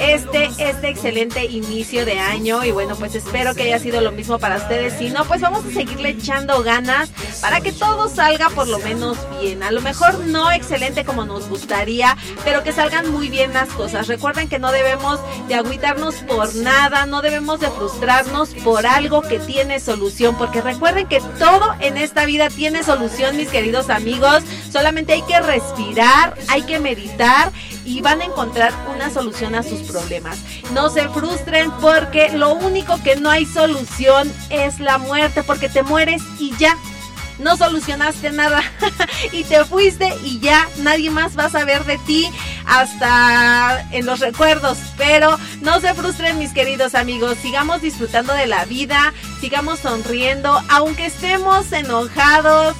este 0.00 0.48
este 0.58 0.88
excelente 0.88 1.44
inicio 1.44 2.04
de 2.04 2.18
año 2.18 2.64
y 2.64 2.70
bueno 2.70 2.96
pues 2.96 3.14
espero 3.14 3.54
que 3.54 3.62
haya 3.62 3.78
sido 3.78 4.00
lo 4.00 4.12
mismo 4.12 4.38
para 4.38 4.56
ustedes. 4.56 4.94
Si 4.98 5.10
no 5.10 5.24
pues 5.24 5.40
vamos 5.40 5.64
a 5.64 5.70
seguirle 5.70 6.10
echando 6.10 6.62
ganas 6.62 7.10
para 7.40 7.60
que 7.60 7.72
todo 7.72 8.08
salga 8.08 8.50
por 8.50 8.68
lo 8.68 8.78
menos 8.78 9.18
bien. 9.40 9.62
A 9.62 9.70
lo 9.70 9.80
mejor 9.80 10.18
no 10.20 10.50
excelente 10.50 11.04
como 11.04 11.24
nos 11.24 11.48
gustaría 11.48 12.16
pero 12.44 12.62
que 12.62 12.72
salgan 12.72 13.10
muy 13.10 13.28
bien 13.28 13.52
las 13.52 13.68
cosas. 13.70 14.08
Recuerden 14.08 14.48
que 14.48 14.58
no 14.58 14.72
debemos 14.72 15.20
de 15.48 15.54
agüitarnos 15.54 16.16
por 16.16 16.54
nada 16.54 17.06
no 17.06 17.22
debemos 17.22 17.60
de 17.60 17.70
frustrarnos 17.70 18.50
por 18.64 18.86
algo 18.86 19.22
que 19.22 19.38
tiene 19.38 19.80
solución 19.80 20.36
porque 20.36 20.60
recuerden 20.60 21.06
que 21.06 21.20
todo 21.38 21.74
en 21.80 21.96
esta 21.96 22.26
vida 22.26 22.48
tiene 22.50 22.82
solución 22.82 23.36
mis 23.36 23.48
queridos 23.48 23.90
amigos. 23.90 24.42
Solamente 24.70 25.14
hay 25.14 25.22
que 25.22 25.40
respirar 25.40 26.34
hay 26.48 26.62
que 26.62 26.78
meditar 26.78 27.52
y 27.86 28.00
van 28.00 28.20
a 28.20 28.24
encontrar 28.24 28.72
una 28.94 29.10
solución 29.10 29.54
a 29.54 29.62
sus 29.62 29.80
problemas. 29.82 30.38
No 30.72 30.90
se 30.90 31.08
frustren 31.08 31.70
porque 31.80 32.30
lo 32.30 32.54
único 32.54 33.00
que 33.02 33.16
no 33.16 33.30
hay 33.30 33.46
solución 33.46 34.30
es 34.50 34.80
la 34.80 34.98
muerte, 34.98 35.44
porque 35.44 35.68
te 35.68 35.82
mueres 35.82 36.22
y 36.38 36.54
ya. 36.56 36.76
No 37.38 37.56
solucionaste 37.56 38.32
nada 38.32 38.62
y 39.32 39.44
te 39.44 39.64
fuiste 39.66 40.12
y 40.24 40.40
ya 40.40 40.66
nadie 40.78 41.10
más 41.10 41.38
va 41.38 41.44
a 41.44 41.50
saber 41.50 41.84
de 41.84 41.98
ti 41.98 42.28
hasta 42.66 43.86
en 43.92 44.06
los 44.06 44.20
recuerdos. 44.20 44.78
Pero 44.96 45.38
no 45.60 45.80
se 45.80 45.94
frustren 45.94 46.38
mis 46.38 46.52
queridos 46.52 46.94
amigos, 46.94 47.36
sigamos 47.40 47.82
disfrutando 47.82 48.32
de 48.32 48.46
la 48.46 48.64
vida, 48.64 49.12
sigamos 49.40 49.80
sonriendo, 49.80 50.60
aunque 50.70 51.06
estemos 51.06 51.70
enojados, 51.72 52.74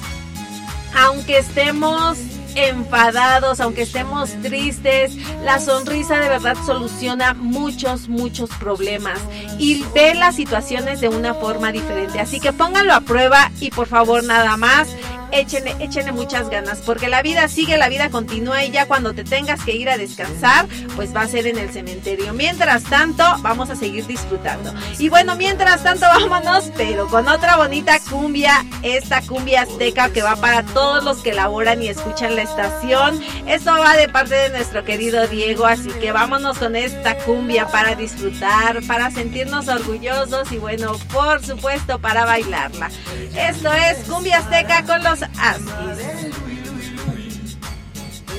aunque 0.95 1.37
estemos 1.37 2.17
enfadados, 2.57 3.59
aunque 3.59 3.83
estemos 3.83 4.31
tristes, 4.41 5.15
la 5.43 5.59
sonrisa 5.59 6.19
de 6.19 6.29
verdad 6.29 6.57
soluciona 6.65 7.33
muchos, 7.33 8.09
muchos 8.09 8.49
problemas 8.51 9.19
y 9.59 9.83
ve 9.93 10.15
las 10.15 10.35
situaciones 10.35 10.99
de 10.99 11.09
una 11.09 11.33
forma 11.33 11.71
diferente. 11.71 12.19
Así 12.19 12.39
que 12.39 12.53
pónganlo 12.53 12.93
a 12.93 13.01
prueba 13.01 13.51
y 13.59 13.69
por 13.69 13.87
favor 13.87 14.23
nada 14.23 14.57
más. 14.57 14.89
Échenle, 15.31 15.75
échenle 15.79 16.11
muchas 16.11 16.49
ganas, 16.49 16.79
porque 16.79 17.07
la 17.07 17.21
vida 17.21 17.47
sigue, 17.47 17.77
la 17.77 17.89
vida 17.89 18.09
continúa 18.09 18.63
y 18.63 18.71
ya 18.71 18.87
cuando 18.87 19.13
te 19.13 19.23
tengas 19.23 19.63
que 19.63 19.75
ir 19.75 19.89
a 19.89 19.97
descansar, 19.97 20.67
pues 20.95 21.15
va 21.15 21.21
a 21.21 21.27
ser 21.27 21.47
en 21.47 21.57
el 21.57 21.69
cementerio. 21.69 22.33
Mientras 22.33 22.83
tanto, 22.83 23.23
vamos 23.41 23.69
a 23.69 23.75
seguir 23.75 24.05
disfrutando. 24.07 24.73
Y 24.99 25.09
bueno, 25.09 25.35
mientras 25.35 25.83
tanto, 25.83 26.05
vámonos, 26.29 26.71
pero 26.75 27.07
con 27.07 27.27
otra 27.27 27.57
bonita 27.57 27.99
cumbia, 28.09 28.65
esta 28.83 29.21
cumbia 29.21 29.63
azteca 29.63 30.09
que 30.09 30.21
va 30.21 30.35
para 30.35 30.63
todos 30.63 31.03
los 31.03 31.17
que 31.17 31.33
laboran 31.33 31.81
y 31.81 31.89
escuchan 31.89 32.35
la 32.35 32.43
estación. 32.43 33.21
Esto 33.45 33.71
va 33.71 33.95
de 33.95 34.09
parte 34.09 34.35
de 34.35 34.49
nuestro 34.49 34.83
querido 34.83 35.27
Diego, 35.27 35.65
así 35.65 35.89
que 36.01 36.11
vámonos 36.11 36.57
con 36.57 36.75
esta 36.75 37.17
cumbia 37.17 37.67
para 37.67 37.95
disfrutar, 37.95 38.81
para 38.87 39.11
sentirnos 39.11 39.67
orgullosos 39.67 40.51
y 40.51 40.57
bueno, 40.57 40.93
por 41.11 41.43
supuesto, 41.43 41.99
para 41.99 42.25
bailarla. 42.25 42.89
Esto 43.35 43.71
es 43.73 43.99
cumbia 44.09 44.39
azteca 44.39 44.83
con 44.83 45.03
los 45.03 45.16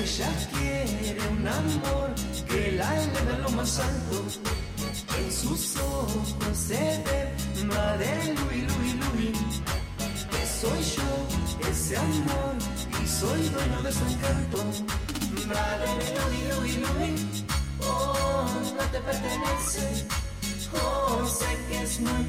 Ella 0.00 0.30
quiere 0.52 1.20
un 1.28 1.48
amor 1.48 2.14
que 2.46 2.72
la 2.72 3.02
eleve 3.02 3.38
lo 3.42 3.50
más 3.50 3.80
alto. 3.80 4.24
En 5.18 5.32
sus 5.32 5.76
ojos 5.76 6.36
se 6.55 7.02
ve. 7.05 7.34
Que 10.30 10.46
soy 10.46 10.82
yo, 10.96 11.10
ese 11.68 11.96
amor, 11.96 12.55
y 13.02 13.06
soy. 13.09 13.50
Oh, 17.80 18.46
no 18.76 18.84
te 18.92 19.00
pertenece. 19.00 20.06
Oh, 20.80 21.26
sé 21.26 21.59
que 21.68 21.82
es 21.82 22.00
muy. 22.00 22.28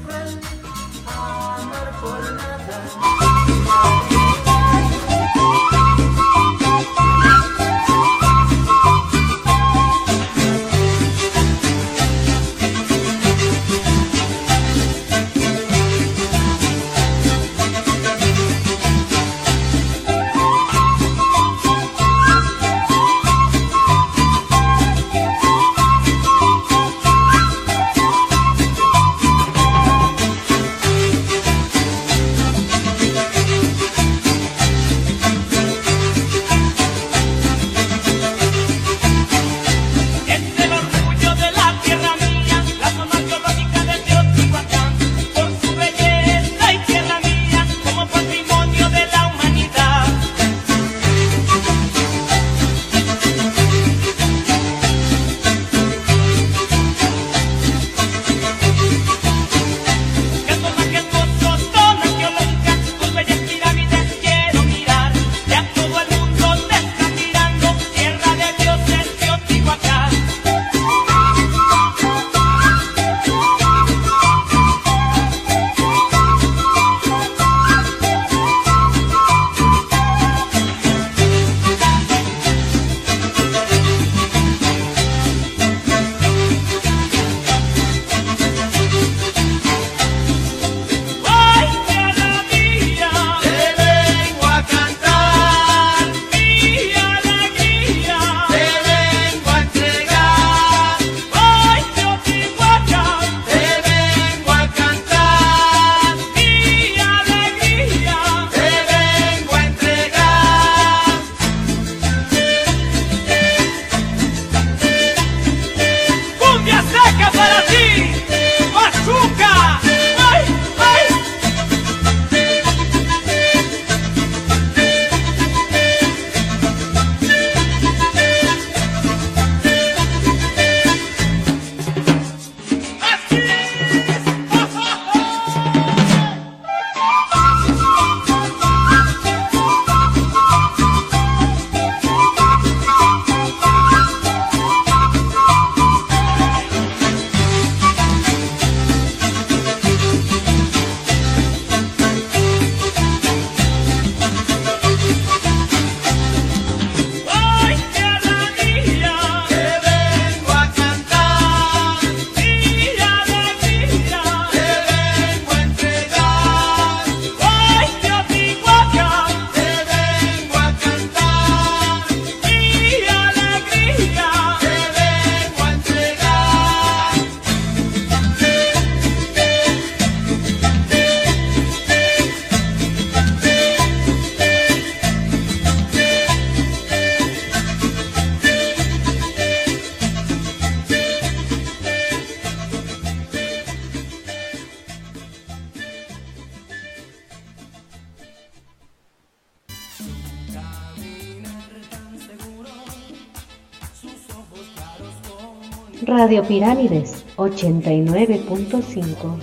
Pirámides 206.28 207.24
89.5. 207.36 209.38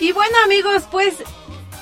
Y 0.00 0.12
bueno 0.12 0.34
amigos, 0.44 0.84
pues 0.90 1.22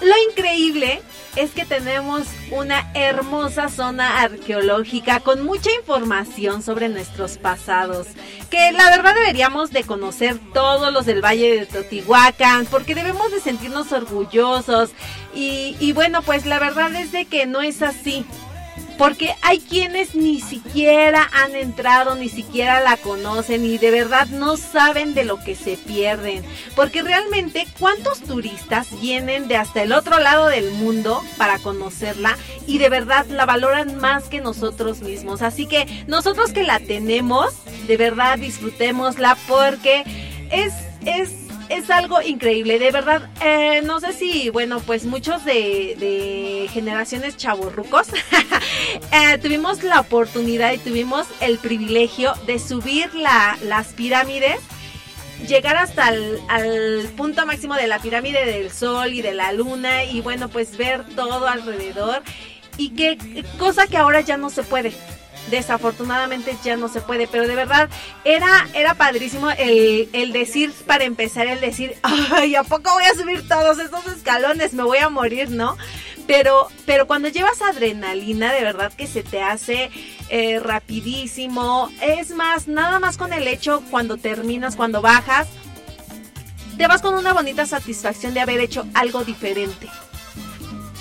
lo 0.00 0.14
increíble 0.30 1.00
es 1.36 1.52
que 1.52 1.64
tenemos 1.64 2.26
una 2.50 2.90
hermosa 2.92 3.68
zona 3.68 4.22
arqueológica 4.22 5.20
con 5.20 5.44
mucha 5.44 5.70
información 5.78 6.64
sobre 6.64 6.88
nuestros 6.88 7.38
pasados, 7.38 8.08
que 8.50 8.72
la 8.72 8.90
verdad 8.90 9.14
deberíamos 9.14 9.70
de 9.70 9.84
conocer 9.84 10.36
todos 10.52 10.92
los 10.92 11.06
del 11.06 11.24
Valle 11.24 11.60
de 11.60 11.66
Totihuacán, 11.66 12.66
porque 12.66 12.96
debemos 12.96 13.30
de 13.30 13.38
sentirnos 13.38 13.92
orgullosos 13.92 14.90
y, 15.36 15.76
y 15.78 15.92
bueno, 15.92 16.22
pues 16.22 16.46
la 16.46 16.58
verdad 16.58 16.92
es 16.96 17.12
de 17.12 17.26
que 17.26 17.46
no 17.46 17.62
es 17.62 17.80
así 17.82 18.26
porque 19.00 19.34
hay 19.40 19.60
quienes 19.60 20.14
ni 20.14 20.42
siquiera 20.70 21.28
han 21.32 21.56
entrado, 21.56 22.14
ni 22.14 22.28
siquiera 22.28 22.80
la 22.80 22.96
conocen 22.96 23.64
y 23.64 23.76
de 23.78 23.90
verdad 23.90 24.28
no 24.28 24.56
saben 24.56 25.14
de 25.14 25.24
lo 25.24 25.42
que 25.42 25.56
se 25.56 25.76
pierden. 25.76 26.44
Porque 26.76 27.02
realmente, 27.02 27.66
¿cuántos 27.78 28.20
turistas 28.20 28.88
vienen 29.00 29.48
de 29.48 29.56
hasta 29.56 29.82
el 29.82 29.92
otro 29.92 30.20
lado 30.20 30.46
del 30.46 30.70
mundo 30.70 31.22
para 31.36 31.58
conocerla 31.58 32.38
y 32.68 32.78
de 32.78 32.88
verdad 32.88 33.26
la 33.26 33.46
valoran 33.46 33.96
más 33.96 34.28
que 34.28 34.40
nosotros 34.40 35.00
mismos? 35.00 35.42
Así 35.42 35.66
que 35.66 36.04
nosotros 36.06 36.52
que 36.52 36.62
la 36.62 36.78
tenemos, 36.78 37.52
de 37.88 37.96
verdad 37.96 38.38
disfrutémosla 38.38 39.36
porque 39.48 40.04
es, 40.52 40.72
es 41.04 41.39
es 41.70 41.88
algo 41.88 42.20
increíble, 42.20 42.78
de 42.78 42.90
verdad. 42.90 43.30
Eh, 43.40 43.80
no 43.84 44.00
sé 44.00 44.12
si, 44.12 44.50
bueno, 44.50 44.80
pues 44.80 45.04
muchos 45.04 45.44
de, 45.44 46.68
generaciones 46.72 47.36
chavorrucos 47.36 48.08
eh, 49.12 49.38
tuvimos 49.38 49.82
la 49.82 50.00
oportunidad 50.00 50.72
y 50.72 50.78
tuvimos 50.78 51.26
el 51.40 51.58
privilegio 51.58 52.34
de 52.46 52.58
subir 52.58 53.12
la, 53.14 53.56
las 53.62 53.88
pirámides 53.88 54.60
llegar 55.48 55.76
hasta 55.76 56.10
el 56.10 56.38
al 56.48 57.08
punto 57.16 57.46
máximo 57.46 57.74
de 57.74 57.86
la 57.86 57.98
pirámide 57.98 58.44
del 58.44 58.70
sol 58.70 59.14
y 59.14 59.22
de 59.22 59.32
la 59.32 59.52
luna 59.52 60.04
y 60.04 60.20
bueno 60.20 60.50
pues 60.50 60.76
ver 60.76 61.02
todo 61.16 61.48
alrededor 61.48 62.22
y 62.76 62.90
qué 62.90 63.44
cosa 63.58 63.86
que 63.86 63.96
ahora 63.96 64.20
ya 64.20 64.36
no 64.36 64.50
se 64.50 64.62
puede 64.62 64.92
desafortunadamente 65.50 66.56
ya 66.64 66.76
no 66.76 66.88
se 66.88 67.00
puede, 67.00 67.26
pero 67.26 67.46
de 67.46 67.54
verdad 67.54 67.88
era, 68.24 68.68
era 68.74 68.94
padrísimo 68.94 69.50
el, 69.50 70.08
el 70.12 70.32
decir, 70.32 70.72
para 70.86 71.04
empezar, 71.04 71.46
el 71.46 71.60
decir, 71.60 71.96
ay, 72.02 72.54
¿a 72.54 72.62
poco 72.62 72.92
voy 72.92 73.04
a 73.04 73.14
subir 73.14 73.46
todos 73.46 73.78
estos 73.78 74.06
escalones? 74.06 74.72
Me 74.72 74.82
voy 74.82 74.98
a 74.98 75.08
morir, 75.08 75.50
¿no? 75.50 75.76
Pero, 76.26 76.68
pero 76.86 77.06
cuando 77.06 77.28
llevas 77.28 77.60
adrenalina, 77.60 78.52
de 78.52 78.62
verdad 78.62 78.92
que 78.92 79.06
se 79.06 79.22
te 79.22 79.42
hace 79.42 79.90
eh, 80.28 80.60
rapidísimo. 80.60 81.90
Es 82.00 82.30
más, 82.30 82.68
nada 82.68 83.00
más 83.00 83.16
con 83.16 83.32
el 83.32 83.48
hecho 83.48 83.82
cuando 83.90 84.16
terminas, 84.16 84.76
cuando 84.76 85.02
bajas, 85.02 85.48
te 86.78 86.86
vas 86.86 87.02
con 87.02 87.14
una 87.14 87.32
bonita 87.32 87.66
satisfacción 87.66 88.32
de 88.32 88.40
haber 88.40 88.60
hecho 88.60 88.86
algo 88.94 89.24
diferente 89.24 89.88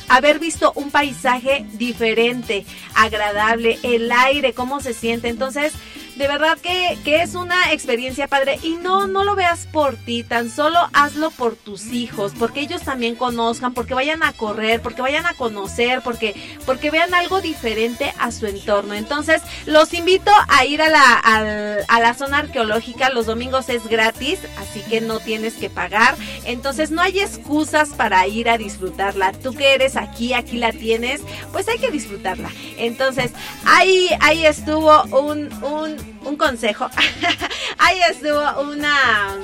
haber 0.10 0.40
visto 0.40 0.73
un 0.76 0.91
paisaje 0.91 1.65
diferente, 1.73 2.65
agradable, 2.95 3.80
el 3.84 4.11
aire, 4.11 4.53
cómo 4.53 4.81
se 4.81 4.94
siente. 4.94 5.30
Entonces, 5.30 5.73
de 6.20 6.28
verdad 6.28 6.58
que, 6.58 6.98
que, 7.06 7.22
es 7.22 7.34
una 7.34 7.72
experiencia 7.72 8.28
padre 8.28 8.60
y 8.62 8.72
no, 8.72 9.08
no 9.08 9.24
lo 9.24 9.36
veas 9.36 9.68
por 9.72 9.96
ti, 9.96 10.24
tan 10.24 10.50
solo 10.50 10.78
hazlo 10.91 11.32
por 11.32 11.56
tus 11.56 11.86
hijos, 11.94 12.34
porque 12.38 12.60
ellos 12.60 12.82
también 12.82 13.16
conozcan, 13.16 13.74
porque 13.74 13.94
vayan 13.94 14.22
a 14.22 14.34
correr, 14.34 14.82
porque 14.82 15.02
vayan 15.02 15.26
a 15.26 15.34
conocer, 15.34 16.02
porque, 16.04 16.36
porque 16.66 16.91
vean 16.91 17.14
algo 17.14 17.40
diferente 17.40 18.14
a 18.20 18.34
su 18.34 18.48
entorno. 18.48 18.96
Entonces, 18.96 19.41
los 19.66 19.94
invito 19.94 20.30
a 20.50 20.66
ir 20.66 20.82
a 20.82 20.90
la, 20.90 21.86
a, 21.88 22.00
la 22.02 22.14
zona 22.14 22.40
arqueológica, 22.40 23.10
los 23.12 23.26
domingos 23.26 23.70
es 23.70 23.88
gratis, 23.88 24.40
así 24.58 24.82
que 24.90 25.00
no 25.00 25.22
tienes 25.22 25.54
que 25.54 25.70
pagar. 25.70 26.18
Entonces, 26.44 26.91
no 26.91 27.02
hay 27.02 27.22
excusas 27.22 27.91
para 27.91 28.28
ir 28.28 28.50
a 28.50 28.58
disfrutarla. 28.58 29.32
Tú 29.32 29.54
que 29.54 29.74
eres 29.74 29.96
aquí, 29.96 30.34
aquí 30.34 30.58
la 30.58 30.74
tienes, 30.74 31.22
pues 31.54 31.70
hay 31.70 31.80
que 31.80 31.91
disfrutarla. 31.91 32.52
Entonces, 32.78 33.32
ahí, 33.64 34.10
ahí 34.20 34.46
estuvo 34.46 35.02
un, 35.04 35.48
un 35.64 36.09
un 36.23 36.36
consejo. 36.36 36.90
Ahí 37.77 37.99
estuvo 38.10 38.61
una, 38.61 39.36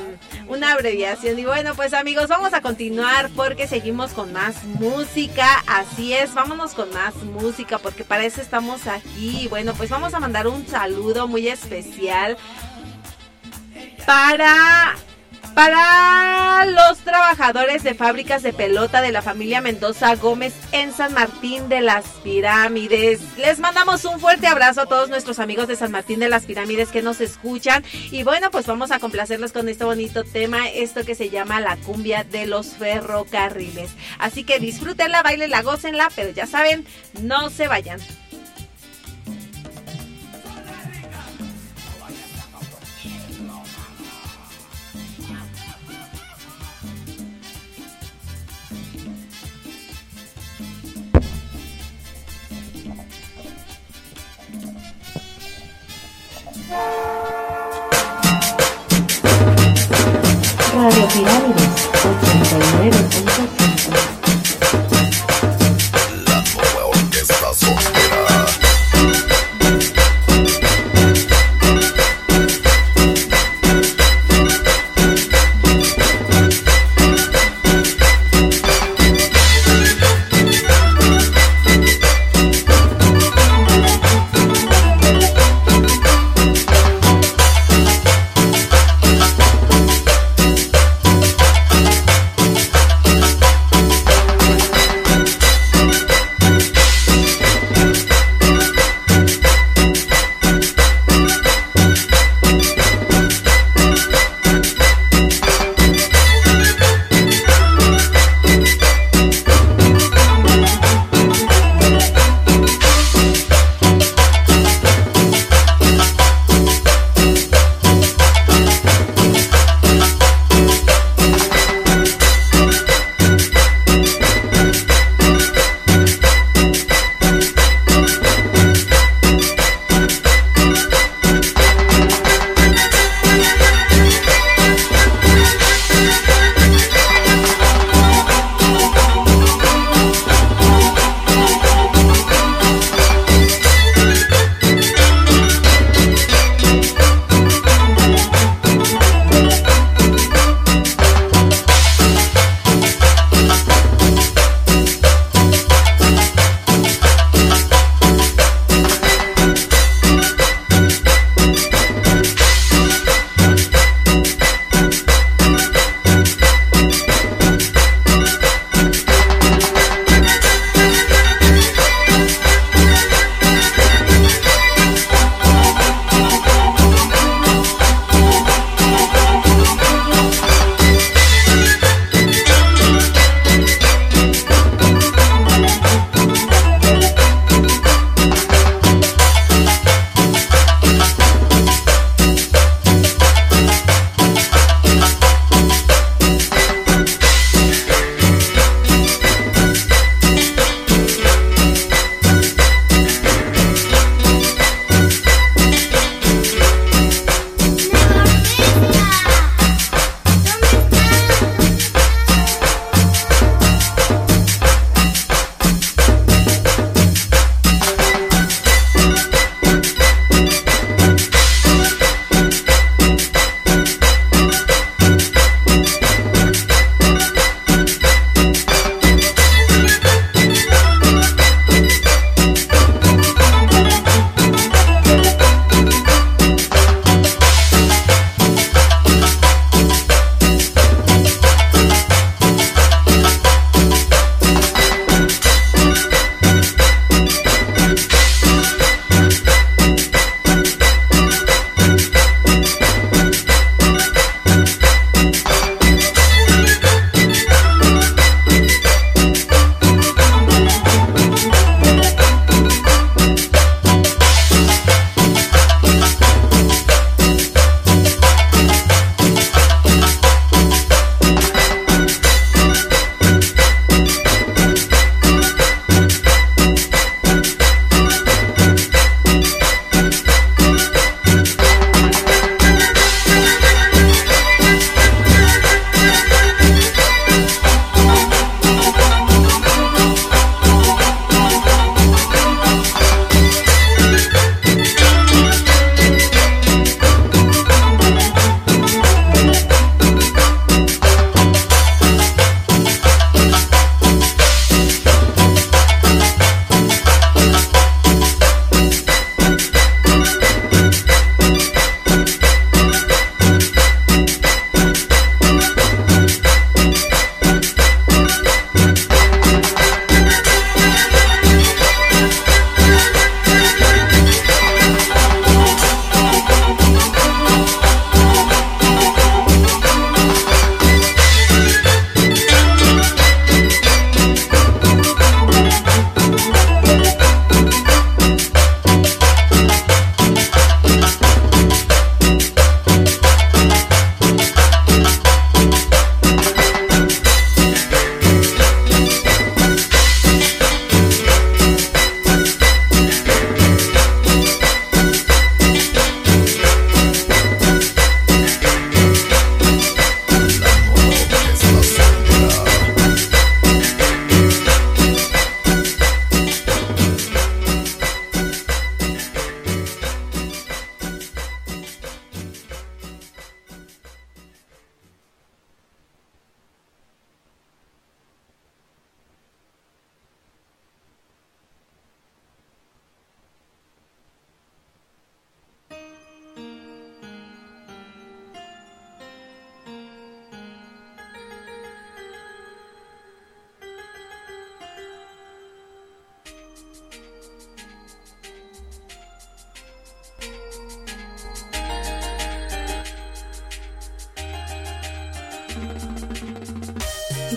una 0.48 0.74
abreviación. 0.74 1.40
Y 1.40 1.46
bueno, 1.46 1.76
pues 1.76 1.94
amigos, 1.94 2.28
vamos 2.28 2.54
a 2.54 2.62
continuar 2.62 3.30
porque 3.36 3.68
seguimos 3.68 4.12
con 4.12 4.34
más 4.34 4.64
música. 4.64 5.64
Así 5.68 6.14
es, 6.14 6.34
vámonos 6.34 6.74
con 6.74 6.92
más 6.94 7.16
música 7.16 7.78
porque 7.78 8.04
para 8.04 8.26
eso 8.26 8.42
estamos 8.42 8.88
aquí. 8.88 9.48
Bueno, 9.50 9.74
pues 9.74 9.90
vamos 9.90 10.14
a 10.14 10.20
mandar 10.20 10.48
un 10.48 10.68
saludo 10.68 11.28
muy 11.28 11.48
especial 11.48 12.38
para 14.06 14.96
para 15.56 16.66
los 16.66 17.00
trabajadores 17.00 17.82
de 17.84 17.94
fábricas 17.94 18.44
de 18.44 18.52
pelota 18.52 19.02
de 19.02 19.14
la 19.14 19.22
familia 19.22 19.62
Mendoza 19.62 20.14
Gómez 20.16 20.54
en 20.74 20.92
San 20.92 21.14
Martín 21.14 21.70
de 21.70 21.80
las 21.80 22.06
Pirámides. 22.24 23.22
Les 23.38 23.60
mandamos 23.60 24.04
un 24.04 24.20
fuerte 24.20 24.48
abrazo 24.48 24.82
a 24.82 24.86
todos 24.86 25.10
nuestros 25.10 25.40
amigos 25.40 25.70
de 25.70 25.78
San 25.78 25.92
Martín 25.92 26.20
de 26.20 26.28
las 26.28 26.44
Pirámides 26.44 26.90
que 26.90 27.02
nos 27.02 27.22
escuchan. 27.22 27.86
Y 28.12 28.24
bueno, 28.24 28.52
pues 28.52 28.68
vamos 28.68 28.92
a 28.92 29.00
complacerlos 29.00 29.54
con 29.54 29.70
este 29.70 29.86
bonito 29.86 30.26
tema, 30.26 30.68
esto 30.68 31.06
que 31.06 31.16
se 31.16 31.30
llama 31.30 31.62
la 31.62 31.78
cumbia 31.78 32.26
de 32.26 32.48
los 32.48 32.76
ferrocarriles. 32.76 33.92
Así 34.20 34.44
que 34.44 34.60
disfrútenla, 34.60 35.24
bailenla, 35.24 35.62
gócenla, 35.62 36.10
pero 36.16 36.32
ya 36.32 36.48
saben, 36.48 36.86
no 37.22 37.50
se 37.50 37.70
vayan. 37.70 38.02
Pirámides 61.16 61.88
89.5 62.04 63.25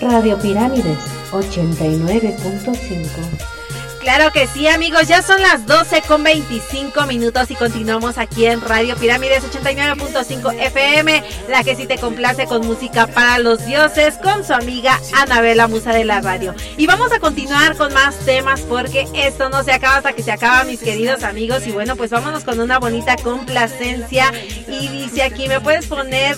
Radio 0.01 0.37
Pirámides 0.39 0.97
89.5 1.31 3.59
Claro 3.99 4.31
que 4.31 4.47
sí, 4.47 4.67
amigos, 4.67 5.09
ya 5.09 5.21
son 5.21 5.41
las 5.41 5.65
12 5.65 6.03
con 6.07 6.23
25 6.23 7.05
minutos 7.05 7.51
y 7.51 7.55
continuamos 7.55 8.17
aquí 8.17 8.45
en 8.45 8.61
Radio 8.61 8.95
Pirámides 8.95 9.43
89.5 9.43 10.55
FM, 10.57 11.23
la 11.49 11.63
que 11.65 11.75
sí 11.75 11.85
te 11.85 11.97
complace 11.97 12.45
con 12.45 12.65
música 12.65 13.07
para 13.07 13.39
los 13.39 13.65
dioses, 13.65 14.17
con 14.17 14.45
su 14.45 14.53
amiga 14.53 14.97
Anabela 15.15 15.67
Musa 15.67 15.91
de 15.91 16.05
la 16.05 16.21
Radio. 16.21 16.55
Y 16.77 16.87
vamos 16.87 17.11
a 17.11 17.19
continuar 17.19 17.75
con 17.75 17.93
más 17.93 18.15
temas 18.19 18.61
porque 18.61 19.05
esto 19.13 19.49
no 19.49 19.63
se 19.63 19.73
acaba 19.73 19.97
hasta 19.97 20.13
que 20.13 20.23
se 20.23 20.31
acaba, 20.31 20.63
mis 20.63 20.79
queridos 20.79 21.23
amigos. 21.23 21.67
Y 21.67 21.71
bueno, 21.71 21.97
pues 21.97 22.09
vámonos 22.09 22.45
con 22.45 22.61
una 22.61 22.79
bonita 22.79 23.17
complacencia. 23.17 24.31
Y 24.67 24.87
dice 24.87 25.23
aquí, 25.23 25.49
¿me 25.49 25.59
puedes 25.59 25.87
poner 25.87 26.37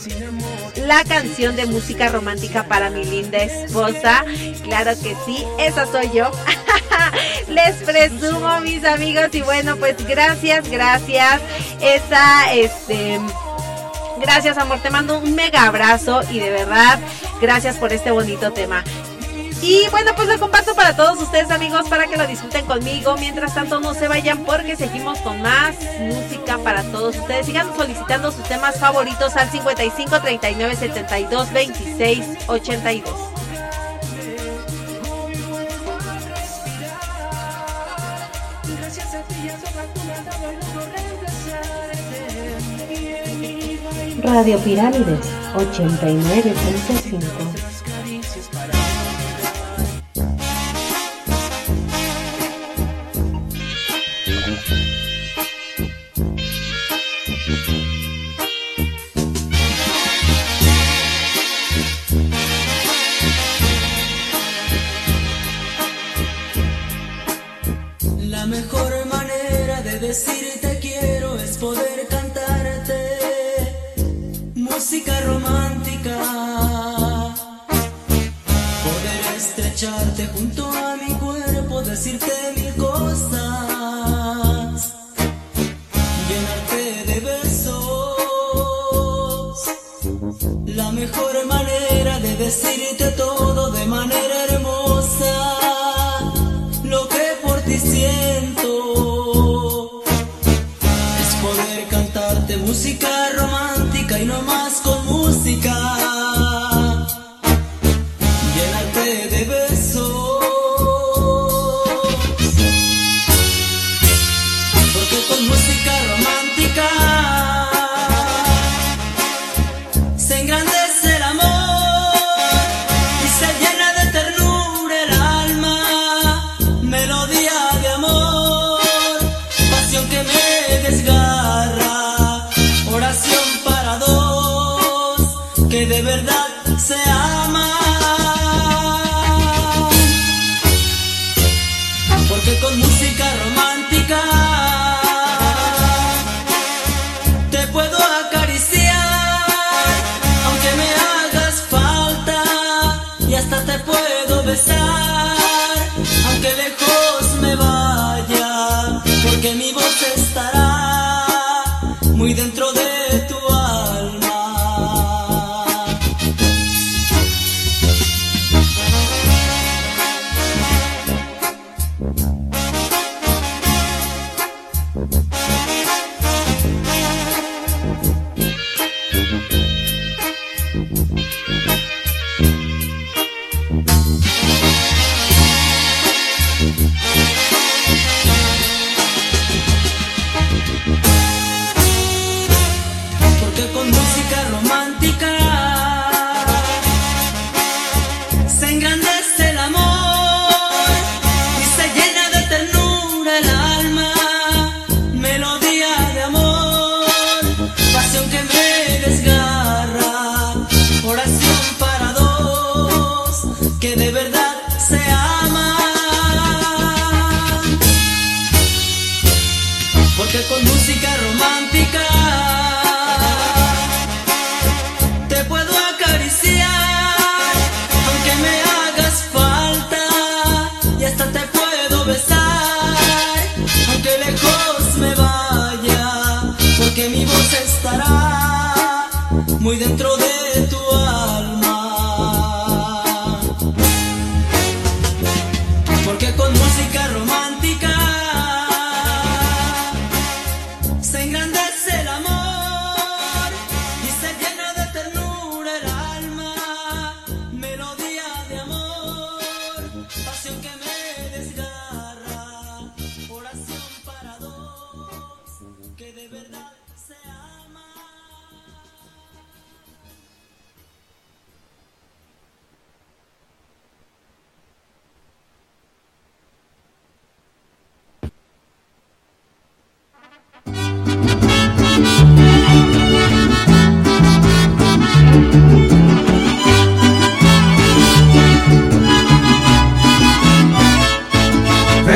la 0.86 1.04
canción 1.04 1.56
de 1.56 1.66
música 1.66 2.10
romántica 2.10 2.64
para 2.68 2.90
mi 2.90 3.04
linda 3.04 3.38
esposa? 3.40 4.24
Claro 4.64 4.92
que 5.02 5.16
sí, 5.26 5.46
esa 5.60 5.86
soy 5.86 6.12
yo. 6.14 6.32
Les 7.48 7.76
presumo, 7.78 8.60
mis 8.62 8.84
amigos. 8.86 9.30
Y 9.34 9.42
bueno, 9.42 9.76
pues 9.78 9.96
gracias, 10.08 10.70
gracias. 10.70 11.42
Esa, 11.82 12.54
este. 12.54 13.20
Gracias, 14.20 14.58
amor. 14.58 14.80
Te 14.80 14.90
mando 14.90 15.18
un 15.18 15.36
mega 15.36 15.66
abrazo 15.66 16.22
y 16.30 16.40
de 16.40 16.52
verdad, 16.52 17.00
gracias 17.42 17.78
por 17.78 17.92
este 17.92 18.12
bonito 18.12 18.52
tema. 18.52 18.84
Y 19.62 19.88
bueno, 19.92 20.12
pues 20.16 20.28
lo 20.28 20.40
comparto 20.40 20.74
para 20.74 20.96
todos 20.96 21.22
ustedes, 21.22 21.52
amigos, 21.52 21.88
para 21.88 22.08
que 22.08 22.18
lo 22.18 22.26
disfruten 22.26 22.66
conmigo. 22.66 23.16
Mientras 23.18 23.54
tanto, 23.54 23.80
no 23.80 23.94
se 23.94 24.08
vayan 24.08 24.44
porque 24.44 24.76
seguimos 24.76 25.20
con 25.20 25.40
más 25.42 25.76
música 26.00 26.58
para 26.58 26.82
todos 26.84 27.16
ustedes. 27.16 27.46
Sigan 27.46 27.76
solicitando 27.76 28.32
sus 28.32 28.44
temas 28.46 28.80
favoritos 28.80 29.36
al 29.36 29.52
55 29.52 30.22
39 30.22 30.76
72 30.76 31.54
26 31.54 32.26
82. 32.48 33.14
Radio 44.24 44.58
Pirámides 44.60 45.20
89.5 45.56 47.61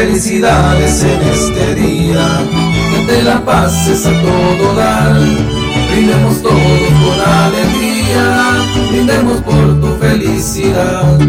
Felicidades 0.06 1.02
en 1.02 1.20
este 1.30 1.74
día, 1.74 2.40
que 2.92 3.12
te 3.12 3.24
la 3.24 3.44
pases 3.44 4.06
a 4.06 4.12
todo 4.12 4.76
dar. 4.76 5.20
Brindemos 5.90 6.44
todos 6.44 6.62
con 7.02 7.20
alegría, 7.28 8.52
brindemos 8.92 9.42
por 9.42 9.82
tu 9.82 9.98
felicidad. 10.00 11.20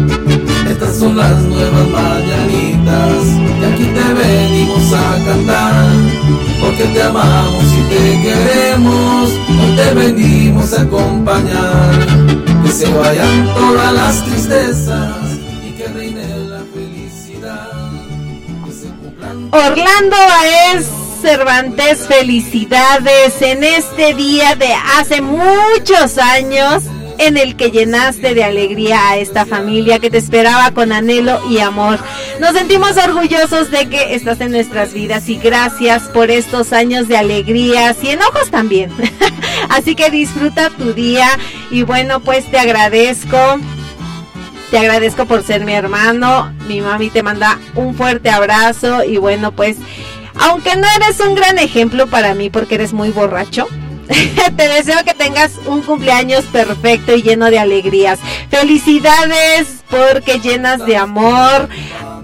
Estas 0.69 0.95
son 0.95 1.17
las 1.17 1.41
nuevas 1.41 1.87
mañanitas 1.89 3.23
que 3.59 3.65
aquí 3.65 3.85
te 3.85 4.13
venimos 4.13 4.93
a 4.93 5.25
cantar. 5.25 5.87
Porque 6.61 6.83
te 6.83 7.01
amamos 7.01 7.63
y 7.63 7.81
te 7.89 8.21
queremos, 8.21 9.31
hoy 9.59 9.75
te 9.75 9.93
venimos 9.95 10.73
a 10.73 10.81
acompañar. 10.83 12.05
Que 12.63 12.71
se 12.71 12.93
vayan 12.93 13.49
todas 13.55 13.93
las 13.93 14.23
tristezas 14.23 15.26
Orlando 19.51 20.15
Baez 20.15 20.87
Cervantes, 21.21 22.05
felicidades 22.07 23.41
en 23.41 23.63
este 23.63 24.13
día 24.13 24.55
de 24.55 24.73
hace 24.97 25.21
muchos 25.21 26.17
años 26.17 26.83
en 27.17 27.37
el 27.37 27.55
que 27.55 27.71
llenaste 27.71 28.33
de 28.33 28.43
alegría 28.43 29.09
a 29.09 29.17
esta 29.17 29.45
familia 29.45 29.99
que 29.99 30.09
te 30.09 30.17
esperaba 30.17 30.71
con 30.71 30.91
anhelo 30.91 31.41
y 31.49 31.59
amor. 31.59 31.99
Nos 32.39 32.53
sentimos 32.53 32.97
orgullosos 32.97 33.71
de 33.71 33.87
que 33.89 34.15
estás 34.15 34.41
en 34.41 34.51
nuestras 34.51 34.93
vidas 34.93 35.27
y 35.29 35.37
gracias 35.37 36.03
por 36.03 36.29
estos 36.29 36.73
años 36.73 37.07
de 37.07 37.17
alegrías 37.17 37.97
y 38.03 38.09
enojos 38.09 38.51
también. 38.51 38.91
Así 39.69 39.95
que 39.95 40.11
disfruta 40.11 40.69
tu 40.69 40.93
día 40.93 41.27
y 41.71 41.83
bueno, 41.83 42.19
pues 42.19 42.49
te 42.51 42.59
agradezco. 42.59 43.59
Te 44.71 44.77
agradezco 44.77 45.25
por 45.25 45.43
ser 45.43 45.63
mi 45.65 45.73
hermano. 45.73 46.53
Mi 46.67 46.81
mami 46.81 47.09
te 47.09 47.23
manda 47.23 47.57
un 47.75 47.95
fuerte 47.95 48.29
abrazo 48.29 49.03
y 49.03 49.17
bueno, 49.17 49.51
pues 49.51 49.77
aunque 50.39 50.75
no 50.75 50.87
eres 50.97 51.19
un 51.19 51.35
gran 51.35 51.57
ejemplo 51.57 52.07
para 52.07 52.33
mí 52.33 52.49
porque 52.49 52.75
eres 52.75 52.93
muy 52.93 53.09
borracho, 53.09 53.67
te 54.57 54.67
deseo 54.69 55.03
que 55.03 55.13
tengas 55.13 55.53
un 55.65 55.81
cumpleaños 55.81 56.43
perfecto 56.45 57.15
y 57.15 57.23
lleno 57.23 57.49
de 57.49 57.59
alegrías. 57.59 58.19
Felicidades 58.49 59.83
porque 59.89 60.39
llenas 60.39 60.85
de 60.85 60.97
amor 60.97 61.69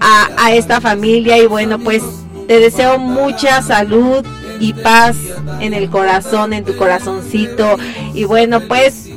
a, 0.00 0.28
a 0.36 0.52
esta 0.52 0.80
familia 0.80 1.38
y 1.38 1.46
bueno, 1.46 1.78
pues 1.78 2.02
te 2.46 2.60
deseo 2.60 2.98
mucha 2.98 3.62
salud 3.62 4.24
y 4.60 4.72
paz 4.74 5.16
en 5.60 5.74
el 5.74 5.90
corazón, 5.90 6.52
en 6.52 6.64
tu 6.64 6.76
corazoncito. 6.76 7.76
Y 8.12 8.24
bueno, 8.24 8.60
pues 8.60 9.08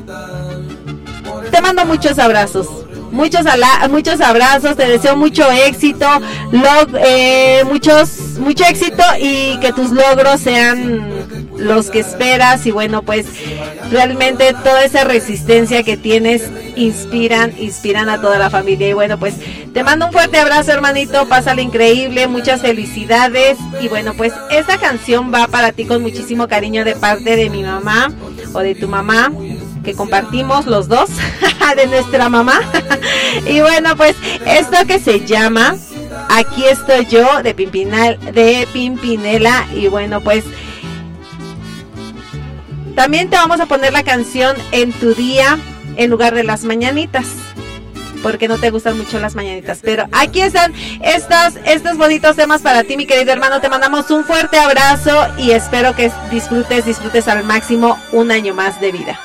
te 1.52 1.62
mando 1.62 1.86
muchos 1.86 2.18
abrazos. 2.20 2.87
Muchos, 3.18 3.46
ala- 3.48 3.88
muchos 3.90 4.22
abrazos, 4.22 4.78
te 4.78 4.88
deseo 4.88 5.18
mucho 5.18 5.50
éxito, 5.52 6.06
log- 6.52 6.98
eh, 7.04 7.64
muchos, 7.66 8.38
mucho 8.40 8.64
éxito 8.66 9.04
y 9.20 9.58
que 9.60 9.74
tus 9.74 9.90
logros 9.92 10.40
sean 10.40 11.02
los 11.58 11.90
que 11.90 12.00
esperas. 12.00 12.66
Y 12.68 12.72
bueno 12.72 13.02
pues 13.02 13.26
realmente 13.92 14.54
toda 14.64 14.84
esa 14.86 15.04
resistencia 15.04 15.82
que 15.82 15.98
tienes 15.98 16.44
inspiran, 16.76 17.54
inspiran 17.58 18.08
a 18.08 18.22
toda 18.22 18.38
la 18.38 18.50
familia. 18.52 18.88
Y 18.90 18.94
bueno 18.94 19.18
pues 19.18 19.34
te 19.74 19.84
mando 19.84 20.06
un 20.06 20.12
fuerte 20.12 20.38
abrazo 20.38 20.72
hermanito, 20.72 21.28
pásale 21.28 21.64
increíble, 21.64 22.28
muchas 22.28 22.62
felicidades. 22.62 23.58
Y 23.82 23.88
bueno 23.88 24.14
pues 24.16 24.32
esta 24.52 24.78
canción 24.78 25.34
va 25.34 25.48
para 25.48 25.72
ti 25.72 25.86
con 25.86 26.04
muchísimo 26.04 26.48
cariño 26.48 26.86
de 26.86 26.96
parte 26.96 27.36
de 27.36 27.50
mi 27.50 27.64
mamá 27.64 28.12
o 28.54 28.60
de 28.60 28.76
tu 28.76 28.88
mamá 28.88 29.32
que 29.88 29.96
compartimos 29.96 30.66
los 30.66 30.90
dos 30.90 31.10
de 31.78 31.88
nuestra 31.88 32.28
mamá. 32.28 32.60
y 33.48 33.62
bueno, 33.62 33.96
pues 33.96 34.18
esto 34.46 34.76
que 34.86 35.00
se 35.00 35.26
llama 35.26 35.78
Aquí 36.30 36.66
estoy 36.66 37.06
yo 37.06 37.42
de 37.42 37.54
Pimpinal 37.54 38.20
de 38.34 38.68
Pimpinela 38.74 39.66
y 39.74 39.88
bueno, 39.88 40.20
pues 40.20 40.44
también 42.96 43.30
te 43.30 43.38
vamos 43.38 43.62
a 43.62 43.66
poner 43.66 43.94
la 43.94 44.04
canción 44.04 44.58
en 44.74 44.92
tu 44.92 45.14
día 45.14 45.58
en 45.96 46.10
lugar 46.10 46.36
de 46.36 46.44
las 46.44 46.66
mañanitas. 46.66 47.28
Porque 48.22 48.50
no 48.50 48.58
te 48.58 48.72
gustan 48.72 48.98
mucho 48.98 49.20
las 49.20 49.36
mañanitas. 49.36 49.80
Pero 49.82 50.06
aquí 50.12 50.42
están 50.42 50.74
estos, 51.02 51.62
estos 51.66 51.98
bonitos 51.98 52.36
temas 52.36 52.62
para 52.62 52.84
ti, 52.84 52.98
mi 52.98 53.06
querido 53.06 53.32
hermano. 53.32 53.62
Te 53.62 53.70
mandamos 53.70 54.12
un 54.12 54.26
fuerte 54.26 54.58
abrazo 54.58 55.28
y 55.38 55.52
espero 55.52 55.96
que 55.96 56.12
disfrutes, 56.30 56.86
disfrutes 56.86 57.28
al 57.30 57.46
máximo 57.46 57.98
un 58.12 58.32
año 58.32 58.54
más 58.54 58.82
de 58.82 58.92
vida. 58.92 59.20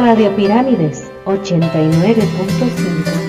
Radio 0.00 0.34
Pirámides 0.34 1.10
89.5. 1.26 3.19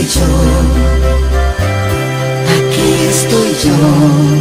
estoy 0.00 0.22
yo, 0.22 0.26
aquí 2.56 2.88
estoy 3.08 3.50
yo, 3.64 4.39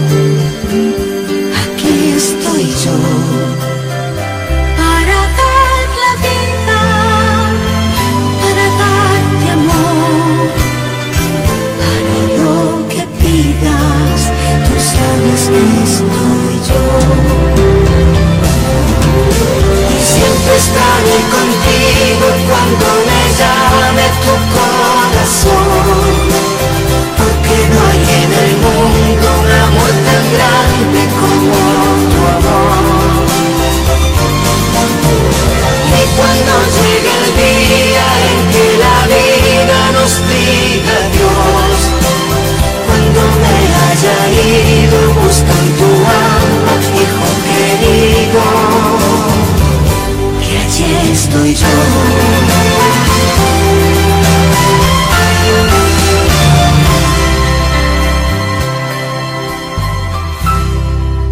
estoy 51.46 51.56
yo. 51.56 51.68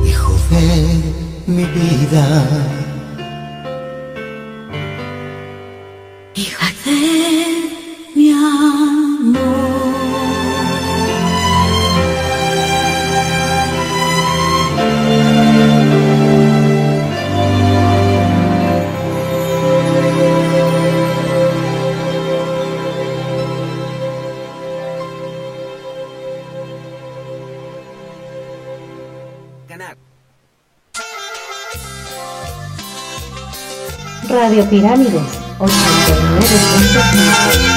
Hijo 0.06 0.36
de 0.50 1.14
mi 1.48 1.66
vida. 1.66 2.57
Radio 34.58 34.70
Pirámides 34.72 35.22
89.5. 35.60 37.77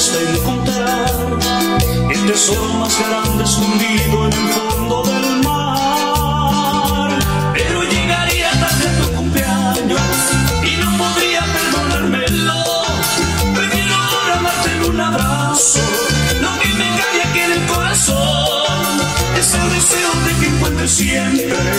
hasta 0.00 0.18
encontrar 0.32 1.12
el 2.10 2.26
tesoro 2.26 2.72
más 2.78 2.98
grande 2.98 3.44
escondido 3.44 4.28
en 4.28 4.32
el 4.32 4.48
fondo 4.48 5.02
del 5.02 5.42
mar. 5.44 7.10
Pero 7.52 7.82
llegaría 7.82 8.50
tarde 8.52 8.86
tu 8.98 9.12
cumpleaños 9.14 10.00
y 10.64 10.76
no 10.82 10.88
podría 10.96 11.42
perdonármelo. 11.54 12.64
Prefiero 13.54 13.94
ahora 13.94 14.38
amarte 14.38 14.70
en 14.72 14.82
un 14.90 15.00
abrazo, 15.02 15.80
lo 16.40 16.52
que 16.60 16.68
me 16.80 16.88
cae 16.98 17.22
aquí 17.28 17.40
en 17.40 17.52
el 17.52 17.66
corazón 17.66 19.02
es 19.38 19.52
el 19.52 19.68
deseo 19.68 20.12
de 20.24 20.32
que 20.40 20.46
encuentres 20.46 20.90
siempre 20.92 21.72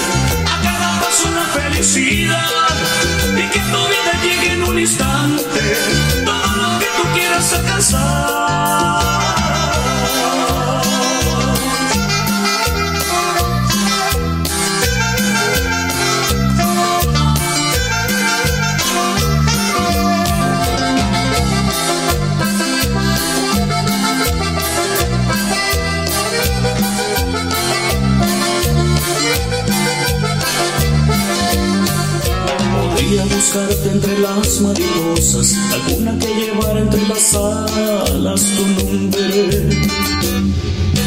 a 0.46 0.62
cada 0.62 1.02
paso 1.02 1.28
una 1.28 1.46
felicidad 1.46 2.76
y 3.36 3.50
que 3.50 3.60
tu 3.72 3.82
vida 3.94 4.14
llegue 4.22 4.54
en 4.54 4.64
un 4.64 4.78
instante 4.78 5.41
buscarte 33.52 33.90
entre 33.90 34.20
las 34.20 34.62
mariposas, 34.62 35.54
alguna 35.74 36.18
que 36.18 36.28
llevara 36.28 36.80
entre 36.80 37.06
las 37.08 37.36
alas 37.36 38.46
tu 38.56 38.66
nombre. 38.66 39.70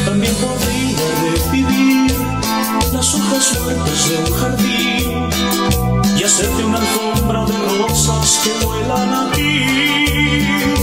También 0.05 0.33
podría 0.35 1.07
revivir 1.23 2.11
las 2.93 3.15
hojas 3.15 3.59
muertas 3.63 4.09
de 4.09 4.17
un 4.17 4.37
jardín 4.37 5.29
y 6.19 6.23
hacerte 6.23 6.65
una 6.65 6.77
alfombra 6.77 7.45
de 7.45 7.57
rosas 7.79 8.39
que 8.43 8.65
vuelan 8.65 9.13
a 9.13 9.31
ti. 9.31 10.74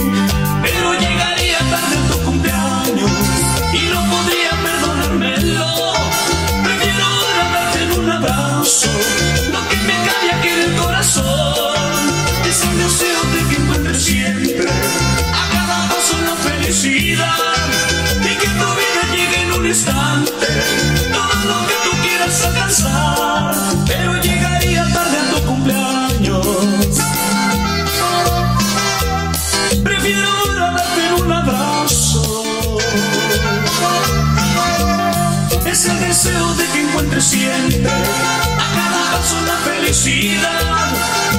Felicidad 40.03 40.91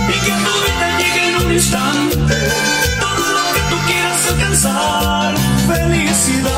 y 0.08 0.12
que 0.24 0.32
tu 0.32 0.54
vida 0.64 0.98
llegue 0.98 1.28
en 1.28 1.46
un 1.46 1.52
instante. 1.52 2.34
Todo 2.98 3.32
lo 3.32 3.52
que 3.52 3.60
tú 3.68 3.76
quieras 3.86 4.26
alcanzar, 4.26 5.34
felicidades. 5.66 6.53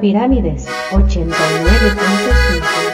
Pirámides 0.00 0.66
89.5. 0.90 2.88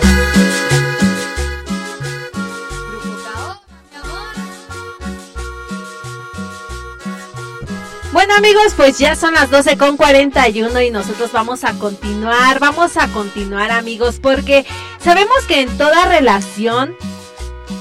Bueno 8.13 8.35
amigos, 8.35 8.75
pues 8.77 8.99
ya 8.99 9.17
son 9.17 9.35
las 9.35 9.51
12 9.51 9.77
con 9.77 9.97
41 9.97 10.81
y 10.83 10.91
nosotros 10.91 11.33
vamos 11.33 11.65
a 11.65 11.75
continuar, 11.75 12.61
vamos 12.61 12.97
a 12.97 13.09
continuar 13.09 13.71
amigos, 13.71 14.21
porque 14.21 14.65
sabemos 14.99 15.45
que 15.49 15.63
en 15.63 15.77
toda 15.77 16.07
relación 16.07 16.95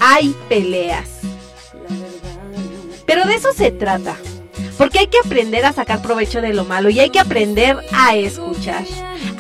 hay 0.02 0.36
peleas. 0.50 1.22
Pero 3.06 3.26
de 3.26 3.36
eso 3.36 3.54
se 3.54 3.72
trata. 3.72 4.18
Porque 4.78 5.00
hay 5.00 5.08
que 5.08 5.20
aprender 5.24 5.66
a 5.66 5.74
sacar 5.74 6.02
provecho 6.02 6.42
de 6.42 6.54
lo 6.54 6.66
malo 6.66 6.90
y 6.90 7.00
hay 7.00 7.10
que 7.10 7.20
aprender 7.20 7.78
a 7.94 8.16
escuchar. 8.16 8.84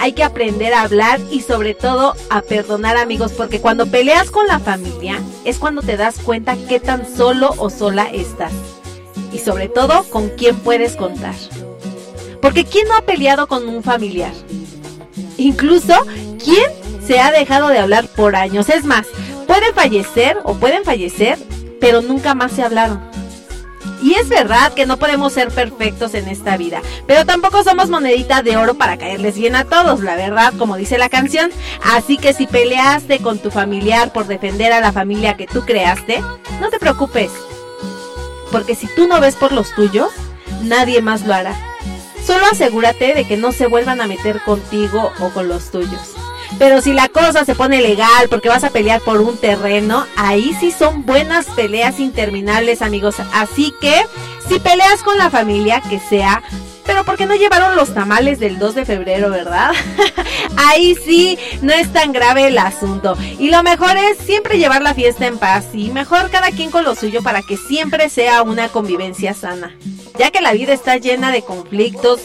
Hay 0.03 0.11
que 0.11 0.25
aprender 0.25 0.73
a 0.73 0.81
hablar 0.81 1.21
y 1.31 1.39
sobre 1.39 1.75
todo 1.75 2.13
a 2.30 2.41
perdonar 2.41 2.97
amigos 2.97 3.31
porque 3.31 3.61
cuando 3.61 3.85
peleas 3.85 4.31
con 4.31 4.45
la 4.47 4.59
familia 4.59 5.21
es 5.45 5.59
cuando 5.59 5.81
te 5.81 5.95
das 5.95 6.19
cuenta 6.19 6.57
qué 6.67 6.81
tan 6.81 7.07
solo 7.15 7.55
o 7.55 7.69
sola 7.69 8.09
estás. 8.11 8.51
Y 9.31 9.39
sobre 9.39 9.69
todo 9.69 10.03
con 10.09 10.27
quién 10.31 10.57
puedes 10.57 10.97
contar. 10.97 11.35
Porque 12.41 12.65
¿quién 12.65 12.85
no 12.89 12.97
ha 12.97 13.03
peleado 13.03 13.47
con 13.47 13.69
un 13.69 13.81
familiar? 13.81 14.34
Incluso, 15.38 15.93
¿quién 16.43 16.69
se 17.07 17.21
ha 17.21 17.31
dejado 17.31 17.69
de 17.69 17.80
hablar 17.80 18.09
por 18.09 18.35
años? 18.35 18.67
Es 18.67 18.84
más, 18.84 19.07
puede 19.47 19.71
fallecer 19.71 20.38
o 20.43 20.55
pueden 20.55 20.84
fallecer, 20.84 21.38
pero 21.80 22.01
nunca 22.01 22.35
más 22.35 22.51
se 22.51 22.63
hablaron. 22.63 23.12
Y 24.03 24.15
es 24.15 24.27
verdad 24.27 24.73
que 24.73 24.85
no 24.85 24.97
podemos 24.97 25.31
ser 25.31 25.47
perfectos 25.47 26.13
en 26.13 26.27
esta 26.27 26.57
vida, 26.57 26.81
pero 27.07 27.25
tampoco 27.25 27.63
somos 27.63 27.89
monedita 27.89 28.43
de 28.43 28.57
oro 28.57 28.73
para 28.73 28.97
caerles 28.97 29.38
bien 29.38 29.55
a 29.55 29.63
todos, 29.63 30.01
la 30.01 30.17
verdad, 30.17 30.53
como 30.59 30.75
dice 30.75 30.97
la 30.97 31.07
canción. 31.07 31.51
Así 31.81 32.17
que 32.17 32.34
si 32.34 32.45
peleaste 32.45 33.19
con 33.19 33.39
tu 33.39 33.49
familiar 33.49 34.11
por 34.11 34.27
defender 34.27 34.73
a 34.73 34.81
la 34.81 34.91
familia 34.91 35.38
que 35.38 35.47
tú 35.47 35.61
creaste, 35.61 36.21
no 36.59 36.69
te 36.69 36.80
preocupes. 36.80 37.31
Porque 38.51 38.75
si 38.75 38.88
tú 38.88 39.07
no 39.07 39.21
ves 39.21 39.38
por 39.38 39.53
los 39.53 39.73
tuyos, 39.73 40.11
nadie 40.63 41.01
más 41.01 41.25
lo 41.25 41.34
hará. 41.34 41.55
Solo 42.27 42.45
asegúrate 42.51 43.13
de 43.13 43.25
que 43.25 43.38
no 43.38 43.53
se 43.53 43.67
vuelvan 43.67 44.01
a 44.01 44.07
meter 44.07 44.41
contigo 44.41 45.13
o 45.21 45.30
con 45.30 45.47
los 45.47 45.71
tuyos. 45.71 46.13
Pero 46.59 46.81
si 46.81 46.93
la 46.93 47.09
cosa 47.09 47.45
se 47.45 47.55
pone 47.55 47.81
legal 47.81 48.30
porque 48.30 48.49
vas 48.49 48.63
a 48.63 48.69
pelear 48.69 49.01
por 49.01 49.21
un 49.21 49.38
terreno, 49.38 50.05
ahí 50.15 50.55
sí 50.59 50.71
son 50.71 51.05
buenas 51.05 51.47
peleas 51.47 51.99
interminables, 51.99 52.81
amigos. 52.81 53.15
Así 53.34 53.73
que 53.81 54.05
si 54.47 54.59
peleas 54.59 55.01
con 55.03 55.17
la 55.17 55.30
familia, 55.30 55.81
que 55.89 55.99
sea 55.99 56.41
pero 56.85 57.05
porque 57.05 57.25
no 57.25 57.35
llevaron 57.35 57.75
los 57.75 57.93
tamales 57.93 58.39
del 58.39 58.59
2 58.59 58.75
de 58.75 58.85
febrero, 58.85 59.30
¿verdad? 59.30 59.71
Ahí 60.57 60.95
sí, 60.95 61.38
no 61.61 61.71
es 61.73 61.91
tan 61.93 62.11
grave 62.11 62.47
el 62.47 62.57
asunto. 62.57 63.17
Y 63.39 63.49
lo 63.49 63.63
mejor 63.63 63.95
es 63.97 64.17
siempre 64.17 64.57
llevar 64.57 64.81
la 64.81 64.93
fiesta 64.93 65.25
en 65.25 65.38
paz 65.38 65.67
y 65.73 65.91
mejor 65.91 66.30
cada 66.30 66.51
quien 66.51 66.71
con 66.71 66.84
lo 66.84 66.95
suyo 66.95 67.23
para 67.23 67.41
que 67.41 67.57
siempre 67.57 68.09
sea 68.09 68.43
una 68.43 68.69
convivencia 68.69 69.34
sana. 69.34 69.75
Ya 70.17 70.31
que 70.31 70.41
la 70.41 70.53
vida 70.53 70.73
está 70.73 70.97
llena 70.97 71.31
de 71.31 71.41
conflictos 71.41 72.21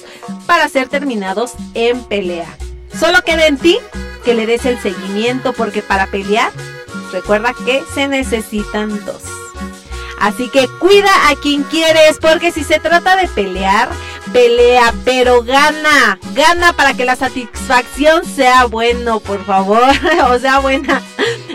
para 0.46 0.68
ser 0.68 0.88
terminados 0.88 1.52
en 1.74 2.02
pelea. 2.04 2.56
Solo 2.98 3.22
queda 3.22 3.46
en 3.46 3.58
ti 3.58 3.78
que 4.24 4.34
le 4.34 4.46
des 4.46 4.64
el 4.66 4.80
seguimiento 4.80 5.52
porque 5.52 5.82
para 5.82 6.06
pelear, 6.06 6.50
recuerda 7.12 7.54
que 7.64 7.82
se 7.94 8.08
necesitan 8.08 9.04
dos. 9.04 9.22
Así 10.20 10.48
que 10.48 10.66
cuida 10.80 11.10
a 11.28 11.36
quien 11.36 11.62
quieres 11.64 12.18
porque 12.20 12.50
si 12.50 12.64
se 12.64 12.80
trata 12.80 13.14
de 13.16 13.28
pelear, 13.28 13.88
pelea, 14.32 14.92
pero 15.04 15.42
gana, 15.42 16.18
gana 16.34 16.72
para 16.72 16.94
que 16.94 17.04
la 17.04 17.14
satisfacción 17.14 18.24
sea 18.24 18.64
bueno, 18.64 19.20
por 19.20 19.44
favor, 19.44 19.88
o 20.30 20.38
sea 20.38 20.58
buena. 20.58 21.00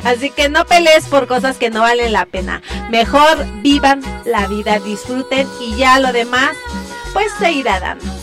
Así 0.04 0.30
que 0.30 0.50
no 0.50 0.66
pelees 0.66 1.06
por 1.08 1.28
cosas 1.28 1.58
que 1.58 1.70
no 1.70 1.82
valen 1.82 2.14
la 2.14 2.26
pena. 2.26 2.62
Mejor 2.90 3.46
vivan 3.62 4.02
la 4.26 4.48
vida, 4.48 4.80
disfruten 4.80 5.48
y 5.60 5.76
ya 5.76 6.00
lo 6.00 6.14
demás, 6.14 6.56
pues 7.14 7.32
se 7.38 7.52
irá 7.52 7.80
dando. 7.82 8.23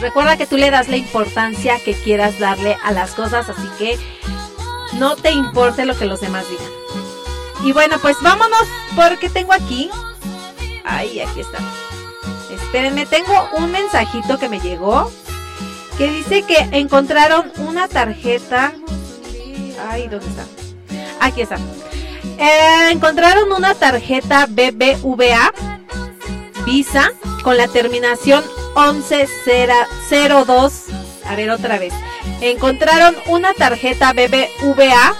Recuerda 0.00 0.36
que 0.36 0.46
tú 0.46 0.56
le 0.56 0.70
das 0.70 0.88
la 0.88 0.96
importancia 0.96 1.78
que 1.84 1.94
quieras 1.94 2.38
darle 2.38 2.76
a 2.82 2.92
las 2.92 3.12
cosas, 3.12 3.48
así 3.48 3.68
que 3.78 3.98
no 4.94 5.16
te 5.16 5.30
importe 5.30 5.84
lo 5.84 5.96
que 5.96 6.06
los 6.06 6.20
demás 6.20 6.48
digan. 6.48 6.70
Y 7.64 7.72
bueno, 7.72 7.96
pues 8.00 8.16
vámonos 8.22 8.62
porque 8.96 9.28
tengo 9.28 9.52
aquí... 9.52 9.90
Ay, 10.84 11.20
aquí 11.20 11.40
está. 11.40 11.58
Espérenme, 12.50 13.04
tengo 13.04 13.48
un 13.52 13.70
mensajito 13.70 14.38
que 14.38 14.48
me 14.48 14.60
llegó 14.60 15.10
que 15.98 16.08
dice 16.10 16.42
que 16.44 16.56
encontraron 16.72 17.52
una 17.58 17.86
tarjeta. 17.86 18.72
Ay, 19.90 20.08
¿dónde 20.08 20.26
está? 20.26 20.46
Aquí 21.20 21.42
está. 21.42 21.58
Eh, 22.38 22.90
encontraron 22.90 23.52
una 23.52 23.74
tarjeta 23.74 24.46
BBVA 24.46 25.52
Visa 26.64 27.12
con 27.42 27.58
la 27.58 27.68
terminación 27.68 28.42
1102. 28.74 30.84
A 31.24 31.36
ver 31.36 31.50
otra 31.50 31.78
vez. 31.78 31.94
Encontraron 32.40 33.14
una 33.26 33.54
tarjeta 33.54 34.12
BBVA 34.12 35.14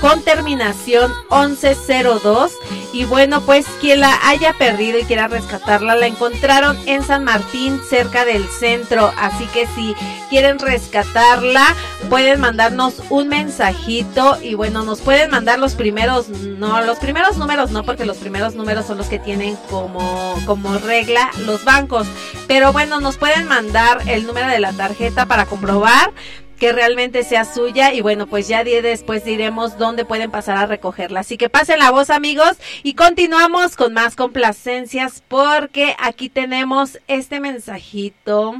con 0.00 0.22
terminación 0.22 1.12
1102 1.30 2.52
y 2.96 3.04
bueno 3.04 3.42
pues 3.42 3.66
quien 3.82 4.00
la 4.00 4.18
haya 4.26 4.54
perdido 4.54 4.98
y 4.98 5.04
quiera 5.04 5.28
rescatarla 5.28 5.96
la 5.96 6.06
encontraron 6.06 6.78
en 6.86 7.02
San 7.02 7.24
Martín 7.24 7.78
cerca 7.86 8.24
del 8.24 8.48
centro. 8.48 9.12
Así 9.18 9.44
que 9.48 9.66
si 9.66 9.94
quieren 10.30 10.58
rescatarla 10.58 11.74
pueden 12.08 12.40
mandarnos 12.40 13.02
un 13.10 13.28
mensajito. 13.28 14.38
Y 14.40 14.54
bueno 14.54 14.82
nos 14.82 15.02
pueden 15.02 15.30
mandar 15.30 15.58
los 15.58 15.74
primeros 15.74 16.30
no 16.30 16.80
los 16.80 16.96
primeros 16.96 17.36
números 17.36 17.70
no 17.70 17.84
porque 17.84 18.06
los 18.06 18.16
primeros 18.16 18.54
números 18.54 18.86
son 18.86 18.96
los 18.96 19.08
que 19.08 19.18
tienen 19.18 19.58
como 19.68 20.34
como 20.46 20.78
regla 20.78 21.30
los 21.44 21.66
bancos. 21.66 22.06
Pero 22.46 22.72
bueno 22.72 22.98
nos 23.00 23.18
pueden 23.18 23.46
mandar 23.46 24.00
el 24.06 24.26
número 24.26 24.48
de 24.48 24.58
la 24.58 24.72
tarjeta 24.72 25.26
para 25.26 25.44
comprobar 25.44 26.14
que 26.56 26.72
realmente 26.72 27.22
sea 27.22 27.44
suya 27.44 27.92
y 27.92 28.00
bueno, 28.00 28.26
pues 28.26 28.48
ya 28.48 28.64
después 28.64 29.24
diremos 29.24 29.78
dónde 29.78 30.04
pueden 30.04 30.30
pasar 30.30 30.56
a 30.56 30.66
recogerla. 30.66 31.20
Así 31.20 31.36
que 31.36 31.48
pasen 31.48 31.78
la 31.78 31.90
voz 31.90 32.10
amigos 32.10 32.56
y 32.82 32.94
continuamos 32.94 33.76
con 33.76 33.92
más 33.92 34.16
complacencias 34.16 35.22
porque 35.28 35.94
aquí 35.98 36.28
tenemos 36.28 36.98
este 37.08 37.40
mensajito. 37.40 38.54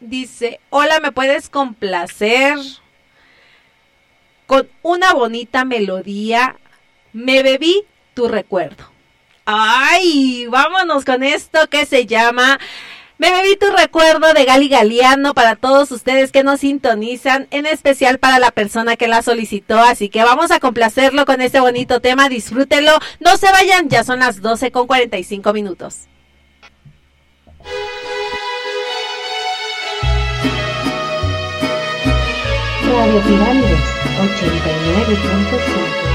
Dice, 0.00 0.60
hola, 0.70 1.00
¿me 1.00 1.12
puedes 1.12 1.48
complacer? 1.48 2.58
Con 4.46 4.68
una 4.82 5.14
bonita 5.14 5.64
melodía, 5.64 6.56
me 7.14 7.42
bebí 7.42 7.84
tu 8.12 8.28
recuerdo. 8.28 8.84
Ay, 9.46 10.46
vámonos 10.48 11.04
con 11.04 11.22
esto 11.22 11.68
que 11.68 11.86
se 11.86 12.06
llama 12.06 12.58
me 13.18 13.30
bebí 13.30 13.56
tu 13.56 13.66
recuerdo 13.70 14.32
de 14.32 14.44
Gali 14.44 14.68
Galeano 14.68 15.34
para 15.34 15.54
todos 15.56 15.90
ustedes 15.92 16.32
que 16.32 16.42
nos 16.42 16.60
sintonizan, 16.60 17.46
en 17.50 17.66
especial 17.66 18.18
para 18.18 18.38
la 18.38 18.50
persona 18.50 18.96
que 18.96 19.06
la 19.06 19.22
solicitó. 19.22 19.78
Así 19.78 20.08
que 20.08 20.24
vamos 20.24 20.50
a 20.50 20.58
complacerlo 20.58 21.24
con 21.24 21.40
este 21.40 21.60
bonito 21.60 22.00
tema. 22.00 22.28
Disfrútenlo. 22.28 22.92
No 23.20 23.36
se 23.36 23.50
vayan, 23.52 23.88
ya 23.88 24.02
son 24.02 24.18
las 24.18 24.40
12 24.42 24.72
con 24.72 24.86
45 24.86 25.52
minutos. 25.52 26.08
Radio 32.86 33.20
Pirámides 33.22 33.80
89.5 34.18 36.13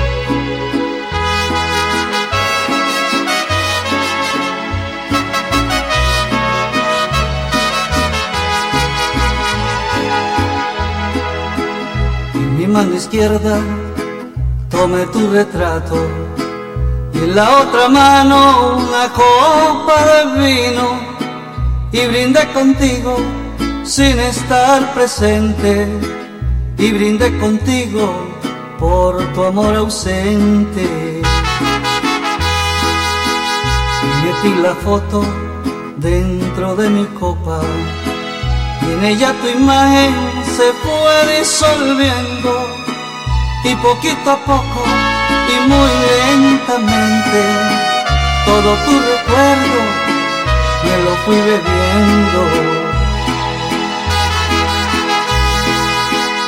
mi 12.59 12.67
mano 12.67 12.93
izquierda 12.93 13.57
tome 14.69 15.05
tu 15.13 15.31
retrato 15.31 15.95
y 17.13 17.19
en 17.19 17.33
la 17.33 17.47
otra 17.61 17.87
mano 17.87 18.75
una 18.85 19.05
copa 19.21 19.95
de 20.09 20.21
vino 20.43 20.87
y 21.93 22.05
brinde 22.07 22.41
contigo 22.53 23.15
sin 23.85 24.19
estar 24.19 24.93
presente 24.93 25.87
y 26.77 26.91
brinde 26.91 27.27
contigo 27.39 28.27
por 28.77 29.11
tu 29.33 29.43
amor 29.45 29.75
ausente. 29.75 31.21
Y 34.03 34.09
metí 34.23 34.61
la 34.61 34.75
foto 34.75 35.23
dentro 35.97 36.75
de 36.75 36.89
mi 36.89 37.05
copa 37.21 37.61
y 38.81 38.91
en 38.93 39.03
ella 39.03 39.33
tu 39.41 39.47
imagen 39.47 40.15
se 40.45 40.71
fue 40.83 41.37
disolviendo 41.37 42.51
y 43.63 43.75
poquito 43.75 44.31
a 44.31 44.37
poco 44.37 44.83
y 45.53 45.67
muy 45.67 45.89
lentamente 46.09 47.41
todo 48.45 48.75
tu 48.85 48.91
recuerdo 48.91 49.79
me 50.83 51.03
lo 51.03 51.15
fui 51.25 51.35
bebiendo. 51.35 52.41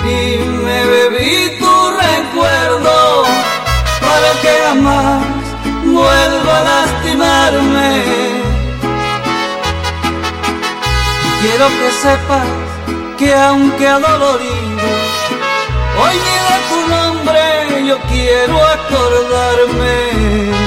Y 0.03 0.37
me 0.65 0.85
bebí 0.85 1.57
tu 1.59 1.75
recuerdo 2.05 3.23
para 4.01 4.31
que 4.41 4.53
jamás 4.65 5.23
vuelva 5.85 6.57
a 6.57 6.63
lastimarme 6.63 8.40
Quiero 11.41 11.67
que 11.69 11.91
sepas 12.03 12.47
que 13.17 13.33
aunque 13.33 13.87
adolorido, 13.87 14.87
hoy 15.99 16.15
ni 16.25 16.35
tu 16.69 16.79
nombre 16.87 17.87
yo 17.87 17.97
quiero 18.09 18.57
acordarme. 18.63 20.60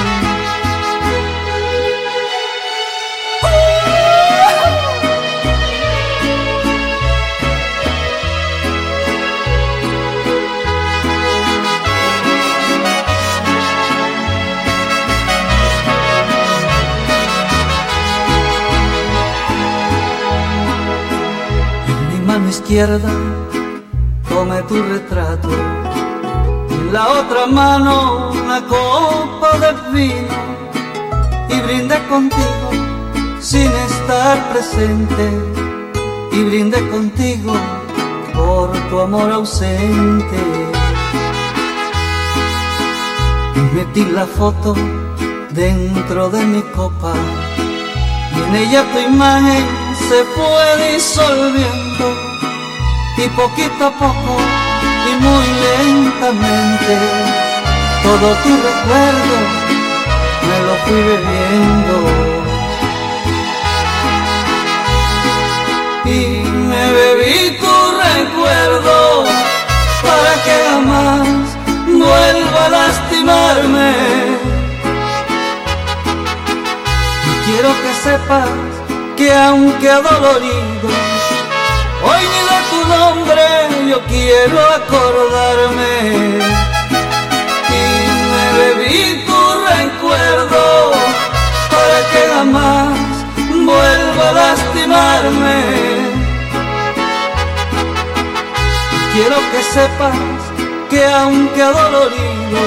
Izquierda 22.65 23.11
tome 24.27 24.59
tu 24.63 24.81
retrato, 24.81 25.49
en 25.51 26.91
la 26.91 27.07
otra 27.09 27.45
mano 27.45 28.31
una 28.31 28.59
copa 28.65 29.49
de 29.59 29.71
vino. 29.93 30.37
Y 31.47 31.61
brinde 31.61 31.95
contigo 32.09 32.69
sin 33.39 33.71
estar 33.89 34.49
presente. 34.51 35.25
Y 36.31 36.43
brinde 36.43 36.79
contigo 36.89 37.53
por 38.33 38.71
tu 38.89 38.99
amor 38.99 39.31
ausente. 39.31 40.39
Metí 43.75 44.05
la 44.05 44.25
foto 44.25 44.73
dentro 45.51 46.29
de 46.29 46.43
mi 46.45 46.61
copa. 46.75 47.13
Y 48.35 48.41
en 48.41 48.55
ella 48.55 48.83
tu 48.91 48.99
imagen 49.13 49.65
se 50.09 50.23
fue 50.33 50.93
disolviendo 50.93 52.34
y 53.17 53.29
poquito 53.29 53.85
a 53.85 53.91
poco 53.91 54.37
y 55.09 55.23
muy 55.23 55.47
lentamente. 55.65 56.97
Todo 58.03 58.27
tu 58.43 58.49
recuerdo 58.49 59.35
me 60.47 60.57
lo 60.67 60.75
fui 60.85 61.01
bebiendo. 61.11 61.95
Y 66.05 66.17
me 66.69 66.91
bebí 66.93 67.57
tu 67.57 67.75
recuerdo 68.05 69.23
para 70.03 70.33
que 70.43 70.55
jamás 70.69 71.27
vuelva 71.87 72.65
a 72.65 72.69
lastimarme. 72.69 73.93
Y 77.25 77.45
quiero 77.45 77.69
que 77.81 77.93
sepas 78.03 78.49
que 79.15 79.33
aunque 79.33 79.89
adolorido, 79.89 81.04
yo 83.95 84.01
quiero 84.07 84.59
acordarme. 84.59 85.93
Y 87.69 87.83
me 88.33 88.45
bebí 88.59 89.23
tu 89.25 89.41
recuerdo 89.71 90.63
para 91.71 91.97
que 92.11 92.21
jamás 92.33 92.97
vuelva 93.69 94.25
a 94.29 94.33
lastimarme. 94.33 95.59
Quiero 99.13 99.37
que 99.51 99.61
sepas 99.75 100.17
que 100.89 101.05
aunque 101.05 101.61
adolorido, 101.61 102.61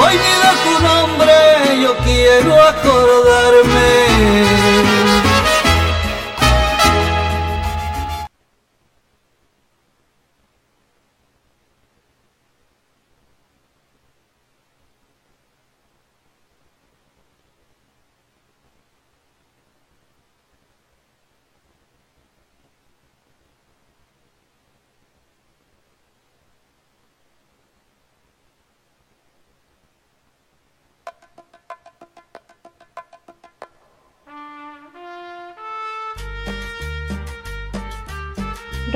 hoy 0.00 0.14
ni 0.22 0.32
de 0.44 0.52
tu 0.64 0.72
nombre 0.88 1.34
yo 1.80 1.92
quiero 2.04 2.52
acordarme. 2.62 3.90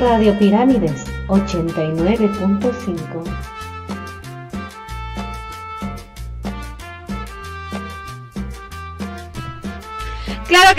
Radio 0.05 0.37
Pirámides 0.37 1.03
89.5 1.29 3.54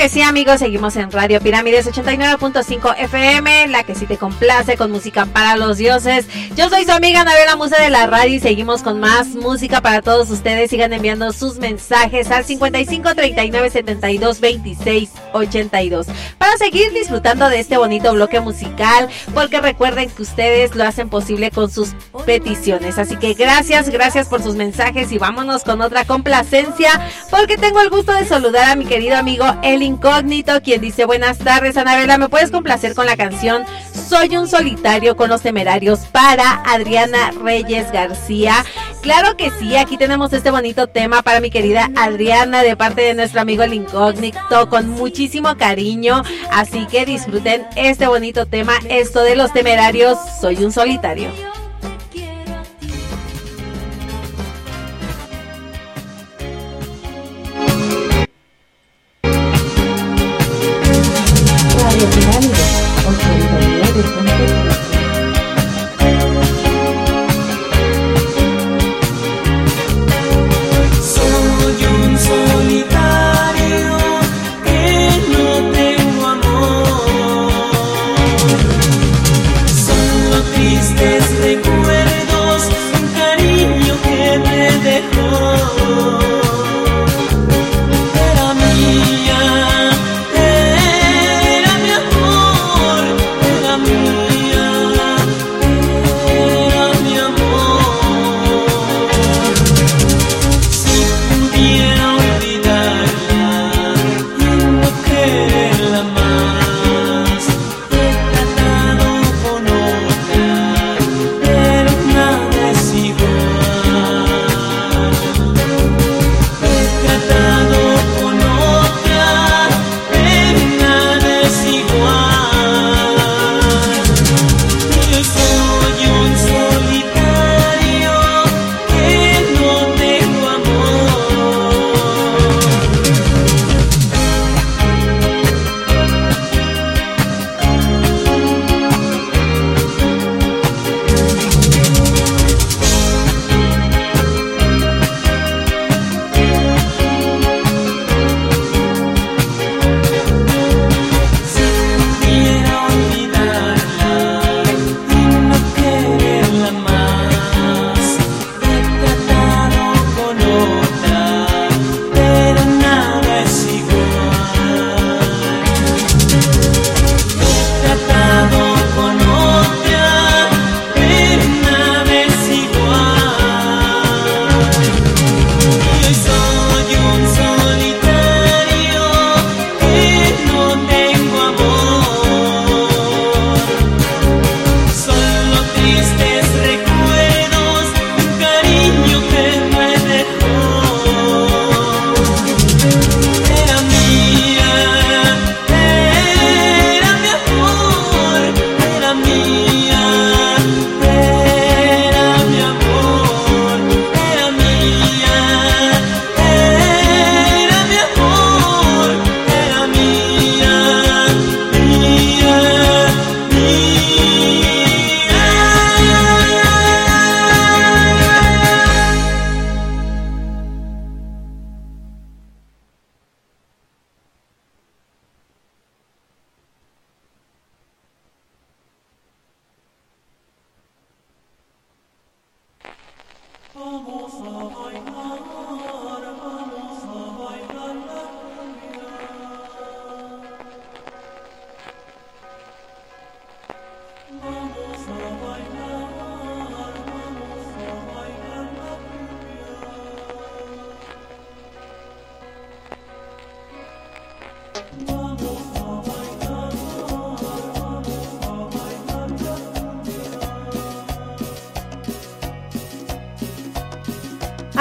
que 0.07 0.13
sí, 0.13 0.23
amigos, 0.23 0.61
seguimos 0.61 0.95
en 0.95 1.11
Radio 1.11 1.41
Pirámides 1.41 1.85
89.5 1.89 2.95
FM, 2.97 3.67
la 3.67 3.83
que 3.83 3.97
sí 3.97 4.07
te 4.07 4.17
complace 4.17 4.77
con 4.77 4.93
música 4.93 5.27
para 5.27 5.57
los 5.57 5.79
dioses. 5.79 6.29
Yo 6.55 6.69
soy 6.69 6.85
su 6.85 6.93
amiga 6.93 7.23
Anabela 7.23 7.57
Musa 7.57 7.83
de 7.83 7.91
la 7.91 8.07
radio 8.07 8.35
y 8.35 8.39
seguimos 8.39 8.83
con 8.83 9.01
más 9.01 9.29
música 9.29 9.81
para 9.81 10.03
todos 10.03 10.31
ustedes. 10.31 10.71
Sigan 10.71 10.93
enviando 10.93 11.33
sus 11.33 11.59
mensajes 11.59 12.31
al 12.31 12.45
55 12.45 13.17
39 13.17 13.71
72 13.71 14.39
26 14.41 15.11
82 15.33 16.07
para 16.39 16.57
seguir 16.57 16.93
disfrutando 16.93 17.49
de 17.49 17.59
este 17.59 17.77
bonito 17.77 18.13
bloque 18.13 18.39
musical, 18.39 19.09
porque 19.35 19.61
recuerden 19.61 20.09
que 20.09 20.23
ustedes 20.23 20.77
lo 20.77 20.85
hacen 20.85 21.09
posible 21.09 21.51
con 21.51 21.69
sus 21.69 21.95
peticiones. 22.25 22.99
Así 22.99 23.17
que 23.17 23.35
gracias, 23.35 23.89
gracias 23.89 24.29
por 24.29 24.41
sus 24.41 24.55
mensajes 24.55 25.11
y 25.11 25.19
vámonos 25.19 25.65
con 25.65 25.81
otra 25.81 26.05
complacencia, 26.05 26.91
porque 27.29 27.57
tengo 27.57 27.81
el 27.81 27.91
gusto 27.91 28.13
de 28.13 28.25
saludar 28.25 28.71
a 28.71 28.77
mi 28.77 28.85
querido 28.85 29.17
amigo 29.17 29.45
El 29.65 29.83
Incógnito, 29.97 30.61
quien 30.61 30.83
dice 30.83 31.07
buenas 31.07 31.39
tardes, 31.39 31.79
Anabela, 31.79 32.19
¿me 32.19 32.29
puedes 32.29 32.51
complacer 32.51 32.95
con 32.95 33.07
la 33.07 33.17
canción 33.17 33.65
Soy 33.95 34.37
un 34.37 34.47
solitario 34.47 35.17
con 35.17 35.31
los 35.31 35.41
temerarios 35.41 36.01
para 36.13 36.63
Adriana 36.67 37.31
Reyes 37.43 37.91
García? 37.91 38.63
Claro 39.01 39.39
que 39.39 39.51
sí, 39.59 39.75
aquí 39.75 39.97
tenemos 39.97 40.35
este 40.35 40.51
bonito 40.51 40.87
tema 40.87 41.23
para 41.23 41.41
mi 41.41 41.49
querida 41.49 41.91
Adriana 41.97 42.63
de 42.63 42.77
parte 42.77 43.01
de 43.01 43.15
nuestro 43.15 43.41
amigo 43.41 43.63
El 43.63 43.73
Incógnito 43.73 44.69
con 44.69 44.91
muchísimo 44.91 45.57
cariño, 45.57 46.23
así 46.53 46.87
que 46.87 47.07
disfruten 47.07 47.67
este 47.75 48.07
bonito 48.07 48.45
tema, 48.45 48.75
esto 48.91 49.23
de 49.23 49.35
los 49.35 49.51
temerarios, 49.55 50.19
Soy 50.43 50.63
un 50.63 50.73
solitario. 50.73 51.56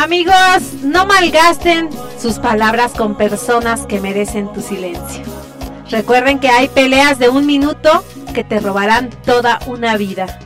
Amigos, 0.05 0.83
no 0.83 1.07
malgasten 1.07 1.89
sus 2.19 2.37
palabras 2.37 2.91
con 2.91 3.17
personas 3.17 3.87
que 3.87 3.99
merecen 3.99 4.53
tu 4.53 4.61
silencio. 4.61 5.23
Recuerden 5.89 6.37
que 6.37 6.47
hay 6.47 6.67
peleas 6.67 7.17
de 7.17 7.29
un 7.29 7.47
minuto 7.47 8.05
que 8.31 8.43
te 8.43 8.59
robarán 8.59 9.09
toda 9.25 9.57
una 9.65 9.97
vida. 9.97 10.44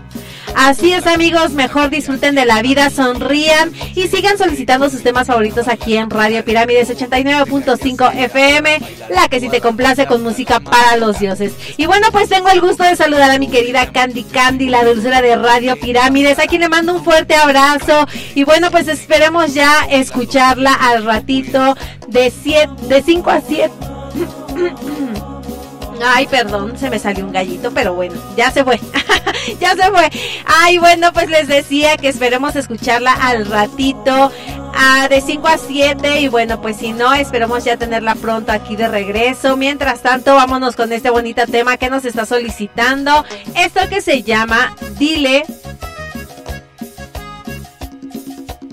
Así 0.61 0.91
es 0.91 1.07
amigos, 1.07 1.51
mejor 1.51 1.89
disfruten 1.89 2.35
de 2.35 2.43
la 2.43 2.61
vida, 2.61 2.89
sonrían 2.89 3.71
y 3.95 4.09
sigan 4.09 4.37
solicitando 4.37 4.89
sus 4.89 5.01
temas 5.03 5.27
favoritos 5.27 5.69
aquí 5.69 5.95
en 5.95 6.09
Radio 6.09 6.43
Pirámides 6.43 6.89
89.5 6.89 8.13
FM, 8.13 8.77
la 9.09 9.29
que 9.29 9.39
sí 9.39 9.47
te 9.47 9.61
complace 9.61 10.05
con 10.05 10.21
música 10.21 10.59
para 10.59 10.97
los 10.97 11.17
dioses. 11.17 11.53
Y 11.77 11.85
bueno, 11.85 12.07
pues 12.11 12.27
tengo 12.27 12.49
el 12.49 12.59
gusto 12.59 12.83
de 12.83 12.97
saludar 12.97 13.31
a 13.31 13.39
mi 13.39 13.47
querida 13.47 13.89
Candy 13.93 14.25
Candy, 14.25 14.67
la 14.67 14.83
dulzura 14.83 15.21
de 15.21 15.37
Radio 15.37 15.79
Pirámides, 15.79 16.39
a 16.39 16.47
quien 16.47 16.59
le 16.59 16.67
mando 16.67 16.93
un 16.93 17.05
fuerte 17.05 17.35
abrazo. 17.35 18.05
Y 18.35 18.43
bueno, 18.43 18.69
pues 18.69 18.89
esperemos 18.89 19.53
ya 19.53 19.87
escucharla 19.89 20.73
al 20.73 21.05
ratito 21.05 21.77
de, 22.09 22.31
siete, 22.31 22.69
de 22.89 23.01
5 23.01 23.29
a 23.29 23.39
7. 23.39 23.78
Ay, 26.03 26.27
perdón, 26.27 26.77
se 26.77 26.89
me 26.89 26.99
salió 26.99 27.25
un 27.25 27.31
gallito, 27.31 27.71
pero 27.71 27.93
bueno, 27.93 28.15
ya 28.35 28.51
se 28.51 28.63
fue. 28.63 28.79
ya 29.59 29.75
se 29.75 29.91
fue. 29.91 30.09
Ay, 30.45 30.77
bueno, 30.77 31.11
pues 31.13 31.29
les 31.29 31.47
decía 31.47 31.97
que 31.97 32.09
esperemos 32.09 32.55
escucharla 32.55 33.13
al 33.13 33.45
ratito. 33.45 34.31
ah, 34.75 35.07
de 35.09 35.21
5 35.21 35.47
a 35.47 35.57
7 35.57 36.21
y 36.21 36.27
bueno, 36.27 36.61
pues 36.61 36.77
si 36.77 36.93
no, 36.93 37.13
esperemos 37.13 37.63
ya 37.63 37.77
tenerla 37.77 38.15
pronto 38.15 38.51
aquí 38.51 38.75
de 38.75 38.87
regreso. 38.87 39.57
Mientras 39.57 40.01
tanto, 40.01 40.35
vámonos 40.35 40.75
con 40.75 40.93
este 40.93 41.09
bonito 41.09 41.45
tema 41.47 41.77
que 41.77 41.89
nos 41.89 42.05
está 42.05 42.25
solicitando. 42.25 43.25
Esto 43.55 43.81
que 43.89 44.01
se 44.01 44.23
llama 44.23 44.75
Dile 44.97 45.43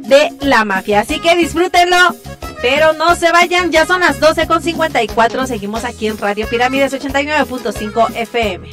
de 0.07 0.33
la 0.41 0.65
mafia. 0.65 1.01
Así 1.01 1.21
que 1.21 1.37
disfrútenlo. 1.37 2.15
Pero 2.63 2.93
no 2.95 3.15
se 3.15 3.31
vayan, 3.33 3.71
ya 3.71 3.87
son 3.87 4.01
las 4.01 4.19
12 4.21 4.47
con 4.47 4.63
54. 4.63 5.47
Seguimos 5.47 5.85
aquí 5.85 6.07
en 6.07 6.19
Radio 6.19 6.49
Pirámides 6.49 6.93
89.5 6.93 8.15
FM. 8.15 8.71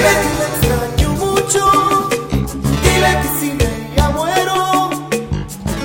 extraño 0.00 1.10
mucho. 1.14 2.08
Dile 2.82 3.12
que 3.22 3.28
si 3.38 3.52
me 3.52 3.70
ya 3.96 4.10
muero. 4.10 4.90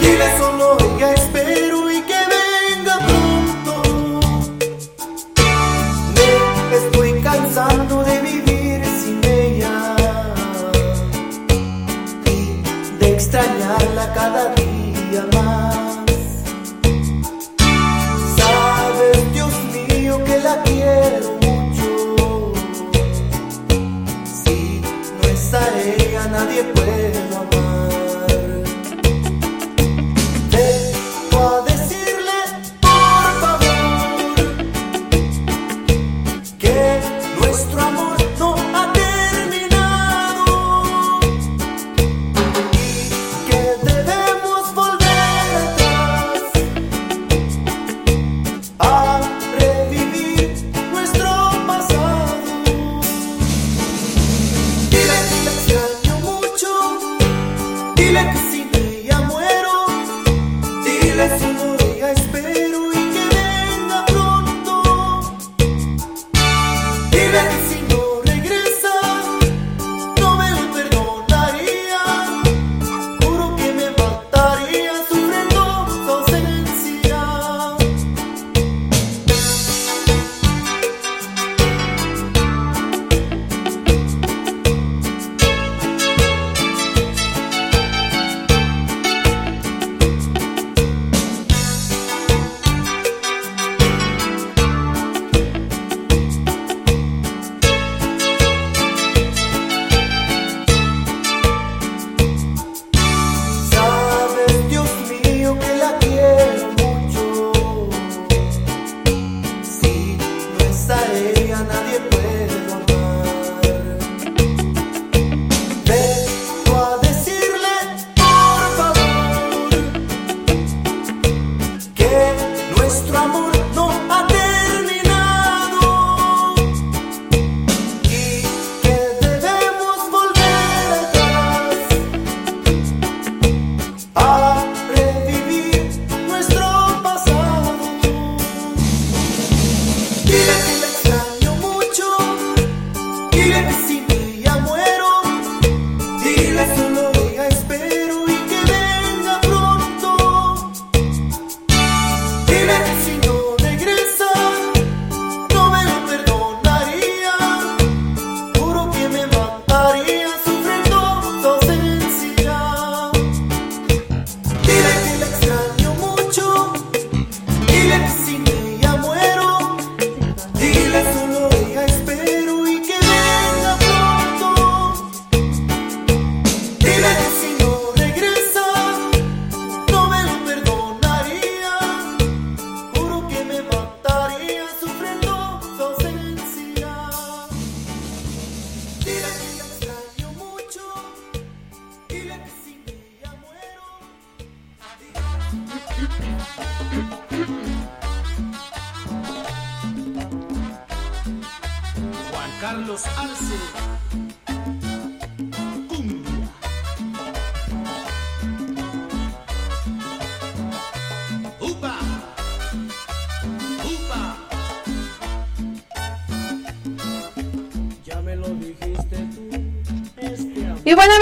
Dile 0.01 0.37
solo 0.37 0.77
ella 0.79 1.13
espero 1.13 1.91
y 1.91 2.01
que 2.01 2.19
venga 2.35 2.95
pronto. 2.99 3.73
Me 6.69 6.75
estoy 6.77 7.21
cansando 7.21 8.03
de 8.03 8.21
vivir 8.21 8.85
sin 8.85 9.23
ella 9.23 9.95
y 12.25 12.61
de 12.99 13.13
extrañarla 13.13 13.64
cada 14.03 14.53
día 14.55 15.25
más. 15.33 15.84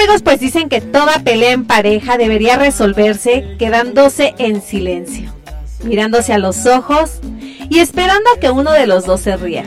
Amigos, 0.04 0.22
pues 0.22 0.42
dicen 0.42 0.68
que 0.68 0.82
toda 0.82 1.20
pelea 1.20 1.52
en 1.52 1.66
pareja 1.66 2.18
debería 2.18 2.58
resolverse 2.58 3.56
quedándose 3.58 4.36
en 4.38 4.62
silencio, 4.62 5.34
mirándose 5.82 6.34
a 6.34 6.38
los 6.38 6.66
ojos 6.66 7.22
y 7.70 7.80
esperando 7.80 8.30
a 8.36 8.40
que 8.40 8.50
uno 8.50 8.74
de 8.74 8.86
los 8.86 9.06
dos 9.06 9.22
se 9.22 9.38
ría. 9.38 9.64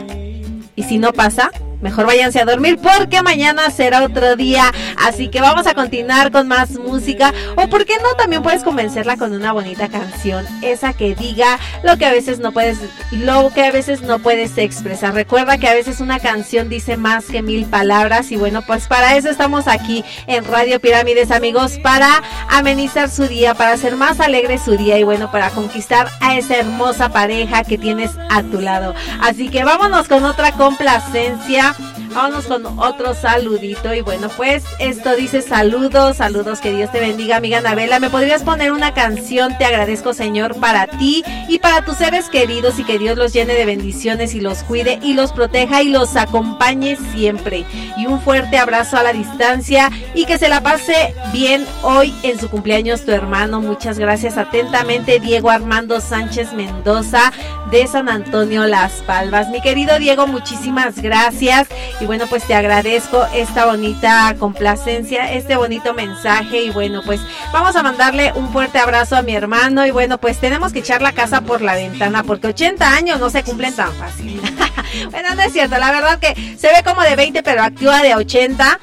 Y 0.75 0.83
si 0.83 0.99
no 0.99 1.11
pasa, 1.11 1.49
mejor 1.81 2.05
váyanse 2.05 2.39
a 2.39 2.45
dormir 2.45 2.79
porque 2.81 3.21
mañana 3.21 3.69
será 3.69 4.03
otro 4.03 4.35
día. 4.35 4.71
Así 4.97 5.29
que 5.29 5.41
vamos 5.41 5.67
a 5.67 5.73
continuar 5.73 6.31
con 6.31 6.47
más 6.47 6.71
música. 6.71 7.33
O 7.55 7.67
por 7.67 7.85
qué 7.85 7.95
no, 8.01 8.13
también 8.17 8.43
puedes 8.43 8.63
convencerla 8.63 9.17
con 9.17 9.33
una 9.33 9.51
bonita 9.51 9.87
canción. 9.87 10.45
Esa 10.61 10.93
que 10.93 11.15
diga 11.15 11.59
lo 11.83 11.97
que 11.97 12.05
a 12.05 12.11
veces 12.11 12.39
no 12.39 12.51
puedes, 12.51 12.79
lo 13.11 13.51
que 13.53 13.63
a 13.63 13.71
veces 13.71 14.01
no 14.01 14.19
puedes 14.19 14.57
expresar. 14.57 15.13
Recuerda 15.13 15.57
que 15.57 15.67
a 15.67 15.73
veces 15.73 15.99
una 15.99 16.19
canción 16.19 16.69
dice 16.69 16.97
más 16.97 17.25
que 17.25 17.41
mil 17.41 17.65
palabras. 17.65 18.31
Y 18.31 18.37
bueno, 18.37 18.61
pues 18.65 18.87
para 18.87 19.15
eso 19.15 19.29
estamos 19.29 19.67
aquí 19.67 20.03
en 20.27 20.45
Radio 20.45 20.79
Pirámides, 20.79 21.31
amigos, 21.31 21.77
para 21.83 22.23
amenizar 22.49 23.09
su 23.09 23.27
día, 23.27 23.53
para 23.53 23.73
hacer 23.73 23.95
más 23.95 24.19
alegre 24.19 24.57
su 24.57 24.77
día 24.77 24.97
y 24.97 25.03
bueno, 25.03 25.31
para 25.31 25.49
conquistar 25.51 26.07
a 26.21 26.37
esa 26.37 26.57
hermosa 26.57 27.09
pareja 27.09 27.63
que 27.63 27.77
tienes 27.77 28.11
a 28.29 28.43
tu 28.43 28.61
lado. 28.61 28.93
Así 29.21 29.49
que 29.49 29.63
vámonos 29.63 30.07
con 30.07 30.23
otra 30.25 30.51
complacencia. 30.53 31.75
Vámonos 32.13 32.45
con 32.45 32.65
otro 32.79 33.13
saludito 33.13 33.93
y 33.93 34.01
bueno, 34.01 34.29
pues 34.35 34.63
esto 34.79 35.15
dice 35.15 35.41
saludos, 35.41 36.17
saludos, 36.17 36.59
que 36.59 36.71
Dios 36.71 36.91
te 36.91 36.99
bendiga, 36.99 37.37
amiga 37.37 37.59
Anabela. 37.59 37.99
¿Me 37.99 38.09
podrías 38.09 38.43
poner 38.43 38.71
una 38.71 38.93
canción? 38.93 39.57
Te 39.57 39.65
agradezco, 39.65 40.13
Señor, 40.13 40.59
para 40.59 40.87
ti 40.87 41.23
y 41.47 41.59
para 41.59 41.83
tus 41.83 41.97
seres 41.97 42.29
queridos 42.29 42.79
y 42.79 42.83
que 42.83 42.97
Dios 42.97 43.17
los 43.17 43.33
llene 43.33 43.53
de 43.53 43.65
bendiciones 43.65 44.33
y 44.33 44.41
los 44.41 44.63
cuide 44.63 44.99
y 45.03 45.13
los 45.13 45.31
proteja 45.31 45.83
y 45.83 45.89
los 45.89 46.15
acompañe 46.15 46.97
siempre. 47.13 47.65
Y 47.97 48.07
un 48.07 48.19
fuerte 48.21 48.57
abrazo 48.57 48.97
a 48.97 49.03
la 49.03 49.13
distancia 49.13 49.91
y 50.13 50.25
que 50.25 50.37
se 50.37 50.49
la 50.49 50.61
pase 50.61 51.13
bien 51.31 51.65
hoy 51.83 52.13
en 52.23 52.39
su 52.39 52.49
cumpleaños 52.49 53.05
tu 53.05 53.11
hermano. 53.11 53.61
Muchas 53.61 53.99
gracias 53.99 54.37
atentamente, 54.37 55.19
Diego 55.19 55.49
Armando 55.49 56.01
Sánchez 56.01 56.53
Mendoza 56.53 57.31
de 57.71 57.85
San 57.85 58.09
Antonio 58.09 58.65
Las 58.65 58.93
Palmas. 59.03 59.49
Mi 59.49 59.61
querido 59.61 59.99
Diego, 59.99 60.25
muchísimas 60.27 61.01
gracias. 61.01 61.67
Y 61.99 62.05
bueno, 62.07 62.25
pues 62.27 62.45
te 62.45 62.55
agradezco 62.55 63.25
esta 63.35 63.65
bonita 63.65 64.35
complacencia, 64.39 65.31
este 65.33 65.57
bonito 65.57 65.93
mensaje. 65.93 66.63
Y 66.63 66.69
bueno, 66.69 67.01
pues 67.05 67.19
vamos 67.53 67.75
a 67.75 67.83
mandarle 67.83 68.31
un 68.33 68.51
fuerte 68.51 68.79
abrazo 68.79 69.17
a 69.17 69.21
mi 69.21 69.35
hermano. 69.35 69.85
Y 69.85 69.91
bueno, 69.91 70.17
pues 70.17 70.39
tenemos 70.39 70.73
que 70.73 70.79
echar 70.79 71.01
la 71.01 71.11
casa 71.11 71.41
por 71.41 71.61
la 71.61 71.75
ventana 71.75 72.23
porque 72.23 72.47
80 72.47 72.89
años 72.89 73.19
no 73.19 73.29
se 73.29 73.43
cumplen 73.43 73.75
tan 73.75 73.93
fácil. 73.93 74.41
bueno, 75.11 75.35
no 75.35 75.41
es 75.41 75.53
cierto, 75.53 75.77
la 75.77 75.91
verdad 75.91 76.17
que 76.19 76.33
se 76.57 76.67
ve 76.67 76.81
como 76.83 77.01
de 77.01 77.15
20, 77.15 77.43
pero 77.43 77.61
actúa 77.61 78.01
de 78.01 78.15
80. 78.15 78.79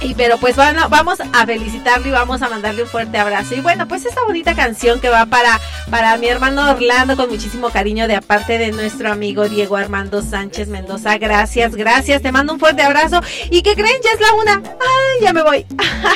Y 0.00 0.14
pero 0.14 0.38
pues 0.38 0.54
bueno, 0.54 0.88
vamos 0.88 1.18
a 1.20 1.46
felicitarlo 1.46 2.06
y 2.06 2.10
vamos 2.10 2.42
a 2.42 2.48
mandarle 2.48 2.82
un 2.82 2.88
fuerte 2.88 3.18
abrazo. 3.18 3.54
Y 3.54 3.60
bueno, 3.60 3.88
pues 3.88 4.06
esta 4.06 4.22
bonita 4.24 4.54
canción 4.54 5.00
que 5.00 5.08
va 5.08 5.26
para, 5.26 5.60
para 5.90 6.16
mi 6.16 6.28
hermano 6.28 6.70
Orlando 6.70 7.16
con 7.16 7.28
muchísimo 7.28 7.70
cariño 7.70 8.06
de 8.06 8.16
aparte 8.16 8.58
de 8.58 8.70
nuestro 8.70 9.10
amigo 9.10 9.48
Diego 9.48 9.76
Armando 9.76 10.22
Sánchez 10.22 10.68
Mendoza. 10.68 11.18
Gracias, 11.18 11.74
gracias. 11.74 12.22
Te 12.22 12.30
mando 12.30 12.52
un 12.52 12.60
fuerte 12.60 12.82
abrazo. 12.82 13.20
¿Y 13.50 13.62
qué 13.62 13.74
creen? 13.74 14.00
Ya 14.04 14.10
es 14.12 14.20
la 14.20 14.34
una. 14.34 14.62
Ay, 14.80 15.22
ya 15.22 15.32
me 15.32 15.42
voy. 15.42 15.66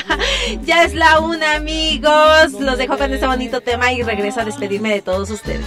ya 0.65 0.85
es 0.85 0.95
la 0.95 1.19
una, 1.19 1.55
amigos. 1.55 2.53
Los 2.61 2.79
dejo 2.79 2.97
con 2.97 3.13
este 3.13 3.27
bonito 3.27 3.61
tema 3.63 3.93
y 3.93 4.03
regreso 4.03 4.41
a 4.41 4.45
despedirme 4.45 4.91
de 4.91 5.03
todos 5.03 5.31
ustedes. 5.31 5.67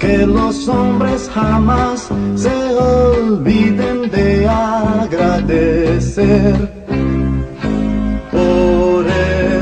que 0.00 0.26
los 0.26 0.66
hombres 0.66 1.30
jamás 1.32 2.08
se 2.34 2.74
olviden 2.74 4.10
de 4.10 4.48
agradecer. 4.48 6.56
Por 8.32 9.06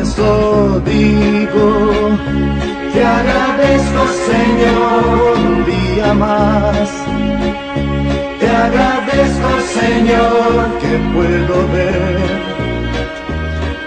eso 0.03 0.81
digo, 0.87 1.91
te 2.93 3.05
agradezco 3.05 4.01
Señor 4.31 5.05
un 5.35 5.65
día 5.67 6.15
más. 6.15 6.89
Te 8.41 8.49
agradezco 8.49 9.51
Señor 9.81 10.51
que 10.83 10.93
puedo 11.15 11.57
ver. 11.75 12.29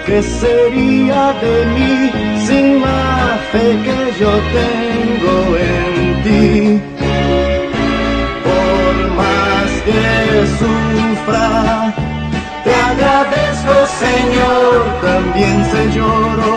¿Qué 0.06 0.18
sería 0.22 1.34
de 1.44 1.56
mí 1.76 1.96
sin 2.46 2.66
la 2.82 3.21
fe 3.52 3.68
que 3.86 4.00
yo 4.20 4.32
tengo 4.58 5.36
en 5.58 6.24
ti? 6.24 6.82
Por 8.48 8.94
más 9.20 9.70
que 9.88 10.04
sufra, 10.60 11.94
te 12.64 12.74
agradezco 12.90 13.74
Señor, 14.06 14.76
también 15.08 15.58
se 15.72 15.82
lloro. 15.96 16.54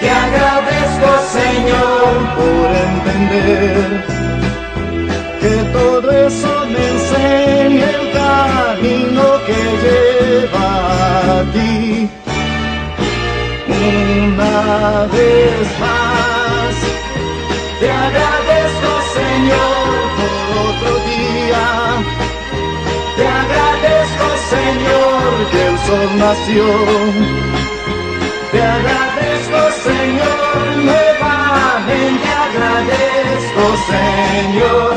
Te 0.00 0.08
agradezco 0.24 1.08
Señor 1.38 2.10
por 2.38 2.66
entender 2.88 3.88
que 5.42 5.54
todo 5.78 6.10
eso 6.26 6.52
me 6.72 6.82
enseña 6.94 7.86
el 7.98 8.04
camino 8.20 9.24
que 9.46 9.60
lleva 9.82 10.68
a 11.38 11.42
ti. 11.52 12.23
Una 13.86 15.06
vez 15.12 15.78
más, 15.78 16.74
te 17.80 17.90
agradezco 17.90 18.90
Señor 19.12 19.94
por 20.16 20.36
otro 20.68 20.92
día. 21.04 21.64
Te 23.16 23.26
agradezco 23.28 24.26
Señor 24.54 25.50
que 25.50 25.60
el 25.66 25.76
sol 25.86 26.10
nació. 26.18 26.66
Te 28.52 28.62
agradezco 28.62 29.60
Señor, 29.84 30.56
nuevamente 30.88 32.28
agradezco 32.46 33.64
Señor. 33.92 34.94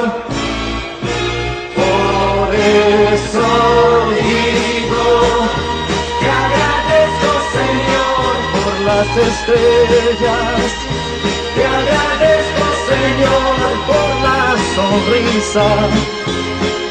Por 1.76 2.56
eso 2.56 3.97
estrellas. 9.18 10.72
Te 11.56 11.66
agradezco 11.66 12.66
Señor 12.92 13.56
por 13.88 14.10
la 14.28 14.42
sonrisa. 14.76 15.68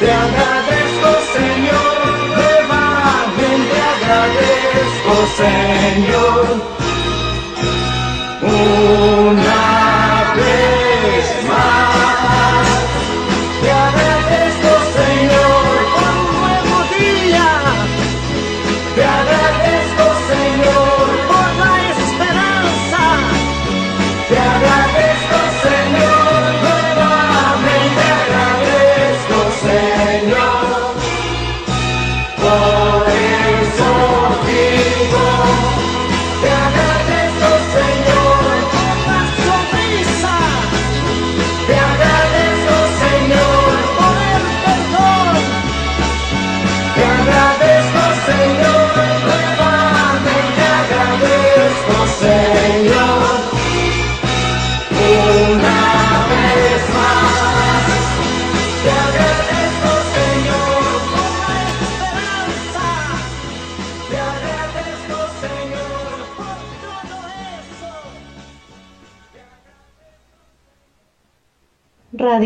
Te 0.01 0.09
agradezco 0.12 1.09
Señor, 1.36 1.98
nuevamente 2.36 3.77
agradezco 3.94 5.15
Señor. 5.36 6.44
Una 8.43 10.35
vez 10.36 10.86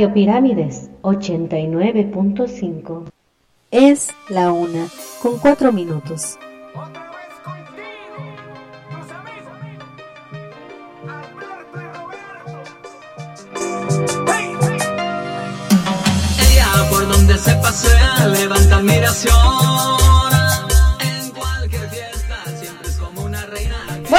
Radio 0.01 0.15
Pirámides 0.15 0.89
89.5. 1.03 3.05
Es 3.71 4.09
la 4.31 4.51
una, 4.51 4.89
con 5.21 5.39
cuatro 5.39 5.75
minutos. 5.75 6.39
Ella 16.51 16.67
por 16.89 17.07
donde 17.07 17.37
se 17.37 17.55
pasea 17.57 18.27
levanta 18.29 18.77
admiración. 18.77 20.10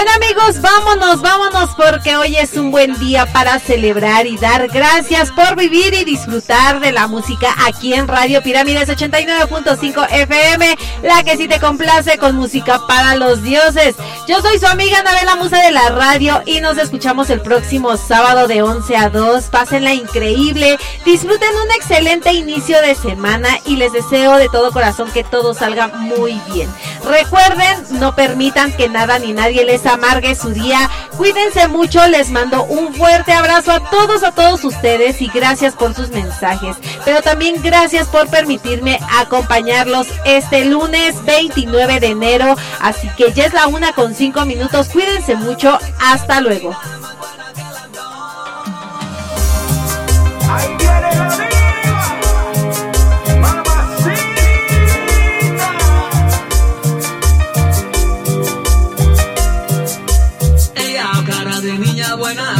Bueno 0.01 0.15
amigos, 0.15 0.61
vámonos, 0.61 1.21
vámonos 1.21 1.69
porque 1.75 2.15
hoy 2.15 2.35
es 2.35 2.57
un 2.57 2.71
buen 2.71 2.97
día 2.97 3.27
para 3.27 3.59
celebrar 3.59 4.25
y 4.25 4.35
dar 4.35 4.67
gracias 4.67 5.29
por 5.29 5.55
vivir 5.55 5.93
y 5.93 6.03
disfrutar 6.03 6.79
de 6.79 6.91
la 6.91 7.05
música 7.05 7.53
aquí 7.67 7.93
en 7.93 8.07
Radio 8.07 8.41
Pirámides 8.41 8.89
89.5 8.89 10.07
FM, 10.09 10.75
la 11.03 11.21
que 11.21 11.37
sí 11.37 11.47
te 11.47 11.59
complace 11.59 12.17
con 12.17 12.35
música 12.35 12.81
para 12.87 13.13
los 13.13 13.43
dioses. 13.43 13.95
Yo 14.27 14.41
soy 14.41 14.57
su 14.57 14.65
amiga 14.65 15.01
Anabela 15.01 15.35
Musa 15.35 15.61
de 15.61 15.71
la 15.71 15.89
radio 15.89 16.41
y 16.47 16.61
nos 16.61 16.79
escuchamos 16.79 17.29
el 17.29 17.41
próximo 17.41 17.95
sábado 17.95 18.47
de 18.47 18.63
11 18.63 18.97
a 18.97 19.09
2. 19.09 19.43
Pásenla 19.51 19.93
increíble, 19.93 20.79
disfruten 21.05 21.51
un 21.63 21.71
excelente 21.73 22.33
inicio 22.33 22.81
de 22.81 22.95
semana 22.95 23.49
y 23.67 23.75
les 23.75 23.93
deseo 23.93 24.37
de 24.37 24.49
todo 24.49 24.71
corazón 24.71 25.11
que 25.11 25.23
todo 25.23 25.53
salga 25.53 25.89
muy 25.89 26.41
bien. 26.51 26.67
Recuerden, 27.05 27.99
no 27.99 28.15
permitan 28.15 28.71
que 28.73 28.89
nada 28.89 29.19
ni 29.19 29.33
nadie 29.33 29.63
les 29.63 29.85
amargue 29.93 30.35
su 30.35 30.51
día. 30.51 30.89
Cuídense 31.17 31.67
mucho, 31.67 32.05
les 32.07 32.29
mando 32.29 32.63
un 32.63 32.93
fuerte 32.93 33.31
abrazo 33.33 33.71
a 33.71 33.79
todos, 33.89 34.23
a 34.23 34.31
todos 34.31 34.63
ustedes 34.63 35.21
y 35.21 35.27
gracias 35.27 35.75
por 35.75 35.93
sus 35.93 36.09
mensajes. 36.09 36.77
Pero 37.05 37.21
también 37.21 37.61
gracias 37.61 38.07
por 38.07 38.27
permitirme 38.29 38.99
acompañarlos 39.19 40.07
este 40.25 40.65
lunes 40.65 41.23
29 41.25 41.99
de 41.99 42.07
enero. 42.07 42.55
Así 42.79 43.09
que 43.17 43.31
ya 43.33 43.45
es 43.45 43.53
la 43.53 43.67
una 43.67 43.93
con 43.93 44.15
cinco 44.15 44.45
minutos. 44.45 44.89
Cuídense 44.89 45.35
mucho. 45.35 45.77
Hasta 45.99 46.41
luego. 46.41 46.75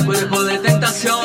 Cuerpo 0.06 0.44
de 0.44 0.58
tentación. 0.60 1.18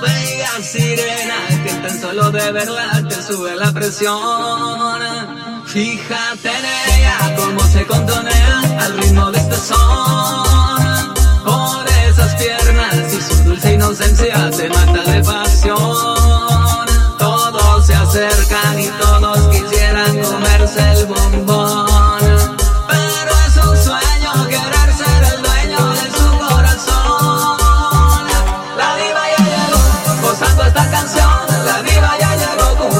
Bella 0.00 0.50
sirena, 0.62 1.34
que 1.64 1.72
tan 1.82 2.00
solo 2.00 2.30
de 2.30 2.52
verla 2.52 3.02
te 3.08 3.22
sube 3.22 3.54
la 3.56 3.72
presión. 3.72 4.20
Fíjate 5.66 6.48
en 6.48 6.64
ella, 6.94 7.36
cómo 7.36 7.60
se 7.68 7.84
contonea 7.86 8.60
al 8.80 8.96
ritmo 8.98 9.30
de 9.30 9.38
este 9.38 9.56
son. 9.56 11.14
Por 11.44 11.86
esas 12.08 12.34
piernas 12.36 13.12
y 13.12 13.20
su 13.20 13.44
dulce 13.44 13.74
inocencia 13.74 14.50
te 14.50 14.68
mata 14.68 15.02
de 15.10 15.22
pasión. 15.22 16.15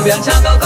Llegó, 0.06 0.18
cumbianchando 0.18 0.50
con 0.50 0.60
sabor. 0.60 0.65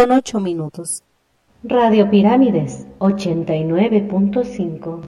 Con 0.00 0.12
ocho 0.12 0.40
minutos. 0.40 1.02
Radio 1.62 2.08
Pirámides 2.08 2.86
89.5 3.00 5.02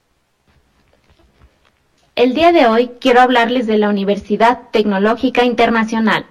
El 2.15 2.35
día 2.35 2.51
de 2.51 2.67
hoy 2.67 2.91
quiero 2.99 3.21
hablarles 3.21 3.65
de 3.65 3.79
la 3.79 3.89
Universidad 3.89 4.69
Tecnológica 4.69 5.45
Internacional, 5.45 6.27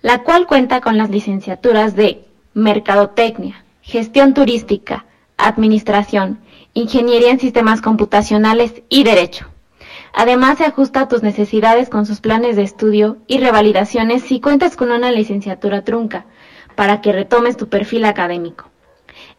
la 0.00 0.22
cual 0.22 0.46
cuenta 0.46 0.80
con 0.80 0.96
las 0.96 1.10
licenciaturas 1.10 1.96
de 1.96 2.24
Mercadotecnia, 2.54 3.64
Gestión 3.82 4.32
Turística, 4.32 5.06
Administración, 5.36 6.38
Ingeniería 6.74 7.32
en 7.32 7.40
Sistemas 7.40 7.80
Computacionales 7.80 8.80
y 8.88 9.02
Derecho. 9.02 9.48
Además, 10.12 10.58
se 10.58 10.66
ajusta 10.66 11.00
a 11.00 11.08
tus 11.08 11.24
necesidades 11.24 11.88
con 11.88 12.06
sus 12.06 12.20
planes 12.20 12.54
de 12.54 12.62
estudio 12.62 13.16
y 13.26 13.38
revalidaciones 13.38 14.22
si 14.22 14.38
cuentas 14.38 14.76
con 14.76 14.92
una 14.92 15.10
licenciatura 15.10 15.82
trunca, 15.82 16.26
para 16.78 17.00
que 17.00 17.10
retomes 17.10 17.56
tu 17.56 17.68
perfil 17.68 18.04
académico. 18.04 18.70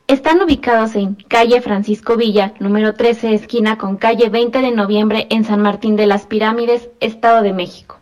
Están 0.07 0.41
ubicados 0.41 0.94
en 0.95 1.16
calle 1.16 1.61
Francisco 1.61 2.18
Villa, 2.18 2.53
número 2.60 2.95
13, 2.95 3.34
esquina 3.34 3.78
con 3.78 3.95
calle 3.95 4.28
20 4.28 4.60
de 4.60 4.72
noviembre 4.72 5.26
en 5.30 5.45
San 5.45 5.61
Martín 5.61 5.95
de 5.95 6.06
las 6.06 6.26
Pirámides, 6.26 6.90
Estado 6.99 7.41
de 7.41 7.53
México. 7.53 7.98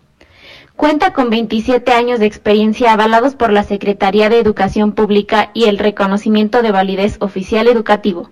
Cuenta 0.76 1.14
con 1.14 1.30
27 1.30 1.92
años 1.92 2.20
de 2.20 2.26
experiencia 2.26 2.94
avalados 2.94 3.36
por 3.36 3.54
la 3.54 3.62
Secretaría 3.62 4.28
de 4.30 4.40
Educación 4.40 4.94
Pública 4.94 5.52
y 5.54 5.66
el 5.66 5.78
reconocimiento 5.78 6.64
de 6.64 6.72
validez 6.72 7.18
oficial 7.20 7.68
educativo. 7.68 8.32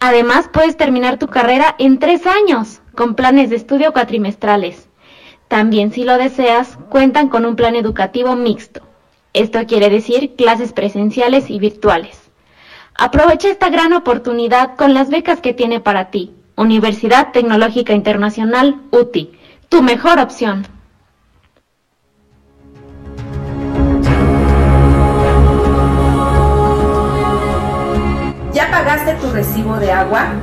Además, 0.00 0.50
puedes 0.52 0.76
terminar 0.76 1.20
tu 1.20 1.28
carrera 1.28 1.76
en 1.78 2.00
tres 2.00 2.26
años, 2.26 2.80
con 2.96 3.14
planes 3.14 3.48
de 3.48 3.54
estudio 3.54 3.92
cuatrimestrales. 3.92 4.88
También, 5.46 5.92
si 5.92 6.02
lo 6.02 6.18
deseas, 6.18 6.78
cuentan 6.88 7.28
con 7.28 7.46
un 7.46 7.54
plan 7.54 7.76
educativo 7.76 8.34
mixto. 8.34 8.89
Esto 9.32 9.64
quiere 9.66 9.90
decir 9.90 10.34
clases 10.34 10.72
presenciales 10.72 11.50
y 11.50 11.58
virtuales. 11.60 12.30
Aprovecha 12.96 13.48
esta 13.48 13.70
gran 13.70 13.92
oportunidad 13.92 14.76
con 14.76 14.92
las 14.92 15.08
becas 15.08 15.40
que 15.40 15.54
tiene 15.54 15.78
para 15.78 16.10
ti. 16.10 16.32
Universidad 16.56 17.30
Tecnológica 17.32 17.92
Internacional, 17.92 18.80
UTI, 18.90 19.30
tu 19.68 19.82
mejor 19.82 20.18
opción. 20.18 20.66
¿Ya 28.52 28.68
pagaste 28.70 29.14
tu 29.14 29.30
recibo 29.30 29.76
de 29.76 29.92
agua? 29.92 30.34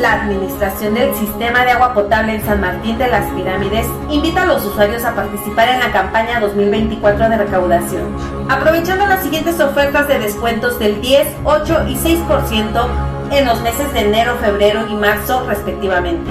La 0.00 0.14
Administración 0.14 0.94
del 0.94 1.14
Sistema 1.14 1.64
de 1.64 1.70
Agua 1.70 1.94
Potable 1.94 2.34
en 2.34 2.44
San 2.44 2.60
Martín 2.60 2.98
de 2.98 3.08
las 3.08 3.30
Pirámides 3.30 3.86
invita 4.10 4.42
a 4.42 4.46
los 4.46 4.64
usuarios 4.64 5.04
a 5.04 5.14
participar 5.14 5.68
en 5.68 5.80
la 5.80 5.92
campaña 5.92 6.40
2024 6.40 7.28
de 7.28 7.36
recaudación, 7.36 8.16
aprovechando 8.48 9.06
las 9.06 9.22
siguientes 9.22 9.60
ofertas 9.60 10.08
de 10.08 10.18
descuentos 10.18 10.78
del 10.80 11.00
10, 11.00 11.28
8 11.44 11.86
y 11.88 11.96
6% 11.96 12.86
en 13.30 13.46
los 13.46 13.60
meses 13.62 13.92
de 13.92 14.00
enero, 14.00 14.36
febrero 14.40 14.84
y 14.88 14.94
marzo 14.94 15.46
respectivamente. 15.46 16.30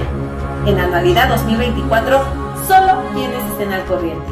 En 0.66 0.78
anualidad 0.78 1.28
2024, 1.30 2.20
solo 2.68 3.02
quienes 3.14 3.42
estén 3.52 3.72
al 3.72 3.84
corriente. 3.84 4.26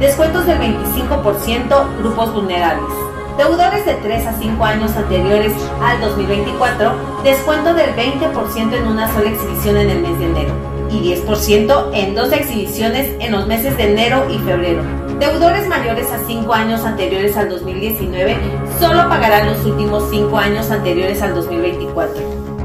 Descuentos 0.00 0.46
del 0.46 0.58
25% 0.60 1.98
grupos 1.98 2.32
vulnerables. 2.32 3.07
Deudores 3.38 3.86
de 3.86 3.94
3 3.94 4.26
a 4.26 4.32
5 4.32 4.64
años 4.64 4.96
anteriores 4.96 5.52
al 5.80 6.00
2024, 6.00 7.22
descuento 7.22 7.72
del 7.72 7.94
20% 7.94 8.74
en 8.74 8.86
una 8.88 9.06
sola 9.14 9.30
exhibición 9.30 9.76
en 9.76 9.90
el 9.90 10.00
mes 10.00 10.18
de 10.18 10.24
enero 10.24 10.54
y 10.90 11.14
10% 11.14 11.90
en 11.92 12.16
dos 12.16 12.32
exhibiciones 12.32 13.14
en 13.20 13.30
los 13.30 13.46
meses 13.46 13.76
de 13.76 13.92
enero 13.92 14.26
y 14.28 14.38
febrero. 14.38 14.82
Deudores 15.20 15.68
mayores 15.68 16.10
a 16.10 16.18
5 16.26 16.52
años 16.52 16.84
anteriores 16.84 17.36
al 17.36 17.48
2019 17.48 18.36
solo 18.80 19.08
pagarán 19.08 19.46
los 19.46 19.64
últimos 19.64 20.10
5 20.10 20.36
años 20.36 20.68
anteriores 20.72 21.22
al 21.22 21.36
2024. 21.36 22.20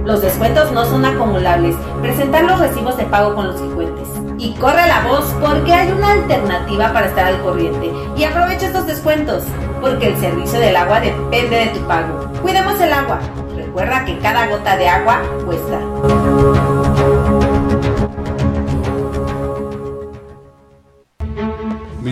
Los 0.06 0.24
descuentos 0.24 0.72
no 0.72 0.86
son 0.86 1.06
acumulables. 1.06 1.76
Presentar 2.02 2.46
los 2.46 2.58
recibos 2.58 2.98
de 2.98 3.06
pago 3.06 3.36
con 3.36 3.46
los 3.46 3.62
que. 3.62 4.08
Y 4.40 4.56
corre 4.56 4.88
la 4.88 5.08
voz 5.08 5.24
porque 5.40 5.72
hay 5.72 5.92
una 5.92 6.14
alternativa 6.14 6.92
para 6.92 7.08
estar 7.08 7.28
al 7.28 7.40
corriente. 7.44 7.92
Y 8.18 8.24
aprovecha 8.24 8.66
estos 8.66 8.88
descuentos 8.88 9.44
porque 9.84 10.08
el 10.08 10.18
servicio 10.18 10.60
del 10.62 10.78
agua 10.78 11.02
depende 11.02 11.58
de 11.58 11.68
tu 11.68 11.82
pago. 11.82 12.32
Cuidemos 12.42 12.80
el 12.80 12.94
agua. 12.94 13.20
Recuerda 13.54 14.06
que 14.06 14.18
cada 14.20 14.48
gota 14.48 14.78
de 14.78 14.88
agua 14.88 15.22
cuesta. 15.46 16.73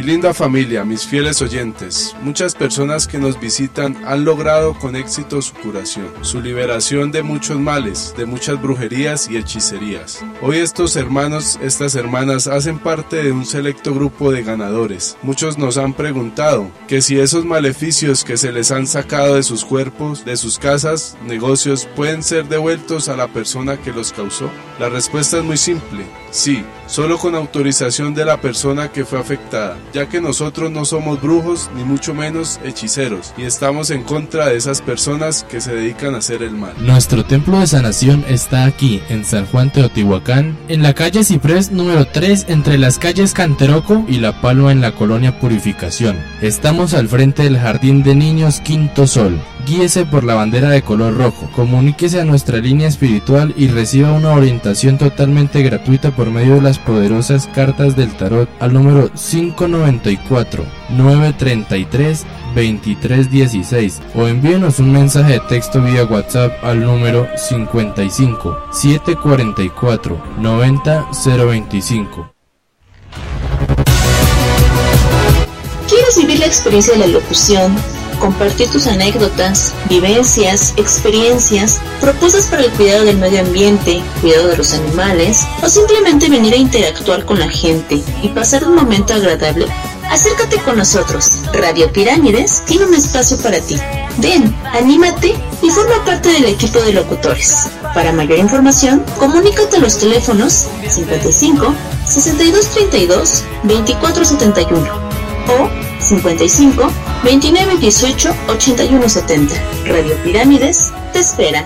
Mi 0.01 0.07
linda 0.07 0.33
familia, 0.33 0.83
mis 0.83 1.05
fieles 1.05 1.43
oyentes, 1.43 2.15
muchas 2.23 2.55
personas 2.55 3.05
que 3.05 3.19
nos 3.19 3.39
visitan 3.39 3.95
han 4.03 4.25
logrado 4.25 4.73
con 4.73 4.95
éxito 4.95 5.43
su 5.43 5.53
curación, 5.53 6.07
su 6.21 6.41
liberación 6.41 7.11
de 7.11 7.21
muchos 7.21 7.59
males, 7.59 8.15
de 8.17 8.25
muchas 8.25 8.59
brujerías 8.59 9.29
y 9.29 9.37
hechicerías. 9.37 10.25
Hoy 10.41 10.57
estos 10.57 10.95
hermanos, 10.95 11.59
estas 11.61 11.93
hermanas 11.93 12.47
hacen 12.47 12.79
parte 12.79 13.21
de 13.21 13.31
un 13.31 13.45
selecto 13.45 13.93
grupo 13.93 14.31
de 14.31 14.41
ganadores. 14.41 15.17
Muchos 15.21 15.59
nos 15.59 15.77
han 15.77 15.93
preguntado 15.93 16.71
que 16.87 17.03
si 17.03 17.19
esos 17.19 17.45
maleficios 17.45 18.23
que 18.23 18.37
se 18.37 18.51
les 18.51 18.71
han 18.71 18.87
sacado 18.87 19.35
de 19.35 19.43
sus 19.43 19.63
cuerpos, 19.63 20.25
de 20.25 20.35
sus 20.35 20.57
casas, 20.57 21.15
negocios, 21.27 21.87
pueden 21.95 22.23
ser 22.23 22.47
devueltos 22.47 23.07
a 23.07 23.15
la 23.15 23.27
persona 23.27 23.77
que 23.77 23.91
los 23.91 24.13
causó. 24.13 24.49
La 24.79 24.89
respuesta 24.89 25.37
es 25.37 25.43
muy 25.43 25.57
simple, 25.57 26.05
sí, 26.31 26.63
solo 26.87 27.17
con 27.17 27.35
autorización 27.35 28.13
de 28.13 28.25
la 28.25 28.41
persona 28.41 28.91
que 28.91 29.05
fue 29.05 29.19
afectada, 29.19 29.77
ya 29.93 30.09
que 30.09 30.19
nosotros 30.19 30.71
no 30.71 30.85
somos 30.85 31.21
brujos 31.21 31.69
ni 31.75 31.83
mucho 31.83 32.13
menos 32.13 32.59
hechiceros 32.63 33.33
y 33.37 33.43
estamos 33.43 33.91
en 33.91 34.03
contra 34.03 34.47
de 34.47 34.57
esas 34.57 34.81
personas 34.81 35.43
que 35.43 35.61
se 35.61 35.73
dedican 35.73 36.15
a 36.15 36.19
hacer 36.19 36.43
el 36.43 36.51
mal. 36.51 36.73
Nuestro 36.79 37.23
templo 37.23 37.59
de 37.59 37.67
sanación 37.67 38.25
está 38.27 38.65
aquí, 38.65 39.01
en 39.09 39.25
San 39.25 39.45
Juan 39.45 39.71
Teotihuacán, 39.71 40.57
en 40.67 40.81
la 40.81 40.93
calle 40.93 41.23
Ciprés 41.23 41.71
número 41.71 42.05
3, 42.05 42.45
entre 42.49 42.77
las 42.77 42.97
calles 42.97 43.33
Canteroco 43.33 44.03
y 44.07 44.17
La 44.17 44.41
Palma 44.41 44.71
en 44.71 44.81
la 44.81 44.93
colonia 44.93 45.39
Purificación. 45.39 46.17
Estamos 46.41 46.93
al 46.93 47.07
frente 47.07 47.43
del 47.43 47.57
Jardín 47.57 48.03
de 48.03 48.15
Niños 48.15 48.59
Quinto 48.61 49.07
Sol. 49.07 49.39
Guíese 49.65 50.05
por 50.05 50.23
la 50.23 50.33
bandera 50.33 50.69
de 50.69 50.81
color 50.81 51.15
rojo, 51.15 51.49
comuníquese 51.55 52.19
a 52.19 52.25
nuestra 52.25 52.57
línea 52.57 52.87
espiritual 52.87 53.53
y 53.55 53.67
reciba 53.67 54.11
una 54.11 54.33
orientación 54.33 54.97
totalmente 54.97 55.61
gratuita 55.61 56.11
por 56.21 56.29
medio 56.29 56.53
de 56.53 56.61
las 56.61 56.77
poderosas 56.77 57.47
cartas 57.47 57.95
del 57.95 58.15
tarot 58.15 58.47
al 58.59 58.73
número 58.73 59.09
594 59.09 60.63
933 60.89 62.25
2316 62.53 63.99
o 64.13 64.27
envíenos 64.27 64.77
un 64.77 64.91
mensaje 64.91 65.33
de 65.33 65.39
texto 65.39 65.81
vía 65.81 66.05
WhatsApp 66.05 66.63
al 66.63 66.81
número 66.81 67.27
55 67.35 68.55
744 68.71 70.23
90 70.37 71.07
025. 71.25 72.33
¿Quieres 75.89 76.17
vivir 76.17 76.39
la 76.39 76.45
experiencia 76.45 76.93
de 76.93 76.99
la 76.99 77.07
locución? 77.07 77.75
Compartir 78.21 78.69
tus 78.69 78.85
anécdotas, 78.85 79.73
vivencias, 79.89 80.75
experiencias, 80.77 81.81
propuestas 81.99 82.45
para 82.45 82.63
el 82.63 82.71
cuidado 82.73 83.03
del 83.03 83.17
medio 83.17 83.41
ambiente, 83.41 83.99
cuidado 84.21 84.49
de 84.49 84.57
los 84.57 84.73
animales 84.73 85.39
o 85.63 85.67
simplemente 85.67 86.29
venir 86.29 86.53
a 86.53 86.57
interactuar 86.57 87.25
con 87.25 87.39
la 87.39 87.49
gente 87.49 87.99
y 88.21 88.27
pasar 88.27 88.63
un 88.63 88.75
momento 88.75 89.15
agradable? 89.15 89.65
Acércate 90.11 90.57
con 90.57 90.77
nosotros. 90.77 91.45
Radio 91.51 91.91
Pirámides 91.91 92.61
tiene 92.65 92.85
un 92.85 92.93
espacio 92.93 93.37
para 93.37 93.59
ti. 93.59 93.77
Ven, 94.17 94.55
anímate 94.71 95.33
y 95.63 95.69
forma 95.71 96.05
parte 96.05 96.29
del 96.29 96.45
equipo 96.45 96.79
de 96.79 96.93
locutores. 96.93 97.55
Para 97.95 98.11
mayor 98.11 98.37
información, 98.37 99.03
comunícate 99.17 99.77
a 99.77 99.79
los 99.79 99.97
teléfonos 99.97 100.67
55 100.87 101.73
6232 102.05 103.43
2471 103.63 105.11
o 105.47 105.80
55 106.01 106.83
29 107.23 107.77
18 107.77 108.29
81 108.49 109.09
70. 109.09 109.53
Radio 109.85 110.15
Pirámides 110.23 110.91
te 111.13 111.19
espera. 111.19 111.65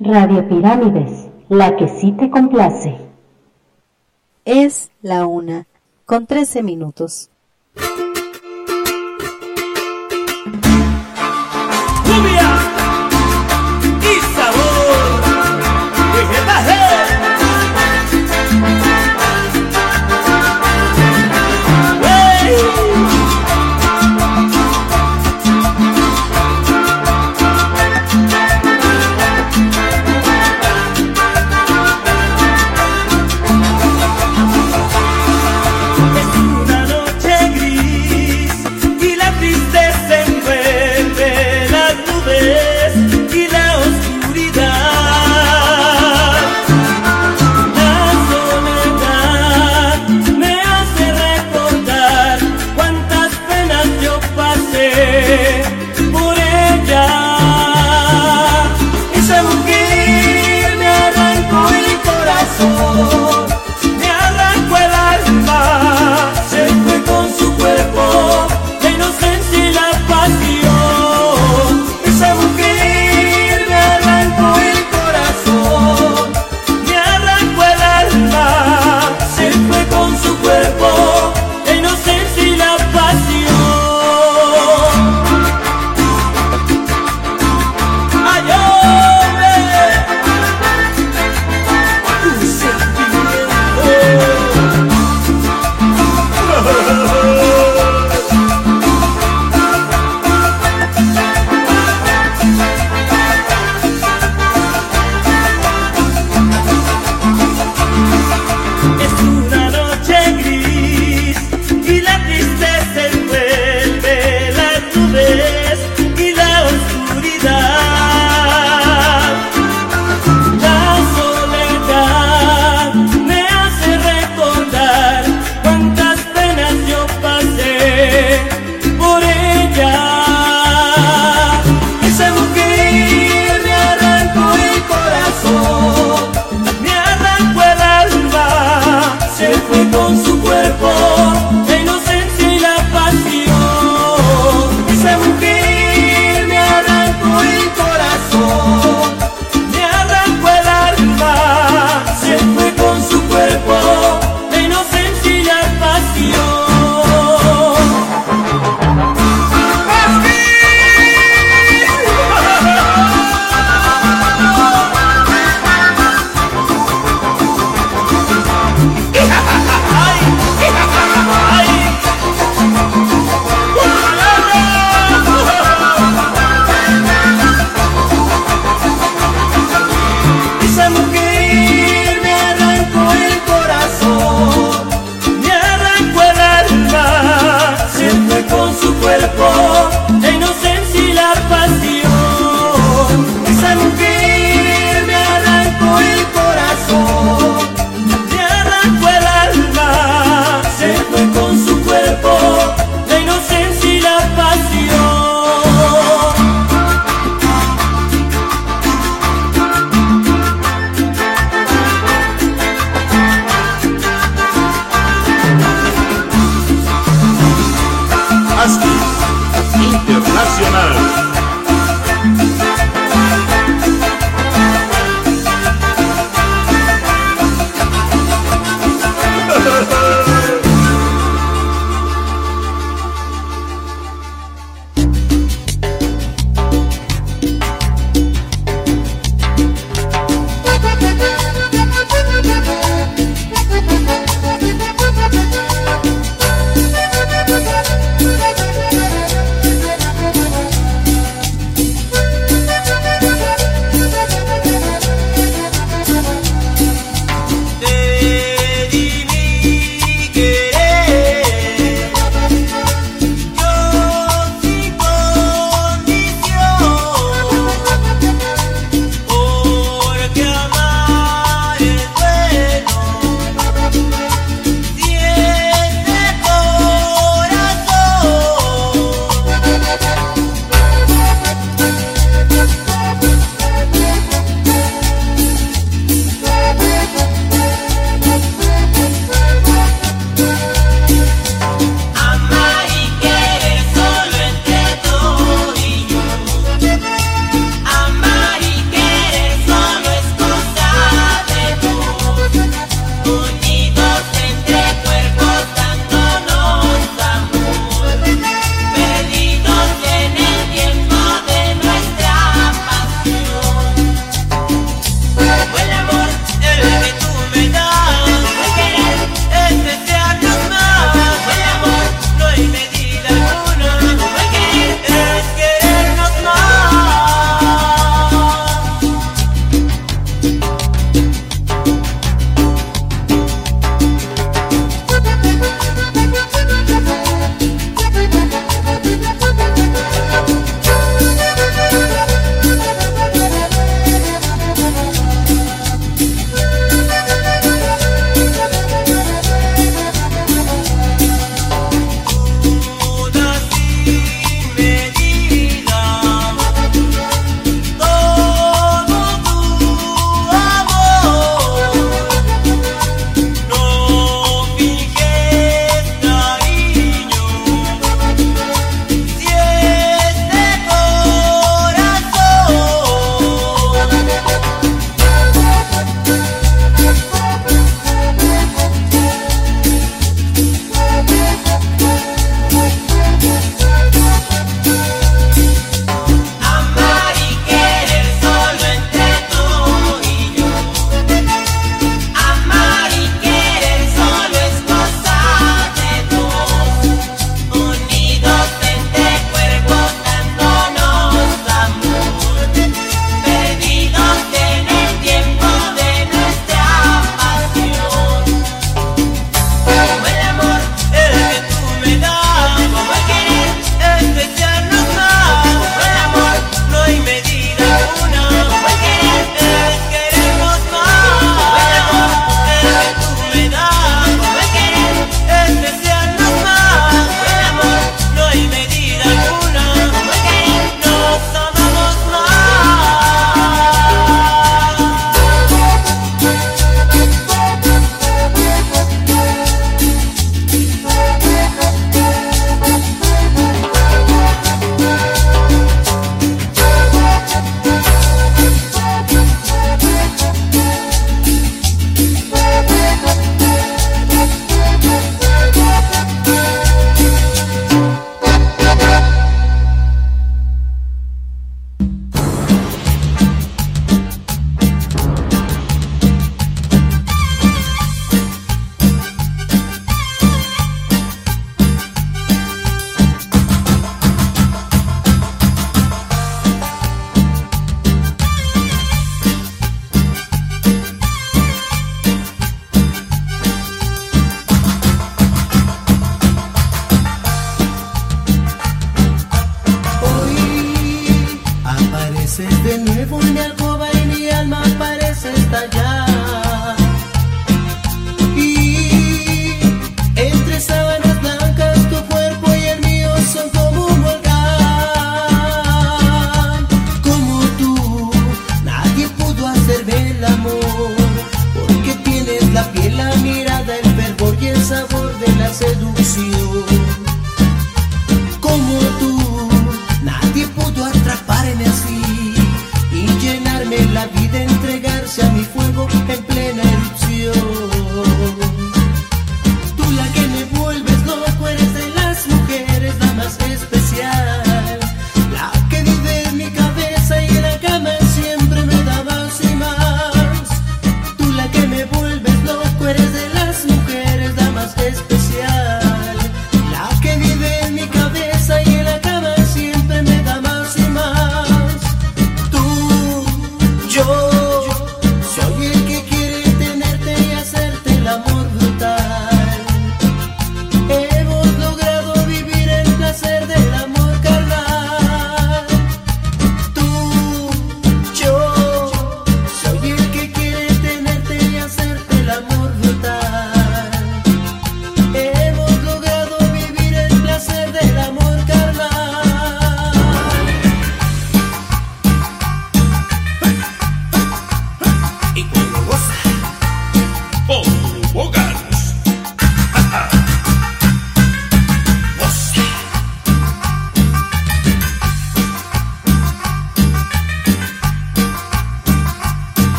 Radio 0.00 0.48
Pirámides, 0.48 1.28
la 1.48 1.76
que 1.76 1.88
sí 1.88 2.12
te 2.12 2.30
complace. 2.30 2.96
Es 4.44 4.90
la 5.02 5.26
una, 5.26 5.66
con 6.06 6.26
13 6.26 6.62
minutos. 6.62 7.30
Cumbia 12.04 12.47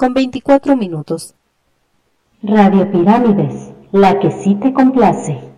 con 0.00 0.14
24 0.14 0.76
minutos. 0.76 1.34
Radio 2.42 2.90
Pirámides, 2.90 3.70
la 3.92 4.18
que 4.18 4.30
sí 4.30 4.54
te 4.54 4.72
complace. 4.72 5.49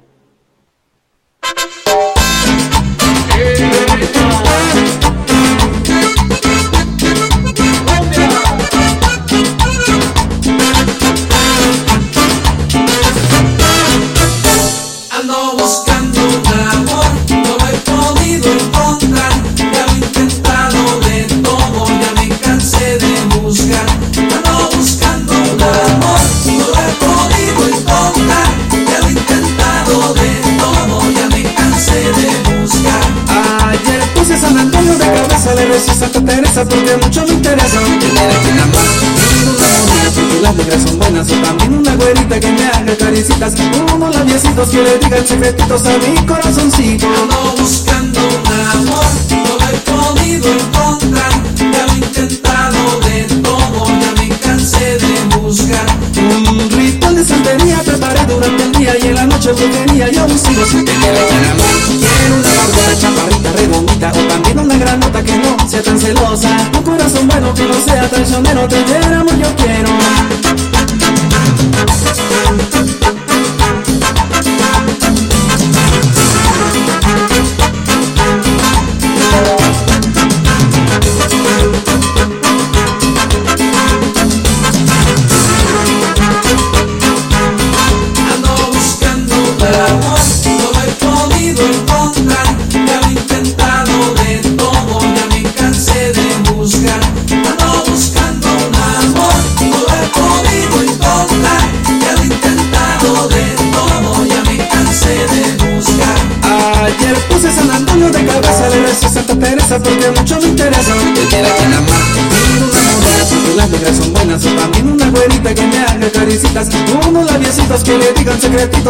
écheme 45.23 45.53
titos 45.53 45.83
a 45.87 45.99
mi 45.99 46.27
corazoncito. 46.27 47.02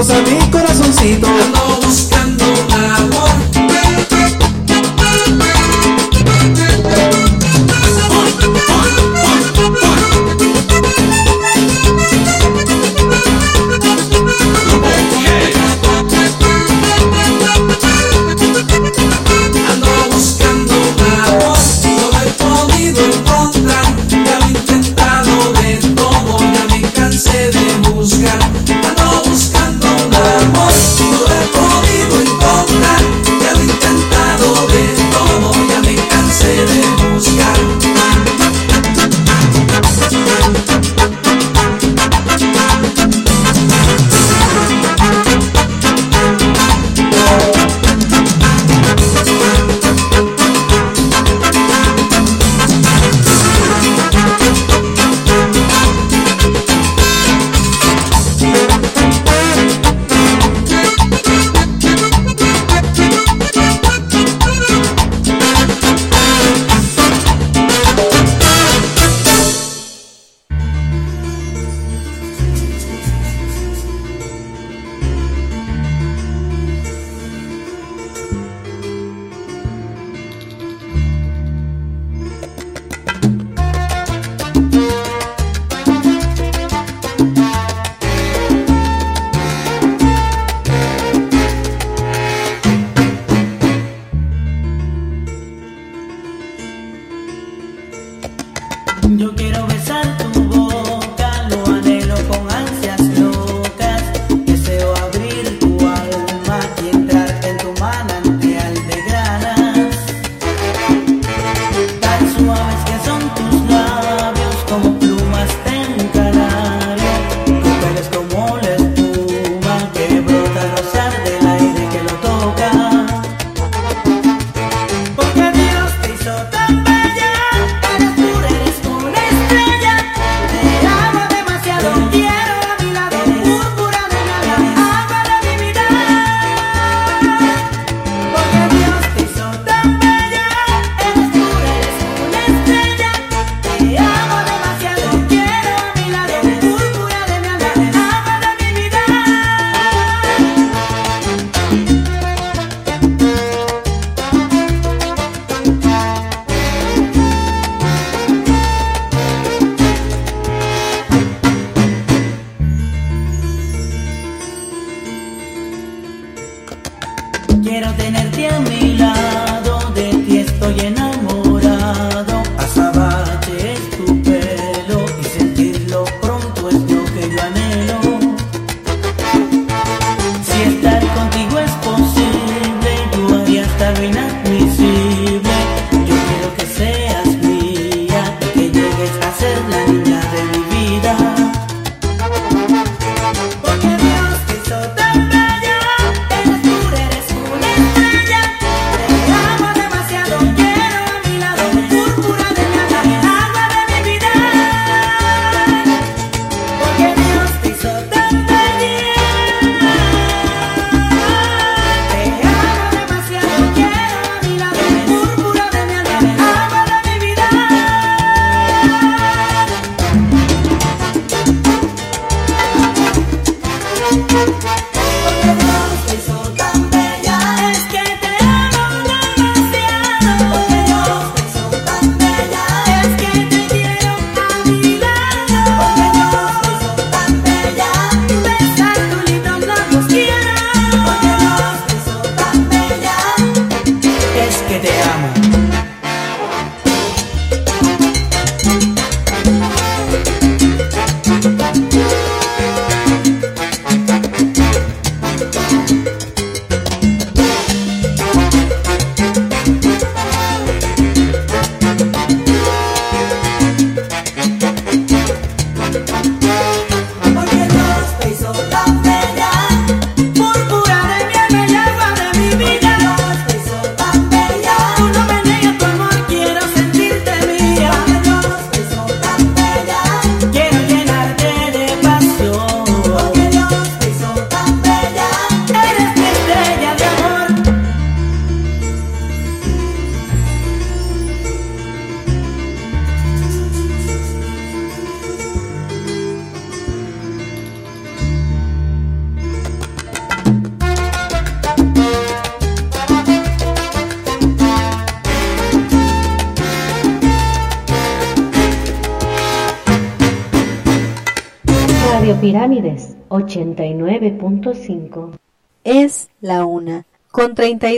Digan 0.03 0.42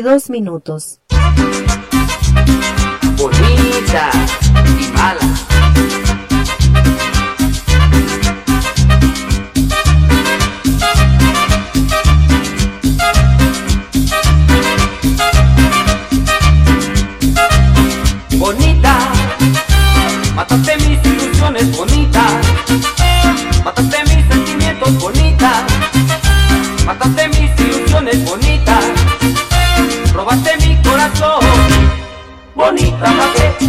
22 0.05 0.28
minutos. 0.28 1.00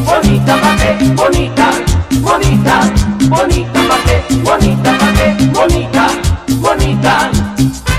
bonita 0.06 0.56
pate, 0.58 1.06
bonita, 1.16 1.70
bonita, 2.22 2.80
bonita 3.30 3.80
pate, 3.90 4.24
bonita 4.44 4.92
pate, 4.98 5.46
bonita, 5.54 6.08
bonita. 6.62 7.26
bonita. 7.26 7.95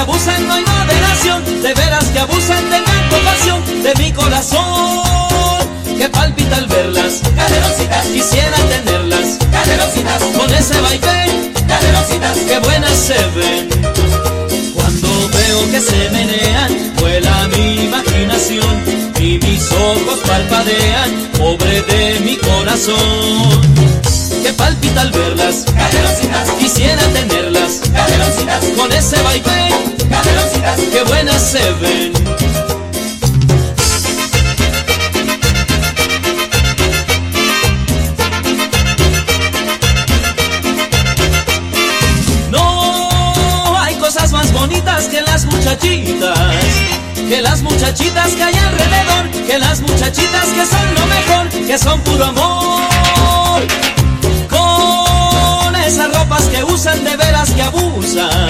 Abusan 0.00 0.48
no 0.48 0.54
hay 0.54 0.64
moderación, 0.64 1.62
de 1.62 1.74
veras 1.74 2.04
que 2.06 2.18
abusan 2.18 2.64
tengan 2.70 3.08
compasión 3.10 3.82
de 3.82 3.94
mi 3.96 4.12
corazón. 4.12 5.02
Que 5.98 6.08
palpita 6.08 6.56
al 6.56 6.66
verlas, 6.66 7.20
caderositas, 7.36 8.06
quisiera 8.06 8.56
tenerlas, 8.56 9.38
caderositas, 9.52 10.22
con 10.38 10.54
ese 10.54 10.80
baile, 10.80 11.52
caderositas, 11.68 12.38
que 12.38 12.58
buenas 12.60 12.96
se 12.96 13.18
ven. 13.36 13.68
Cuando 14.74 15.08
veo 15.28 15.70
que 15.70 15.80
se 15.80 16.10
menean, 16.10 16.94
vuela 16.98 17.48
mi 17.48 17.84
imaginación 17.84 18.84
y 19.20 19.38
mis 19.38 19.70
ojos 19.72 20.18
parpadean, 20.26 21.10
pobre 21.36 21.82
de 21.82 22.20
mi 22.20 22.36
corazón. 22.38 23.60
Que 24.42 24.52
palpita 24.54 25.02
al 25.02 25.12
verlas, 25.12 25.66
caderositas, 25.76 26.50
quisiera 26.58 27.02
tenerlas, 27.08 27.82
caderositas, 27.92 28.64
con 28.74 28.90
ese 28.90 29.20
baile, 29.22 29.89
que 30.92 31.02
buenas 31.04 31.40
se 31.40 31.72
ven. 31.74 32.12
No 42.50 43.78
hay 43.78 43.94
cosas 43.96 44.32
más 44.32 44.52
bonitas 44.52 45.06
que 45.06 45.22
las 45.22 45.44
muchachitas, 45.46 46.38
que 47.28 47.40
las 47.40 47.62
muchachitas 47.62 48.32
que 48.32 48.42
hay 48.42 48.54
alrededor, 48.54 49.30
que 49.46 49.58
las 49.58 49.80
muchachitas 49.80 50.46
que 50.46 50.66
son 50.66 50.94
lo 50.94 51.06
mejor, 51.06 51.66
que 51.66 51.78
son 51.78 52.00
puro 52.00 52.24
amor. 52.24 53.62
Con 54.48 55.76
esas 55.76 56.12
ropas 56.14 56.42
que 56.44 56.64
usan 56.64 57.04
de 57.04 57.16
veras 57.16 57.50
que 57.50 57.62
abusan, 57.62 58.48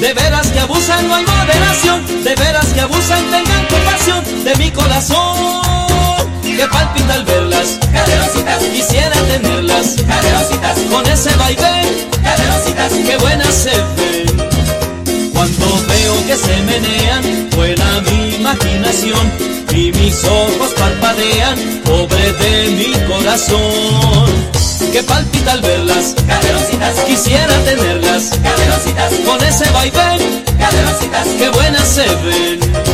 de 0.00 0.14
veras 0.14 0.46
que 0.48 0.60
abusan 0.60 1.08
no 1.08 1.14
hay 1.14 1.24
moderación, 1.24 2.24
de 2.24 2.34
veras 2.34 2.66
que 2.66 2.80
abusan 2.80 3.22
tengan 3.30 3.66
compasión 3.66 4.44
de 4.44 4.54
mi 4.56 4.70
corazón. 4.70 6.18
Que 6.42 6.66
palpita 6.66 7.14
al 7.14 7.24
verlas, 7.24 7.78
caderositas, 7.92 8.62
quisiera 8.64 9.16
tenerlas, 9.28 9.96
caderositas, 10.06 10.78
con 10.90 11.06
ese 11.06 11.34
baile, 11.36 12.08
caderositas, 12.22 12.92
que 12.92 13.16
buenas 13.18 13.54
se 13.54 13.70
ven. 13.70 15.32
Cuando 15.32 15.66
veo 15.86 16.26
que 16.26 16.36
se 16.36 16.56
menean, 16.62 17.50
vuela 17.54 18.00
mi 18.10 18.34
imaginación 18.36 19.32
y 19.72 19.92
mis 19.92 20.24
ojos 20.24 20.74
parpadean, 20.76 21.56
pobre 21.84 22.32
de 22.32 22.70
mi 22.70 22.92
corazón. 23.06 24.57
Que 24.92 25.02
palpita 25.02 25.52
al 25.52 25.60
verlas, 25.60 26.14
caderositas, 26.26 27.00
quisiera 27.06 27.54
tenerlas, 27.64 28.30
caderositas, 28.42 29.12
con 29.26 29.44
ese 29.44 29.70
baile, 29.70 30.42
caderositas, 30.58 31.26
que 31.38 31.48
buenas 31.50 31.86
se 31.86 32.06
ven. 32.06 32.87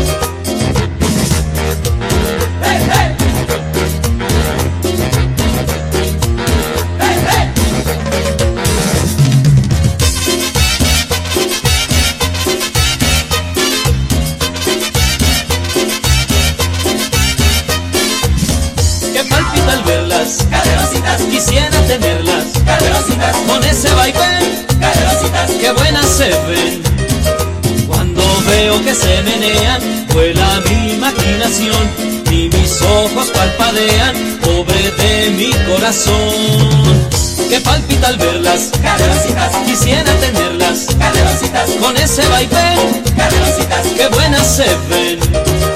Que 28.95 29.01
se 29.01 29.23
menean, 29.23 30.07
vuela 30.13 30.61
mi 30.69 30.93
imaginación 30.93 31.89
y 32.31 32.49
mis 32.49 32.83
ojos 32.83 33.29
parpadean, 33.31 34.15
pobre 34.41 34.91
de 34.93 35.31
mi 35.31 35.51
corazón. 35.67 37.09
Que 37.49 37.61
palpita 37.61 38.09
al 38.09 38.19
verlas, 38.19 38.71
caderositas, 38.83 39.57
quisiera 39.67 40.13
tenerlas, 40.15 40.87
caderositas, 40.99 41.71
con 41.81 41.97
ese 41.97 42.27
baile, 42.29 43.03
caderositas, 43.17 43.87
que 43.97 44.09
buenas 44.09 44.57
se 44.57 44.67
ven. 44.89 45.74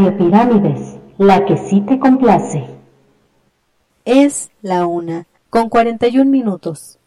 Radio 0.00 0.16
Pirámides, 0.16 0.98
la 1.18 1.44
que 1.44 1.58
sí 1.58 1.82
te 1.82 1.98
complace. 1.98 2.64
Es 4.06 4.50
la 4.62 4.86
una, 4.86 5.26
con 5.50 5.68
41 5.68 6.24
minutos. 6.30 6.98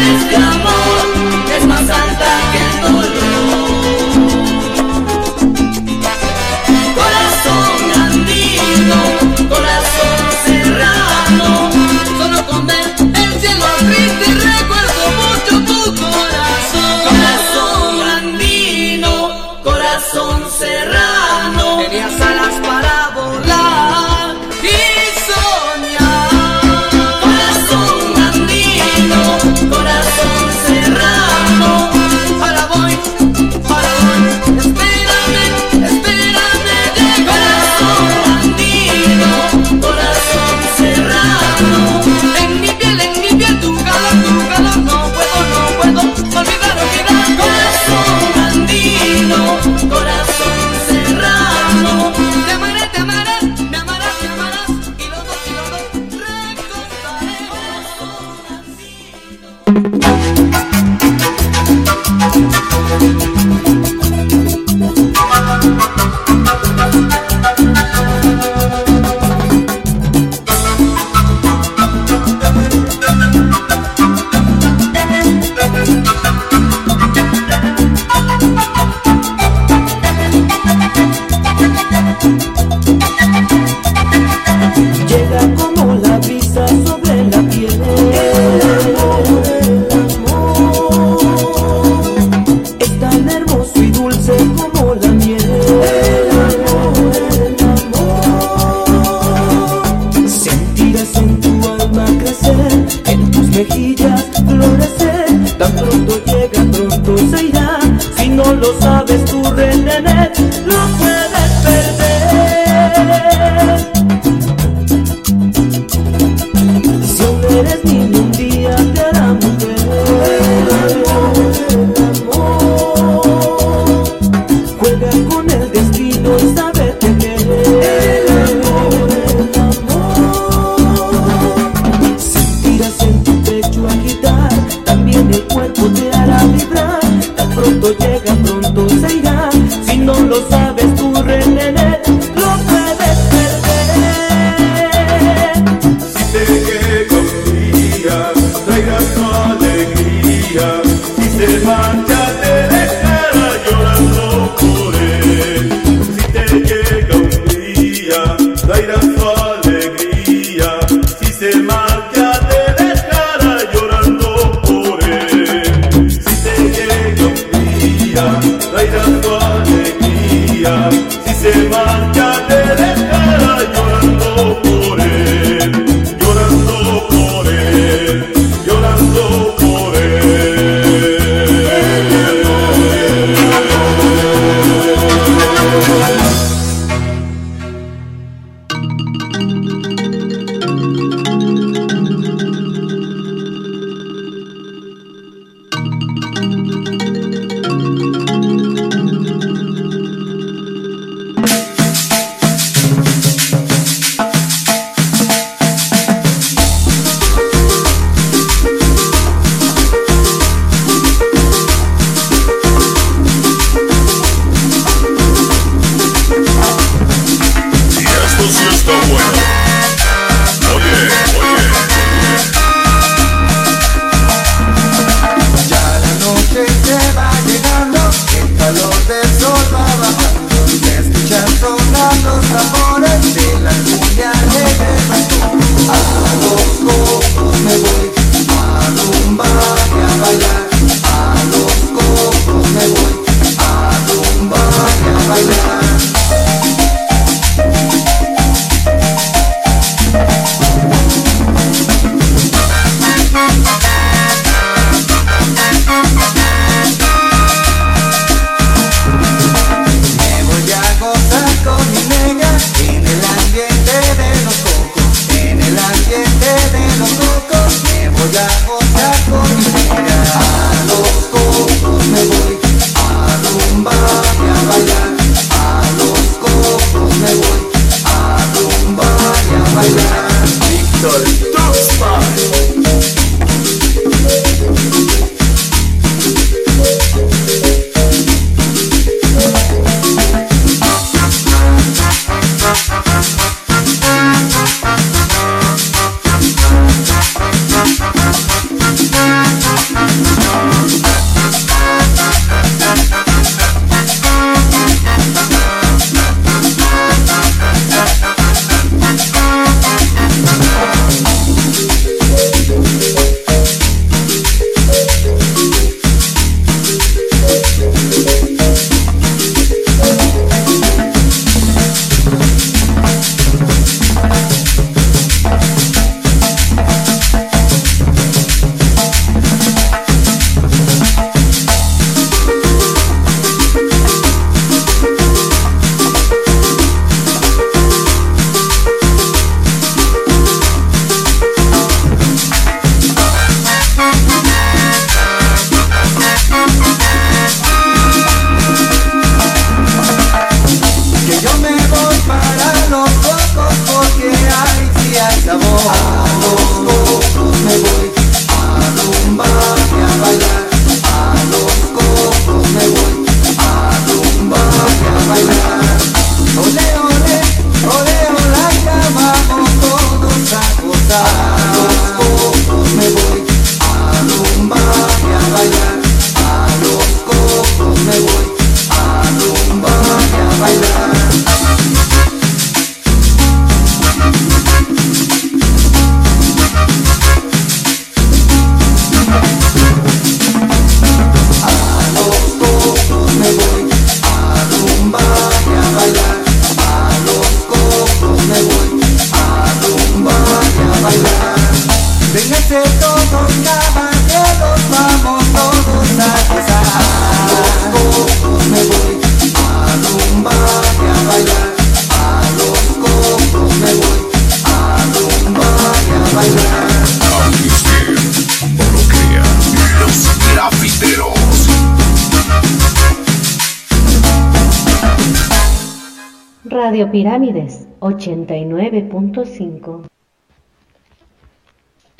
Montaña 0.00 0.40
de 0.40 0.49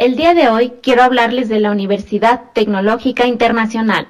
El 0.01 0.17
día 0.17 0.33
de 0.33 0.49
hoy 0.49 0.73
quiero 0.83 1.03
hablarles 1.03 1.51
de 1.51 1.61
la 1.61 1.71
Universidad 1.71 2.53
Tecnológica 2.55 3.27
Internacional, 3.27 4.09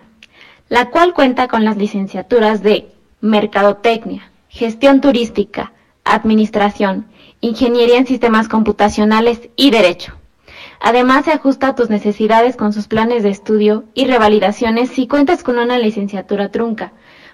la 0.68 0.88
cual 0.90 1.14
cuenta 1.14 1.48
con 1.48 1.64
las 1.64 1.76
licenciaturas 1.78 2.62
de 2.62 2.92
Mercadotecnia, 3.20 4.30
Gestión 4.48 5.00
Turística, 5.00 5.72
Administración, 6.04 7.06
Ingeniería 7.40 7.98
en 7.98 8.06
Sistemas 8.06 8.46
Computacionales 8.46 9.48
y 9.56 9.72
Derecho. 9.72 10.14
Además, 10.78 11.24
se 11.24 11.32
ajusta 11.32 11.66
a 11.66 11.74
tus 11.74 11.90
necesidades 11.90 12.54
con 12.54 12.72
sus 12.72 12.86
planes 12.86 13.24
de 13.24 13.30
estudio 13.30 13.82
y 13.92 14.04
revalidaciones 14.04 14.90
si 14.90 15.08
cuentas 15.08 15.42
con 15.42 15.58
una 15.58 15.76
licenciatura 15.76 16.52
trunca, 16.52 16.92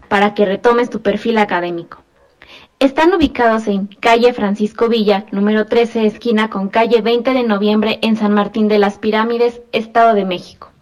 para 0.08 0.32
que 0.32 0.46
retomes 0.46 0.88
tu 0.88 1.02
perfil 1.02 1.36
académico. 1.36 2.05
Están 2.78 3.14
ubicados 3.14 3.68
en 3.68 3.86
calle 3.86 4.34
Francisco 4.34 4.90
Villa, 4.90 5.24
número 5.32 5.64
13, 5.64 6.04
esquina 6.04 6.50
con 6.50 6.68
calle 6.68 7.00
20 7.00 7.32
de 7.32 7.42
noviembre 7.42 7.98
en 8.02 8.18
San 8.18 8.34
Martín 8.34 8.68
de 8.68 8.78
las 8.78 8.98
Pirámides, 8.98 9.62
Estado 9.72 10.12
de 10.12 10.26
México. 10.26 10.72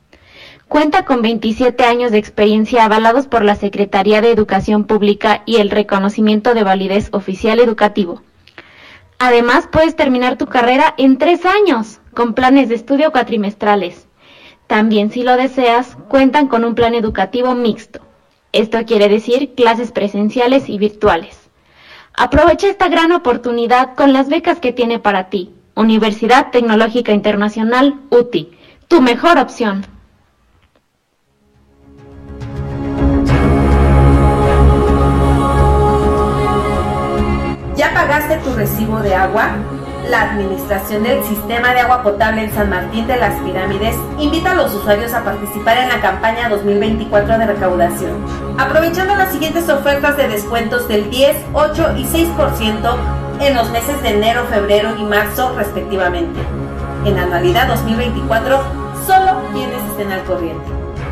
Cuenta 0.67 1.05
con 1.05 1.23
27 1.23 1.85
años 1.85 2.11
de 2.11 2.19
experiencia 2.19 2.85
avalados 2.85 3.29
por 3.29 3.45
la 3.45 3.55
Secretaría 3.55 4.21
de 4.21 4.33
Educación 4.33 4.87
Pública 4.87 5.45
y 5.47 5.59
el 5.59 5.71
reconocimiento 5.71 6.53
de 6.53 6.65
validez 6.65 7.11
oficial 7.13 7.61
educativo. 7.61 8.23
Además, 9.21 9.69
puedes 9.71 9.95
terminar 9.95 10.37
tu 10.37 10.47
carrera 10.47 10.95
en 10.99 11.17
tres 11.17 11.47
años, 11.47 12.01
con 12.13 12.35
planes 12.35 12.71
de 12.71 12.75
estudio 12.75 13.13
cuatrimestrales. 13.13 14.09
También, 14.67 15.13
si 15.13 15.23
lo 15.23 15.37
deseas, 15.37 15.97
cuentan 16.09 16.49
con 16.49 16.65
un 16.65 16.75
plan 16.75 16.97
educativo 16.97 17.55
mixto. 17.55 18.01
Esto 18.51 18.85
quiere 18.85 19.09
decir 19.09 19.55
clases 19.55 19.93
presenciales 19.93 20.69
y 20.69 20.79
virtuales. 20.79 21.44
Aprovecha 22.17 22.69
esta 22.69 22.89
gran 22.89 23.11
oportunidad 23.11 23.97
con 23.97 24.13
las 24.13 24.29
becas 24.29 24.61
que 24.61 24.73
tiene 24.73 25.01
para 25.01 25.31
ti. 25.31 25.53
Universidad 25.75 26.53
Tecnológica 26.53 27.11
Internacional 27.11 27.97
UTI, 28.11 28.57
tu 28.87 29.03
mejor 29.03 29.39
opción. 29.39 29.85
¿Ya 37.77 37.93
pagaste 37.93 38.37
tu 38.45 38.55
recibo 38.55 39.01
de 39.01 39.17
agua? 39.17 39.57
La 40.09 40.23
Administración 40.23 41.03
del 41.03 41.25
Sistema 41.25 41.73
de 41.73 41.81
Agua 41.81 42.03
Potable 42.03 42.45
en 42.45 42.53
San 42.53 42.69
Martín 42.69 43.07
de 43.07 43.17
las 43.17 43.41
Pirámides 43.41 43.97
invita 44.19 44.53
a 44.53 44.55
los 44.55 44.75
usuarios 44.75 45.15
a 45.15 45.25
participar 45.25 45.79
en 45.79 45.89
la 45.89 46.01
campaña 46.01 46.49
2024 46.51 47.39
de 47.39 47.47
recaudación, 47.47 48.25
aprovechando 48.59 49.15
las 49.15 49.33
siguientes 49.33 49.69
ofertas 49.69 50.17
de 50.19 50.29
descuentos 50.29 50.87
del 50.89 51.09
10, 51.09 51.37
8 51.55 51.95
y 51.97 52.05
6% 52.05 52.97
en 53.41 53.55
los 53.55 53.71
meses 53.71 54.03
de 54.03 54.11
enero, 54.11 54.45
febrero 54.51 54.95
y 54.99 55.05
marzo 55.05 55.55
respectivamente. 55.57 56.39
En 57.07 57.19
anualidad 57.19 57.69
2024, 57.69 58.61
solo 59.07 59.41
quienes 59.53 59.83
estén 59.91 60.13
al 60.13 60.23
corriente. 60.25 60.65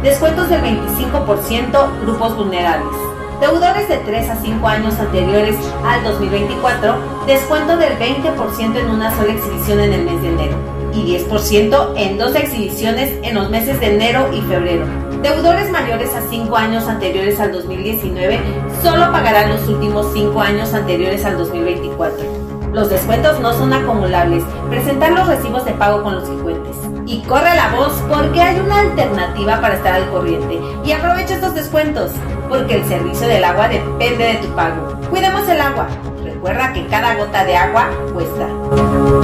Descuentos 0.03 0.51
del 0.51 0.63
25% 0.63 2.01
grupos 2.03 2.37
vulnerables. 2.37 3.12
Deudores 3.43 3.89
de 3.89 3.97
3 3.97 4.31
a 4.31 4.37
5 4.37 4.69
años 4.69 5.01
anteriores 5.01 5.57
al 5.85 6.05
2024, 6.05 6.95
descuento 7.27 7.77
del 7.77 7.99
20% 7.99 8.77
en 8.79 8.89
una 8.89 9.13
sola 9.17 9.33
exhibición 9.33 9.81
en 9.81 9.93
el 9.95 10.05
mes 10.05 10.23
de 10.23 10.29
enero 10.29 10.57
y 10.95 11.19
10% 11.19 11.93
en 11.97 12.19
dos 12.19 12.37
exhibiciones 12.37 13.19
en 13.25 13.35
los 13.35 13.51
meses 13.51 13.81
de 13.81 13.97
enero 13.97 14.33
y 14.33 14.43
febrero. 14.43 14.87
Deudores 15.25 15.73
mayores 15.73 16.15
a 16.15 16.23
5 16.31 16.57
años 16.57 16.87
anteriores 16.87 17.41
al 17.41 17.51
2019 17.51 18.39
solo 18.81 19.11
pagarán 19.11 19.49
los 19.49 19.67
últimos 19.67 20.13
5 20.13 20.41
años 20.41 20.73
anteriores 20.73 21.25
al 21.25 21.37
2024. 21.37 22.25
Los 22.73 22.91
descuentos 22.91 23.41
no 23.41 23.53
son 23.55 23.73
acumulables. 23.73 24.45
Presentar 24.71 25.11
los 25.11 25.27
recibos 25.27 25.65
de 25.65 25.73
pago 25.73 26.05
con 26.05 26.15
los 26.15 26.29
que. 26.29 26.92
Y 27.13 27.21
corre 27.25 27.55
la 27.55 27.69
voz 27.77 27.93
porque 28.09 28.41
hay 28.41 28.59
una 28.59 28.81
alternativa 28.81 29.61
para 29.61 29.75
estar 29.75 29.93
al 29.93 30.09
corriente. 30.09 30.59
Y 30.83 30.93
aprovecha 30.93 31.35
estos 31.35 31.55
descuentos 31.55 32.11
porque 32.49 32.77
el 32.77 32.89
servicio 32.89 33.29
del 33.29 33.45
agua 33.45 33.69
depende 33.69 34.25
de 34.25 34.37
tu 34.37 34.49
pago. 34.55 34.99
Cuidemos 35.11 35.47
el 35.47 35.61
agua. 35.61 35.89
Recuerda 36.25 36.73
que 36.73 36.87
cada 36.87 37.15
gota 37.17 37.45
de 37.45 37.55
agua 37.55 37.91
cuesta. 38.15 39.22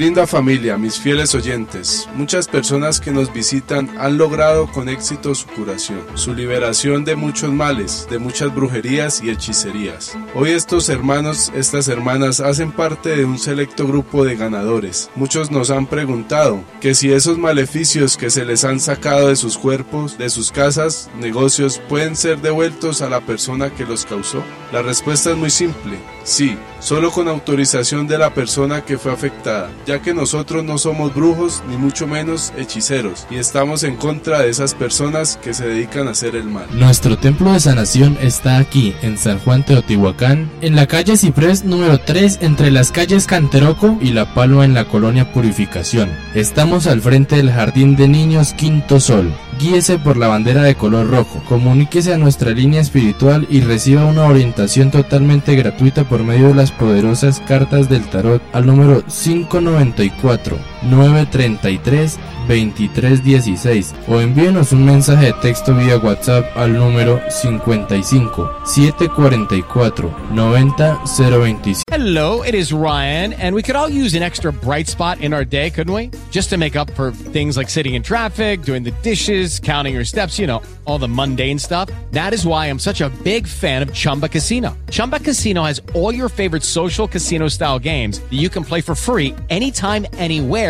Linda 0.00 0.26
familia, 0.26 0.78
mis 0.78 0.98
fieles 0.98 1.34
oyentes, 1.34 2.08
muchas 2.14 2.48
personas 2.48 3.00
que 3.00 3.10
nos 3.10 3.30
visitan 3.34 3.90
han 3.98 4.16
logrado 4.16 4.66
con 4.72 4.88
éxito 4.88 5.34
su 5.34 5.46
curación, 5.48 6.00
su 6.14 6.32
liberación 6.32 7.04
de 7.04 7.16
muchos 7.16 7.52
males, 7.52 8.06
de 8.08 8.18
muchas 8.18 8.54
brujerías 8.54 9.22
y 9.22 9.28
hechicerías. 9.28 10.16
Hoy 10.34 10.52
estos 10.52 10.88
hermanos, 10.88 11.52
estas 11.54 11.86
hermanas 11.88 12.40
hacen 12.40 12.72
parte 12.72 13.14
de 13.14 13.26
un 13.26 13.38
selecto 13.38 13.86
grupo 13.86 14.24
de 14.24 14.36
ganadores. 14.36 15.10
Muchos 15.16 15.50
nos 15.50 15.70
han 15.70 15.86
preguntado 15.86 16.64
que 16.80 16.94
si 16.94 17.12
esos 17.12 17.36
maleficios 17.36 18.16
que 18.16 18.30
se 18.30 18.46
les 18.46 18.64
han 18.64 18.80
sacado 18.80 19.28
de 19.28 19.36
sus 19.36 19.58
cuerpos, 19.58 20.16
de 20.16 20.30
sus 20.30 20.50
casas, 20.50 21.10
negocios, 21.18 21.78
pueden 21.90 22.16
ser 22.16 22.40
devueltos 22.40 23.02
a 23.02 23.10
la 23.10 23.20
persona 23.20 23.68
que 23.68 23.84
los 23.84 24.06
causó. 24.06 24.42
La 24.72 24.80
respuesta 24.80 25.32
es 25.32 25.36
muy 25.36 25.50
simple, 25.50 25.98
sí, 26.30 26.56
solo 26.78 27.10
con 27.10 27.28
autorización 27.28 28.06
de 28.06 28.18
la 28.18 28.32
persona 28.32 28.82
que 28.84 28.98
fue 28.98 29.12
afectada, 29.12 29.70
ya 29.86 30.00
que 30.00 30.14
nosotros 30.14 30.64
no 30.64 30.78
somos 30.78 31.14
brujos 31.14 31.62
ni 31.68 31.76
mucho 31.76 32.06
menos 32.06 32.52
hechiceros 32.56 33.26
y 33.30 33.36
estamos 33.36 33.82
en 33.82 33.96
contra 33.96 34.40
de 34.40 34.50
esas 34.50 34.74
personas 34.74 35.38
que 35.42 35.52
se 35.52 35.66
dedican 35.66 36.08
a 36.08 36.12
hacer 36.12 36.36
el 36.36 36.44
mal. 36.44 36.66
Nuestro 36.72 37.18
templo 37.18 37.52
de 37.52 37.60
sanación 37.60 38.16
está 38.20 38.58
aquí, 38.58 38.94
en 39.02 39.18
San 39.18 39.40
Juan 39.40 39.64
Teotihuacán, 39.64 40.50
en 40.60 40.76
la 40.76 40.86
calle 40.86 41.16
Ciprés 41.16 41.64
número 41.64 41.98
3, 41.98 42.38
entre 42.42 42.70
las 42.70 42.92
calles 42.92 43.26
Canteroco 43.26 43.98
y 44.00 44.10
La 44.10 44.34
Palma 44.34 44.64
en 44.64 44.74
la 44.74 44.86
colonia 44.86 45.32
Purificación. 45.32 46.10
Estamos 46.34 46.86
al 46.86 47.00
frente 47.00 47.36
del 47.36 47.50
Jardín 47.50 47.96
de 47.96 48.08
Niños 48.08 48.54
Quinto 48.54 49.00
Sol. 49.00 49.32
Guíese 49.60 49.98
por 49.98 50.16
la 50.16 50.28
bandera 50.28 50.62
de 50.62 50.74
color 50.74 51.10
rojo, 51.10 51.42
comuníquese 51.46 52.14
a 52.14 52.16
nuestra 52.16 52.50
línea 52.50 52.80
espiritual 52.80 53.46
y 53.50 53.60
reciba 53.60 54.06
una 54.06 54.24
orientación 54.24 54.90
totalmente 54.90 55.54
gratuita 55.54 56.04
por 56.04 56.24
medio 56.24 56.48
de 56.48 56.54
las 56.54 56.72
poderosas 56.72 57.40
cartas 57.40 57.90
del 57.90 58.08
tarot 58.08 58.42
al 58.54 58.64
número 58.64 59.04
594 59.04 60.69
933 60.82 62.18
2316 62.48 63.94
o 64.08 64.20
envíenos 64.20 64.72
un 64.72 64.84
mensaje 64.84 65.26
de 65.26 65.32
texto 65.34 65.74
vía 65.74 65.98
WhatsApp 65.98 66.56
al 66.56 66.72
número 66.72 67.20
55 67.30 68.50
744 68.64 70.16
90 70.32 71.00
025. 71.04 71.82
Hello, 71.90 72.42
it 72.42 72.54
is 72.54 72.72
Ryan, 72.72 73.32
and 73.34 73.54
we 73.54 73.62
could 73.62 73.76
all 73.76 73.88
use 73.88 74.14
an 74.14 74.22
extra 74.22 74.52
bright 74.52 74.88
spot 74.88 75.20
in 75.20 75.32
our 75.32 75.44
day, 75.44 75.70
couldn't 75.70 75.94
we? 75.94 76.10
Just 76.30 76.50
to 76.50 76.56
make 76.56 76.76
up 76.76 76.90
for 76.92 77.12
things 77.12 77.56
like 77.56 77.68
sitting 77.68 77.94
in 77.94 78.02
traffic, 78.02 78.62
doing 78.62 78.82
the 78.82 78.92
dishes, 79.02 79.60
counting 79.60 79.94
your 79.94 80.04
steps, 80.04 80.38
you 80.38 80.46
know, 80.46 80.62
all 80.86 80.98
the 80.98 81.08
mundane 81.08 81.58
stuff. 81.58 81.90
That 82.12 82.32
is 82.32 82.46
why 82.46 82.66
I'm 82.66 82.78
such 82.78 83.00
a 83.00 83.10
big 83.22 83.46
fan 83.46 83.82
of 83.82 83.92
Chumba 83.92 84.28
Casino. 84.28 84.76
Chumba 84.90 85.20
Casino 85.20 85.62
has 85.64 85.80
all 85.94 86.14
your 86.14 86.28
favorite 86.28 86.62
social 86.62 87.06
casino 87.06 87.48
style 87.48 87.78
games 87.78 88.20
that 88.20 88.32
you 88.38 88.48
can 88.48 88.64
play 88.64 88.80
for 88.80 88.94
free 88.94 89.34
anytime, 89.50 90.06
anywhere 90.14 90.69